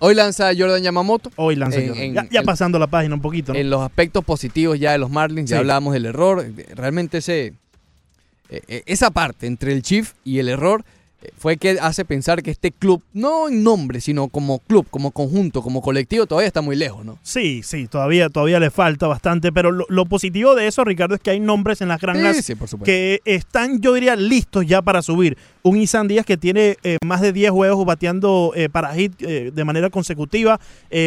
Hoy 0.05 0.15
lanza 0.15 0.51
Jordan 0.57 0.83
Yamamoto. 0.83 1.31
Hoy 1.37 1.57
lanza 1.57 1.79
En- 1.81 1.89
Jordan. 1.89 2.05
en- 2.05 2.15
ya, 2.15 2.29
ya 2.31 2.41
en- 2.41 2.47
pasando 2.47 2.79
la 2.79 2.87
página 2.89 3.15
un 3.15 3.23
poquito, 3.23 3.53
¿no? 3.55 3.59
En 3.59 3.71
los 3.71 3.81
aspectos 3.83 4.23
positivos 4.23 4.79
ya 4.79 4.93
de 4.93 4.99
los 4.99 5.11
Marlins, 5.11 5.49
ya 5.49 5.59
hablábamos 5.61 5.95
del 5.95 6.05
error. 6.07 6.45
Realmente 6.75 7.19
ese, 7.19 7.55
eh, 8.51 8.61
eh, 8.69 8.83
esa 8.85 9.11
parte 9.11 9.47
entre 9.47 9.73
el 9.73 9.81
Chief 9.83 10.13
y 10.23 10.41
el 10.41 10.51
error 10.51 10.85
eh, 11.23 11.31
fue 11.39 11.57
que 11.57 11.79
hace 11.81 12.05
pensar 12.05 12.43
que 12.43 12.51
este 12.51 12.71
club, 12.71 13.03
no 13.15 13.49
en 13.49 13.63
nombre, 13.63 14.03
sino 14.03 14.29
como 14.29 14.59
club, 14.59 14.87
como 14.91 15.11
conjunto, 15.11 15.63
como 15.63 15.81
colectivo, 15.81 16.27
todavía 16.27 16.49
está 16.49 16.61
muy 16.61 16.77
lejos, 16.77 17.03
¿no? 17.03 17.19
Sí, 17.23 17.63
sí, 17.63 17.87
todavía, 17.87 18.29
todavía 18.29 18.61
le 18.61 18.71
falta 18.71 19.07
bastante, 19.07 19.51
pero 19.53 19.73
lo, 19.73 19.87
lo 19.89 20.05
positivo 20.05 20.55
de 20.55 20.67
eso, 20.67 20.85
Ricardo, 20.85 21.15
es 21.15 21.23
que 21.23 21.31
hay 21.31 21.41
nombres 21.41 21.81
en 21.81 21.89
las 21.89 21.99
granjas 21.99 22.37
Sí, 22.45 22.55
que 22.85 23.23
están, 23.25 23.81
yo 23.81 23.95
diría, 23.95 24.17
listos 24.17 24.67
ya 24.67 24.83
para 24.83 25.01
subir. 25.01 25.39
Un 25.67 25.79
Isan 25.79 26.07
Díaz 26.09 26.27
que 26.27 26.37
tiene 26.37 26.77
eh, 26.83 26.99
más 27.03 27.23
de 27.23 27.33
10 27.33 27.51
juegos 27.51 27.87
bateando 27.87 28.53
eh, 28.55 28.69
para 28.69 28.93
hit 28.95 29.15
eh, 29.21 29.51
de 29.51 29.65
manera 29.65 29.89
consecutiva. 29.89 30.61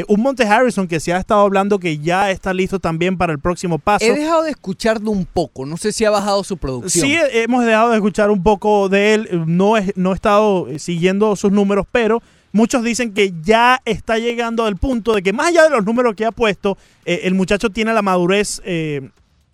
Un 0.07 0.21
Monte 0.21 0.45
Harrison 0.45 0.87
que 0.87 0.99
se 0.99 1.13
ha 1.13 1.19
estado 1.19 1.41
hablando 1.41 1.77
que 1.77 1.99
ya 1.99 2.31
está 2.31 2.53
listo 2.55 2.79
también 2.79 3.17
para 3.19 3.31
el 3.33 3.39
próximo 3.39 3.77
paso. 3.77 4.03
He 4.03 4.13
dejado 4.13 4.41
de 4.41 4.49
escucharlo 4.49 5.11
un 5.11 5.25
poco, 5.25 5.65
no 5.67 5.77
sé 5.77 5.91
si 5.91 6.05
ha 6.05 6.09
bajado 6.09 6.43
su 6.43 6.57
producción. 6.57 7.05
Sí, 7.05 7.15
hemos 7.33 7.63
dejado 7.65 7.91
de 7.91 7.97
escuchar 7.97 8.31
un 8.31 8.41
poco 8.41 8.89
de 8.89 9.13
él. 9.13 9.43
No, 9.45 9.77
he- 9.77 9.93
no 9.95 10.11
he 10.11 10.15
estado 10.15 10.67
siguiendo 10.79 11.35
sus 11.35 11.51
números, 11.51 11.85
pero 11.91 12.23
muchos 12.51 12.83
dicen 12.83 13.13
que 13.13 13.33
ya 13.43 13.79
está 13.85 14.17
llegando 14.17 14.65
al 14.65 14.77
punto 14.77 15.13
de 15.13 15.21
que 15.21 15.33
más 15.33 15.49
allá 15.49 15.63
de 15.65 15.69
los 15.69 15.85
números 15.85 16.15
que 16.15 16.25
ha 16.25 16.31
puesto, 16.31 16.79
eh, 17.05 17.19
el 17.25 17.35
muchacho 17.35 17.69
tiene 17.69 17.93
la 17.93 18.01
madurez 18.01 18.59
eh, 18.65 19.07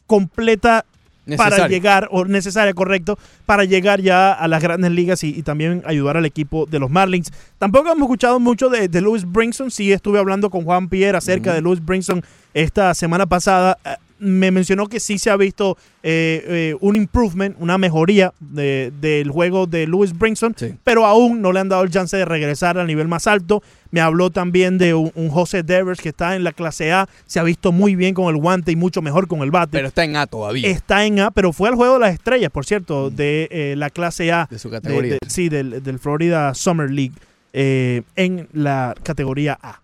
completa 0.07 0.85
para 1.37 1.67
llegar, 1.67 2.07
o 2.11 2.25
necesaria, 2.25 2.73
correcto, 2.73 3.17
para 3.45 3.63
llegar 3.63 4.01
ya 4.01 4.31
a 4.33 4.47
las 4.47 4.61
grandes 4.61 4.91
ligas 4.91 5.23
y, 5.23 5.29
y 5.29 5.43
también 5.43 5.81
ayudar 5.85 6.17
al 6.17 6.25
equipo 6.25 6.65
de 6.65 6.79
los 6.79 6.89
Marlins. 6.89 7.31
Tampoco 7.57 7.91
hemos 7.91 8.03
escuchado 8.03 8.39
mucho 8.39 8.69
de, 8.69 8.87
de 8.87 9.01
Louis 9.01 9.23
Brinson, 9.25 9.71
sí 9.71 9.91
estuve 9.91 10.19
hablando 10.19 10.49
con 10.49 10.63
Juan 10.63 10.89
Pierre 10.89 11.17
acerca 11.17 11.53
de 11.53 11.61
Louis 11.61 11.83
Brinson 11.83 12.23
esta 12.53 12.93
semana 12.93 13.25
pasada. 13.25 13.77
Me 14.23 14.51
mencionó 14.51 14.87
que 14.87 14.99
sí 14.99 15.19
se 15.19 15.29
ha 15.29 15.37
visto 15.37 15.77
eh, 16.01 16.43
eh, 16.47 16.75
un 16.79 16.95
improvement, 16.95 17.55
una 17.59 17.77
mejoría 17.77 18.33
de- 18.39 18.91
del 19.01 19.29
juego 19.29 19.67
de 19.67 19.85
Lewis 19.87 20.17
Brinson, 20.17 20.53
pero 20.83 21.05
aún 21.05 21.41
no 21.41 21.51
le 21.51 21.59
han 21.59 21.69
dado 21.69 21.83
el 21.83 21.89
chance 21.91 22.15
de 22.17 22.25
regresar 22.25 22.77
al 22.77 22.87
nivel 22.87 23.07
más 23.07 23.27
alto. 23.27 23.61
Me 23.91 24.01
habló 24.01 24.31
también 24.31 24.77
de 24.79 24.93
un, 24.95 25.11
un 25.13 25.29
José 25.29 25.61
Devers 25.61 25.99
que 26.01 26.09
está 26.09 26.35
en 26.35 26.43
la 26.43 26.51
clase 26.51 26.91
A, 26.91 27.07
se 27.27 27.39
ha 27.39 27.43
visto 27.43 27.71
muy 27.71 27.95
bien 27.95 28.13
con 28.15 28.33
el 28.33 28.41
guante 28.41 28.71
y 28.71 28.75
mucho 28.75 29.01
mejor 29.01 29.27
con 29.27 29.41
el 29.41 29.51
bate. 29.51 29.71
Pero 29.77 29.87
está 29.87 30.03
en 30.03 30.15
A 30.15 30.25
todavía. 30.25 30.67
Está 30.67 31.05
en 31.05 31.19
A, 31.19 31.29
pero 31.31 31.53
fue 31.53 31.69
al 31.69 31.75
juego 31.75 31.93
de 31.95 31.99
las 31.99 32.13
estrellas, 32.13 32.49
por 32.51 32.65
cierto, 32.65 33.09
de 33.11 33.47
eh, 33.51 33.75
la 33.77 33.89
clase 33.91 34.31
A. 34.31 34.47
De 34.49 34.57
su 34.57 34.69
categoría. 34.71 35.17
sí, 35.27 35.49
del, 35.49 35.83
del 35.83 35.99
Florida 35.99 36.53
Summer 36.55 36.89
League 36.89 37.13
eh, 37.53 38.01
en 38.15 38.47
la 38.51 38.95
categoría 39.03 39.59
A. 39.61 39.79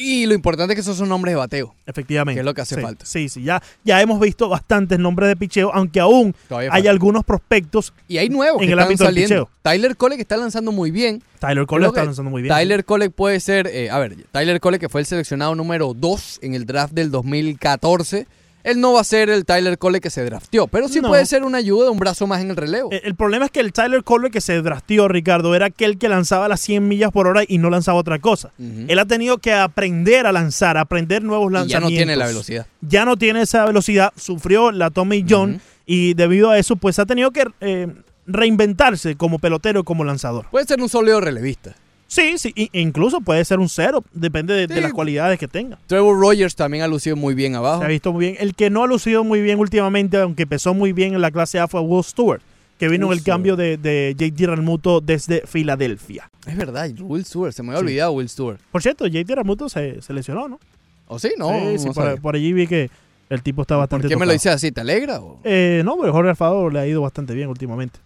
Y 0.00 0.26
lo 0.26 0.34
importante 0.34 0.72
es 0.72 0.76
que 0.76 0.80
esos 0.80 0.96
son 0.96 1.08
nombres 1.08 1.32
de 1.32 1.36
bateo. 1.36 1.74
Efectivamente. 1.86 2.36
Que 2.36 2.40
es 2.40 2.44
lo 2.46 2.54
que 2.54 2.60
hace 2.62 2.76
Sí, 2.76 2.80
falta. 2.80 3.04
Sí, 3.06 3.28
sí, 3.28 3.42
ya, 3.42 3.62
ya 3.84 4.00
hemos 4.00 4.18
visto 4.20 4.48
bastantes 4.48 4.98
nombres 4.98 5.28
de 5.28 5.36
picheo, 5.36 5.70
aunque 5.74 6.00
aún 6.00 6.34
Todavía 6.48 6.70
hay 6.72 6.80
falta. 6.82 6.90
algunos 6.90 7.24
prospectos 7.24 7.92
Y 8.08 8.18
hay 8.18 8.28
nuevos 8.28 8.62
en 8.62 8.68
que 8.68 8.72
el 8.72 8.78
están 8.78 8.86
ámbito 8.88 9.04
del 9.04 9.14
picheo. 9.14 9.50
Tyler 9.62 9.96
Cole 9.96 10.16
que 10.16 10.22
está 10.22 10.36
lanzando 10.36 10.72
muy 10.72 10.90
bien. 10.90 11.22
Tyler 11.38 11.66
Cole 11.66 11.86
está 11.86 12.04
lanzando 12.04 12.30
muy 12.30 12.42
bien. 12.42 12.54
Tyler 12.54 12.84
Cole 12.84 13.10
puede 13.10 13.40
ser, 13.40 13.66
eh, 13.66 13.90
a 13.90 13.98
ver, 13.98 14.16
Tyler 14.32 14.60
Cole 14.60 14.78
que 14.78 14.88
fue 14.88 15.00
el 15.02 15.06
seleccionado 15.06 15.54
número 15.54 15.94
2 15.94 16.38
en 16.42 16.54
el 16.54 16.66
draft 16.66 16.92
del 16.94 17.10
2014. 17.10 18.26
Él 18.62 18.80
no 18.80 18.92
va 18.92 19.00
a 19.00 19.04
ser 19.04 19.30
el 19.30 19.44
Tyler 19.44 19.78
Cole 19.78 20.00
que 20.00 20.10
se 20.10 20.24
drafteó, 20.24 20.66
pero 20.66 20.88
sí 20.88 21.00
No. 21.00 21.08
puede 21.08 21.24
ser 21.26 21.44
una 21.44 21.58
ayuda, 21.58 21.90
un 21.90 21.98
brazo 21.98 22.26
más 22.26 22.40
en 22.42 22.50
el 22.50 22.56
relevo. 22.56 22.90
El, 22.92 23.00
el 23.04 23.14
problema 23.14 23.46
es 23.46 23.50
que 23.50 23.60
el 23.60 23.72
Tyler 23.72 24.04
Cole 24.04 24.30
que 24.30 24.40
se 24.40 24.60
drafteó, 24.62 25.08
Ricardo, 25.08 25.54
era 25.54 25.66
aquel 25.66 25.98
que 25.98 26.08
lanzaba 26.08 26.48
las 26.48 26.60
100 26.60 26.86
millas 26.86 27.10
por 27.10 27.26
hora 27.26 27.42
y 27.46 27.58
no 27.58 27.70
lanzaba 27.70 27.98
otra 27.98 28.18
cosa. 28.18 28.52
Él 28.58 28.98
ha 28.98 29.04
tenido 29.06 29.38
que 29.38 29.52
aprender 29.52 30.26
a 30.26 30.32
lanzar, 30.32 30.76
aprender 30.76 31.22
nuevos 31.22 31.50
Y 31.50 31.54
ya 31.54 31.58
lanzamientos. 31.60 31.90
no 31.90 31.96
tiene 31.96 32.16
la 32.16 32.26
velocidad. 32.26 32.66
Ya 32.82 33.04
no 33.04 33.16
tiene 33.16 33.42
esa 33.42 33.64
velocidad, 33.64 34.12
sufrió 34.16 34.70
la 34.72 34.90
Tommy 34.90 35.24
John 35.28 35.60
y 35.86 36.14
debido 36.14 36.50
a 36.50 36.58
eso 36.58 36.76
pues 36.76 36.98
ha 36.98 37.06
tenido 37.06 37.30
que 37.30 37.44
eh, 37.60 37.88
reinventarse 38.26 39.16
como 39.16 39.38
pelotero, 39.38 39.84
como 39.84 40.04
lanzador. 40.04 40.46
Puede 40.50 40.66
ser 40.66 40.80
un 40.80 40.88
sólido 40.88 41.20
relevista. 41.20 41.74
Sí, 42.12 42.38
sí, 42.38 42.52
incluso 42.72 43.20
puede 43.20 43.44
ser 43.44 43.60
un 43.60 43.68
cero, 43.68 44.02
depende 44.12 44.52
de, 44.52 44.66
de 44.66 44.80
las 44.80 44.92
cualidades 44.92 45.38
que 45.38 45.46
tenga. 45.46 45.78
Trevor 45.86 46.18
Rogers 46.20 46.56
también 46.56 46.82
ha 46.82 46.88
lucido 46.88 47.14
muy 47.14 47.34
bien 47.34 47.54
abajo. 47.54 47.78
Se 47.78 47.84
ha 47.84 47.88
visto 47.88 48.12
muy 48.12 48.24
bien. 48.26 48.36
El 48.40 48.56
que 48.56 48.68
no 48.68 48.82
ha 48.82 48.88
lucido 48.88 49.22
muy 49.22 49.40
bien 49.40 49.60
últimamente, 49.60 50.16
aunque 50.18 50.42
empezó 50.42 50.74
muy 50.74 50.92
bien 50.92 51.14
en 51.14 51.20
la 51.20 51.30
clase 51.30 51.60
A, 51.60 51.68
fue 51.68 51.80
Will 51.80 52.02
Stewart, 52.02 52.42
que 52.80 52.88
vino 52.88 53.06
en 53.06 53.12
el 53.12 53.22
cambio 53.22 53.54
de, 53.54 53.76
de 53.76 54.16
JT 54.18 54.44
Realmuto 54.46 55.00
desde 55.00 55.46
Filadelfia. 55.46 56.28
Es 56.48 56.56
verdad, 56.56 56.90
Will 56.98 57.24
Stewart, 57.24 57.52
se 57.52 57.62
me 57.62 57.68
había 57.68 57.78
Sí. 57.78 57.84
olvidado 57.86 58.12
Will 58.12 58.28
Stewart. 58.28 58.58
Por 58.72 58.82
cierto, 58.82 59.06
JT 59.06 59.32
Realmuto 59.32 59.68
se, 59.68 60.02
se 60.02 60.12
lesionó, 60.12 60.48
¿no? 60.48 60.58
¿O 61.06 61.20
sí? 61.20 61.30
No, 61.38 61.48
Sí, 61.50 61.78
sí, 61.78 61.86
no 61.96 62.16
por, 62.20 62.34
allí 62.34 62.52
vi 62.52 62.66
que 62.66 62.90
el 63.28 63.40
tipo 63.44 63.62
está 63.62 63.76
bastante 63.76 64.02
¿Por 64.04 64.08
qué 64.08 64.16
me 64.16 64.18
tocado. 64.20 64.26
lo 64.30 64.32
dices 64.32 64.52
así? 64.52 64.72
¿Te 64.72 64.80
alegra? 64.80 65.20
o? 65.20 65.38
Eh, 65.44 65.82
no, 65.84 65.96
pero 65.96 66.12
Jorge 66.12 66.30
Alfaro 66.30 66.70
le 66.70 66.80
ha 66.80 66.86
ido 66.88 67.02
bastante 67.02 67.34
bien 67.34 67.48
últimamente. 67.48 68.00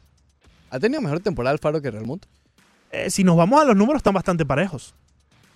¿Ha 0.68 0.78
tenido 0.78 1.00
mejor 1.00 1.20
temporada 1.20 1.52
Alfaro 1.52 1.80
que 1.80 1.90
Real 1.90 2.04
Mundo? 2.04 2.26
Eh, 2.94 3.10
si 3.10 3.24
nos 3.24 3.36
vamos 3.36 3.60
a 3.60 3.64
los 3.64 3.74
números, 3.74 3.98
están 3.98 4.14
bastante 4.14 4.46
parejos. 4.46 4.94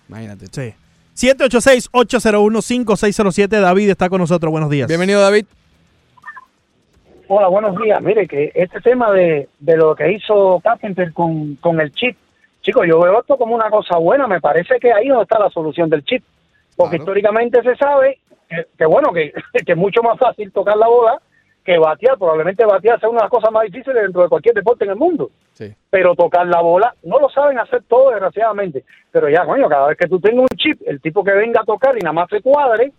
Imagínate. 0.09 0.47
Sí. 0.51 0.73
786-801-5607. 1.15 3.47
David 3.47 3.91
está 3.91 4.09
con 4.09 4.19
nosotros. 4.19 4.51
Buenos 4.51 4.69
días. 4.69 4.89
Bienvenido, 4.89 5.21
David. 5.21 5.45
Hola, 7.29 7.47
buenos 7.47 7.81
días. 7.81 8.01
Mire, 8.01 8.27
que 8.27 8.51
este 8.55 8.81
tema 8.81 9.09
de, 9.11 9.47
de 9.59 9.77
lo 9.77 9.95
que 9.95 10.11
hizo 10.11 10.59
Carpenter 10.61 11.13
con, 11.13 11.55
con 11.55 11.79
el 11.79 11.93
chip, 11.93 12.17
chicos, 12.61 12.85
yo 12.87 12.99
veo 12.99 13.21
esto 13.21 13.37
como 13.37 13.55
una 13.55 13.69
cosa 13.69 13.95
buena. 13.97 14.27
Me 14.27 14.41
parece 14.41 14.77
que 14.79 14.91
ahí 14.91 15.07
no 15.07 15.21
está 15.21 15.39
la 15.39 15.49
solución 15.49 15.89
del 15.89 16.03
chip. 16.03 16.21
Porque 16.75 16.97
históricamente 16.97 17.63
se 17.63 17.77
sabe 17.77 18.19
que, 18.49 18.67
que 18.77 18.85
bueno, 18.85 19.13
que, 19.13 19.31
que 19.65 19.71
es 19.71 19.77
mucho 19.77 20.03
más 20.03 20.19
fácil 20.19 20.51
tocar 20.51 20.75
la 20.75 20.87
bola 20.87 21.21
que 21.73 21.79
batear. 21.79 22.17
Probablemente 22.17 22.65
batear 22.65 22.99
sea 22.99 23.09
una 23.09 23.19
de 23.19 23.23
las 23.25 23.29
cosas 23.31 23.51
más 23.51 23.63
difíciles 23.63 24.01
dentro 24.03 24.21
de 24.23 24.29
cualquier 24.29 24.55
deporte 24.55 24.85
en 24.85 24.91
el 24.91 24.95
mundo. 24.97 25.29
Sí. 25.53 25.73
Pero 25.89 26.15
tocar 26.15 26.47
la 26.47 26.61
bola, 26.61 26.93
no 27.03 27.19
lo 27.19 27.29
saben 27.29 27.59
hacer 27.59 27.83
todo, 27.87 28.11
desgraciadamente. 28.11 28.83
Pero 29.11 29.29
ya, 29.29 29.45
coño, 29.45 29.67
cada 29.69 29.87
vez 29.87 29.97
que 29.97 30.07
tú 30.07 30.19
tengas 30.19 30.41
un 30.51 30.57
chip, 30.57 30.79
el 30.85 30.99
tipo 31.01 31.23
que 31.23 31.31
venga 31.33 31.61
a 31.61 31.65
tocar 31.65 31.95
y 31.97 32.01
nada 32.01 32.13
más 32.13 32.29
se 32.29 32.41
cuadre, 32.41 32.91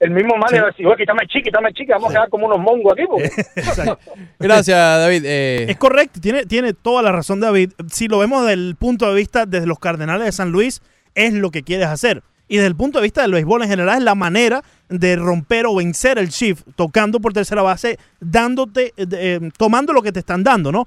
el 0.00 0.10
mismo 0.10 0.34
mal 0.36 0.50
le 0.50 0.60
va 0.60 0.66
a 0.66 0.70
decir, 0.70 0.84
oye, 0.86 0.96
quítame 0.96 1.22
el 1.22 1.28
chip, 1.28 1.44
quítame 1.44 1.68
el 1.68 1.74
chip, 1.74 1.86
que 1.86 1.92
vamos 1.92 2.10
a 2.10 2.12
quedar 2.14 2.28
como 2.28 2.46
unos 2.46 2.58
mongos 2.58 2.92
aquí. 2.92 3.04
porque- 3.08 3.30
Gracias, 4.38 4.76
David. 4.76 5.22
Eh, 5.24 5.66
Es 5.68 5.76
correcto, 5.76 6.20
tiene, 6.20 6.44
tiene 6.46 6.72
toda 6.74 7.02
la 7.02 7.12
razón 7.12 7.40
David. 7.40 7.70
Si 7.88 8.08
lo 8.08 8.18
vemos 8.18 8.42
desde 8.42 8.54
el 8.54 8.76
punto 8.76 9.08
de 9.08 9.14
vista 9.14 9.46
desde 9.46 9.66
los 9.66 9.78
Cardenales 9.78 10.24
de 10.26 10.32
San 10.32 10.50
Luis, 10.50 10.82
es 11.14 11.32
lo 11.34 11.50
que 11.50 11.62
quieres 11.62 11.86
hacer. 11.86 12.22
Y 12.48 12.56
desde 12.56 12.68
el 12.68 12.76
punto 12.76 12.98
de 12.98 13.04
vista 13.04 13.22
del 13.22 13.32
béisbol 13.32 13.62
en 13.62 13.68
general, 13.68 13.98
es 13.98 14.04
la 14.04 14.14
manera 14.14 14.62
de 14.92 15.16
romper 15.16 15.66
o 15.66 15.74
vencer 15.74 16.18
el 16.18 16.28
shift, 16.28 16.62
tocando 16.76 17.20
por 17.20 17.32
tercera 17.32 17.62
base, 17.62 17.98
dándote, 18.20 18.92
eh, 18.96 19.06
eh, 19.12 19.50
tomando 19.56 19.92
lo 19.92 20.02
que 20.02 20.12
te 20.12 20.20
están 20.20 20.44
dando, 20.44 20.70
¿no? 20.72 20.86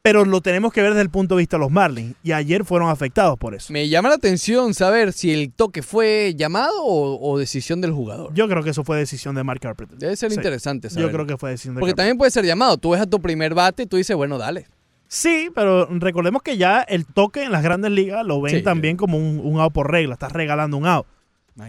Pero 0.00 0.24
lo 0.24 0.40
tenemos 0.40 0.72
que 0.72 0.80
ver 0.80 0.92
desde 0.92 1.02
el 1.02 1.10
punto 1.10 1.34
de 1.34 1.40
vista 1.40 1.56
de 1.56 1.60
los 1.62 1.70
Marlins. 1.72 2.14
Y 2.22 2.30
ayer 2.32 2.64
fueron 2.64 2.88
afectados 2.88 3.36
por 3.36 3.54
eso. 3.54 3.72
me 3.72 3.88
llama 3.88 4.08
la 4.08 4.14
atención 4.14 4.72
saber 4.72 5.12
si 5.12 5.32
el 5.34 5.52
toque 5.52 5.82
fue 5.82 6.34
llamado 6.36 6.72
o, 6.84 7.18
o 7.32 7.36
decisión 7.38 7.80
del 7.80 7.90
jugador. 7.92 8.32
Yo 8.32 8.48
creo 8.48 8.62
que 8.62 8.70
eso 8.70 8.84
fue 8.84 8.96
decisión 8.96 9.34
de 9.34 9.42
Mark 9.42 9.60
Carpenter. 9.60 9.98
Debe 9.98 10.16
ser 10.16 10.30
Sí. 10.30 10.36
interesante 10.36 10.88
Yo 10.88 10.94
saber. 10.94 11.10
creo 11.12 11.26
que 11.26 11.36
fue 11.36 11.50
decisión 11.50 11.74
de 11.74 11.80
Porque 11.80 11.90
Carpenter. 11.92 12.04
también 12.04 12.18
puede 12.18 12.30
ser 12.30 12.44
llamado. 12.46 12.78
Tú 12.78 12.90
ves 12.90 13.00
a 13.00 13.06
tu 13.06 13.20
primer 13.20 13.54
bate 13.54 13.82
y 13.82 13.86
tú 13.86 13.96
dices, 13.96 14.16
bueno, 14.16 14.38
dale. 14.38 14.66
Sí, 15.08 15.50
pero 15.54 15.86
recordemos 15.90 16.42
que 16.42 16.56
ya 16.56 16.82
el 16.82 17.04
toque 17.04 17.42
en 17.42 17.50
las 17.50 17.62
grandes 17.62 17.90
ligas 17.90 18.24
lo 18.24 18.40
ven 18.40 18.56
Sí. 18.56 18.62
también 18.62 18.96
como 18.96 19.18
un, 19.18 19.40
un 19.42 19.58
out 19.58 19.72
por 19.72 19.90
regla, 19.90 20.14
estás 20.14 20.32
regalando 20.32 20.76
un 20.76 20.86
out. 20.86 21.06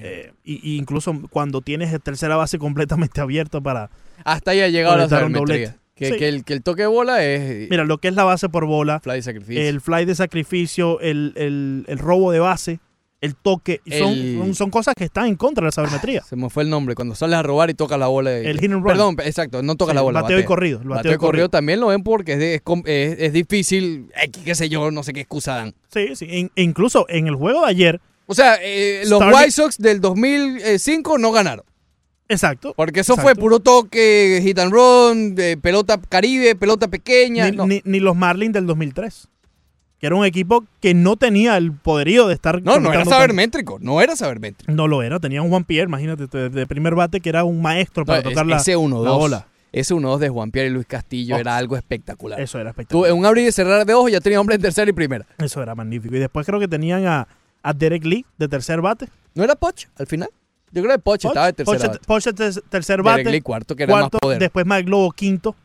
Eh, 0.01 0.31
y, 0.43 0.73
y 0.73 0.77
incluso 0.77 1.13
cuando 1.29 1.61
tienes 1.61 1.97
tercera 2.01 2.35
base 2.35 2.59
completamente 2.59 3.21
abierto 3.21 3.61
para... 3.61 3.89
Hasta 4.23 4.51
ahí 4.51 4.61
ha 4.61 4.67
llegado 4.69 4.97
la 4.97 5.09
sabermetría. 5.09 5.39
doblete. 5.41 5.75
Que, 5.95 6.11
Sí. 6.11 6.17
que 6.17 6.29
el, 6.29 6.45
que 6.45 6.53
el 6.53 6.63
toque 6.63 6.83
de 6.83 6.87
bola 6.87 7.25
es 7.25 7.69
Mira, 7.69 7.83
lo 7.83 7.97
que 7.97 8.07
es 8.07 8.13
la 8.15 8.23
base 8.23 8.47
por 8.47 8.65
bola, 8.65 9.01
fly 9.01 9.15
de 9.15 9.21
sacrificio. 9.21 9.61
el 9.61 9.81
fly 9.81 10.05
de 10.05 10.15
sacrificio, 10.15 10.99
el, 11.01 11.33
el- 11.35 11.83
el 11.89 11.97
robo 11.99 12.31
de 12.31 12.39
base, 12.39 12.79
el 13.19 13.35
toque, 13.35 13.81
son, 13.85 14.13
El- 14.13 14.37
son, 14.37 14.55
son 14.55 14.69
cosas 14.69 14.95
que 14.95 15.03
están 15.03 15.25
en 15.25 15.35
contra 15.35 15.61
de 15.63 15.65
la 15.67 15.71
sabermetría. 15.73 16.23
Se 16.23 16.37
me 16.37 16.49
fue 16.49 16.63
el 16.63 16.69
nombre. 16.69 16.95
Cuando 16.95 17.15
sales 17.15 17.35
a 17.37 17.43
robar 17.43 17.69
y 17.69 17.73
tocas 17.73 17.99
la 17.99 18.07
bola. 18.07 18.31
El 18.31 18.61
hit 18.61 18.71
and 18.71 18.75
run. 18.81 18.83
Perdón, 18.85 19.17
exacto. 19.25 19.61
No 19.61 19.75
toca 19.75 19.91
Sí, 19.91 19.95
la 19.95 20.01
bola. 20.01 20.21
bateo 20.21 20.39
y 20.39 20.45
corrido, 20.45 20.79
el 20.81 20.87
Bateo, 20.87 20.95
bateo 20.99 21.11
y 21.11 21.15
corrido 21.17 21.27
corrido. 21.27 21.49
también 21.49 21.81
lo 21.81 21.87
ven 21.87 22.01
porque 22.01 22.31
es, 22.33 22.39
de- 22.39 22.55
es 22.55 22.61
es- 22.85 23.19
es 23.19 23.33
difícil. 23.33 24.07
eh, 24.23 24.31
qué 24.31 24.55
sé 24.55 24.69
yo, 24.69 24.91
no 24.91 25.03
sé 25.03 25.11
qué 25.11 25.19
excusa 25.19 25.55
dan. 25.55 25.73
Sí, 25.93 26.15
sí. 26.15 26.27
in- 26.29 26.51
incluso 26.55 27.05
en 27.09 27.27
el 27.27 27.35
juego 27.35 27.65
de 27.65 27.67
ayer... 27.71 27.99
O 28.31 28.35
sea, 28.35 28.57
eh, 28.61 29.03
los 29.07 29.19
Starling- 29.21 29.35
White 29.35 29.51
Sox 29.51 29.77
del 29.79 29.99
2005 30.01 31.17
no 31.17 31.31
ganaron. 31.31 31.65
Exacto. 32.27 32.73
Porque 32.77 32.99
eso 32.99 33.13
exacto. 33.13 33.33
fue 33.33 33.41
puro 33.41 33.59
toque, 33.59 34.39
hit 34.43 34.59
and 34.59 34.71
run, 34.71 35.33
de 35.33 35.57
pelota 35.57 35.99
caribe, 36.09 36.55
pelota 36.55 36.87
pequeña. 36.87 37.49
Ni, 37.49 37.57
no. 37.57 37.65
ni- 37.65 37.81
ni 37.85 37.99
los 37.99 38.15
Marlins 38.15 38.53
del 38.53 38.67
2003. 38.67 39.27
Que 39.99 40.05
era 40.07 40.15
un 40.15 40.25
equipo 40.25 40.63
que 40.79 40.93
no 40.93 41.17
tenía 41.17 41.57
el 41.57 41.73
poderío 41.73 42.27
de 42.27 42.35
estar. 42.35 42.61
no, 42.61 42.79
no 42.79 42.93
era 42.93 43.03
sabermétrico. 43.03 43.79
No 43.81 43.99
era 43.99 44.15
sabermétrico. 44.15 44.71
No 44.71 44.87
lo 44.87 45.01
era. 45.01 45.19
Tenía 45.19 45.41
un 45.41 45.49
Juan 45.49 45.63
Pierre, 45.65 45.87
imagínate, 45.89 46.27
de, 46.27 46.49
de 46.49 46.67
primer 46.67 46.93
bate, 46.95 47.19
que 47.19 47.29
era 47.29 47.43
un 47.43 47.61
maestro 47.61 48.05
para 48.05 48.21
No, 48.21 48.29
tocar 48.29 48.45
es- 48.45 48.49
la, 48.49 48.57
ese 48.57 48.77
1-2. 48.77 49.03
la 49.03 49.11
bola. 49.11 49.47
Ese 49.71 49.93
1-2 49.93 50.19
de 50.19 50.29
Juan 50.29 50.51
Pierre 50.51 50.69
y 50.69 50.73
Luis 50.73 50.85
Castillo 50.87 51.35
Oh. 51.35 51.39
era 51.39 51.57
algo 51.57 51.75
espectacular. 51.77 52.39
Eso 52.39 52.57
era 52.59 52.69
Tú, 52.71 52.81
espectacular. 52.81 53.11
en 53.11 53.17
un 53.17 53.25
abrir 53.25 53.47
y 53.47 53.51
cerrar 53.51 53.85
de 53.85 53.93
ojos 53.93 54.11
ya 54.11 54.19
tenía 54.21 54.39
hombre 54.39 54.55
en 54.55 54.61
tercera 54.61 54.89
y 54.89 54.93
primera. 54.93 55.25
Eso 55.37 55.61
era 55.61 55.75
magnífico. 55.75 56.15
Y 56.15 56.19
después 56.19 56.45
creo 56.45 56.59
que 56.59 56.67
tenían 56.67 57.05
a, 57.05 57.27
a 57.63 57.73
Derek 57.73 58.05
Lee 58.05 58.25
de 58.37 58.47
tercer 58.47 58.81
bate. 58.81 59.07
¿No 59.35 59.43
era 59.43 59.55
Poch 59.55 59.85
al 59.97 60.07
final? 60.07 60.29
Yo 60.71 60.83
creo 60.83 60.95
que 60.95 61.01
Poch, 61.01 61.25
estaba 61.25 61.47
de 61.47 61.53
tercera. 61.53 61.77
Poch, 61.79 61.87
bate. 61.87 62.05
Poch 62.05 62.23
ter- 62.35 62.61
tercer 62.69 63.03
Derek 63.03 63.17
bate. 63.17 63.31
Lee 63.31 63.41
cuarto, 63.41 63.75
que 63.75 63.83
era 63.83 63.95
más 63.95 64.09
poder. 64.09 64.39
Después 64.39 64.65
Mike 64.65 64.89
Lobo 64.89 65.11
quinto. 65.11 65.55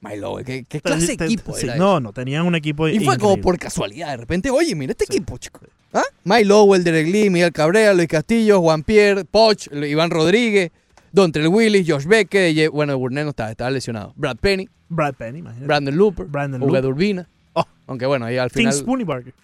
Milo, 0.00 0.36
¿qué, 0.44 0.64
qué 0.68 0.80
clase 0.80 1.16
de 1.16 1.24
equipo 1.24 1.54
sí, 1.54 1.66
era 1.66 1.76
No, 1.76 2.00
no, 2.00 2.12
tenían 2.12 2.46
un 2.46 2.54
equipo 2.54 2.86
Y 2.86 3.00
fue 3.00 3.18
como 3.18 3.40
por 3.40 3.58
casualidad, 3.58 4.10
de 4.10 4.18
repente, 4.18 4.50
oye, 4.50 4.74
mira 4.74 4.92
este 4.92 5.04
equipo, 5.04 5.38
chico. 5.38 5.60
¿Ah? 5.92 6.02
Mike 6.24 6.44
Lowell, 6.44 6.84
Derek 6.84 7.08
Lee, 7.08 7.30
Miguel 7.30 7.52
Cabrera, 7.52 7.94
Luis 7.94 8.08
Castillo, 8.08 8.60
Juan 8.60 8.82
Pierre, 8.82 9.24
Poch, 9.24 9.68
Iván 9.72 10.10
Rodríguez, 10.10 10.70
Dontrell 11.12 11.48
Willis, 11.48 11.90
Josh 11.90 12.04
Becker, 12.04 12.70
bueno, 12.70 12.98
Burnett 12.98 13.24
no 13.24 13.30
estaba, 13.30 13.50
estaba 13.50 13.70
lesionado. 13.70 14.12
Brad 14.16 14.36
Penny, 14.36 14.68
Brad 14.88 15.14
Penny, 15.14 15.38
imagínate. 15.38 15.66
Brandon 15.66 15.96
Looper, 15.96 16.26
Brandon 16.26 16.60
Looper. 16.60 16.84
Urbina. 16.84 17.28
Oh. 17.54 17.64
Aunque 17.86 18.04
bueno, 18.04 18.26
ahí 18.26 18.36
al 18.36 18.50
Tim 18.50 18.60
final... 18.60 18.74
Spooneybarger. 18.74 19.34
Ah, 19.36 19.42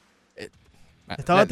Estaba 1.08 1.40
ah, 1.40 1.46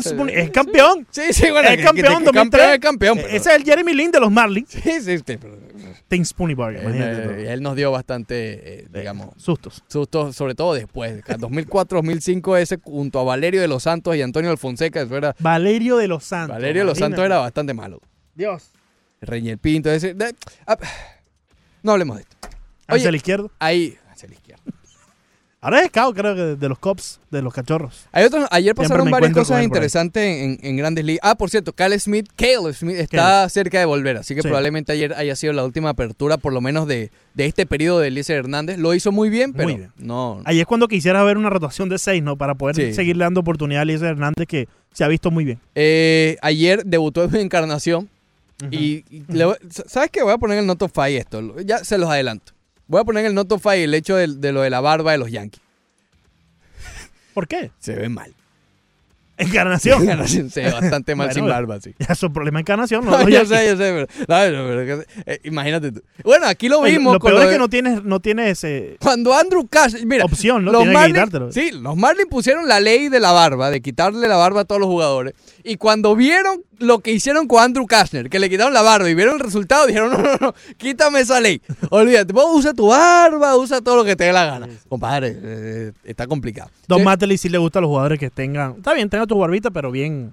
ese- 0.00 0.14
Spooney- 0.16 0.32
es 0.36 0.50
campeón. 0.50 1.06
Sí, 1.10 1.32
sí, 1.32 1.50
bueno, 1.50 1.68
es 1.68 1.82
campeón, 1.82 1.94
que- 1.96 2.02
que 2.02 2.08
2003. 2.08 2.32
campeón 2.32 2.70
es 2.72 2.80
campeón, 2.80 3.18
Ese 3.18 3.36
es 3.36 3.46
el 3.56 3.64
Jeremy 3.64 3.94
Lin 3.94 4.10
de 4.10 4.20
los 4.20 4.30
Marlins. 4.30 4.68
Sí, 4.70 5.00
sí, 5.00 5.18
Spooneybarger, 6.24 6.82
Él, 6.84 6.96
imagínate. 6.96 7.42
eh, 7.44 7.52
él 7.52 7.62
nos 7.62 7.76
dio 7.76 7.90
bastante, 7.90 8.80
eh, 8.80 8.86
digamos, 8.92 9.30
sustos. 9.36 9.82
Sustos, 9.88 10.34
sobre 10.36 10.54
todo 10.54 10.74
después. 10.74 11.22
2004-2005 11.26 12.56
ese 12.56 12.78
junto 12.82 13.20
a 13.20 13.24
Valerio 13.24 13.60
de 13.60 13.68
los 13.68 13.82
Santos 13.82 14.16
y 14.16 14.22
Antonio 14.22 14.50
Alfonseca. 14.50 15.00
Eso 15.02 15.16
era, 15.16 15.34
Valerio 15.38 15.96
de 15.96 16.08
los 16.08 16.24
Santos. 16.24 16.56
Valerio 16.56 16.82
de 16.82 16.86
los 16.86 16.98
Santos 16.98 17.24
era 17.24 17.38
bastante 17.38 17.74
malo. 17.74 18.00
Dios. 18.34 18.70
Reñel 19.20 19.58
Pinto, 19.58 19.90
ese. 19.90 20.14
ah, 20.66 20.78
no 21.82 21.92
hablemos 21.92 22.16
de 22.16 22.22
esto. 22.22 22.36
Hacia 22.86 23.10
la 23.10 23.16
izquierda. 23.16 23.48
Ahí. 23.58 23.96
Ahora 25.60 25.80
es 25.80 25.88
scout, 25.88 26.14
creo 26.16 26.36
que 26.36 26.40
de 26.54 26.68
los 26.68 26.78
Cops, 26.78 27.18
de 27.32 27.42
los 27.42 27.52
cachorros. 27.52 28.06
Hay 28.12 28.24
otros, 28.24 28.46
ayer 28.52 28.76
pasaron 28.76 29.10
varias 29.10 29.32
cosas 29.32 29.64
interesantes 29.64 30.22
en, 30.22 30.58
en 30.62 30.76
grandes 30.76 31.04
ligas. 31.04 31.18
Ah, 31.24 31.34
por 31.34 31.50
cierto, 31.50 31.72
Cale 31.72 31.98
Smith, 31.98 32.28
Cale 32.36 32.72
Smith 32.74 32.94
está 32.96 33.48
cerca 33.48 33.80
de 33.80 33.84
volver, 33.84 34.18
así 34.18 34.36
que 34.36 34.42
Sí. 34.42 34.46
probablemente 34.46 34.92
ayer 34.92 35.14
haya 35.14 35.34
sido 35.34 35.52
la 35.52 35.64
última 35.64 35.88
apertura, 35.88 36.36
por 36.36 36.52
lo 36.52 36.60
menos 36.60 36.86
de, 36.86 37.10
de 37.34 37.46
este 37.46 37.66
periodo 37.66 37.98
de 37.98 38.06
Eliezer 38.06 38.36
Hernández. 38.36 38.78
Lo 38.78 38.94
hizo 38.94 39.10
muy 39.10 39.30
bien, 39.30 39.52
pero 39.52 39.64
Muy 39.68 39.78
bien. 39.78 39.92
no. 39.96 40.42
Ahí 40.44 40.60
es 40.60 40.66
cuando 40.66 40.86
quisiera 40.86 41.24
ver 41.24 41.36
una 41.36 41.50
rotación 41.50 41.88
de 41.88 41.98
seis, 41.98 42.22
¿no? 42.22 42.36
Para 42.36 42.54
poder 42.54 42.76
Sí. 42.76 42.94
seguirle 42.94 43.24
dando 43.24 43.40
oportunidad 43.40 43.80
a 43.80 43.82
Eliezer 43.82 44.10
Hernández, 44.10 44.46
que 44.46 44.68
se 44.92 45.02
ha 45.02 45.08
visto 45.08 45.32
muy 45.32 45.44
bien. 45.44 45.58
Eh, 45.74 46.36
ayer 46.40 46.84
debutó 46.86 47.24
en 47.24 47.34
Encarnación 47.34 48.08
y, 48.70 49.04
y 49.10 49.24
le 49.28 49.44
voy- 49.44 49.56
¿sabes 49.88 50.10
qué? 50.12 50.22
Voy 50.22 50.32
a 50.34 50.38
poner 50.38 50.58
el 50.58 50.66
Not 50.66 50.82
of 50.82 50.92
Five 50.94 51.16
esto, 51.16 51.60
ya 51.62 51.78
se 51.84 51.98
los 51.98 52.08
adelanto. 52.08 52.52
Voy 52.88 53.00
a 53.00 53.04
poner 53.04 53.24
en 53.24 53.28
el 53.28 53.34
Not 53.34 53.52
of 53.52 53.62
Five 53.62 53.84
el 53.84 53.94
hecho 53.94 54.16
de, 54.16 54.26
de 54.26 54.52
lo 54.52 54.62
de 54.62 54.70
la 54.70 54.80
barba 54.80 55.12
de 55.12 55.18
los 55.18 55.30
Yankees. 55.30 55.62
¿Por 57.34 57.46
qué? 57.46 57.70
Se 57.78 57.94
ve 57.94 58.08
mal. 58.08 58.34
Encarnación. 59.38 60.02
Encarnación 60.02 60.50
ve 60.54 60.70
bastante 60.70 61.14
mal 61.14 61.28
Bueno, 61.28 61.34
sin 61.40 61.46
barba, 61.48 61.80
sí. 61.80 61.94
Ya 61.98 62.12
es 62.12 62.22
un 62.22 62.32
problema 62.32 62.58
de 62.58 62.60
encarnación, 62.62 63.04
¿no? 63.04 63.28
Yo 63.28 63.44
sé, 63.44 63.66
yo 63.66 63.76
sé, 63.76 63.76
pero, 63.76 64.06
no, 64.06 64.68
pero- 64.68 65.04
pero- 65.04 65.22
eh, 65.26 65.40
imagínate 65.44 65.92
tú. 65.92 66.02
Bueno, 66.24 66.46
aquí 66.46 66.68
lo 66.68 66.82
vimos. 66.82 67.14
Lo 67.14 67.20
con 67.20 67.30
peor 67.30 67.42
lo 67.42 67.48
es 67.48 67.52
que 67.52 67.58
no 67.58 67.68
tienes, 67.68 68.02
no 68.04 68.20
tienes 68.20 68.64
eh, 68.64 68.96
Cuando 69.00 69.34
Andrew 69.34 69.66
Cash, 69.68 69.96
mira, 70.04 70.24
opción, 70.24 70.64
¿no? 70.64 70.72
los 70.72 70.86
Marlins, 70.86 71.54
sí, 71.54 71.70
los 71.72 71.96
Marlins 71.96 72.28
pusieron 72.28 72.66
la 72.68 72.80
ley 72.80 73.08
de 73.08 73.20
la 73.20 73.32
barba, 73.32 73.70
de 73.70 73.80
quitarle 73.80 74.26
la 74.28 74.36
barba 74.36 74.62
a 74.62 74.64
todos 74.64 74.80
los 74.80 74.88
jugadores. 74.88 75.34
Y 75.64 75.76
cuando 75.76 76.16
vieron 76.16 76.62
lo 76.78 77.00
que 77.00 77.12
hicieron 77.12 77.46
con 77.48 77.62
Andrew 77.62 77.86
Kashner, 77.86 78.30
que 78.30 78.38
le 78.38 78.48
quitaron 78.48 78.72
la 78.72 78.82
barba 78.82 79.10
y 79.10 79.14
vieron 79.14 79.34
el 79.34 79.40
resultado, 79.40 79.86
dijeron, 79.86 80.10
no, 80.12 80.18
no, 80.18 80.36
no, 80.40 80.54
quítame 80.76 81.20
esa 81.20 81.40
ley. 81.40 81.60
Olvídate, 81.90 82.32
vos 82.32 82.46
usa 82.54 82.72
tu 82.72 82.88
barba, 82.88 83.56
usa 83.56 83.80
todo 83.80 83.96
lo 83.96 84.04
que 84.04 84.16
te 84.16 84.24
dé 84.24 84.32
la 84.32 84.46
gana. 84.46 84.68
Compadre, 84.88 85.36
eh, 85.42 85.92
está 86.04 86.26
complicado. 86.26 86.70
Don 86.86 87.04
Sí, 87.28 87.38
sí 87.38 87.48
le 87.48 87.58
gusta 87.58 87.80
a 87.80 87.82
los 87.82 87.88
jugadores 87.88 88.18
que 88.18 88.30
tengan. 88.30 88.74
Está 88.78 88.94
bien, 88.94 89.10
tenga 89.10 89.26
tu 89.28 89.38
barbita, 89.38 89.70
pero 89.70 89.90
bien, 89.92 90.32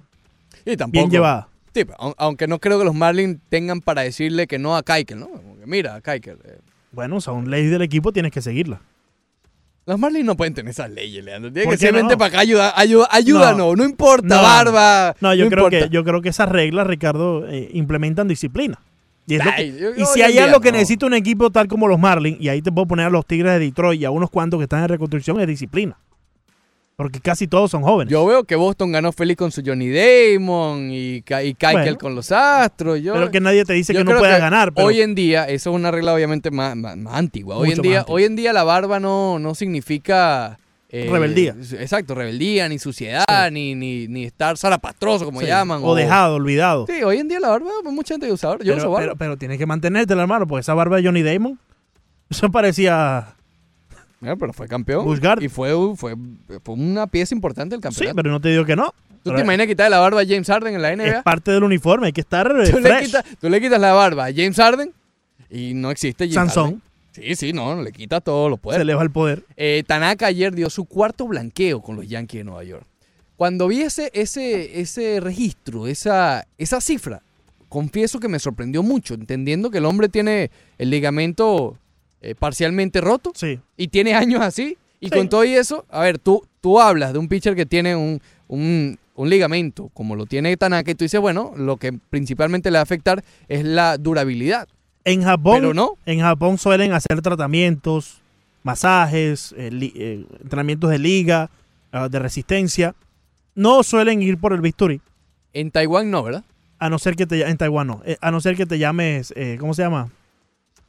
y 0.64 0.76
tampoco- 0.76 1.02
bien 1.06 1.10
llevada. 1.10 1.48
Sí, 1.74 1.84
aunque 2.18 2.48
no 2.48 2.58
creo 2.58 2.78
que 2.78 2.84
los 2.86 2.94
Marlins 2.94 3.38
tengan 3.50 3.80
para 3.80 4.02
decirle 4.02 4.46
que 4.46 4.58
no 4.58 4.76
a 4.76 4.82
Keikel, 4.82 5.20
¿no? 5.20 5.28
Mira, 5.66 6.00
Keikel. 6.00 6.38
eh, 6.44 6.58
Bueno, 6.90 7.20
son 7.20 7.50
leyes 7.50 7.70
del 7.70 7.82
equipo, 7.82 8.12
tienes 8.12 8.32
que 8.32 8.40
seguirla. 8.40 8.80
Los 9.84 9.98
Marlins 10.00 10.24
no 10.24 10.36
pueden 10.36 10.52
tener 10.54 10.70
esas 10.70 10.90
leyes, 10.90 11.24
Leandro. 11.24 11.52
Tiene 11.52 11.68
¿Por 11.68 11.78
que 11.78 11.92
vente 11.92 12.14
no? 12.14 12.18
para 12.18 12.28
acá, 12.28 12.38
ayuda, 12.40 12.72
ayuda, 12.76 13.06
ayúdanos, 13.10 13.76
no, 13.76 13.84
importa, 13.84 14.26
No, 14.36 14.42
barba. 14.42 15.14
No, 15.20 15.32
yo 15.34 15.48
creo 15.48 15.66
importa. 15.66 15.86
que 15.88 15.94
yo 15.94 16.02
creo 16.02 16.22
que 16.22 16.30
esas 16.30 16.48
reglas, 16.48 16.86
Ricardo, 16.88 17.46
eh, 17.48 17.68
implementan 17.72 18.26
disciplina. 18.26 18.80
Y, 19.28 19.38
que- 19.38 19.94
yo- 19.98 20.06
si 20.06 20.22
hay 20.22 20.38
algo 20.38 20.60
que 20.60 20.72
necesita 20.72 21.04
un 21.06 21.14
equipo 21.14 21.50
tal 21.50 21.68
como 21.68 21.86
los 21.88 21.98
Marlins, 22.00 22.40
y 22.40 22.48
ahí 22.48 22.62
te 22.62 22.72
puedo 22.72 22.86
poner 22.86 23.06
a 23.06 23.10
los 23.10 23.26
Tigres 23.26 23.52
de 23.52 23.58
Detroit 23.58 24.00
y 24.00 24.04
a 24.04 24.10
unos 24.10 24.30
cuantos 24.30 24.58
que 24.58 24.64
están 24.64 24.82
en 24.82 24.88
reconstrucción, 24.88 25.38
es 25.40 25.46
disciplina. 25.46 25.98
Porque 26.96 27.20
casi 27.20 27.46
todos 27.46 27.70
son 27.70 27.82
jóvenes. 27.82 28.10
Yo 28.10 28.24
veo 28.24 28.44
que 28.44 28.56
Boston 28.56 28.90
ganó 28.90 29.12
feliz 29.12 29.36
con 29.36 29.52
su 29.52 29.62
Johnny 29.64 29.90
Damon 29.90 30.90
y, 30.90 31.16
y 31.16 31.22
Keikel 31.22 31.72
Bueno. 31.72 31.98
con 31.98 32.14
los 32.14 32.32
Astros. 32.32 33.02
Yo, 33.02 33.12
pero 33.12 33.30
que 33.30 33.38
nadie 33.38 33.66
te 33.66 33.74
dice 33.74 33.92
que 33.92 34.02
no 34.02 34.16
puedas 34.16 34.40
ganar. 34.40 34.72
Pero 34.72 34.86
Hoy 34.88 35.02
en 35.02 35.14
día, 35.14 35.44
eso 35.44 35.68
es 35.70 35.76
una 35.76 35.90
regla 35.90 36.14
obviamente 36.14 36.50
más, 36.50 36.74
más- 36.74 36.96
más 36.96 37.14
antigua. 37.14 37.56
Hoy 37.58 37.72
en, 37.72 37.82
día, 37.82 37.98
antigua. 38.00 38.14
hoy 38.16 38.24
en 38.24 38.34
día 38.36 38.52
la 38.54 38.64
barba 38.64 38.98
no, 38.98 39.38
no 39.38 39.54
significa... 39.54 40.58
eh, 40.88 41.06
Rebeldía. 41.12 41.54
Exacto, 41.78 42.14
rebeldía, 42.14 42.66
ni 42.70 42.78
suciedad, 42.78 43.50
ni, 43.52 43.74
ni, 43.74 44.08
ni 44.08 44.24
estar 44.24 44.56
zarapastroso, 44.56 45.26
como 45.26 45.40
Sí, 45.40 45.46
llaman. 45.48 45.80
o 45.84 45.94
dejado, 45.94 46.36
olvidado. 46.36 46.86
Sí, 46.86 47.02
hoy 47.02 47.18
en 47.18 47.28
día 47.28 47.40
la 47.40 47.50
barba, 47.50 47.68
pues, 47.82 47.94
mucha 47.94 48.14
gente 48.14 48.32
usa 48.32 48.48
barba. 48.48 48.64
Yo 48.64 48.72
pero, 48.72 48.84
uso 48.84 48.90
barba. 48.90 49.04
pero, 49.04 49.16
pero 49.18 49.36
tienes 49.36 49.58
que 49.58 49.66
mantenértela, 49.66 50.22
hermano, 50.22 50.46
porque 50.46 50.62
esa 50.62 50.72
barba 50.72 50.96
de 50.96 51.04
Johnny 51.04 51.22
Damon, 51.22 51.58
eso 52.30 52.50
parecía... 52.50 53.35
Mira, 54.20 54.36
pero 54.36 54.52
fue 54.52 54.66
campeón. 54.66 55.04
Busch 55.04 55.20
Gardner. 55.20 55.44
Y 55.44 55.48
fue, 55.48 55.72
fue, 55.96 56.14
fue 56.64 56.74
una 56.74 57.06
pieza 57.06 57.34
importante 57.34 57.74
del 57.74 57.80
Sí, 57.80 57.82
campeonato. 57.82 58.16
pero 58.16 58.30
no 58.30 58.40
te 58.40 58.48
digo 58.50 58.64
que 58.64 58.76
no. 58.76 58.92
¿Tú 59.22 59.34
te 59.34 59.40
imaginas 59.40 59.66
quitarle 59.66 59.90
la 59.90 59.98
barba 59.98 60.20
a 60.20 60.24
James 60.24 60.46
Harden 60.46 60.74
en 60.76 60.82
la 60.82 60.94
NBA? 60.94 61.04
Es 61.18 61.22
parte 61.24 61.50
del 61.50 61.64
uniforme, 61.64 62.06
hay 62.06 62.12
que 62.12 62.20
estar 62.20 62.46
eh, 62.60 62.70
tú, 62.70 62.78
le 62.78 63.00
quitas, 63.00 63.24
tú 63.40 63.48
le 63.50 63.60
quitas 63.60 63.80
la 63.80 63.92
barba 63.92 64.26
a 64.26 64.32
James 64.32 64.54
Harden 64.56 64.92
y 65.50 65.74
no 65.74 65.90
existe 65.90 66.24
James 66.30 66.34
Sansón. 66.52 66.64
Harden. 66.64 66.82
Sí, 67.10 67.34
sí, 67.34 67.52
no, 67.52 67.82
le 67.82 67.90
quita 67.92 68.20
todos 68.20 68.48
los 68.50 68.58
Se 68.58 68.62
poderes. 68.62 68.86
le 68.86 68.94
va 68.94 69.02
el 69.02 69.10
poder. 69.10 69.42
Eh, 69.56 69.82
Tanaka 69.86 70.26
ayer 70.26 70.54
dio 70.54 70.70
su 70.70 70.84
cuarto 70.84 71.26
blanqueo 71.26 71.80
con 71.82 71.96
los 71.96 72.06
Yankees 72.06 72.40
de 72.40 72.44
Nueva 72.44 72.62
York. 72.62 72.84
Cuando 73.36 73.66
vi 73.68 73.80
ese, 73.80 74.10
ese, 74.14 74.80
ese 74.80 75.18
registro, 75.20 75.86
esa, 75.88 76.46
esa 76.56 76.80
cifra, 76.80 77.20
confieso 77.68 78.20
que 78.20 78.28
me 78.28 78.38
sorprendió 78.38 78.82
mucho, 78.82 79.14
entendiendo 79.14 79.70
que 79.70 79.78
el 79.78 79.86
hombre 79.86 80.08
tiene 80.08 80.50
el 80.78 80.90
ligamento 80.90 81.76
eh, 82.22 82.34
parcialmente 82.34 83.00
roto 83.00 83.32
Sí. 83.34 83.58
y 83.76 83.88
tiene 83.88 84.14
años 84.14 84.40
así. 84.42 84.76
Y 85.00 85.06
Sí. 85.08 85.10
con 85.12 85.28
todo 85.28 85.44
y 85.44 85.52
eso, 85.54 85.84
a 85.90 86.00
ver, 86.00 86.18
tú, 86.18 86.44
tú 86.62 86.80
hablas 86.80 87.12
de 87.12 87.18
un 87.18 87.28
pitcher 87.28 87.54
que 87.54 87.66
tiene 87.66 87.94
un, 87.94 88.20
un, 88.48 88.98
un 89.14 89.28
ligamento, 89.30 89.90
como 89.92 90.16
lo 90.16 90.24
tiene 90.26 90.56
Tanaka, 90.56 90.90
y 90.90 90.94
tú 90.94 91.04
dices, 91.04 91.20
bueno, 91.20 91.52
lo 91.56 91.76
que 91.76 91.92
principalmente 91.92 92.70
le 92.70 92.76
va 92.76 92.80
a 92.80 92.82
afectar 92.82 93.22
es 93.48 93.64
la 93.64 93.98
durabilidad. 93.98 94.66
En 95.04 95.22
Japón, 95.22 95.56
Pero 95.60 95.74
no. 95.74 95.92
en 96.06 96.20
Japón 96.20 96.56
suelen 96.58 96.92
hacer 96.92 97.20
tratamientos, 97.22 98.20
masajes, 98.62 99.54
eh, 99.56 99.70
li- 99.70 99.92
eh, 99.94 100.24
entrenamientos 100.42 100.90
de 100.90 100.98
liga, 100.98 101.50
ah, 101.92 102.08
de 102.08 102.18
resistencia. 102.18 102.94
No 103.54 103.82
suelen 103.82 104.22
ir 104.22 104.38
por 104.38 104.52
el 104.52 104.60
bisturí, 104.60 105.00
En 105.52 105.70
Taiwán 105.70 106.10
no, 106.10 106.22
¿verdad? 106.22 106.44
a 106.78 106.90
no 106.90 106.98
ser 106.98 107.16
que 107.16 107.26
te 107.26 107.42
en 107.48 107.56
Taiwán 107.56 107.86
no, 107.86 108.02
eh, 108.04 108.16
a 108.20 108.30
no 108.30 108.40
ser 108.40 108.54
que 108.56 108.66
te 108.66 108.78
llames, 108.78 109.32
eh, 109.36 109.56
¿cómo 109.60 109.72
se 109.72 109.82
llama? 109.82 110.10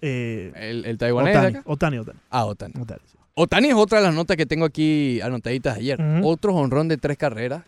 Eh, 0.02 0.52
El, 0.56 0.86
el 0.86 0.98
taiwanés 0.98 1.34
de 1.34 1.40
Otani, 1.40 1.58
acá. 1.58 1.64
Otani, 1.66 1.98
Otani. 1.98 2.20
Ah, 2.30 2.46
Otani. 2.46 2.74
Otani, 2.80 3.02
sí. 3.12 3.18
Otani 3.34 3.68
es 3.70 3.76
otra 3.76 4.00
de 4.00 4.06
las 4.06 4.16
notas 4.16 4.36
que 4.38 4.46
tengo 4.46 4.66
aquí 4.66 5.22
anotaditas 5.22 5.78
ayer. 5.78 6.00
Otro 6.24 6.56
honrón 6.56 6.88
de 6.88 6.98
tres 6.98 7.18
carreras. 7.18 7.64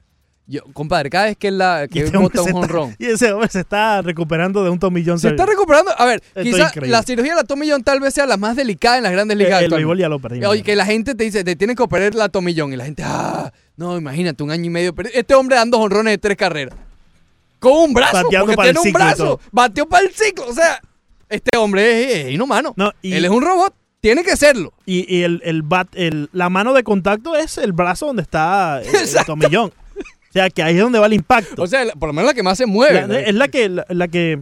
Yo, 0.50 0.64
compadre, 0.74 1.12
cada 1.12 1.26
vez 1.26 1.38
que 1.38 1.52
la, 1.52 1.88
que 1.92 2.00
este 2.00 2.18
bota 2.18 2.42
un 2.42 2.56
honrón. 2.56 2.96
Y 3.00 3.06
ese 3.06 3.32
hombre 3.32 3.50
se 3.50 3.60
está 3.60 4.02
recuperando 4.02 4.64
de 4.64 4.72
un 4.72 4.80
John. 4.80 5.20
Se 5.20 5.30
está 5.30 5.46
recuperando. 5.46 5.92
A 5.96 6.06
ver, 6.06 6.24
quizás 6.42 6.76
la 6.76 7.04
cirugía 7.04 7.36
de 7.36 7.44
la 7.44 7.66
John 7.72 7.84
tal 7.84 8.00
vez 8.00 8.16
sea 8.16 8.26
la 8.26 8.36
más 8.36 8.56
delicada 8.56 8.98
en 8.98 9.04
las 9.04 9.12
grandes 9.12 9.34
El, 9.34 9.44
ligas. 9.44 9.62
el 9.62 9.70
béisbol 9.70 10.00
ya 10.00 10.10
lo 10.10 10.18
perdimos. 10.18 10.50
Oye, 10.50 10.64
que 10.64 10.76
la 10.76 10.86
gente 10.88 11.14
te 11.14 11.24
dice, 11.24 11.44
te 11.44 11.56
tienen 11.56 11.76
que 11.76 11.84
operar 11.84 12.16
la 12.16 12.32
John. 12.34 12.74
Y 12.74 12.76
la 12.76 12.86
gente, 12.86 13.04
ah, 13.06 13.54
no, 13.78 13.96
imagínate, 13.96 14.42
un 14.42 14.50
año 14.50 14.66
y 14.66 14.70
medio. 14.72 14.96
Pero 14.96 15.10
este 15.14 15.36
hombre 15.36 15.56
dando 15.56 15.80
honrones 15.80 16.14
de 16.14 16.18
tres 16.18 16.36
carreras. 16.36 16.74
Con 17.60 17.74
un 17.74 17.94
brazo. 17.94 18.24
Bateando 18.24 18.46
porque 18.46 18.56
para 18.56 18.70
el 18.70 18.76
tiene 18.76 18.80
un 18.80 18.86
ciclo 18.86 19.00
y 19.00 19.04
brazo. 19.06 19.40
Bateó 19.52 19.86
para 19.88 20.06
el 20.08 20.14
ciclo. 20.16 20.48
O 20.48 20.54
sea, 20.54 20.82
este 21.30 21.58
hombre 21.58 22.04
es, 22.04 22.26
es 22.28 22.32
inhumano. 22.34 22.74
No, 22.76 22.92
y- 23.02 23.14
Él 23.14 23.26
es 23.26 23.32
un 23.32 23.42
robot. 23.44 23.74
Tiene 24.02 24.24
que 24.24 24.38
serlo. 24.38 24.72
Y, 24.86 25.14
y 25.14 25.24
el, 25.24 25.42
el 25.44 25.62
bat, 25.62 25.90
el, 25.94 26.30
la 26.32 26.50
mano 26.50 26.74
de 26.74 26.84
contacto 26.84 27.36
es 27.36 27.58
el 27.58 27.74
brazo 27.74 28.06
donde 28.08 28.22
está 28.22 28.82
eh, 28.82 28.86
el. 28.94 29.26
Tommy 29.26 29.48
John. 29.52 29.72
O 29.98 30.32
sea, 30.32 30.50
que 30.50 30.64
ahí 30.64 30.76
es 30.78 30.82
donde 30.82 31.00
va 31.00 31.08
el 31.08 31.14
impacto. 31.14 31.64
O 31.64 31.68
sea, 31.68 31.84
por 32.00 32.08
lo 32.08 32.14
menos 32.14 32.30
la 32.30 32.34
que 32.34 32.44
más 32.44 32.58
se 32.58 32.66
mueve. 32.66 33.02
La- 33.02 33.08
¿no? 33.08 33.14
es 33.16 33.34
la 33.36 33.48
que, 33.50 33.68
la, 33.68 33.86
la 33.90 34.08
que 34.08 34.40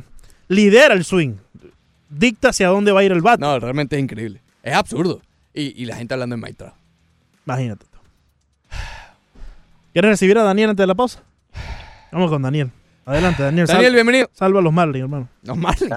lidera 0.48 0.94
el 0.94 1.04
swing. 1.06 1.36
Dicta 2.10 2.50
hacia 2.50 2.68
dónde 2.68 2.92
va 2.92 3.00
a 3.00 3.04
ir 3.04 3.12
el 3.12 3.22
bat. 3.22 3.40
No, 3.40 3.58
realmente 3.60 3.96
es 3.96 4.02
increíble. 4.04 4.42
Es 4.64 4.76
absurdo. 4.76 5.22
Y, 5.54 5.82
y 5.82 5.86
la 5.86 5.96
gente 5.96 6.14
hablando 6.14 6.36
en 6.36 6.42
Maitra. 6.42 6.76
Imagínate. 7.46 7.86
tú. 7.86 7.98
¿Quieres 9.94 10.10
recibir 10.12 10.38
a 10.38 10.44
Daniel 10.44 10.70
antes 10.70 10.84
de 10.84 10.88
la 10.88 10.96
pausa? 10.96 11.24
Vamos 12.12 12.30
con 12.30 12.42
Daniel. 12.42 12.70
Adelante, 13.06 13.42
Daniel. 13.44 13.66
Daniel, 13.66 13.94
bienvenido. 13.94 14.30
Salva 14.34 14.60
a 14.60 14.62
los 14.62 14.72
Marlins, 14.74 15.04
hermano. 15.04 15.30
Los 15.44 15.58
Marlins. 15.58 15.92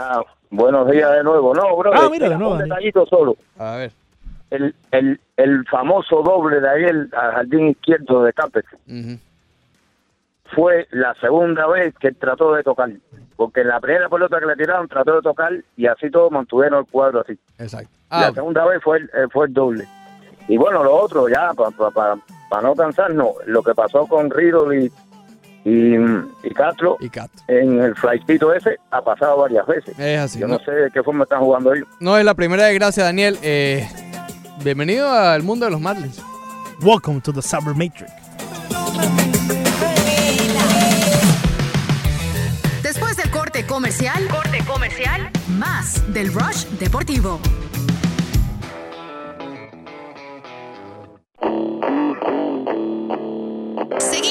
Buenos 0.51 0.91
días 0.91 1.11
de 1.13 1.23
nuevo. 1.25 1.55
No, 1.55 1.77
bro. 1.77 1.93
Ah, 1.95 2.09
mira, 2.11 2.29
de 2.29 2.37
nuevo, 2.37 2.53
Un 2.55 2.59
detallito 2.61 3.07
solo. 3.07 3.37
A 3.59 3.77
ver. 3.77 3.93
El, 4.51 4.75
el, 4.91 5.21
el 5.37 5.65
famoso 5.69 6.23
doble 6.23 6.61
de 6.61 6.69
ayer 6.69 7.09
al 7.13 7.33
jardín 7.33 7.69
izquierdo 7.69 8.25
de 8.25 8.33
Capes 8.33 8.65
Ujú. 8.89 9.17
fue 10.55 10.89
la 10.91 11.15
segunda 11.15 11.67
vez 11.69 11.95
que 11.99 12.09
él 12.09 12.17
trató 12.17 12.53
de 12.55 12.63
tocar. 12.65 12.91
Porque 13.37 13.61
en 13.61 13.69
la 13.69 13.81
primera 13.81 14.09
pelota 14.09 14.39
que 14.41 14.47
le 14.47 14.57
tiraron 14.57 14.89
trató 14.89 15.15
de 15.17 15.23
tocar 15.23 15.53
y 15.77 15.87
así 15.87 16.11
todos 16.11 16.31
mantuvieron 16.33 16.81
el 16.81 16.87
cuadro 16.91 17.21
así. 17.21 17.39
Exacto. 17.59 17.89
la 18.11 18.27
Ah, 18.29 18.33
segunda 18.35 18.67
vez 18.67 18.83
fue 18.83 18.99
el, 18.99 19.05
eh, 19.05 19.29
fue 19.33 19.47
el 19.47 19.55
doble. 19.55 19.87
Y 20.49 20.57
bueno, 20.59 20.83
lo 20.83 20.97
otro, 20.97 21.29
ya, 21.29 21.53
para 21.55 22.63
no 22.63 22.75
cansarnos, 22.75 23.29
lo 23.47 23.63
que 23.63 23.73
pasó 23.73 24.07
con 24.09 24.31
Riddle 24.31 24.85
y, 24.87 24.91
y, 25.65 25.95
y 26.43 26.51
Castro 26.55 26.97
y 27.01 27.11
en 27.49 27.81
el 27.81 27.95
flightito 27.95 28.53
ese 28.55 28.77
ha 28.91 29.03
pasado 29.03 29.39
varias 29.39 29.66
veces. 29.66 29.99
Es 29.99 30.19
así. 30.20 30.39
Yo 30.39 30.47
No, 30.49 30.55
no 30.59 30.65
sé 30.65 30.70
de 30.73 30.91
qué 30.91 31.03
forma 31.03 31.24
están 31.24 31.41
jugando 31.41 31.73
ellos. 31.74 31.87
no 32.01 32.16
es 32.16 32.24
la 32.24 32.35
primera 32.35 32.65
desgracia, 32.65 33.05
Daniel. 33.05 33.39
Eh, 33.43 33.87
bienvenido 34.65 35.11
al 35.12 35.43
mundo 35.43 35.66
de 35.66 35.73
los 35.73 35.81
Marlins. 35.81 36.23
Welcome 36.82 37.20
to 37.20 37.32
the 37.32 37.43
Cyber 37.43 37.74
Matrix. 37.74 38.11
Después 42.82 43.16
del 43.16 43.31
corte 43.31 43.65
comercial, 43.66 44.27
corte 44.28 44.59
comercial, 44.66 45.31
más 45.59 46.03
del 46.12 46.32
Rush 46.32 46.65
Deportivo. 46.78 47.39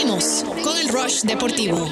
Con 0.10 0.76
el 0.76 0.90
Rush 0.90 1.22
Deportivo. 1.22 1.88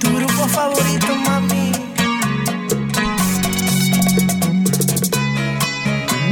Tu 0.00 0.16
grupo 0.16 0.48
favorito, 0.48 1.14
mami. 1.24 1.72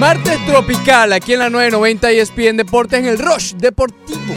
Martes 0.01 0.45
tropical 0.47 1.13
aquí 1.13 1.35
en 1.35 1.39
la 1.39 1.49
990 1.49 2.13
y 2.13 2.19
ESPN 2.19 2.57
Deportes 2.57 2.99
en 2.99 3.07
el 3.07 3.21
Rush 3.21 3.53
Deportivo. 3.53 4.35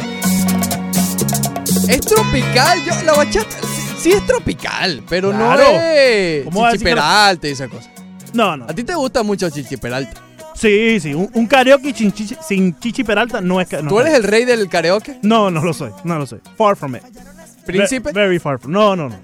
Es 1.87 2.01
tropical, 2.01 2.83
yo 2.85 3.01
la 3.01 3.13
bachata 3.13 3.65
sí, 4.11 4.11
es 4.15 4.25
tropical, 4.25 5.03
pero 5.09 5.31
Claro. 5.31 5.63
no 5.63 5.69
es 5.81 6.43
¿Cómo 6.45 6.61
va 6.61 6.69
a 6.69 6.71
Chichi 6.71 6.83
decir 6.83 6.95
que 6.95 7.01
no? 7.01 7.01
Peralta 7.07 7.47
y 7.47 7.51
esa 7.51 7.67
cosa. 7.67 7.89
No, 8.33 8.57
no. 8.57 8.65
A 8.65 8.73
ti 8.73 8.83
te 8.83 8.95
gusta 8.95 9.23
mucho 9.23 9.49
Chichi 9.49 9.77
Peralta. 9.77 10.21
Sí, 10.55 10.99
sí. 11.01 11.13
Un, 11.13 11.29
un 11.33 11.47
karaoke 11.47 11.93
sin 11.93 12.13
chichi, 12.13 12.35
sin 12.41 12.77
Chichi 12.79 13.03
Peralta 13.03 13.41
no 13.41 13.59
es. 13.59 13.67
ca- 13.67 13.81
No, 13.81 13.89
¿Tú 13.89 13.99
eres 13.99 14.13
el 14.13 14.23
rey 14.23 14.45
del 14.45 14.69
karaoke? 14.69 15.19
No, 15.21 15.51
no 15.51 15.61
lo 15.63 15.73
soy. 15.73 15.91
No 16.05 16.17
lo 16.17 16.25
soy. 16.25 16.39
Far 16.57 16.75
from 16.77 16.95
it. 16.95 17.01
¿Príncipe? 17.65 18.11
Ve- 18.11 18.21
very 18.21 18.39
far 18.39 18.57
from. 18.59 18.71
No, 18.71 18.95
no, 18.95 19.09
no. 19.09 19.19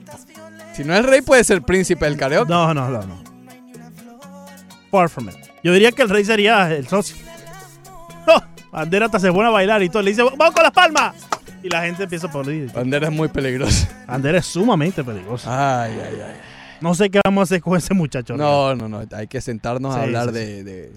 Si 0.75 0.83
no 0.83 0.93
es 0.95 1.05
rey, 1.05 1.21
puede 1.21 1.43
ser 1.43 1.61
príncipe 1.61 2.05
del 2.05 2.17
karaoke. 2.17 2.49
No, 2.49 2.73
no, 2.73 2.89
no, 2.89 3.01
no. 3.03 3.23
Far 4.91 5.09
from 5.09 5.29
it. 5.29 5.35
Yo 5.63 5.71
diría 5.73 5.91
que 5.91 6.01
el 6.01 6.09
rey 6.09 6.25
sería 6.25 6.69
el 6.73 6.87
socio. 6.87 7.15
Oh, 8.27 8.39
Bandera 8.71 9.07
hasta 9.07 9.19
se 9.19 9.31
pone 9.31 9.47
a 9.47 9.51
bailar 9.51 9.81
y 9.81 9.89
todo. 9.89 10.03
Le 10.03 10.11
dice, 10.11 10.21
¡vamos 10.23 10.53
con 10.53 10.61
las 10.63 10.71
palmas! 10.71 11.15
Y 11.63 11.69
la 11.69 11.83
gente 11.83 12.03
empieza 12.03 12.27
a 12.27 12.29
aplaudir. 12.29 12.71
Bandera 12.71 13.07
es 13.07 13.13
muy 13.13 13.27
peligrosa. 13.27 13.87
Bandera 14.07 14.39
es 14.39 14.45
sumamente 14.45 15.03
peligrosa. 15.03 15.83
Ay, 15.83 15.93
ay, 15.93 16.21
ay. 16.25 16.33
No 16.81 16.95
sé 16.95 17.09
qué 17.11 17.19
vamos 17.23 17.41
a 17.41 17.43
hacer 17.43 17.61
con 17.61 17.77
ese 17.77 17.93
muchacho. 17.93 18.35
No, 18.35 18.73
no, 18.75 18.89
no. 18.89 19.03
Hay 19.15 19.27
que 19.27 19.39
sentarnos 19.41 19.95
a 19.95 20.01
hablar 20.01 20.27
sí, 20.29 20.33
de, 20.33 20.63
de- 20.63 20.91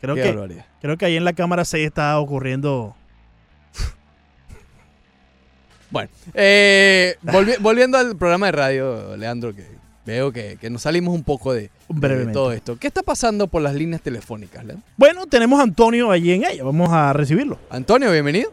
Creo 0.00 0.16
Qué 0.16 0.22
que, 0.22 0.28
barbaridad. 0.30 0.66
creo 0.80 0.96
que 0.98 1.04
ahí 1.04 1.16
en 1.16 1.24
la 1.24 1.32
cámara 1.32 1.64
6 1.64 1.86
está 1.86 2.18
ocurriendo. 2.18 2.96
Bueno, 5.90 6.08
eh, 6.34 7.16
volvi- 7.22 7.58
volviendo 7.60 7.98
al 7.98 8.16
programa 8.16 8.46
de 8.46 8.52
radio, 8.52 9.16
Leandro, 9.16 9.54
que 9.54 9.66
veo 10.06 10.32
que, 10.32 10.56
que 10.58 10.70
nos 10.70 10.82
salimos 10.82 11.14
un 11.14 11.22
poco 11.22 11.52
de, 11.52 11.70
todo 12.32 12.50
esto. 12.52 12.78
¿Qué 12.78 12.86
está 12.88 13.02
pasando 13.02 13.46
por 13.46 13.60
las 13.62 13.74
líneas 13.74 14.00
telefónicas, 14.00 14.64
Leandro? 14.64 14.84
Bueno, 14.96 15.26
tenemos 15.26 15.60
a 15.60 15.64
Antonio 15.64 16.10
allí 16.10 16.32
en 16.32 16.44
ella. 16.44 16.64
Vamos 16.64 16.90
a 16.90 17.12
recibirlo. 17.12 17.58
Antonio, 17.70 18.10
bienvenido. 18.10 18.50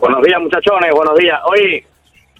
Buenos 0.00 0.22
días, 0.22 0.40
muchachones, 0.40 0.90
buenos 0.92 1.16
días. 1.18 1.38
Oye, 1.46 1.84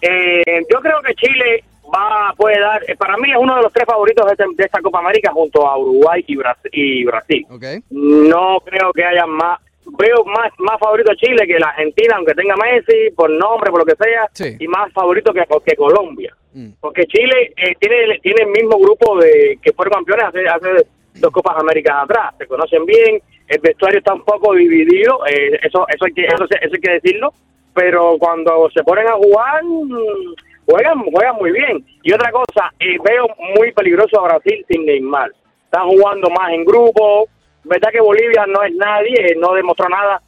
eh, 0.01 0.43
yo 0.73 0.81
creo 0.81 1.01
que 1.03 1.15
Chile 1.15 1.63
va 1.95 2.33
puede 2.37 2.59
dar, 2.59 2.83
eh, 2.89 2.97
para 2.97 3.17
mí 3.19 3.31
es 3.31 3.37
uno 3.39 3.57
de 3.57 3.63
los 3.63 3.73
tres 3.73 3.85
favoritos 3.87 4.25
de, 4.27 4.33
este- 4.33 4.45
de 4.57 4.65
esta 4.65 4.81
Copa 4.81 5.01
América 5.01 5.31
junto 5.33 5.67
a 5.67 5.77
Uruguay 5.77 6.25
y, 6.27 6.37
Bras- 6.37 6.59
y 6.73 7.05
Brasil. 7.05 7.47
No 7.91 8.61
creo 8.65 8.93
que 8.93 9.05
haya 9.05 9.27
más, 9.27 9.61
veo 9.99 10.25
más, 10.25 10.53
más 10.59 10.79
favorito 10.79 11.13
a 11.13 11.17
Chile 11.17 11.47
que 11.47 11.59
la 11.59 11.69
Argentina, 11.69 12.15
aunque 12.17 12.35
tenga 12.35 12.55
Messi, 12.57 13.11
por 13.15 13.29
nombre, 13.31 13.71
por 13.71 13.81
lo 13.81 13.85
que 13.87 13.97
sea, 14.03 14.29
y 14.59 14.67
más 14.69 14.93
favorito 14.93 15.33
que, 15.33 15.45
que 15.67 15.77
Colombia. 15.77 16.35
Porque 16.81 17.05
Chile 17.07 17.53
eh, 17.57 17.75
tiene, 17.79 18.19
tiene 18.21 18.43
el 18.43 18.49
mismo 18.49 18.79
grupo 18.79 19.19
de 19.21 19.59
que 19.63 19.73
fueron 19.73 19.95
campeones 19.95 20.25
hace, 20.27 20.49
hace 20.49 20.87
dos 21.15 21.31
Copas 21.31 21.57
Américas 21.59 21.97
atrás. 22.05 22.35
Se 22.39 22.47
conocen 22.47 22.85
bien, 22.87 23.21
el 23.51 23.59
vestuario 23.61 23.99
está 23.99 24.15
un 24.15 24.23
poco 24.23 24.55
dividido, 24.55 25.27
eh, 25.27 25.59
eso, 25.63 25.85
eso, 25.89 26.05
hay 26.05 26.13
que, 26.13 26.25
eso, 26.25 26.47
hay 26.49 26.81
que 26.81 26.93
decirlo, 26.93 27.33
pero 27.75 28.17
cuando 28.19 28.71
se 28.73 28.85
ponen 28.85 29.09
a 29.09 29.15
jugar, 29.15 29.65
mm, 29.65 30.35
juegan, 30.67 31.03
juegan 31.11 31.37
muy 31.37 31.51
bien. 31.51 31.85
Y 32.05 32.13
otra 32.13 32.31
cosa, 32.31 32.71
eh, 32.79 32.97
veo 33.05 33.27
muy 33.57 33.73
peligroso 33.73 34.21
a 34.21 34.29
Brasil 34.29 34.65
sin 34.69 34.87
Neymar. 34.87 35.33
Están 35.65 35.89
jugando 35.89 36.31
más 36.31 36.53
en 36.53 36.65
grupo, 36.65 37.29
verdad 37.65 37.91
que 37.91 38.01
Bolivia 38.01 38.47
no 38.47 38.63
es 38.63 38.73
nadie, 38.77 39.33
eh, 39.33 39.37
no 39.37 39.53
demostró 39.53 39.89
nada. 39.89 40.23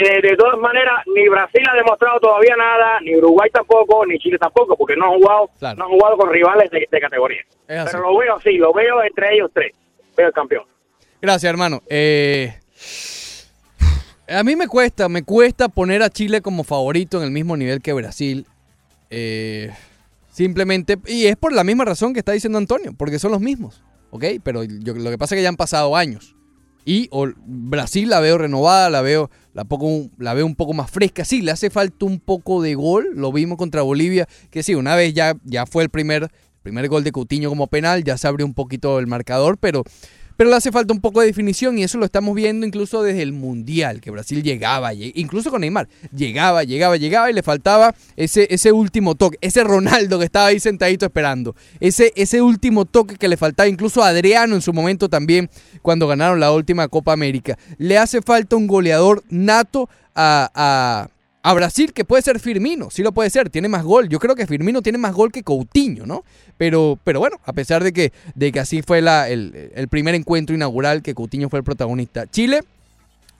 Eh, 0.00 0.22
de 0.22 0.34
todas 0.34 0.58
maneras, 0.58 1.04
ni 1.14 1.28
Brasil 1.28 1.62
ha 1.70 1.76
demostrado 1.76 2.18
todavía 2.18 2.56
nada, 2.56 2.98
ni 3.02 3.14
Uruguay 3.14 3.50
tampoco, 3.52 4.06
ni 4.06 4.18
Chile 4.18 4.38
tampoco, 4.38 4.74
porque 4.74 4.96
no 4.96 5.12
han 5.12 5.18
jugado, 5.20 5.50
no 5.60 5.84
han 5.84 5.90
jugado 5.90 6.16
con 6.16 6.30
rivales 6.30 6.70
de, 6.70 6.88
de 6.90 7.00
categoría. 7.00 7.42
Pero 7.66 8.00
lo 8.00 8.18
veo 8.18 8.36
así, 8.36 8.56
lo 8.56 8.72
veo 8.72 9.02
entre 9.02 9.34
ellos 9.34 9.50
tres. 9.52 9.72
Veo 10.16 10.28
el 10.28 10.32
campeón. 10.32 10.64
Gracias, 11.24 11.48
hermano. 11.48 11.82
Eh, 11.88 12.52
a 14.28 14.44
mí 14.44 14.56
me 14.56 14.68
cuesta, 14.68 15.08
me 15.08 15.22
cuesta 15.22 15.70
poner 15.70 16.02
a 16.02 16.10
Chile 16.10 16.42
como 16.42 16.64
favorito 16.64 17.16
en 17.16 17.24
el 17.24 17.30
mismo 17.30 17.56
nivel 17.56 17.80
que 17.80 17.94
Brasil. 17.94 18.46
Eh, 19.08 19.70
simplemente, 20.30 20.98
y 21.06 21.24
es 21.24 21.38
por 21.38 21.54
la 21.54 21.64
misma 21.64 21.86
razón 21.86 22.12
que 22.12 22.18
está 22.18 22.32
diciendo 22.32 22.58
Antonio, 22.58 22.92
porque 22.92 23.18
son 23.18 23.32
los 23.32 23.40
mismos, 23.40 23.82
¿ok? 24.10 24.22
Pero 24.42 24.64
lo 24.64 25.10
que 25.10 25.16
pasa 25.16 25.34
es 25.34 25.38
que 25.38 25.42
ya 25.42 25.48
han 25.48 25.56
pasado 25.56 25.96
años. 25.96 26.36
Y 26.84 27.08
o- 27.10 27.30
Brasil 27.46 28.10
la 28.10 28.20
veo 28.20 28.36
renovada, 28.36 28.90
la 28.90 29.00
veo, 29.00 29.30
la 29.54 30.34
veo 30.34 30.44
un 30.44 30.54
poco 30.56 30.74
más 30.74 30.90
fresca. 30.90 31.24
Sí, 31.24 31.40
le 31.40 31.52
hace 31.52 31.70
falta 31.70 32.04
un 32.04 32.20
poco 32.20 32.60
de 32.60 32.74
gol. 32.74 33.12
Lo 33.14 33.32
vimos 33.32 33.56
contra 33.56 33.80
Bolivia, 33.80 34.28
que 34.50 34.62
sí, 34.62 34.74
una 34.74 34.94
vez 34.94 35.14
ya, 35.14 35.34
ya 35.44 35.64
fue 35.64 35.84
el 35.84 35.88
primer, 35.88 36.28
primer 36.62 36.86
gol 36.88 37.02
de 37.02 37.12
Coutinho 37.12 37.48
como 37.48 37.66
penal, 37.66 38.04
ya 38.04 38.18
se 38.18 38.28
abrió 38.28 38.44
un 38.44 38.52
poquito 38.52 38.98
el 38.98 39.06
marcador, 39.06 39.56
pero, 39.56 39.84
pero 40.36 40.50
le 40.50 40.56
hace 40.56 40.72
falta 40.72 40.92
un 40.92 41.00
poco 41.00 41.20
de 41.20 41.26
definición 41.26 41.78
y 41.78 41.84
eso 41.84 41.98
lo 41.98 42.04
estamos 42.04 42.34
viendo 42.34 42.66
incluso 42.66 43.02
desde 43.02 43.22
el 43.22 43.32
Mundial, 43.32 44.00
que 44.00 44.10
Brasil 44.10 44.42
llegaba, 44.42 44.92
lle- 44.92 45.12
incluso 45.14 45.50
con 45.50 45.60
Neymar, 45.60 45.88
llegaba, 46.14 46.64
llegaba, 46.64 46.96
llegaba 46.96 47.30
y 47.30 47.34
le 47.34 47.42
faltaba 47.42 47.94
ese, 48.16 48.46
ese 48.50 48.72
último 48.72 49.14
toque, 49.14 49.38
ese 49.40 49.64
Ronaldo 49.64 50.18
que 50.18 50.24
estaba 50.24 50.46
ahí 50.46 50.60
sentadito 50.60 51.06
esperando, 51.06 51.54
ese, 51.80 52.12
ese 52.16 52.42
último 52.42 52.84
toque 52.84 53.16
que 53.16 53.28
le 53.28 53.36
faltaba 53.36 53.68
incluso 53.68 54.02
a 54.02 54.08
Adriano 54.08 54.54
en 54.54 54.62
su 54.62 54.72
momento 54.72 55.08
también 55.08 55.48
cuando 55.82 56.06
ganaron 56.08 56.40
la 56.40 56.52
última 56.52 56.88
Copa 56.88 57.12
América. 57.12 57.58
Le 57.78 57.98
hace 57.98 58.22
falta 58.22 58.56
un 58.56 58.66
goleador 58.66 59.22
nato 59.28 59.88
a, 60.14 60.50
a- 60.54 61.08
a 61.46 61.52
Brasil, 61.52 61.92
que 61.92 62.06
puede 62.06 62.22
ser 62.22 62.40
Firmino, 62.40 62.88
sí 62.90 63.02
lo 63.02 63.12
puede 63.12 63.28
ser, 63.28 63.50
tiene 63.50 63.68
más 63.68 63.84
gol. 63.84 64.08
Yo 64.08 64.18
creo 64.18 64.34
que 64.34 64.46
Firmino 64.46 64.80
tiene 64.80 64.96
más 64.96 65.12
gol 65.12 65.30
que 65.30 65.42
Coutinho, 65.42 66.06
¿no? 66.06 66.24
Pero, 66.56 66.98
pero 67.04 67.20
bueno, 67.20 67.38
a 67.44 67.52
pesar 67.52 67.84
de 67.84 67.92
que, 67.92 68.14
de 68.34 68.50
que 68.50 68.60
así 68.60 68.80
fue 68.80 69.02
la, 69.02 69.28
el, 69.28 69.70
el 69.74 69.88
primer 69.88 70.14
encuentro 70.14 70.56
inaugural, 70.56 71.02
que 71.02 71.14
Coutinho 71.14 71.50
fue 71.50 71.58
el 71.58 71.64
protagonista. 71.64 72.26
Chile, 72.26 72.62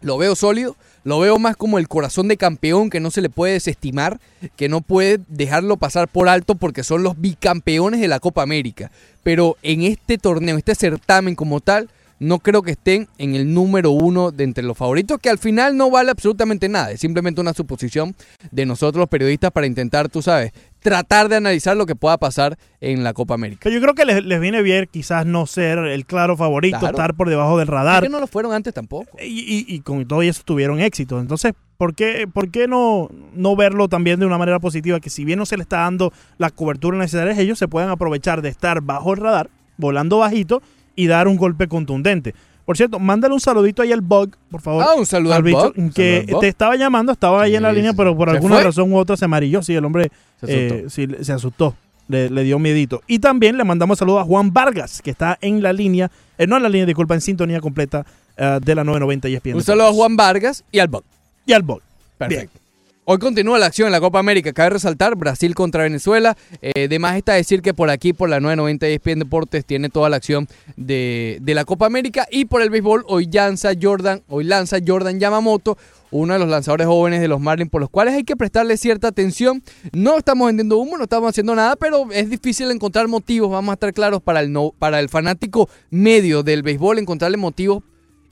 lo 0.02 0.18
veo 0.18 0.36
sólido, 0.36 0.76
lo 1.02 1.18
veo 1.18 1.38
más 1.38 1.56
como 1.56 1.78
el 1.78 1.88
corazón 1.88 2.28
de 2.28 2.36
campeón 2.36 2.90
que 2.90 3.00
no 3.00 3.10
se 3.10 3.22
le 3.22 3.30
puede 3.30 3.54
desestimar, 3.54 4.20
que 4.54 4.68
no 4.68 4.82
puede 4.82 5.20
dejarlo 5.28 5.78
pasar 5.78 6.06
por 6.06 6.28
alto 6.28 6.56
porque 6.56 6.84
son 6.84 7.02
los 7.02 7.18
bicampeones 7.18 8.02
de 8.02 8.08
la 8.08 8.20
Copa 8.20 8.42
América. 8.42 8.90
Pero 9.22 9.56
en 9.62 9.80
este 9.80 10.18
torneo, 10.18 10.58
este 10.58 10.74
certamen 10.74 11.36
como 11.36 11.60
tal, 11.60 11.88
no 12.20 12.38
creo 12.38 12.62
que 12.62 12.72
estén 12.72 13.08
en 13.18 13.34
el 13.34 13.52
número 13.52 13.90
uno 13.90 14.30
de 14.30 14.44
entre 14.44 14.64
los 14.64 14.76
favoritos, 14.78 15.18
que 15.18 15.30
al 15.30 15.38
final 15.38 15.76
no 15.76 15.90
vale 15.90 16.10
absolutamente 16.10 16.68
nada, 16.68 16.92
es 16.92 17.00
simplemente 17.00 17.40
una 17.40 17.52
suposición 17.54 18.14
de 18.50 18.66
nosotros 18.66 19.00
los 19.00 19.08
periodistas 19.08 19.50
para 19.50 19.66
intentar, 19.66 20.08
tú 20.08 20.22
sabes, 20.22 20.52
tratar 20.80 21.28
de 21.28 21.36
analizar 21.36 21.76
lo 21.76 21.86
que 21.86 21.96
pueda 21.96 22.18
pasar 22.18 22.58
en 22.80 23.02
la 23.04 23.14
Copa 23.14 23.34
América. 23.34 23.60
Pero 23.64 23.74
yo 23.74 23.80
creo 23.80 23.94
que 23.94 24.04
les, 24.04 24.22
les 24.24 24.40
viene 24.40 24.60
bien 24.62 24.86
quizás 24.90 25.24
no 25.26 25.46
ser 25.46 25.78
el 25.78 26.04
claro 26.06 26.36
favorito, 26.36 26.78
Claro. 26.78 26.94
estar 26.94 27.14
por 27.14 27.28
debajo 27.30 27.58
del 27.58 27.68
radar. 27.68 28.04
Es 28.04 28.08
que 28.08 28.12
no 28.12 28.20
lo 28.20 28.26
fueron 28.26 28.52
antes 28.52 28.74
tampoco. 28.74 29.06
Y, 29.22 29.24
y- 29.40 29.64
y 29.74 29.80
con 29.80 30.06
todo 30.06 30.20
eso 30.22 30.42
tuvieron 30.44 30.80
éxito. 30.80 31.18
Entonces, 31.20 31.54
¿por 31.78 31.94
qué, 31.94 32.28
por 32.30 32.50
qué 32.50 32.68
no, 32.68 33.08
no 33.34 33.56
verlo 33.56 33.88
también 33.88 34.20
de 34.20 34.26
una 34.26 34.36
manera 34.36 34.60
positiva? 34.60 35.00
Que 35.00 35.08
si 35.10 35.24
bien 35.24 35.38
no 35.38 35.46
se 35.46 35.56
le 35.56 35.62
está 35.62 35.78
dando 35.78 36.12
la 36.36 36.50
cobertura 36.50 36.98
necesaria, 36.98 37.32
ellos 37.40 37.58
se 37.58 37.66
puedan 37.66 37.88
aprovechar 37.88 38.42
de 38.42 38.50
estar 38.50 38.82
bajo 38.82 39.14
el 39.14 39.20
radar, 39.20 39.48
volando 39.78 40.18
bajito 40.18 40.62
y 40.96 41.06
dar 41.06 41.28
un 41.28 41.36
golpe 41.36 41.68
contundente. 41.68 42.34
Por 42.64 42.76
cierto, 42.78 42.98
mándale 42.98 43.34
un 43.34 43.40
saludito 43.40 43.82
ahí 43.82 43.92
al 43.92 44.00
Bug, 44.00 44.30
por 44.50 44.60
favor. 44.62 44.84
Ah, 44.88 44.94
un 44.96 45.04
saludo 45.04 45.34
al 45.34 45.42
Bug, 45.42 45.74
Que 45.92 46.20
saludo 46.20 46.20
al 46.20 46.26
Bug. 46.32 46.40
te 46.40 46.48
estaba 46.48 46.76
llamando, 46.76 47.12
estaba 47.12 47.42
ahí 47.42 47.56
en 47.56 47.62
la 47.62 47.70
Sí, 47.70 47.76
línea, 47.76 47.90
sí. 47.90 47.96
pero 47.96 48.16
por 48.16 48.28
¿Se 48.30 48.36
alguna 48.36 48.54
fue? 48.54 48.64
razón 48.64 48.90
u 48.92 48.96
otra 48.96 49.16
se 49.18 49.24
amarilló. 49.26 49.62
Sí, 49.62 49.74
el 49.74 49.84
hombre 49.84 50.10
Se 50.40 50.46
eh, 50.52 50.66
asustó. 50.70 50.90
sí, 50.90 51.06
le- 51.06 51.24
se 51.24 51.32
asustó. 51.32 51.76
Le, 52.08 52.28
le 52.30 52.42
dio 52.42 52.58
miedito. 52.58 53.02
Y 53.06 53.18
también 53.18 53.56
le 53.56 53.64
mandamos 53.64 53.98
saludos 53.98 54.20
a 54.20 54.24
Juan 54.24 54.52
Vargas, 54.52 55.00
que 55.02 55.10
está 55.10 55.38
en 55.40 55.62
la 55.62 55.72
línea, 55.72 56.10
eh, 56.38 56.46
no 56.46 56.56
en 56.58 56.62
la 56.62 56.68
línea, 56.68 56.84
disculpa, 56.86 57.14
en 57.14 57.20
sintonía 57.22 57.60
completa 57.60 58.04
eh, 58.36 58.58
de 58.62 58.74
la 58.74 58.82
990 58.84 59.28
y 59.28 59.34
ESPN. 59.36 59.54
Un 59.56 59.62
saludo 59.62 59.88
a 59.88 59.92
Juan 59.92 60.16
Vargas 60.16 60.64
y 60.72 60.78
al 60.80 60.88
Bug. 60.88 61.02
Y 61.46 61.52
al 61.52 61.62
Bug. 61.62 61.80
Perfecto. 62.18 62.58
Hoy 63.06 63.18
continúa 63.18 63.58
la 63.58 63.66
acción 63.66 63.84
en 63.84 63.92
la 63.92 64.00
Copa 64.00 64.18
América. 64.18 64.54
Cabe 64.54 64.70
resaltar 64.70 65.14
Brasil 65.14 65.54
contra 65.54 65.82
Venezuela. 65.82 66.38
Eh, 66.62 66.88
de 66.88 66.98
más 66.98 67.18
está 67.18 67.34
decir 67.34 67.60
que 67.60 67.74
por 67.74 67.90
aquí, 67.90 68.14
por 68.14 68.30
la 68.30 68.40
990 68.40 68.86
ESPN 68.86 69.18
Deportes, 69.18 69.66
tiene 69.66 69.90
toda 69.90 70.08
la 70.08 70.16
acción 70.16 70.48
de, 70.78 71.36
de 71.42 71.54
la 71.54 71.66
Copa 71.66 71.84
América. 71.84 72.26
Y 72.30 72.46
por 72.46 72.62
el 72.62 72.70
béisbol, 72.70 73.04
hoy 73.06 73.28
lanza 73.30 73.72
Jordan, 73.78 74.22
hoy 74.26 74.44
lanza 74.44 74.78
Jordan 74.84 75.20
Yamamoto, 75.20 75.76
uno 76.12 76.32
de 76.32 76.38
los 76.38 76.48
lanzadores 76.48 76.86
jóvenes 76.86 77.20
de 77.20 77.28
los 77.28 77.42
Marlins, 77.42 77.70
por 77.70 77.82
los 77.82 77.90
cuales 77.90 78.14
hay 78.14 78.24
que 78.24 78.36
prestarle 78.36 78.78
cierta 78.78 79.08
atención. 79.08 79.62
No 79.92 80.16
estamos 80.16 80.46
vendiendo 80.46 80.78
humo, 80.78 80.96
no 80.96 81.04
estamos 81.04 81.28
haciendo 81.28 81.54
nada, 81.54 81.76
pero 81.76 82.10
es 82.10 82.30
difícil 82.30 82.70
encontrar 82.70 83.06
motivos, 83.08 83.50
vamos 83.50 83.72
a 83.72 83.74
estar 83.74 83.92
claros, 83.92 84.22
para 84.22 84.40
el, 84.40 84.50
no, 84.50 84.72
para 84.78 84.98
el 84.98 85.10
fanático 85.10 85.68
medio 85.90 86.42
del 86.42 86.62
béisbol, 86.62 87.00
encontrarle 87.00 87.36
motivos 87.36 87.82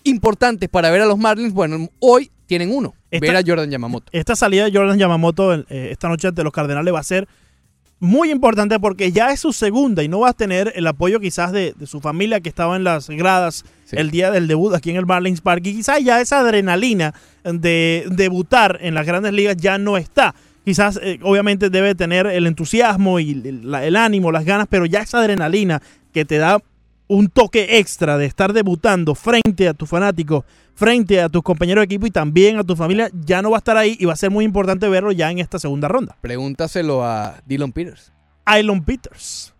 importantes 0.04 0.70
para 0.70 0.90
ver 0.90 1.02
a 1.02 1.06
los 1.06 1.18
Marlins. 1.18 1.52
Bueno, 1.52 1.90
hoy 1.98 2.30
tienen 2.52 2.70
uno, 2.70 2.94
Esta- 3.10 3.26
ver 3.26 3.36
a 3.36 3.42
Jordan 3.46 3.70
Yamamoto. 3.70 4.06
Esta 4.12 4.36
salida 4.36 4.64
de 4.66 4.72
Jordan 4.76 4.98
Yamamoto 4.98 5.54
eh, 5.54 5.64
esta 5.90 6.08
noche 6.08 6.28
ante 6.28 6.44
los 6.44 6.52
Cardenales 6.52 6.92
va 6.92 7.00
a 7.00 7.02
ser 7.02 7.26
muy 7.98 8.30
importante 8.30 8.78
porque 8.78 9.10
ya 9.12 9.30
es 9.32 9.40
su 9.40 9.52
segunda 9.54 10.02
y 10.02 10.08
no 10.08 10.20
va 10.20 10.30
a 10.30 10.32
tener 10.34 10.72
el 10.74 10.86
apoyo 10.86 11.18
quizás 11.20 11.50
de, 11.52 11.72
de 11.74 11.86
su 11.86 12.00
familia 12.00 12.40
que 12.40 12.48
estaba 12.50 12.76
en 12.76 12.84
las 12.84 13.08
gradas 13.08 13.64
el 13.92 14.10
día 14.10 14.30
del 14.30 14.48
debut 14.48 14.74
aquí 14.74 14.90
en 14.90 14.96
el 14.96 15.06
Marlins 15.06 15.40
Park 15.40 15.62
y 15.66 15.76
quizás 15.76 16.02
ya 16.04 16.20
esa 16.20 16.40
adrenalina 16.40 17.14
de 17.44 18.04
debutar 18.10 18.78
en 18.82 18.94
las 18.94 19.06
grandes 19.06 19.32
ligas 19.32 19.56
ya 19.56 19.78
no 19.78 19.96
está. 19.96 20.34
Quizás 20.64 20.98
eh, 21.02 21.18
obviamente 21.22 21.70
debe 21.70 21.94
tener 21.94 22.26
el 22.26 22.46
entusiasmo 22.46 23.18
y 23.18 23.30
el, 23.32 23.74
el 23.74 23.96
ánimo, 23.96 24.30
las 24.30 24.44
ganas, 24.44 24.66
pero 24.68 24.84
ya 24.84 25.00
esa 25.00 25.18
adrenalina 25.20 25.80
que 26.12 26.24
te 26.26 26.36
da 26.38 26.58
un 27.08 27.28
toque 27.28 27.78
extra 27.78 28.16
de 28.18 28.26
estar 28.26 28.52
debutando 28.52 29.14
frente 29.14 29.68
a 29.68 29.74
tus 29.74 29.88
fanáticos, 29.88 30.44
frente 30.74 31.20
a 31.20 31.28
tus 31.28 31.42
compañeros 31.42 31.82
de 31.82 31.86
equipo 31.86 32.06
y 32.06 32.10
también 32.10 32.58
a 32.58 32.64
tu 32.64 32.74
familia, 32.76 33.08
ya 33.24 33.42
no 33.42 33.50
va 33.50 33.56
a 33.56 33.58
estar 33.58 33.76
ahí 33.76 33.96
y 34.00 34.04
va 34.06 34.12
a 34.12 34.16
ser 34.16 34.30
muy 34.30 34.44
importante 34.44 34.88
verlo 34.88 35.12
ya 35.12 35.30
en 35.30 35.38
esta 35.38 35.58
segunda 35.58 35.88
ronda. 35.88 36.16
Pregúntaselo 36.20 37.04
a 37.04 37.36
Dylan 37.46 37.72
Peters. 37.72 38.12
Ailon 38.44 38.84
Peters. 38.84 39.52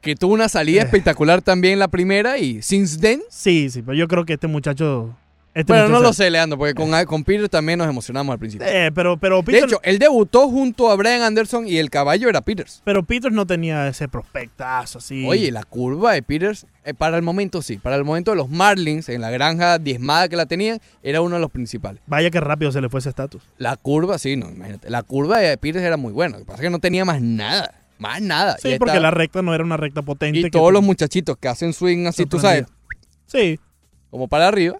Que 0.00 0.14
tuvo 0.14 0.32
una 0.32 0.48
salida 0.48 0.80
Eh. 0.80 0.84
espectacular 0.84 1.42
también 1.42 1.78
la 1.78 1.88
primera 1.88 2.38
y 2.38 2.62
since 2.62 2.98
then. 2.98 3.20
Sí, 3.28 3.68
sí, 3.68 3.82
pero 3.82 3.94
yo 3.96 4.08
creo 4.08 4.24
que 4.24 4.32
este 4.34 4.46
muchacho. 4.46 5.14
Este 5.52 5.72
bueno, 5.72 5.88
no 5.88 5.98
lo 6.00 6.12
sé, 6.12 6.30
Leandro, 6.30 6.56
porque 6.56 6.74
con, 6.74 6.90
con 7.06 7.24
Peters 7.24 7.50
también 7.50 7.76
nos 7.80 7.88
emocionamos 7.88 8.32
al 8.32 8.38
principio. 8.38 8.66
Eh, 8.68 8.92
pero, 8.94 9.16
pero 9.16 9.42
de 9.42 9.58
hecho, 9.58 9.80
él 9.82 9.98
debutó 9.98 10.48
junto 10.48 10.90
a 10.90 10.94
Brian 10.96 11.22
Anderson 11.22 11.66
y 11.66 11.78
el 11.78 11.90
caballo 11.90 12.28
era 12.28 12.40
Peters. 12.40 12.82
pero 12.84 13.02
Peters 13.02 13.34
no 13.34 13.44
tenía 13.46 13.88
ese 13.88 14.06
prospectazo 14.08 14.98
así. 14.98 15.26
Oye, 15.26 15.50
la 15.50 15.64
curva 15.64 16.12
de 16.12 16.22
Peters, 16.22 16.66
eh, 16.84 16.94
para 16.94 17.16
el 17.16 17.22
momento 17.24 17.62
sí, 17.62 17.78
para 17.78 17.96
el 17.96 18.04
momento 18.04 18.30
de 18.30 18.36
los 18.36 18.48
Marlins, 18.48 19.08
en 19.08 19.20
la 19.22 19.30
granja 19.30 19.78
diezmada 19.80 20.28
que 20.28 20.36
la 20.36 20.46
tenían, 20.46 20.78
era 21.02 21.20
uno 21.20 21.34
de 21.34 21.40
los 21.40 21.50
principales. 21.50 22.00
Vaya 22.06 22.30
que 22.30 22.38
rápido 22.38 22.70
se 22.70 22.80
le 22.80 22.88
fue 22.88 23.00
ese 23.00 23.08
estatus. 23.08 23.42
La 23.58 23.76
curva, 23.76 24.18
sí, 24.18 24.36
no, 24.36 24.48
imagínate. 24.50 24.88
La 24.88 25.02
curva 25.02 25.38
de 25.38 25.58
Peters 25.58 25.84
era 25.84 25.96
muy 25.96 26.12
buena. 26.12 26.34
Lo 26.38 26.44
que 26.44 26.46
pasa 26.46 26.58
es 26.58 26.66
que 26.66 26.70
no 26.70 26.78
tenía 26.78 27.04
más 27.04 27.20
nada. 27.20 27.74
Más 27.98 28.22
nada. 28.22 28.56
Sí, 28.62 28.68
Y 28.68 28.78
porque 28.78 28.92
estaba- 28.92 29.02
la 29.02 29.10
recta 29.10 29.42
no 29.42 29.52
era 29.52 29.64
una 29.64 29.76
recta 29.76 30.02
potente. 30.02 30.38
Y 30.38 30.42
que 30.44 30.50
todos 30.50 30.68
tú- 30.68 30.72
los 30.74 30.82
muchachitos 30.84 31.36
que 31.38 31.48
hacen 31.48 31.72
swing 31.72 32.06
así, 32.06 32.24
tú 32.24 32.38
sabes, 32.38 32.66
Sí, 33.26 33.58
como 34.10 34.28
para 34.28 34.46
arriba, 34.48 34.78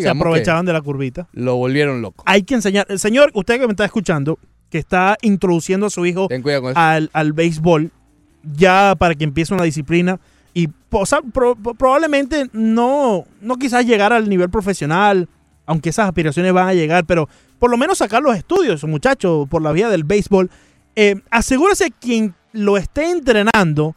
se 0.00 0.08
aprovechaban 0.08 0.64
de 0.66 0.72
la 0.72 0.80
curvita. 0.80 1.28
lo 1.32 1.56
volvieron 1.56 2.00
loco. 2.02 2.22
Hay 2.26 2.42
que 2.42 2.54
enseñar. 2.54 2.86
El 2.88 2.98
señor, 2.98 3.30
usted 3.34 3.58
que 3.60 3.66
me 3.66 3.72
está 3.72 3.84
escuchando, 3.84 4.38
que 4.70 4.78
está 4.78 5.16
introduciendo 5.22 5.86
a 5.86 5.90
su 5.90 6.06
hijo 6.06 6.28
al, 6.76 7.10
al 7.12 7.32
béisbol, 7.32 7.90
ya 8.56 8.94
para 8.98 9.14
que 9.14 9.24
empiece 9.24 9.52
una 9.54 9.64
disciplina. 9.64 10.18
Y 10.54 10.68
o 10.90 11.06
sea, 11.06 11.20
pro- 11.22 11.56
pro- 11.56 11.74
probablemente 11.74 12.48
no, 12.52 13.24
no 13.40 13.56
quizás 13.56 13.86
llegar 13.86 14.12
al 14.12 14.28
nivel 14.28 14.50
profesional, 14.50 15.28
aunque 15.66 15.90
esas 15.90 16.06
aspiraciones 16.08 16.52
van 16.52 16.68
a 16.68 16.74
llegar, 16.74 17.04
pero 17.06 17.28
por 17.58 17.70
lo 17.70 17.76
menos 17.78 17.98
sacar 17.98 18.22
los 18.22 18.36
estudios, 18.36 18.84
muchacho, 18.84 19.46
por 19.48 19.62
la 19.62 19.72
vía 19.72 19.88
del 19.88 20.04
béisbol. 20.04 20.50
Eh, 20.96 21.16
asegúrese 21.30 21.90
quien 21.90 22.34
lo 22.52 22.76
esté 22.76 23.10
entrenando 23.10 23.94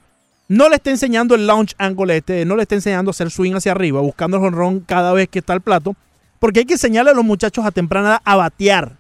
no 0.48 0.70
le 0.70 0.76
esté 0.76 0.92
enseñando 0.92 1.36
el 1.36 1.48
launch 1.48 1.74
angle 1.78 2.18
este, 2.18 2.46
no 2.46 2.56
le 2.56 2.64
esté 2.64 2.76
enseñando 2.76 3.10
a 3.10 3.12
hacer 3.12 3.32
swing 3.32 3.54
hacia 3.56 3.72
arriba, 3.72 4.02
buscando 4.02 4.38
el 4.38 4.44
jonrón 4.44 4.80
cada 4.82 5.12
vez 5.14 5.28
que 5.30 5.40
está 5.40 5.54
al 5.54 5.62
plato, 5.62 5.96
porque 6.40 6.60
hay 6.60 6.66
que 6.66 6.74
enseñarle 6.74 7.12
a 7.12 7.14
los 7.16 7.26
muchachos 7.26 7.66
a 7.66 7.72
temprana 7.72 8.10
edad 8.10 8.22
a 8.24 8.36
batear. 8.36 8.98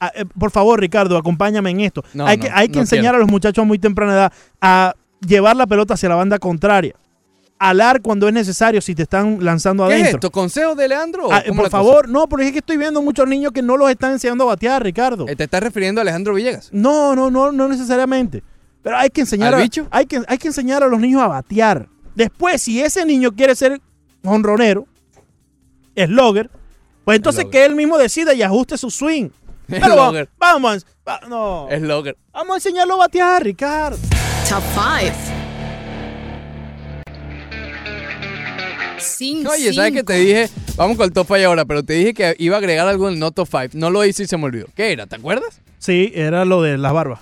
A- 0.00 0.12
eh, 0.14 0.24
por 0.38 0.50
favor, 0.50 0.80
Ricardo, 0.80 1.16
acompáñame 1.16 1.70
en 1.70 1.80
esto. 1.80 2.02
No, 2.14 2.26
hay 2.26 2.36
no, 2.38 2.44
que, 2.44 2.50
hay 2.50 2.68
que 2.68 2.76
no 2.76 2.80
enseñar 2.82 3.02
quiero. 3.12 3.16
a 3.16 3.20
los 3.20 3.28
muchachos 3.30 3.62
a 3.62 3.66
muy 3.66 3.78
temprana 3.78 4.12
edad 4.14 4.32
a 4.60 4.94
llevar 5.26 5.56
la 5.56 5.66
pelota 5.66 5.94
hacia 5.94 6.08
la 6.08 6.14
banda 6.16 6.38
contraria. 6.38 6.94
Alar 7.58 8.02
cuando 8.02 8.26
es 8.26 8.34
necesario 8.34 8.80
si 8.80 8.92
te 8.92 9.02
están 9.04 9.38
lanzando 9.44 9.86
¿Qué 9.86 9.94
es 9.94 10.00
adentro. 10.00 10.16
esto? 10.16 10.30
¿Consejo 10.32 10.74
de 10.74 10.88
Leandro? 10.88 11.28
Ah, 11.30 11.44
por 11.46 11.56
cosa? 11.58 11.70
favor, 11.70 12.08
no, 12.08 12.28
porque 12.28 12.46
es 12.46 12.52
que 12.52 12.58
estoy 12.58 12.76
viendo 12.76 13.00
muchos 13.02 13.28
niños 13.28 13.52
que 13.52 13.62
no 13.62 13.76
los 13.76 13.88
están 13.88 14.10
enseñando 14.12 14.42
a 14.42 14.46
batear, 14.48 14.82
Ricardo. 14.82 15.28
Eh, 15.28 15.36
¿Te 15.36 15.44
estás 15.44 15.62
refiriendo 15.62 16.00
a 16.00 16.02
Alejandro 16.02 16.34
Villegas? 16.34 16.70
No, 16.72 17.14
no, 17.14 17.30
no, 17.30 17.52
no 17.52 17.68
necesariamente. 17.68 18.42
Pero 18.82 18.96
hay 18.98 19.10
que 19.10 19.20
enseñar 19.22 19.54
¿Al 19.54 19.60
a, 19.60 19.62
bicho? 19.62 19.86
Hay 19.90 20.06
que, 20.06 20.22
hay 20.26 20.38
que 20.38 20.48
enseñar 20.48 20.82
a 20.82 20.88
los 20.88 20.98
niños 21.00 21.22
a 21.22 21.28
batear. 21.28 21.88
Después, 22.14 22.60
si 22.62 22.80
ese 22.82 23.06
niño 23.06 23.32
quiere 23.32 23.54
ser 23.54 23.80
honronero, 24.24 24.86
slogger, 25.96 26.50
pues 27.04 27.16
entonces 27.16 27.42
Slugger. 27.42 27.60
que 27.60 27.66
él 27.66 27.74
mismo 27.76 27.96
decida 27.98 28.34
y 28.34 28.42
ajuste 28.42 28.76
su 28.76 28.90
swing. 28.90 29.30
Pero 29.68 29.96
va- 29.96 30.08
Slugger. 30.08 30.28
vamos, 30.38 30.86
va- 31.08 31.20
no. 31.28 31.68
Vamos 32.32 32.52
a 32.52 32.56
enseñarlo 32.56 32.94
a 32.94 32.98
batear, 32.98 33.42
Ricardo. 33.44 33.96
Top 34.48 34.62
5. 34.74 35.14
Sin 38.98 39.46
Oye, 39.46 39.72
¿sabes 39.72 39.92
qué 39.92 40.02
te 40.04 40.14
dije? 40.14 40.48
Vamos 40.76 40.96
con 40.96 41.04
el 41.06 41.12
top 41.12 41.26
5 41.26 41.46
ahora, 41.46 41.64
pero 41.64 41.82
te 41.82 41.94
dije 41.94 42.14
que 42.14 42.34
iba 42.38 42.56
a 42.56 42.58
agregar 42.58 42.86
algo 42.86 43.08
en 43.08 43.14
el 43.14 43.20
no 43.20 43.30
top 43.32 43.48
5. 43.50 43.68
No 43.74 43.90
lo 43.90 44.04
hice 44.04 44.22
y 44.24 44.26
se 44.26 44.36
me 44.36 44.44
olvidó. 44.44 44.66
¿Qué 44.74 44.92
era? 44.92 45.06
¿Te 45.06 45.16
acuerdas? 45.16 45.60
Sí, 45.78 46.12
era 46.14 46.44
lo 46.44 46.62
de 46.62 46.78
las 46.78 46.92
barbas. 46.92 47.20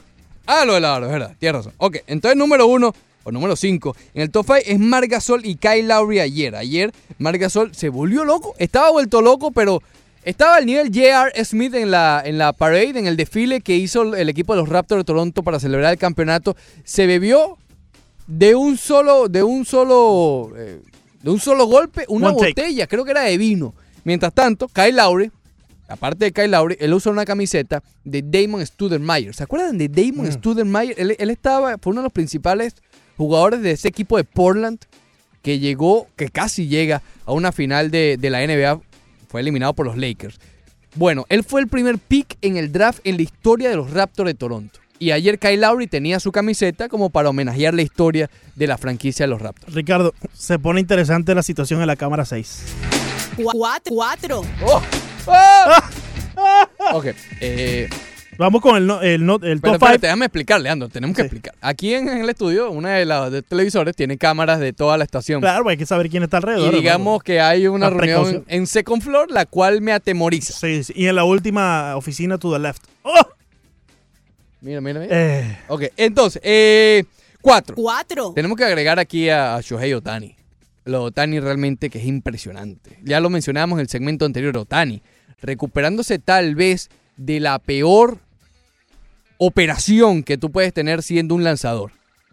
Ah, 0.53 0.65
lo 0.65 0.75
de 0.75 0.81
la 0.81 0.91
barba, 0.91 1.07
es 1.07 1.13
verdad. 1.13 1.37
Tienes 1.39 1.57
razón. 1.57 1.73
Ok, 1.79 1.99
entonces 2.09 2.37
número 2.37 2.67
uno 2.67 2.93
o 3.23 3.31
número 3.31 3.55
5 3.55 3.97
en 4.15 4.23
el 4.23 4.31
top 4.31 4.47
5 4.47 4.59
es 4.67 4.79
Margasol 4.81 5.47
y 5.47 5.55
Kyle 5.55 5.87
Lowry 5.87 6.19
ayer. 6.19 6.57
Ayer 6.57 6.93
Margasol 7.19 7.73
se 7.75 7.89
volvió 7.89 8.25
loco. 8.25 8.55
Estaba 8.59 8.91
vuelto 8.91 9.23
loco, 9.23 9.53
pero 9.53 9.81
estaba 10.25 10.57
al 10.57 10.67
nivel 10.67 10.89
J.R. 10.89 11.45
Smith 11.45 11.75
en 11.75 11.93
la, 11.93 12.21
en 12.25 12.37
la 12.37 12.53
parade, 12.53 12.99
en 12.99 13.07
el 13.07 13.17
desfile 13.17 13.61
que 13.61 13.77
hizo 13.77 14.15
el 14.15 14.29
equipo 14.29 14.55
de 14.55 14.61
los 14.61 14.69
Raptors 14.69 15.01
de 15.01 15.05
Toronto 15.05 15.43
para 15.45 15.61
celebrar 15.61 15.93
el 15.93 15.99
campeonato. 15.99 16.57
Se 16.83 17.07
bebió 17.07 17.57
de 18.27 18.55
un 18.57 18.77
solo, 18.77 19.29
de 19.29 19.45
un 19.45 19.65
solo, 19.65 20.51
eh, 20.57 20.81
de 21.23 21.31
un 21.31 21.39
solo 21.39 21.67
golpe 21.67 22.07
una 22.09 22.31
One 22.31 22.39
take. 22.39 22.61
botella, 22.63 22.87
creo 22.89 23.05
que 23.05 23.13
era 23.13 23.23
de 23.23 23.39
vino. 23.39 23.73
Mientras 24.03 24.33
tanto, 24.33 24.67
Kyle 24.69 24.97
Lowry, 24.97 25.31
aparte 25.91 26.25
de 26.27 26.33
Kyle 26.33 26.51
Lowry, 26.51 26.77
él 26.81 26.95
usa 26.95 27.13
una 27.13 27.25
camiseta 27.25 27.83
de 28.05 28.23
Damon 28.23 28.65
Studermeyer. 28.65 29.35
¿Se 29.35 29.43
acuerdan 29.43 29.77
de 29.79 29.89
Damon 29.89 30.27
Mm. 30.29 30.33
Studermeyer? 30.33 30.95
Él, 30.99 31.17
él 31.19 31.31
estaba, 31.31 31.77
fue 31.79 31.91
uno 31.93 32.01
de 32.01 32.05
los 32.05 32.13
principales 32.13 32.75
jugadores 33.17 33.61
de 33.63 33.73
ese 33.73 33.89
equipo 33.89 34.17
de 34.17 34.25
Portland 34.25 34.79
que 35.43 35.59
llegó, 35.59 36.07
que 36.17 36.29
casi 36.29 36.69
llega 36.69 37.03
a 37.27 37.33
una 37.33 37.53
final 37.53 37.91
de, 37.91 38.17
de 38.19 38.31
la 38.31 38.47
NBA. 38.47 38.81
Fue 39.29 39.41
eliminado 39.41 39.75
por 39.75 39.87
los 39.87 39.97
Lakers. 39.97 40.39
Bueno, 40.97 41.25
él 41.29 41.45
fue 41.45 41.61
el 41.61 41.69
primer 41.69 41.99
pick 41.99 42.37
en 42.43 42.57
el 42.57 42.73
draft 42.73 43.01
en 43.05 43.17
la 43.17 43.23
historia 43.23 43.71
de 43.71 43.77
los 43.77 43.91
Raptors 43.93 44.27
de 44.27 44.35
Toronto. 44.35 44.81
Y 44.99 45.13
ayer 45.13 45.39
Kyle 45.39 45.61
Lowry 45.61 45.87
tenía 45.87 46.21
su 46.21 46.31
camiseta 46.31 46.89
como 46.89 47.09
para 47.11 47.31
homenajear 47.31 47.73
la 47.73 47.81
historia 47.83 48.29
de 48.55 48.67
la 48.67 48.77
franquicia 48.77 49.25
de 49.25 49.31
los 49.31 49.41
Raptors. 49.41 49.73
Ricardo, 49.73 50.13
se 50.35 50.59
pone 50.59 50.81
interesante 50.81 51.35
la 51.35 51.43
situación 51.43 51.81
en 51.81 51.87
la 51.87 51.97
cámara 51.97 52.25
6. 52.27 52.65
4. 53.37 54.43
Ok, 56.93 57.07
eh, 57.41 57.89
Vamos 58.39 58.63
con 58.63 58.75
el, 58.75 58.87
no- 58.87 59.03
el, 59.03 59.27
no- 59.27 59.35
el 59.35 59.61
pero 59.61 59.61
top 59.61 59.65
5. 59.65 59.75
espérate, 59.75 60.07
déjame 60.07 60.25
explicar, 60.25 60.61
Leandro, 60.63 60.89
tenemos 60.89 61.15
que 61.15 61.21
Sí. 61.23 61.27
explicar. 61.27 61.55
Aquí 61.61 61.93
en, 61.93 62.09
en 62.09 62.19
el 62.23 62.31
estudio, 62.31 62.71
una 62.71 62.95
de 62.95 63.05
las 63.05 63.31
de 63.31 63.43
televisores 63.43 63.95
tiene 63.95 64.17
cámaras 64.17 64.61
de 64.61 64.73
toda 64.73 64.97
la 64.97 65.05
estación. 65.05 65.43
Claro, 65.43 65.69
hay 65.69 65.77
que 65.77 65.85
saber 65.85 66.09
quién 66.09 66.23
está 66.23 66.39
alrededor. 66.39 66.63
y 66.63 66.67
hermano. 66.69 66.81
digamos 66.81 67.23
que 67.23 67.39
hay 67.39 67.67
una 67.67 67.91
La 67.91 67.97
reunión 67.99 68.23
precaución. 68.25 68.45
en 68.49 68.67
Second 68.67 69.03
Floor, 69.03 69.31
la 69.31 69.45
cual 69.45 69.83
me 69.83 69.93
atemoriza. 69.93 70.55
Sí, 70.55 70.83
sí, 70.85 70.95
Y 70.97 71.07
en 71.09 71.17
la 71.17 71.25
última 71.25 71.95
oficina 71.97 72.39
to 72.39 72.51
the 72.51 72.59
left. 72.59 72.83
¡Oh! 73.03 73.13
Mira, 74.63 74.81
mira, 74.81 75.01
mira. 75.01 75.15
Eh, 75.15 75.59
Ok, 75.69 75.83
entonces, 75.99 76.41
eh, 76.43 77.05
cuatro. 77.43 77.75
4. 77.77 78.33
Tenemos 78.35 78.57
que 78.57 78.65
agregar 78.65 78.99
aquí 78.99 79.29
a, 79.29 79.57
a 79.57 79.61
Shohei 79.61 79.93
Otani. 79.93 80.35
Lo 80.87 81.01
de 81.01 81.05
Otani 81.09 81.41
realmente 81.41 81.91
que 81.91 81.99
es 81.99 82.07
impresionante. 82.07 82.99
Ya 83.03 83.21
lo 83.21 83.29
mencionamos 83.29 83.77
en 83.77 83.81
el 83.83 83.89
segmento 83.91 84.25
anterior, 84.25 84.57
Otani. 84.57 85.03
Recuperándose 85.43 86.19
tal 86.19 86.55
vez 86.55 86.91
de 87.17 87.41
la 87.41 87.59
peor 87.59 88.19
operación 89.39 90.23
que 90.23 90.37
tú 90.37 90.51
puedes 90.51 90.73
tener 90.73 91.03
siendo 91.03 91.35
un 91.35 91.45
lanzador. 91.45 91.93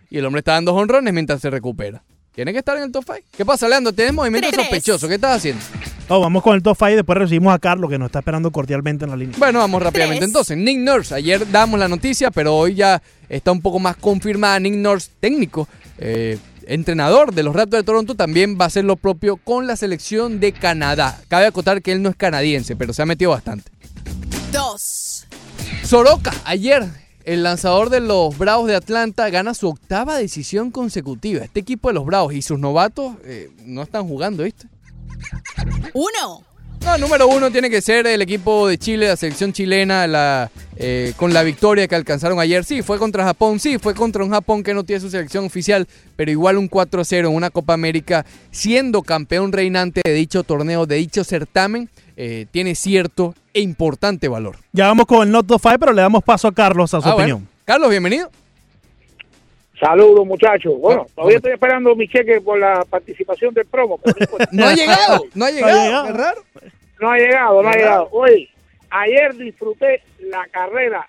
Y 0.10 0.18
el 0.18 0.26
hombre 0.26 0.40
está 0.40 0.54
dando 0.54 0.74
honrones 0.74 1.14
mientras 1.14 1.42
se 1.42 1.50
recupera. 1.50 2.04
Tiene 2.34 2.54
que 2.54 2.60
estar 2.60 2.78
en 2.78 2.84
el 2.84 2.92
top 2.92 3.04
5. 3.06 3.20
¿Qué 3.36 3.46
pasa, 3.46 3.68
Leandro? 3.68 3.94
Tienes 3.94 4.14
movimiento 4.14 4.52
sospechoso. 4.52 5.08
¿Qué 5.08 5.16
estás 5.16 5.38
haciendo? 5.38 5.64
oh, 6.10 6.20
vamos 6.20 6.44
con 6.44 6.56
el 6.56 6.62
top 6.62 6.78
5 6.78 6.92
y 6.92 6.96
después 6.96 7.18
recibimos 7.18 7.54
a 7.54 7.60
Carlos 7.60 7.90
que 7.90 7.98
nos 7.98 8.08
está 8.08 8.20
esperando 8.20 8.52
cordialmente 8.52 9.06
en 9.06 9.12
la 9.12 9.18
línea. 9.18 9.36
Bueno, 9.40 9.60
vamos 9.60 9.82
rápidamente. 9.82 10.20
Tres. 10.20 10.30
Entonces, 10.30 10.58
Nick 10.58 10.78
Nurse, 10.78 11.16
ayer 11.16 11.50
damos 11.50 11.80
la 11.80 11.88
noticia, 11.88 12.30
pero 12.30 12.56
hoy 12.56 12.76
ya 12.76 13.02
está 13.28 13.52
un 13.52 13.62
poco 13.62 13.80
más 13.80 13.98
confirmada. 13.98 14.60
Nick 14.60 14.76
Nurse, 14.76 15.10
técnico, 15.20 15.68
eh, 15.98 16.38
entrenador 16.68 17.34
de 17.34 17.44
los 17.44 17.56
Raptors 17.56 17.82
de 17.82 17.86
Toronto, 17.86 18.16
también 18.16 18.58
va 18.60 18.66
a 18.66 18.68
hacer 18.68 18.86
lo 18.86 18.96
propio 18.96 19.38
con 19.38 19.68
la 19.68 19.76
selección 19.76 20.40
de 20.40 20.52
Canadá. 20.54 21.20
Cabe 21.28 21.46
acotar 21.46 21.82
que 21.82 21.92
él 21.92 22.02
no 22.02 22.10
es 22.10 22.16
canadiense, 22.16 22.76
pero 22.76 22.94
se 22.94 23.02
ha 23.02 23.06
metido 23.06 23.32
bastante. 23.32 23.72
2. 24.52 25.28
Soroka, 25.84 26.34
ayer, 26.46 26.86
el 27.24 27.44
lanzador 27.44 27.90
de 27.90 28.00
los 28.00 28.38
Bravos 28.38 28.68
de 28.68 28.76
Atlanta, 28.76 29.30
gana 29.30 29.54
su 29.54 29.70
octava 29.70 30.18
decisión 30.18 30.72
consecutiva. 30.72 31.44
Este 31.44 31.60
equipo 31.60 31.90
de 31.90 31.96
los 31.96 32.06
Bravos 32.06 32.34
y 32.34 32.42
sus 32.42 32.60
novatos 32.60 33.16
eh, 33.24 33.50
no 33.66 33.84
están 33.84 34.08
jugando, 34.08 34.44
¿viste? 34.44 34.68
1. 35.94 36.47
No, 36.86 36.98
número 36.98 37.28
uno 37.28 37.52
tiene 37.52 37.70
que 37.70 37.82
ser 37.82 38.08
el 38.08 38.22
equipo 38.22 38.68
de 38.68 38.78
Chile, 38.78 39.08
la 39.10 39.18
selección 39.18 39.52
chilena, 39.52 40.08
la, 40.08 40.50
eh, 40.78 41.12
con 41.18 41.34
la 41.34 41.44
victoria 41.44 41.86
que 41.88 41.96
alcanzaron 41.96 42.40
ayer. 42.40 42.64
Sí, 42.64 42.82
fue 42.82 42.98
contra 42.98 43.26
Japón, 43.26 43.60
sí, 43.60 43.78
fue 43.78 43.94
contra 43.94 44.24
un 44.24 44.30
Japón 44.32 44.64
que 44.64 44.74
no 44.74 44.86
tiene 44.86 45.02
su 45.02 45.10
selección 45.10 45.44
oficial, 45.46 45.86
pero 46.16 46.32
igual 46.32 46.58
un 46.58 46.70
4-0 46.70 47.20
en 47.28 47.36
una 47.36 47.50
Copa 47.50 47.74
América, 47.74 48.26
siendo 48.52 49.02
campeón 49.02 49.52
reinante 49.52 50.02
de 50.06 50.14
dicho 50.14 50.44
torneo, 50.44 50.86
de 50.86 50.96
dicho 50.96 51.24
certamen, 51.26 51.90
eh, 52.16 52.46
tiene 52.52 52.74
cierto 52.74 53.36
e 53.54 53.60
importante 53.60 54.30
valor. 54.30 54.58
Ya 54.72 54.88
vamos 54.88 55.08
con 55.08 55.28
el 55.28 55.32
not 55.32 55.46
top 55.46 55.62
5, 55.62 55.80
pero 55.80 55.92
le 55.94 56.02
damos 56.04 56.24
paso 56.24 56.48
a 56.48 56.54
Carlos 56.54 56.94
a 56.94 57.02
su 57.02 57.08
Ah, 57.10 57.16
opinión. 57.16 57.40
bueno. 57.40 57.52
Carlos, 57.66 57.90
bienvenido. 57.90 58.32
Saludos, 59.80 60.26
muchachos. 60.26 60.74
Bueno, 60.80 61.06
Ah, 61.08 61.12
todavía 61.16 61.38
estoy 61.38 61.52
esperando 61.54 61.96
mi 61.96 62.08
cheque 62.08 62.42
por 62.42 62.58
la 62.60 62.84
participación 62.90 63.54
del 63.54 63.66
promo. 63.68 64.00
pero 64.00 64.16
no. 64.52 64.64
No 64.64 64.68
ha 64.68 64.74
llegado, 64.74 65.24
no 65.36 65.46
ha 65.46 65.52
llegado, 65.52 66.06
qué 66.08 66.14
raro. 66.14 66.42
No 67.00 67.12
ha 67.12 67.18
llegado, 67.18 67.62
no 67.64 67.70
ha 67.70 67.74
llegado. 67.74 68.10
Oye, 68.12 68.50
ayer 68.90 69.36
disfruté 69.36 70.02
la 70.20 70.46
carrera 70.48 71.08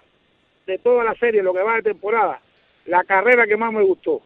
de 0.66 0.78
toda 0.78 1.03
la 1.05 1.15
serie, 1.15 1.43
lo 1.43 1.55
que 1.55 1.62
va 1.62 1.77
de 1.77 1.82
temporada, 1.82 2.40
la 2.85 3.03
carrera 3.05 3.47
que 3.47 3.57
más 3.57 3.73
me 3.73 3.82
gustó. 3.82 4.20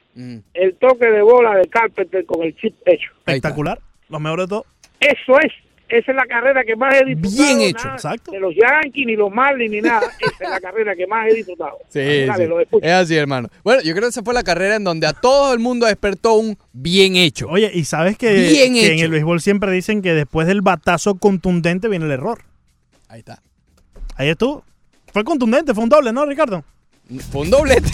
El 0.55 0.75
toque 0.75 1.07
de 1.07 1.23
bola 1.23 1.55
de 1.57 1.69
Carpenter 1.69 2.27
con 2.27 2.43
el 2.43 2.55
chip 2.57 2.75
hecho. 2.85 3.11
Espectacular. 3.19 3.79
Lo 4.09 4.19
mejor 4.19 4.41
de 4.41 4.49
todo. 4.49 4.67
Eso 5.01 5.39
es. 5.41 5.53
Esa 5.93 6.11
es 6.11 6.17
la 6.17 6.25
carrera 6.25 6.65
que 6.65 6.75
más 6.75 6.95
he 6.95 7.05
disfrutado. 7.05 7.45
Bien 7.45 7.61
hecho, 7.61 7.85
nada 7.85 7.97
exacto. 7.97 8.33
De 8.33 8.41
los 8.41 8.55
Yankees, 8.55 9.07
ni 9.07 9.15
los 9.15 9.31
Marlins, 9.31 9.71
ni 9.71 9.83
nada. 9.83 10.01
Esa 10.19 10.45
es 10.45 10.51
la 10.51 10.59
carrera 10.59 10.97
que 10.97 11.07
más 11.07 11.29
he 11.29 11.35
disfrutado. 11.35 11.77
Sí, 11.91 12.25
Dale, 12.25 12.45
sí. 12.45 12.49
lo 12.49 12.61
es 12.61 12.93
así, 12.93 13.15
hermano. 13.15 13.51
Bueno, 13.63 13.83
yo 13.83 13.93
creo 13.93 14.05
que 14.05 14.09
esa 14.09 14.23
fue 14.23 14.33
la 14.33 14.43
carrera 14.43 14.77
en 14.77 14.85
donde 14.85 15.07
a 15.07 15.13
todo 15.13 15.53
el 15.53 15.59
mundo 15.59 15.85
despertó 15.85 16.33
un 16.33 16.57
bien 16.73 17.17
hecho. 17.17 17.47
Oye, 17.47 17.71
y 17.75 17.85
sabes 17.85 18.17
que, 18.17 18.33
Bien 18.33 18.73
que 18.73 18.95
en 18.95 19.01
el 19.01 19.11
béisbol 19.11 19.43
siempre 19.43 19.71
dicen 19.71 20.01
que 20.01 20.15
después 20.15 20.47
del 20.47 20.63
batazo 20.63 21.17
contundente 21.17 21.89
viene 21.89 22.07
el 22.07 22.13
error. 22.13 22.39
Ahí 23.09 23.19
está. 23.19 23.43
Ahí 24.17 24.31
estuvo. 24.31 24.65
Fue 25.13 25.25
contundente, 25.25 25.75
fue 25.75 25.85
un 25.85 25.91
doble, 25.91 26.11
¿no, 26.11 26.25
Ricardo? 26.25 26.65
Fue 27.31 27.43
un 27.43 27.51
doblete. 27.51 27.91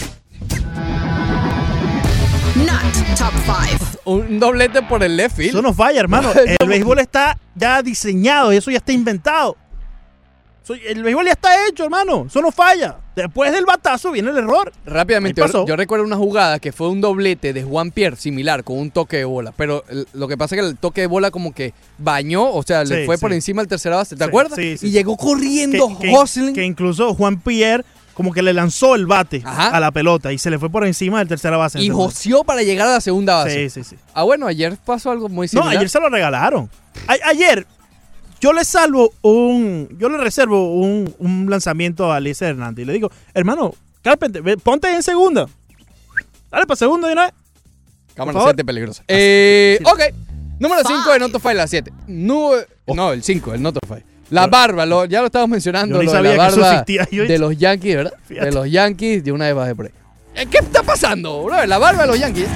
Not 2.65 3.17
top 3.17 3.33
5. 3.45 3.99
Un 4.05 4.39
doblete 4.39 4.81
por 4.81 5.03
el 5.03 5.15
left 5.17 5.35
field. 5.37 5.49
Eso 5.49 5.61
no 5.61 5.73
falla, 5.73 5.99
hermano. 5.99 6.29
No, 6.33 6.41
El 6.59 6.67
béisbol 6.67 6.99
está 6.99 7.37
ya 7.55 7.81
diseñado, 7.81 8.51
eso 8.51 8.71
ya 8.71 8.77
está 8.77 8.91
inventado. 8.91 9.55
El 10.87 11.01
béisbol 11.01 11.25
ya 11.25 11.31
está 11.31 11.67
hecho, 11.67 11.83
hermano. 11.85 12.25
Eso 12.27 12.41
no 12.43 12.51
falla. 12.51 12.97
Después 13.15 13.51
del 13.51 13.65
batazo 13.65 14.11
viene 14.11 14.29
el 14.29 14.37
error. 14.37 14.71
Rápidamente, 14.85 15.41
yo, 15.51 15.65
yo 15.65 15.75
recuerdo 15.75 16.05
una 16.05 16.15
jugada 16.15 16.59
que 16.59 16.71
fue 16.71 16.89
un 16.89 17.01
doblete 17.01 17.53
de 17.53 17.63
Juan 17.63 17.89
Pierre 17.89 18.15
similar 18.17 18.63
con 18.63 18.77
un 18.77 18.91
toque 18.91 19.17
de 19.17 19.25
bola, 19.25 19.51
pero 19.57 19.83
el- 19.89 20.07
lo 20.13 20.27
que 20.27 20.37
pasa 20.37 20.55
es 20.55 20.61
que 20.61 20.67
el 20.67 20.77
toque 20.77 21.01
de 21.01 21.07
bola 21.07 21.31
como 21.31 21.53
que 21.53 21.73
bañó, 21.97 22.51
o 22.53 22.61
sea, 22.61 22.83
le 22.83 22.99
Sí, 23.01 23.05
fue 23.07 23.17
sí. 23.17 23.21
por 23.21 23.33
encima 23.33 23.61
al 23.63 23.67
tercera 23.67 23.95
base, 23.97 24.15
¿te 24.15 24.23
Sí, 24.23 24.27
acuerdas? 24.27 24.55
sí, 24.57 24.77
sí, 24.77 24.85
y 24.85 24.89
sí. 24.89 24.91
llegó 24.91 25.17
corriendo 25.17 25.97
que, 25.99 26.13
que 26.53 26.63
incluso 26.63 27.15
Juan 27.15 27.39
Pierre 27.41 27.83
como 28.19 28.33
que 28.33 28.41
le 28.41 28.51
lanzó 28.51 28.95
el 28.95 29.05
bate 29.05 29.41
a 29.45 29.79
la 29.79 29.91
pelota 29.91 30.33
y 30.33 30.37
se 30.37 30.49
le 30.49 30.59
fue 30.59 30.69
por 30.69 30.85
encima 30.85 31.19
del 31.19 31.29
tercera 31.29 31.55
base. 31.55 31.79
y 31.79 31.87
joseó 31.87 32.43
para 32.43 32.61
llegar 32.63 32.85
a 32.89 32.91
la 32.95 32.99
segunda 32.99 33.35
base. 33.45 33.69
Sí, 33.69 33.81
sí, 33.81 33.89
sí. 33.91 33.95
Ah, 34.13 34.23
bueno, 34.23 34.45
ayer 34.45 34.75
pasó 34.85 35.09
algo 35.11 35.29
muy 35.29 35.45
No, 35.45 35.47
similar. 35.61 35.77
ayer 35.77 35.89
se 35.89 36.01
lo 36.01 36.09
regalaron. 36.09 36.69
A- 37.07 37.29
ayer 37.29 37.65
yo 38.41 38.51
le 38.51 38.65
salvo 38.65 39.13
un, 39.21 39.87
yo 39.97 40.09
le 40.09 40.17
reservo 40.17 40.73
un, 40.81 41.15
un 41.19 41.49
lanzamiento 41.49 42.11
a 42.11 42.17
Alicia 42.17 42.49
Hernández 42.49 42.83
y 42.83 42.87
le 42.87 42.91
digo, 42.91 43.09
hermano, 43.33 43.73
Carpenter, 44.01 44.57
ponte 44.57 44.93
en 44.93 45.01
segunda. 45.01 45.45
Dale 46.51 46.65
para 46.65 46.75
segunda 46.75 47.07
de 47.07 47.13
una 47.13 47.23
vez. 47.27 47.33
Cámara 48.15 48.33
Por 48.33 48.41
favor. 48.41 48.49
7 48.55 48.65
peligrosa. 48.65 49.01
Eh, 49.07 49.79
ok. 49.85 50.01
Número 50.59 50.81
5 50.85 51.13
de 51.13 51.19
Notify, 51.19 51.53
la 51.53 51.67
7. 51.67 51.93
No, 52.07 52.51
no, 52.87 53.13
el 53.13 53.23
5, 53.23 53.53
el 53.53 53.61
Notify. 53.61 54.03
La 54.29 54.47
barba, 54.47 54.85
lo- 54.85 55.05
ya 55.05 55.19
lo 55.21 55.27
estamos 55.27 55.49
mencionando. 55.49 55.95
Yo 55.95 55.99
ni 56.01 56.05
lo 56.05 56.11
de 56.11 56.17
sabía 56.17 56.35
la 56.37 56.43
que 56.45 56.51
eso 56.51 56.61
barba 56.61 56.73
existía. 56.79 57.07
Yo- 57.11 57.25
de 57.25 57.39
los 57.39 57.57
Yankees, 57.57 57.95
¿verdad? 57.95 58.13
Fíjate. 58.27 58.45
De 58.47 58.51
los 58.53 58.69
Yankees, 58.69 59.23
de 59.23 59.31
una 59.31 59.45
vez 59.45 59.55
bajé 59.55 59.75
por 59.75 59.85
ahí. 59.87 59.91
Eh, 60.35 60.45
¿Qué 60.49 60.57
está 60.59 60.83
pasando, 60.83 61.43
bro? 61.43 61.65
La 61.65 61.77
barba 61.77 62.01
de 62.03 62.07
los 62.07 62.19
Yankees. 62.19 62.47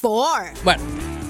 4. 0.00 0.52
Bueno, 0.64 0.82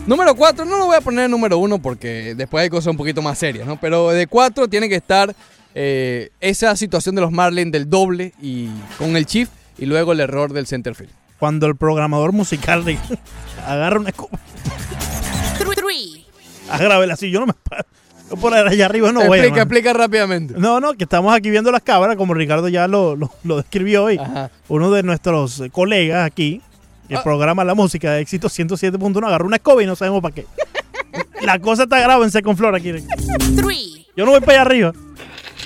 número 0.07 0.35
4, 0.35 0.65
no 0.65 0.77
lo 0.79 0.87
voy 0.87 0.97
a 0.97 1.01
poner 1.01 1.29
número 1.31 1.59
1 1.59 1.79
porque 1.81 2.35
después 2.37 2.63
hay 2.63 2.71
cosas 2.71 2.89
un 2.89 2.97
poquito 2.97 3.23
más 3.23 3.39
serias, 3.39 3.67
¿no? 3.67 3.79
Pero 3.81 4.11
de 4.11 4.27
4 4.27 4.69
tiene 4.69 4.89
que 4.89 4.97
estar 4.97 5.35
eh, 5.75 6.31
esa 6.41 6.75
situación 6.77 7.15
de 7.15 7.21
los 7.21 7.33
Marlins 7.33 7.73
del 7.73 7.89
doble 7.91 8.33
y 8.41 8.69
con 8.99 9.17
el 9.17 9.27
Chief 9.27 9.49
y 9.79 9.87
luego 9.87 10.13
el 10.13 10.21
error 10.21 10.53
del 10.53 10.67
center 10.67 10.95
field. 10.95 11.11
Cuando 11.39 11.67
el 11.67 11.77
programador 11.77 12.33
musical 12.33 12.85
de- 12.85 12.99
agarra 13.67 13.99
una 14.01 14.09
escoba, 14.11 14.39
3. 15.59 15.77
agrábela 16.71 17.15
así, 17.15 17.31
yo 17.31 17.41
no 17.41 17.47
me 17.47 17.53
paro. 17.55 17.85
Por 18.41 18.53
allá 18.55 18.87
arriba 18.87 19.13
no 19.13 19.25
voy. 19.25 19.39
explica, 19.39 19.63
explica 19.63 19.93
rápidamente. 19.93 20.55
No, 20.57 20.81
no, 20.81 20.95
que 20.95 21.05
estamos 21.05 21.35
aquí 21.35 21.51
viendo 21.51 21.71
las 21.71 21.83
cámaras, 21.83 22.17
como 22.17 22.35
Ricardo 22.35 22.69
ya 22.69 22.89
lo, 22.89 23.15
lo, 23.15 23.31
lo 23.45 23.57
describió 23.57 24.05
hoy. 24.05 24.21
Uno 24.69 24.91
de 24.91 25.03
nuestros 25.03 25.61
eh, 25.61 25.71
colegas 25.71 26.27
aquí, 26.27 26.61
que 27.09 27.17
Ah. 27.17 27.23
programa 27.23 27.65
la 27.65 27.75
música 27.75 28.13
de 28.13 28.21
éxito 28.21 28.49
107.1, 28.49 29.27
agarró 29.27 29.47
una 29.47 29.57
escoba 29.57 29.83
y 29.83 29.87
no 29.87 29.95
sabemos 29.95 30.23
para 30.23 30.35
qué. 30.35 30.47
la 31.43 31.59
cosa 31.61 31.85
está 31.85 32.01
grave 32.01 32.25
en 32.25 32.31
Second 32.31 32.57
Floor 32.59 32.75
aquí. 32.75 32.93
3. 32.93 33.05
Yo 34.17 34.25
no 34.25 34.33
voy 34.33 34.41
para 34.41 34.53
allá 34.53 34.63
arriba. 34.63 34.93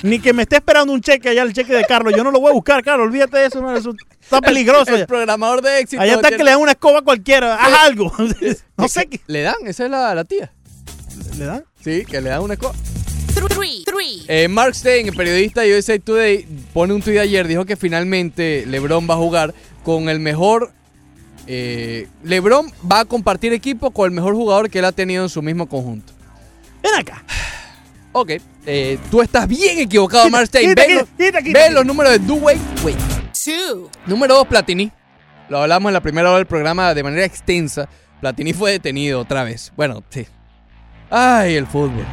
Ni 0.02 0.18
que 0.18 0.32
me 0.32 0.42
esté 0.42 0.56
esperando 0.56 0.92
un 0.92 1.00
cheque 1.00 1.28
allá, 1.28 1.42
el 1.42 1.52
cheque 1.52 1.74
de 1.74 1.84
Carlos. 1.84 2.14
Yo 2.16 2.24
no 2.24 2.30
lo 2.30 2.40
voy 2.40 2.50
a 2.50 2.54
buscar, 2.54 2.82
Carlos. 2.82 3.06
Olvídate 3.06 3.38
de 3.38 3.46
eso. 3.46 3.60
no, 3.60 3.74
eso 3.76 3.94
está 4.20 4.40
peligroso. 4.40 4.94
El, 4.94 5.06
programador 5.06 5.60
de 5.62 5.80
éxito. 5.80 6.00
Allá 6.00 6.14
está 6.14 6.30
que 6.30 6.42
le 6.42 6.50
dan 6.50 6.60
una 6.60 6.72
escoba 6.72 7.00
a 7.00 7.02
cualquiera. 7.02 7.54
Haz 7.56 7.86
algo. 7.86 8.12
no 8.76 8.88
sé 8.88 9.06
qué. 9.06 9.20
¿Le 9.26 9.42
dan? 9.42 9.56
Esa 9.66 9.84
es 9.84 9.90
la, 9.90 10.14
la 10.14 10.24
tía. 10.24 10.52
¿Le 11.38 11.44
dan? 11.44 11.64
Sí, 11.82 12.04
que 12.04 12.20
le 12.20 12.30
dan 12.30 12.42
una 12.42 12.54
escoba. 12.54 12.74
3. 13.34 13.48
3. 13.84 14.24
Eh, 14.28 14.48
Mark 14.48 14.74
Stein, 14.74 15.08
el 15.08 15.14
periodista 15.14 15.62
de 15.62 15.78
USA 15.78 15.98
Today, 15.98 16.46
pone 16.72 16.92
un 16.92 17.00
tuit 17.02 17.18
ayer, 17.18 17.46
dijo 17.48 17.64
que 17.64 17.76
finalmente 17.76 18.64
LeBron 18.66 19.08
va 19.08 19.14
a 19.14 19.18
jugar 19.18 19.54
con 19.82 20.08
el 20.08 20.20
mejor... 20.20 20.72
eh, 21.46 22.06
LeBron 22.22 22.70
va 22.90 23.00
a 23.00 23.04
compartir 23.04 23.52
equipo 23.52 23.90
con 23.92 24.06
el 24.06 24.10
mejor 24.12 24.34
jugador 24.34 24.68
que 24.70 24.78
él 24.80 24.84
ha 24.84 24.92
tenido 24.92 25.22
en 25.24 25.28
su 25.30 25.42
mismo 25.42 25.68
conjunto. 25.68 26.12
Ven 26.82 26.94
acá. 26.94 27.24
Ok, 28.12 28.32
eh, 28.66 28.98
tú 29.10 29.22
estás 29.22 29.46
bien 29.48 29.78
equivocado, 29.78 30.28
Mark 30.30 30.46
Stein. 30.48 30.70
quita, 30.70 30.82
Ve, 30.82 30.88
quita, 30.88 31.00
los- 31.00 31.08
quita, 31.10 31.38
quita, 31.42 31.58
ve 31.58 31.64
quita. 31.66 31.70
los 31.70 31.86
números 31.86 32.12
de 32.12 32.18
Dwayne 32.18 32.60
Wade. 32.84 32.96
2. 33.32 33.90
Número 34.06 34.34
2, 34.34 34.46
Platini. 34.48 34.90
Lo 35.48 35.62
hablamos 35.62 35.88
en 35.90 35.94
la 35.94 36.00
primera 36.00 36.28
hora 36.28 36.38
del 36.38 36.46
programa 36.46 36.92
de 36.94 37.02
manera 37.02 37.24
extensa. 37.24 37.88
Platini 38.20 38.52
fue 38.52 38.72
detenido 38.72 39.20
otra 39.20 39.44
vez. 39.44 39.72
Bueno, 39.76 40.02
sí. 40.10 40.26
Ay, 41.10 41.56
el 41.56 41.66
fútbol. 41.66 42.06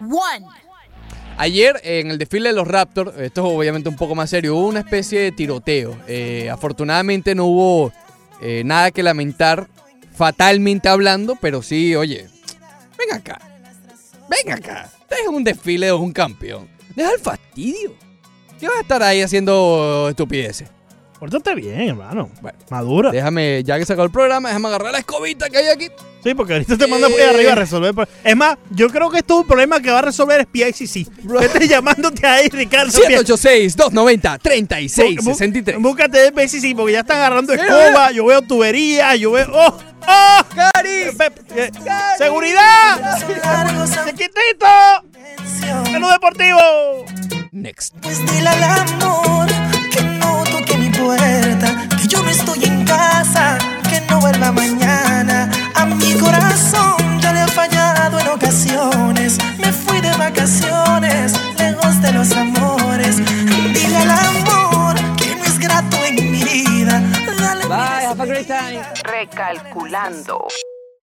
1. 0.00 0.20
Ayer 1.36 1.80
en 1.84 2.10
el 2.10 2.18
desfile 2.18 2.50
de 2.50 2.54
los 2.54 2.68
Raptors, 2.68 3.18
esto 3.18 3.46
es 3.46 3.56
obviamente 3.56 3.88
un 3.88 3.96
poco 3.96 4.14
más 4.14 4.30
serio, 4.30 4.56
hubo 4.56 4.68
una 4.68 4.80
especie 4.80 5.20
de 5.20 5.32
tiroteo. 5.32 5.96
Eh, 6.06 6.48
afortunadamente 6.50 7.34
no 7.34 7.46
hubo 7.46 7.92
eh, 8.42 8.62
nada 8.64 8.90
que 8.90 9.02
lamentar 9.02 9.68
fatalmente 10.12 10.88
hablando, 10.88 11.36
pero 11.40 11.62
sí, 11.62 11.96
oye, 11.96 12.28
ven 12.98 13.18
acá. 13.18 13.40
Ven 14.28 14.52
acá. 14.52 14.90
Este 15.00 15.22
es 15.22 15.28
un 15.28 15.42
desfile 15.42 15.86
de 15.86 15.92
un 15.92 16.12
campeón. 16.12 16.68
Deja 16.94 17.10
el 17.12 17.20
fastidio. 17.20 17.94
¿Qué 18.60 18.68
vas 18.68 18.76
a 18.76 18.82
estar 18.82 19.02
ahí 19.02 19.22
haciendo 19.22 20.08
estupideces? 20.10 20.68
Pórtate 21.20 21.54
bien, 21.54 21.82
hermano. 21.82 22.30
Madura. 22.70 23.10
Déjame, 23.10 23.62
ya 23.62 23.78
que 23.78 23.84
sacó 23.84 24.04
el 24.04 24.10
programa, 24.10 24.48
déjame 24.48 24.68
agarrar 24.68 24.92
la 24.92 25.00
escobita 25.00 25.50
que 25.50 25.58
hay 25.58 25.68
aquí. 25.68 25.88
Sí, 26.24 26.32
porque 26.34 26.54
ahorita 26.54 26.78
te 26.78 26.86
manda 26.86 27.08
por 27.08 27.20
ahí 27.20 27.26
arriba 27.26 27.52
a 27.52 27.56
resolver. 27.56 27.94
Es 28.24 28.36
más, 28.36 28.56
yo 28.70 28.88
creo 28.88 29.10
que 29.10 29.18
esto 29.18 29.34
es 29.34 29.40
un 29.40 29.46
problema 29.46 29.80
que 29.80 29.90
va 29.90 29.98
a 29.98 30.02
resolver 30.02 30.40
SPICC. 30.42 31.24
Vete 31.24 31.68
llamándote 31.68 32.26
ahí, 32.26 32.48
Ricardo. 32.48 32.90
786-290-3663. 32.92 35.78
Búscate 35.78 36.32
PCC 36.32 36.74
porque 36.74 36.92
ya 36.92 37.00
están 37.00 37.18
agarrando 37.18 37.52
escoba. 37.52 38.12
Yo 38.12 38.24
veo 38.24 38.40
tubería, 38.42 39.14
yo 39.16 39.32
veo. 39.32 39.46
¡Oh! 39.52 39.76
¡Oh! 40.06 40.40
¡Cari! 40.54 41.10
¡Seguridad! 42.16 43.18
¡Chiquitito! 44.06 44.66
¡Menú 45.92 46.08
deportivo! 46.08 46.58
Next. 47.52 47.94
Pues 48.00 48.24
dile 48.26 48.48
al 48.48 48.62
amor 48.62 49.48
que 49.90 50.00
puerta, 51.02 51.68
que 51.98 52.06
yo 52.06 52.22
no 52.22 52.30
estoy 52.30 52.64
en 52.64 52.84
casa, 52.84 53.58
que 53.88 54.00
no 54.08 54.20
vuelva 54.20 54.52
mañana. 54.52 55.50
A 55.74 55.86
mi 55.86 56.14
corazón 56.14 57.20
ya 57.20 57.32
le 57.32 57.42
he 57.44 57.48
fallado 57.48 58.18
en 58.18 58.28
ocasiones. 58.28 59.38
Me 59.58 59.72
fui 59.72 60.00
de 60.00 60.12
vacaciones, 60.12 61.32
lejos 61.58 62.02
de 62.02 62.12
los 62.12 62.30
amores. 62.32 63.16
Dile 63.74 63.96
al 63.96 64.10
amor 64.10 64.94
que 65.16 65.36
no 65.36 65.44
es 65.44 65.58
grato 65.58 65.96
en 66.04 66.30
mi 66.30 66.42
vida. 66.42 67.02
Dale 67.38 67.66
Bye, 67.66 68.04
have 68.06 68.20
a 68.20 68.26
great 68.26 68.46
time. 68.46 68.82
Recalculando. 69.04 70.48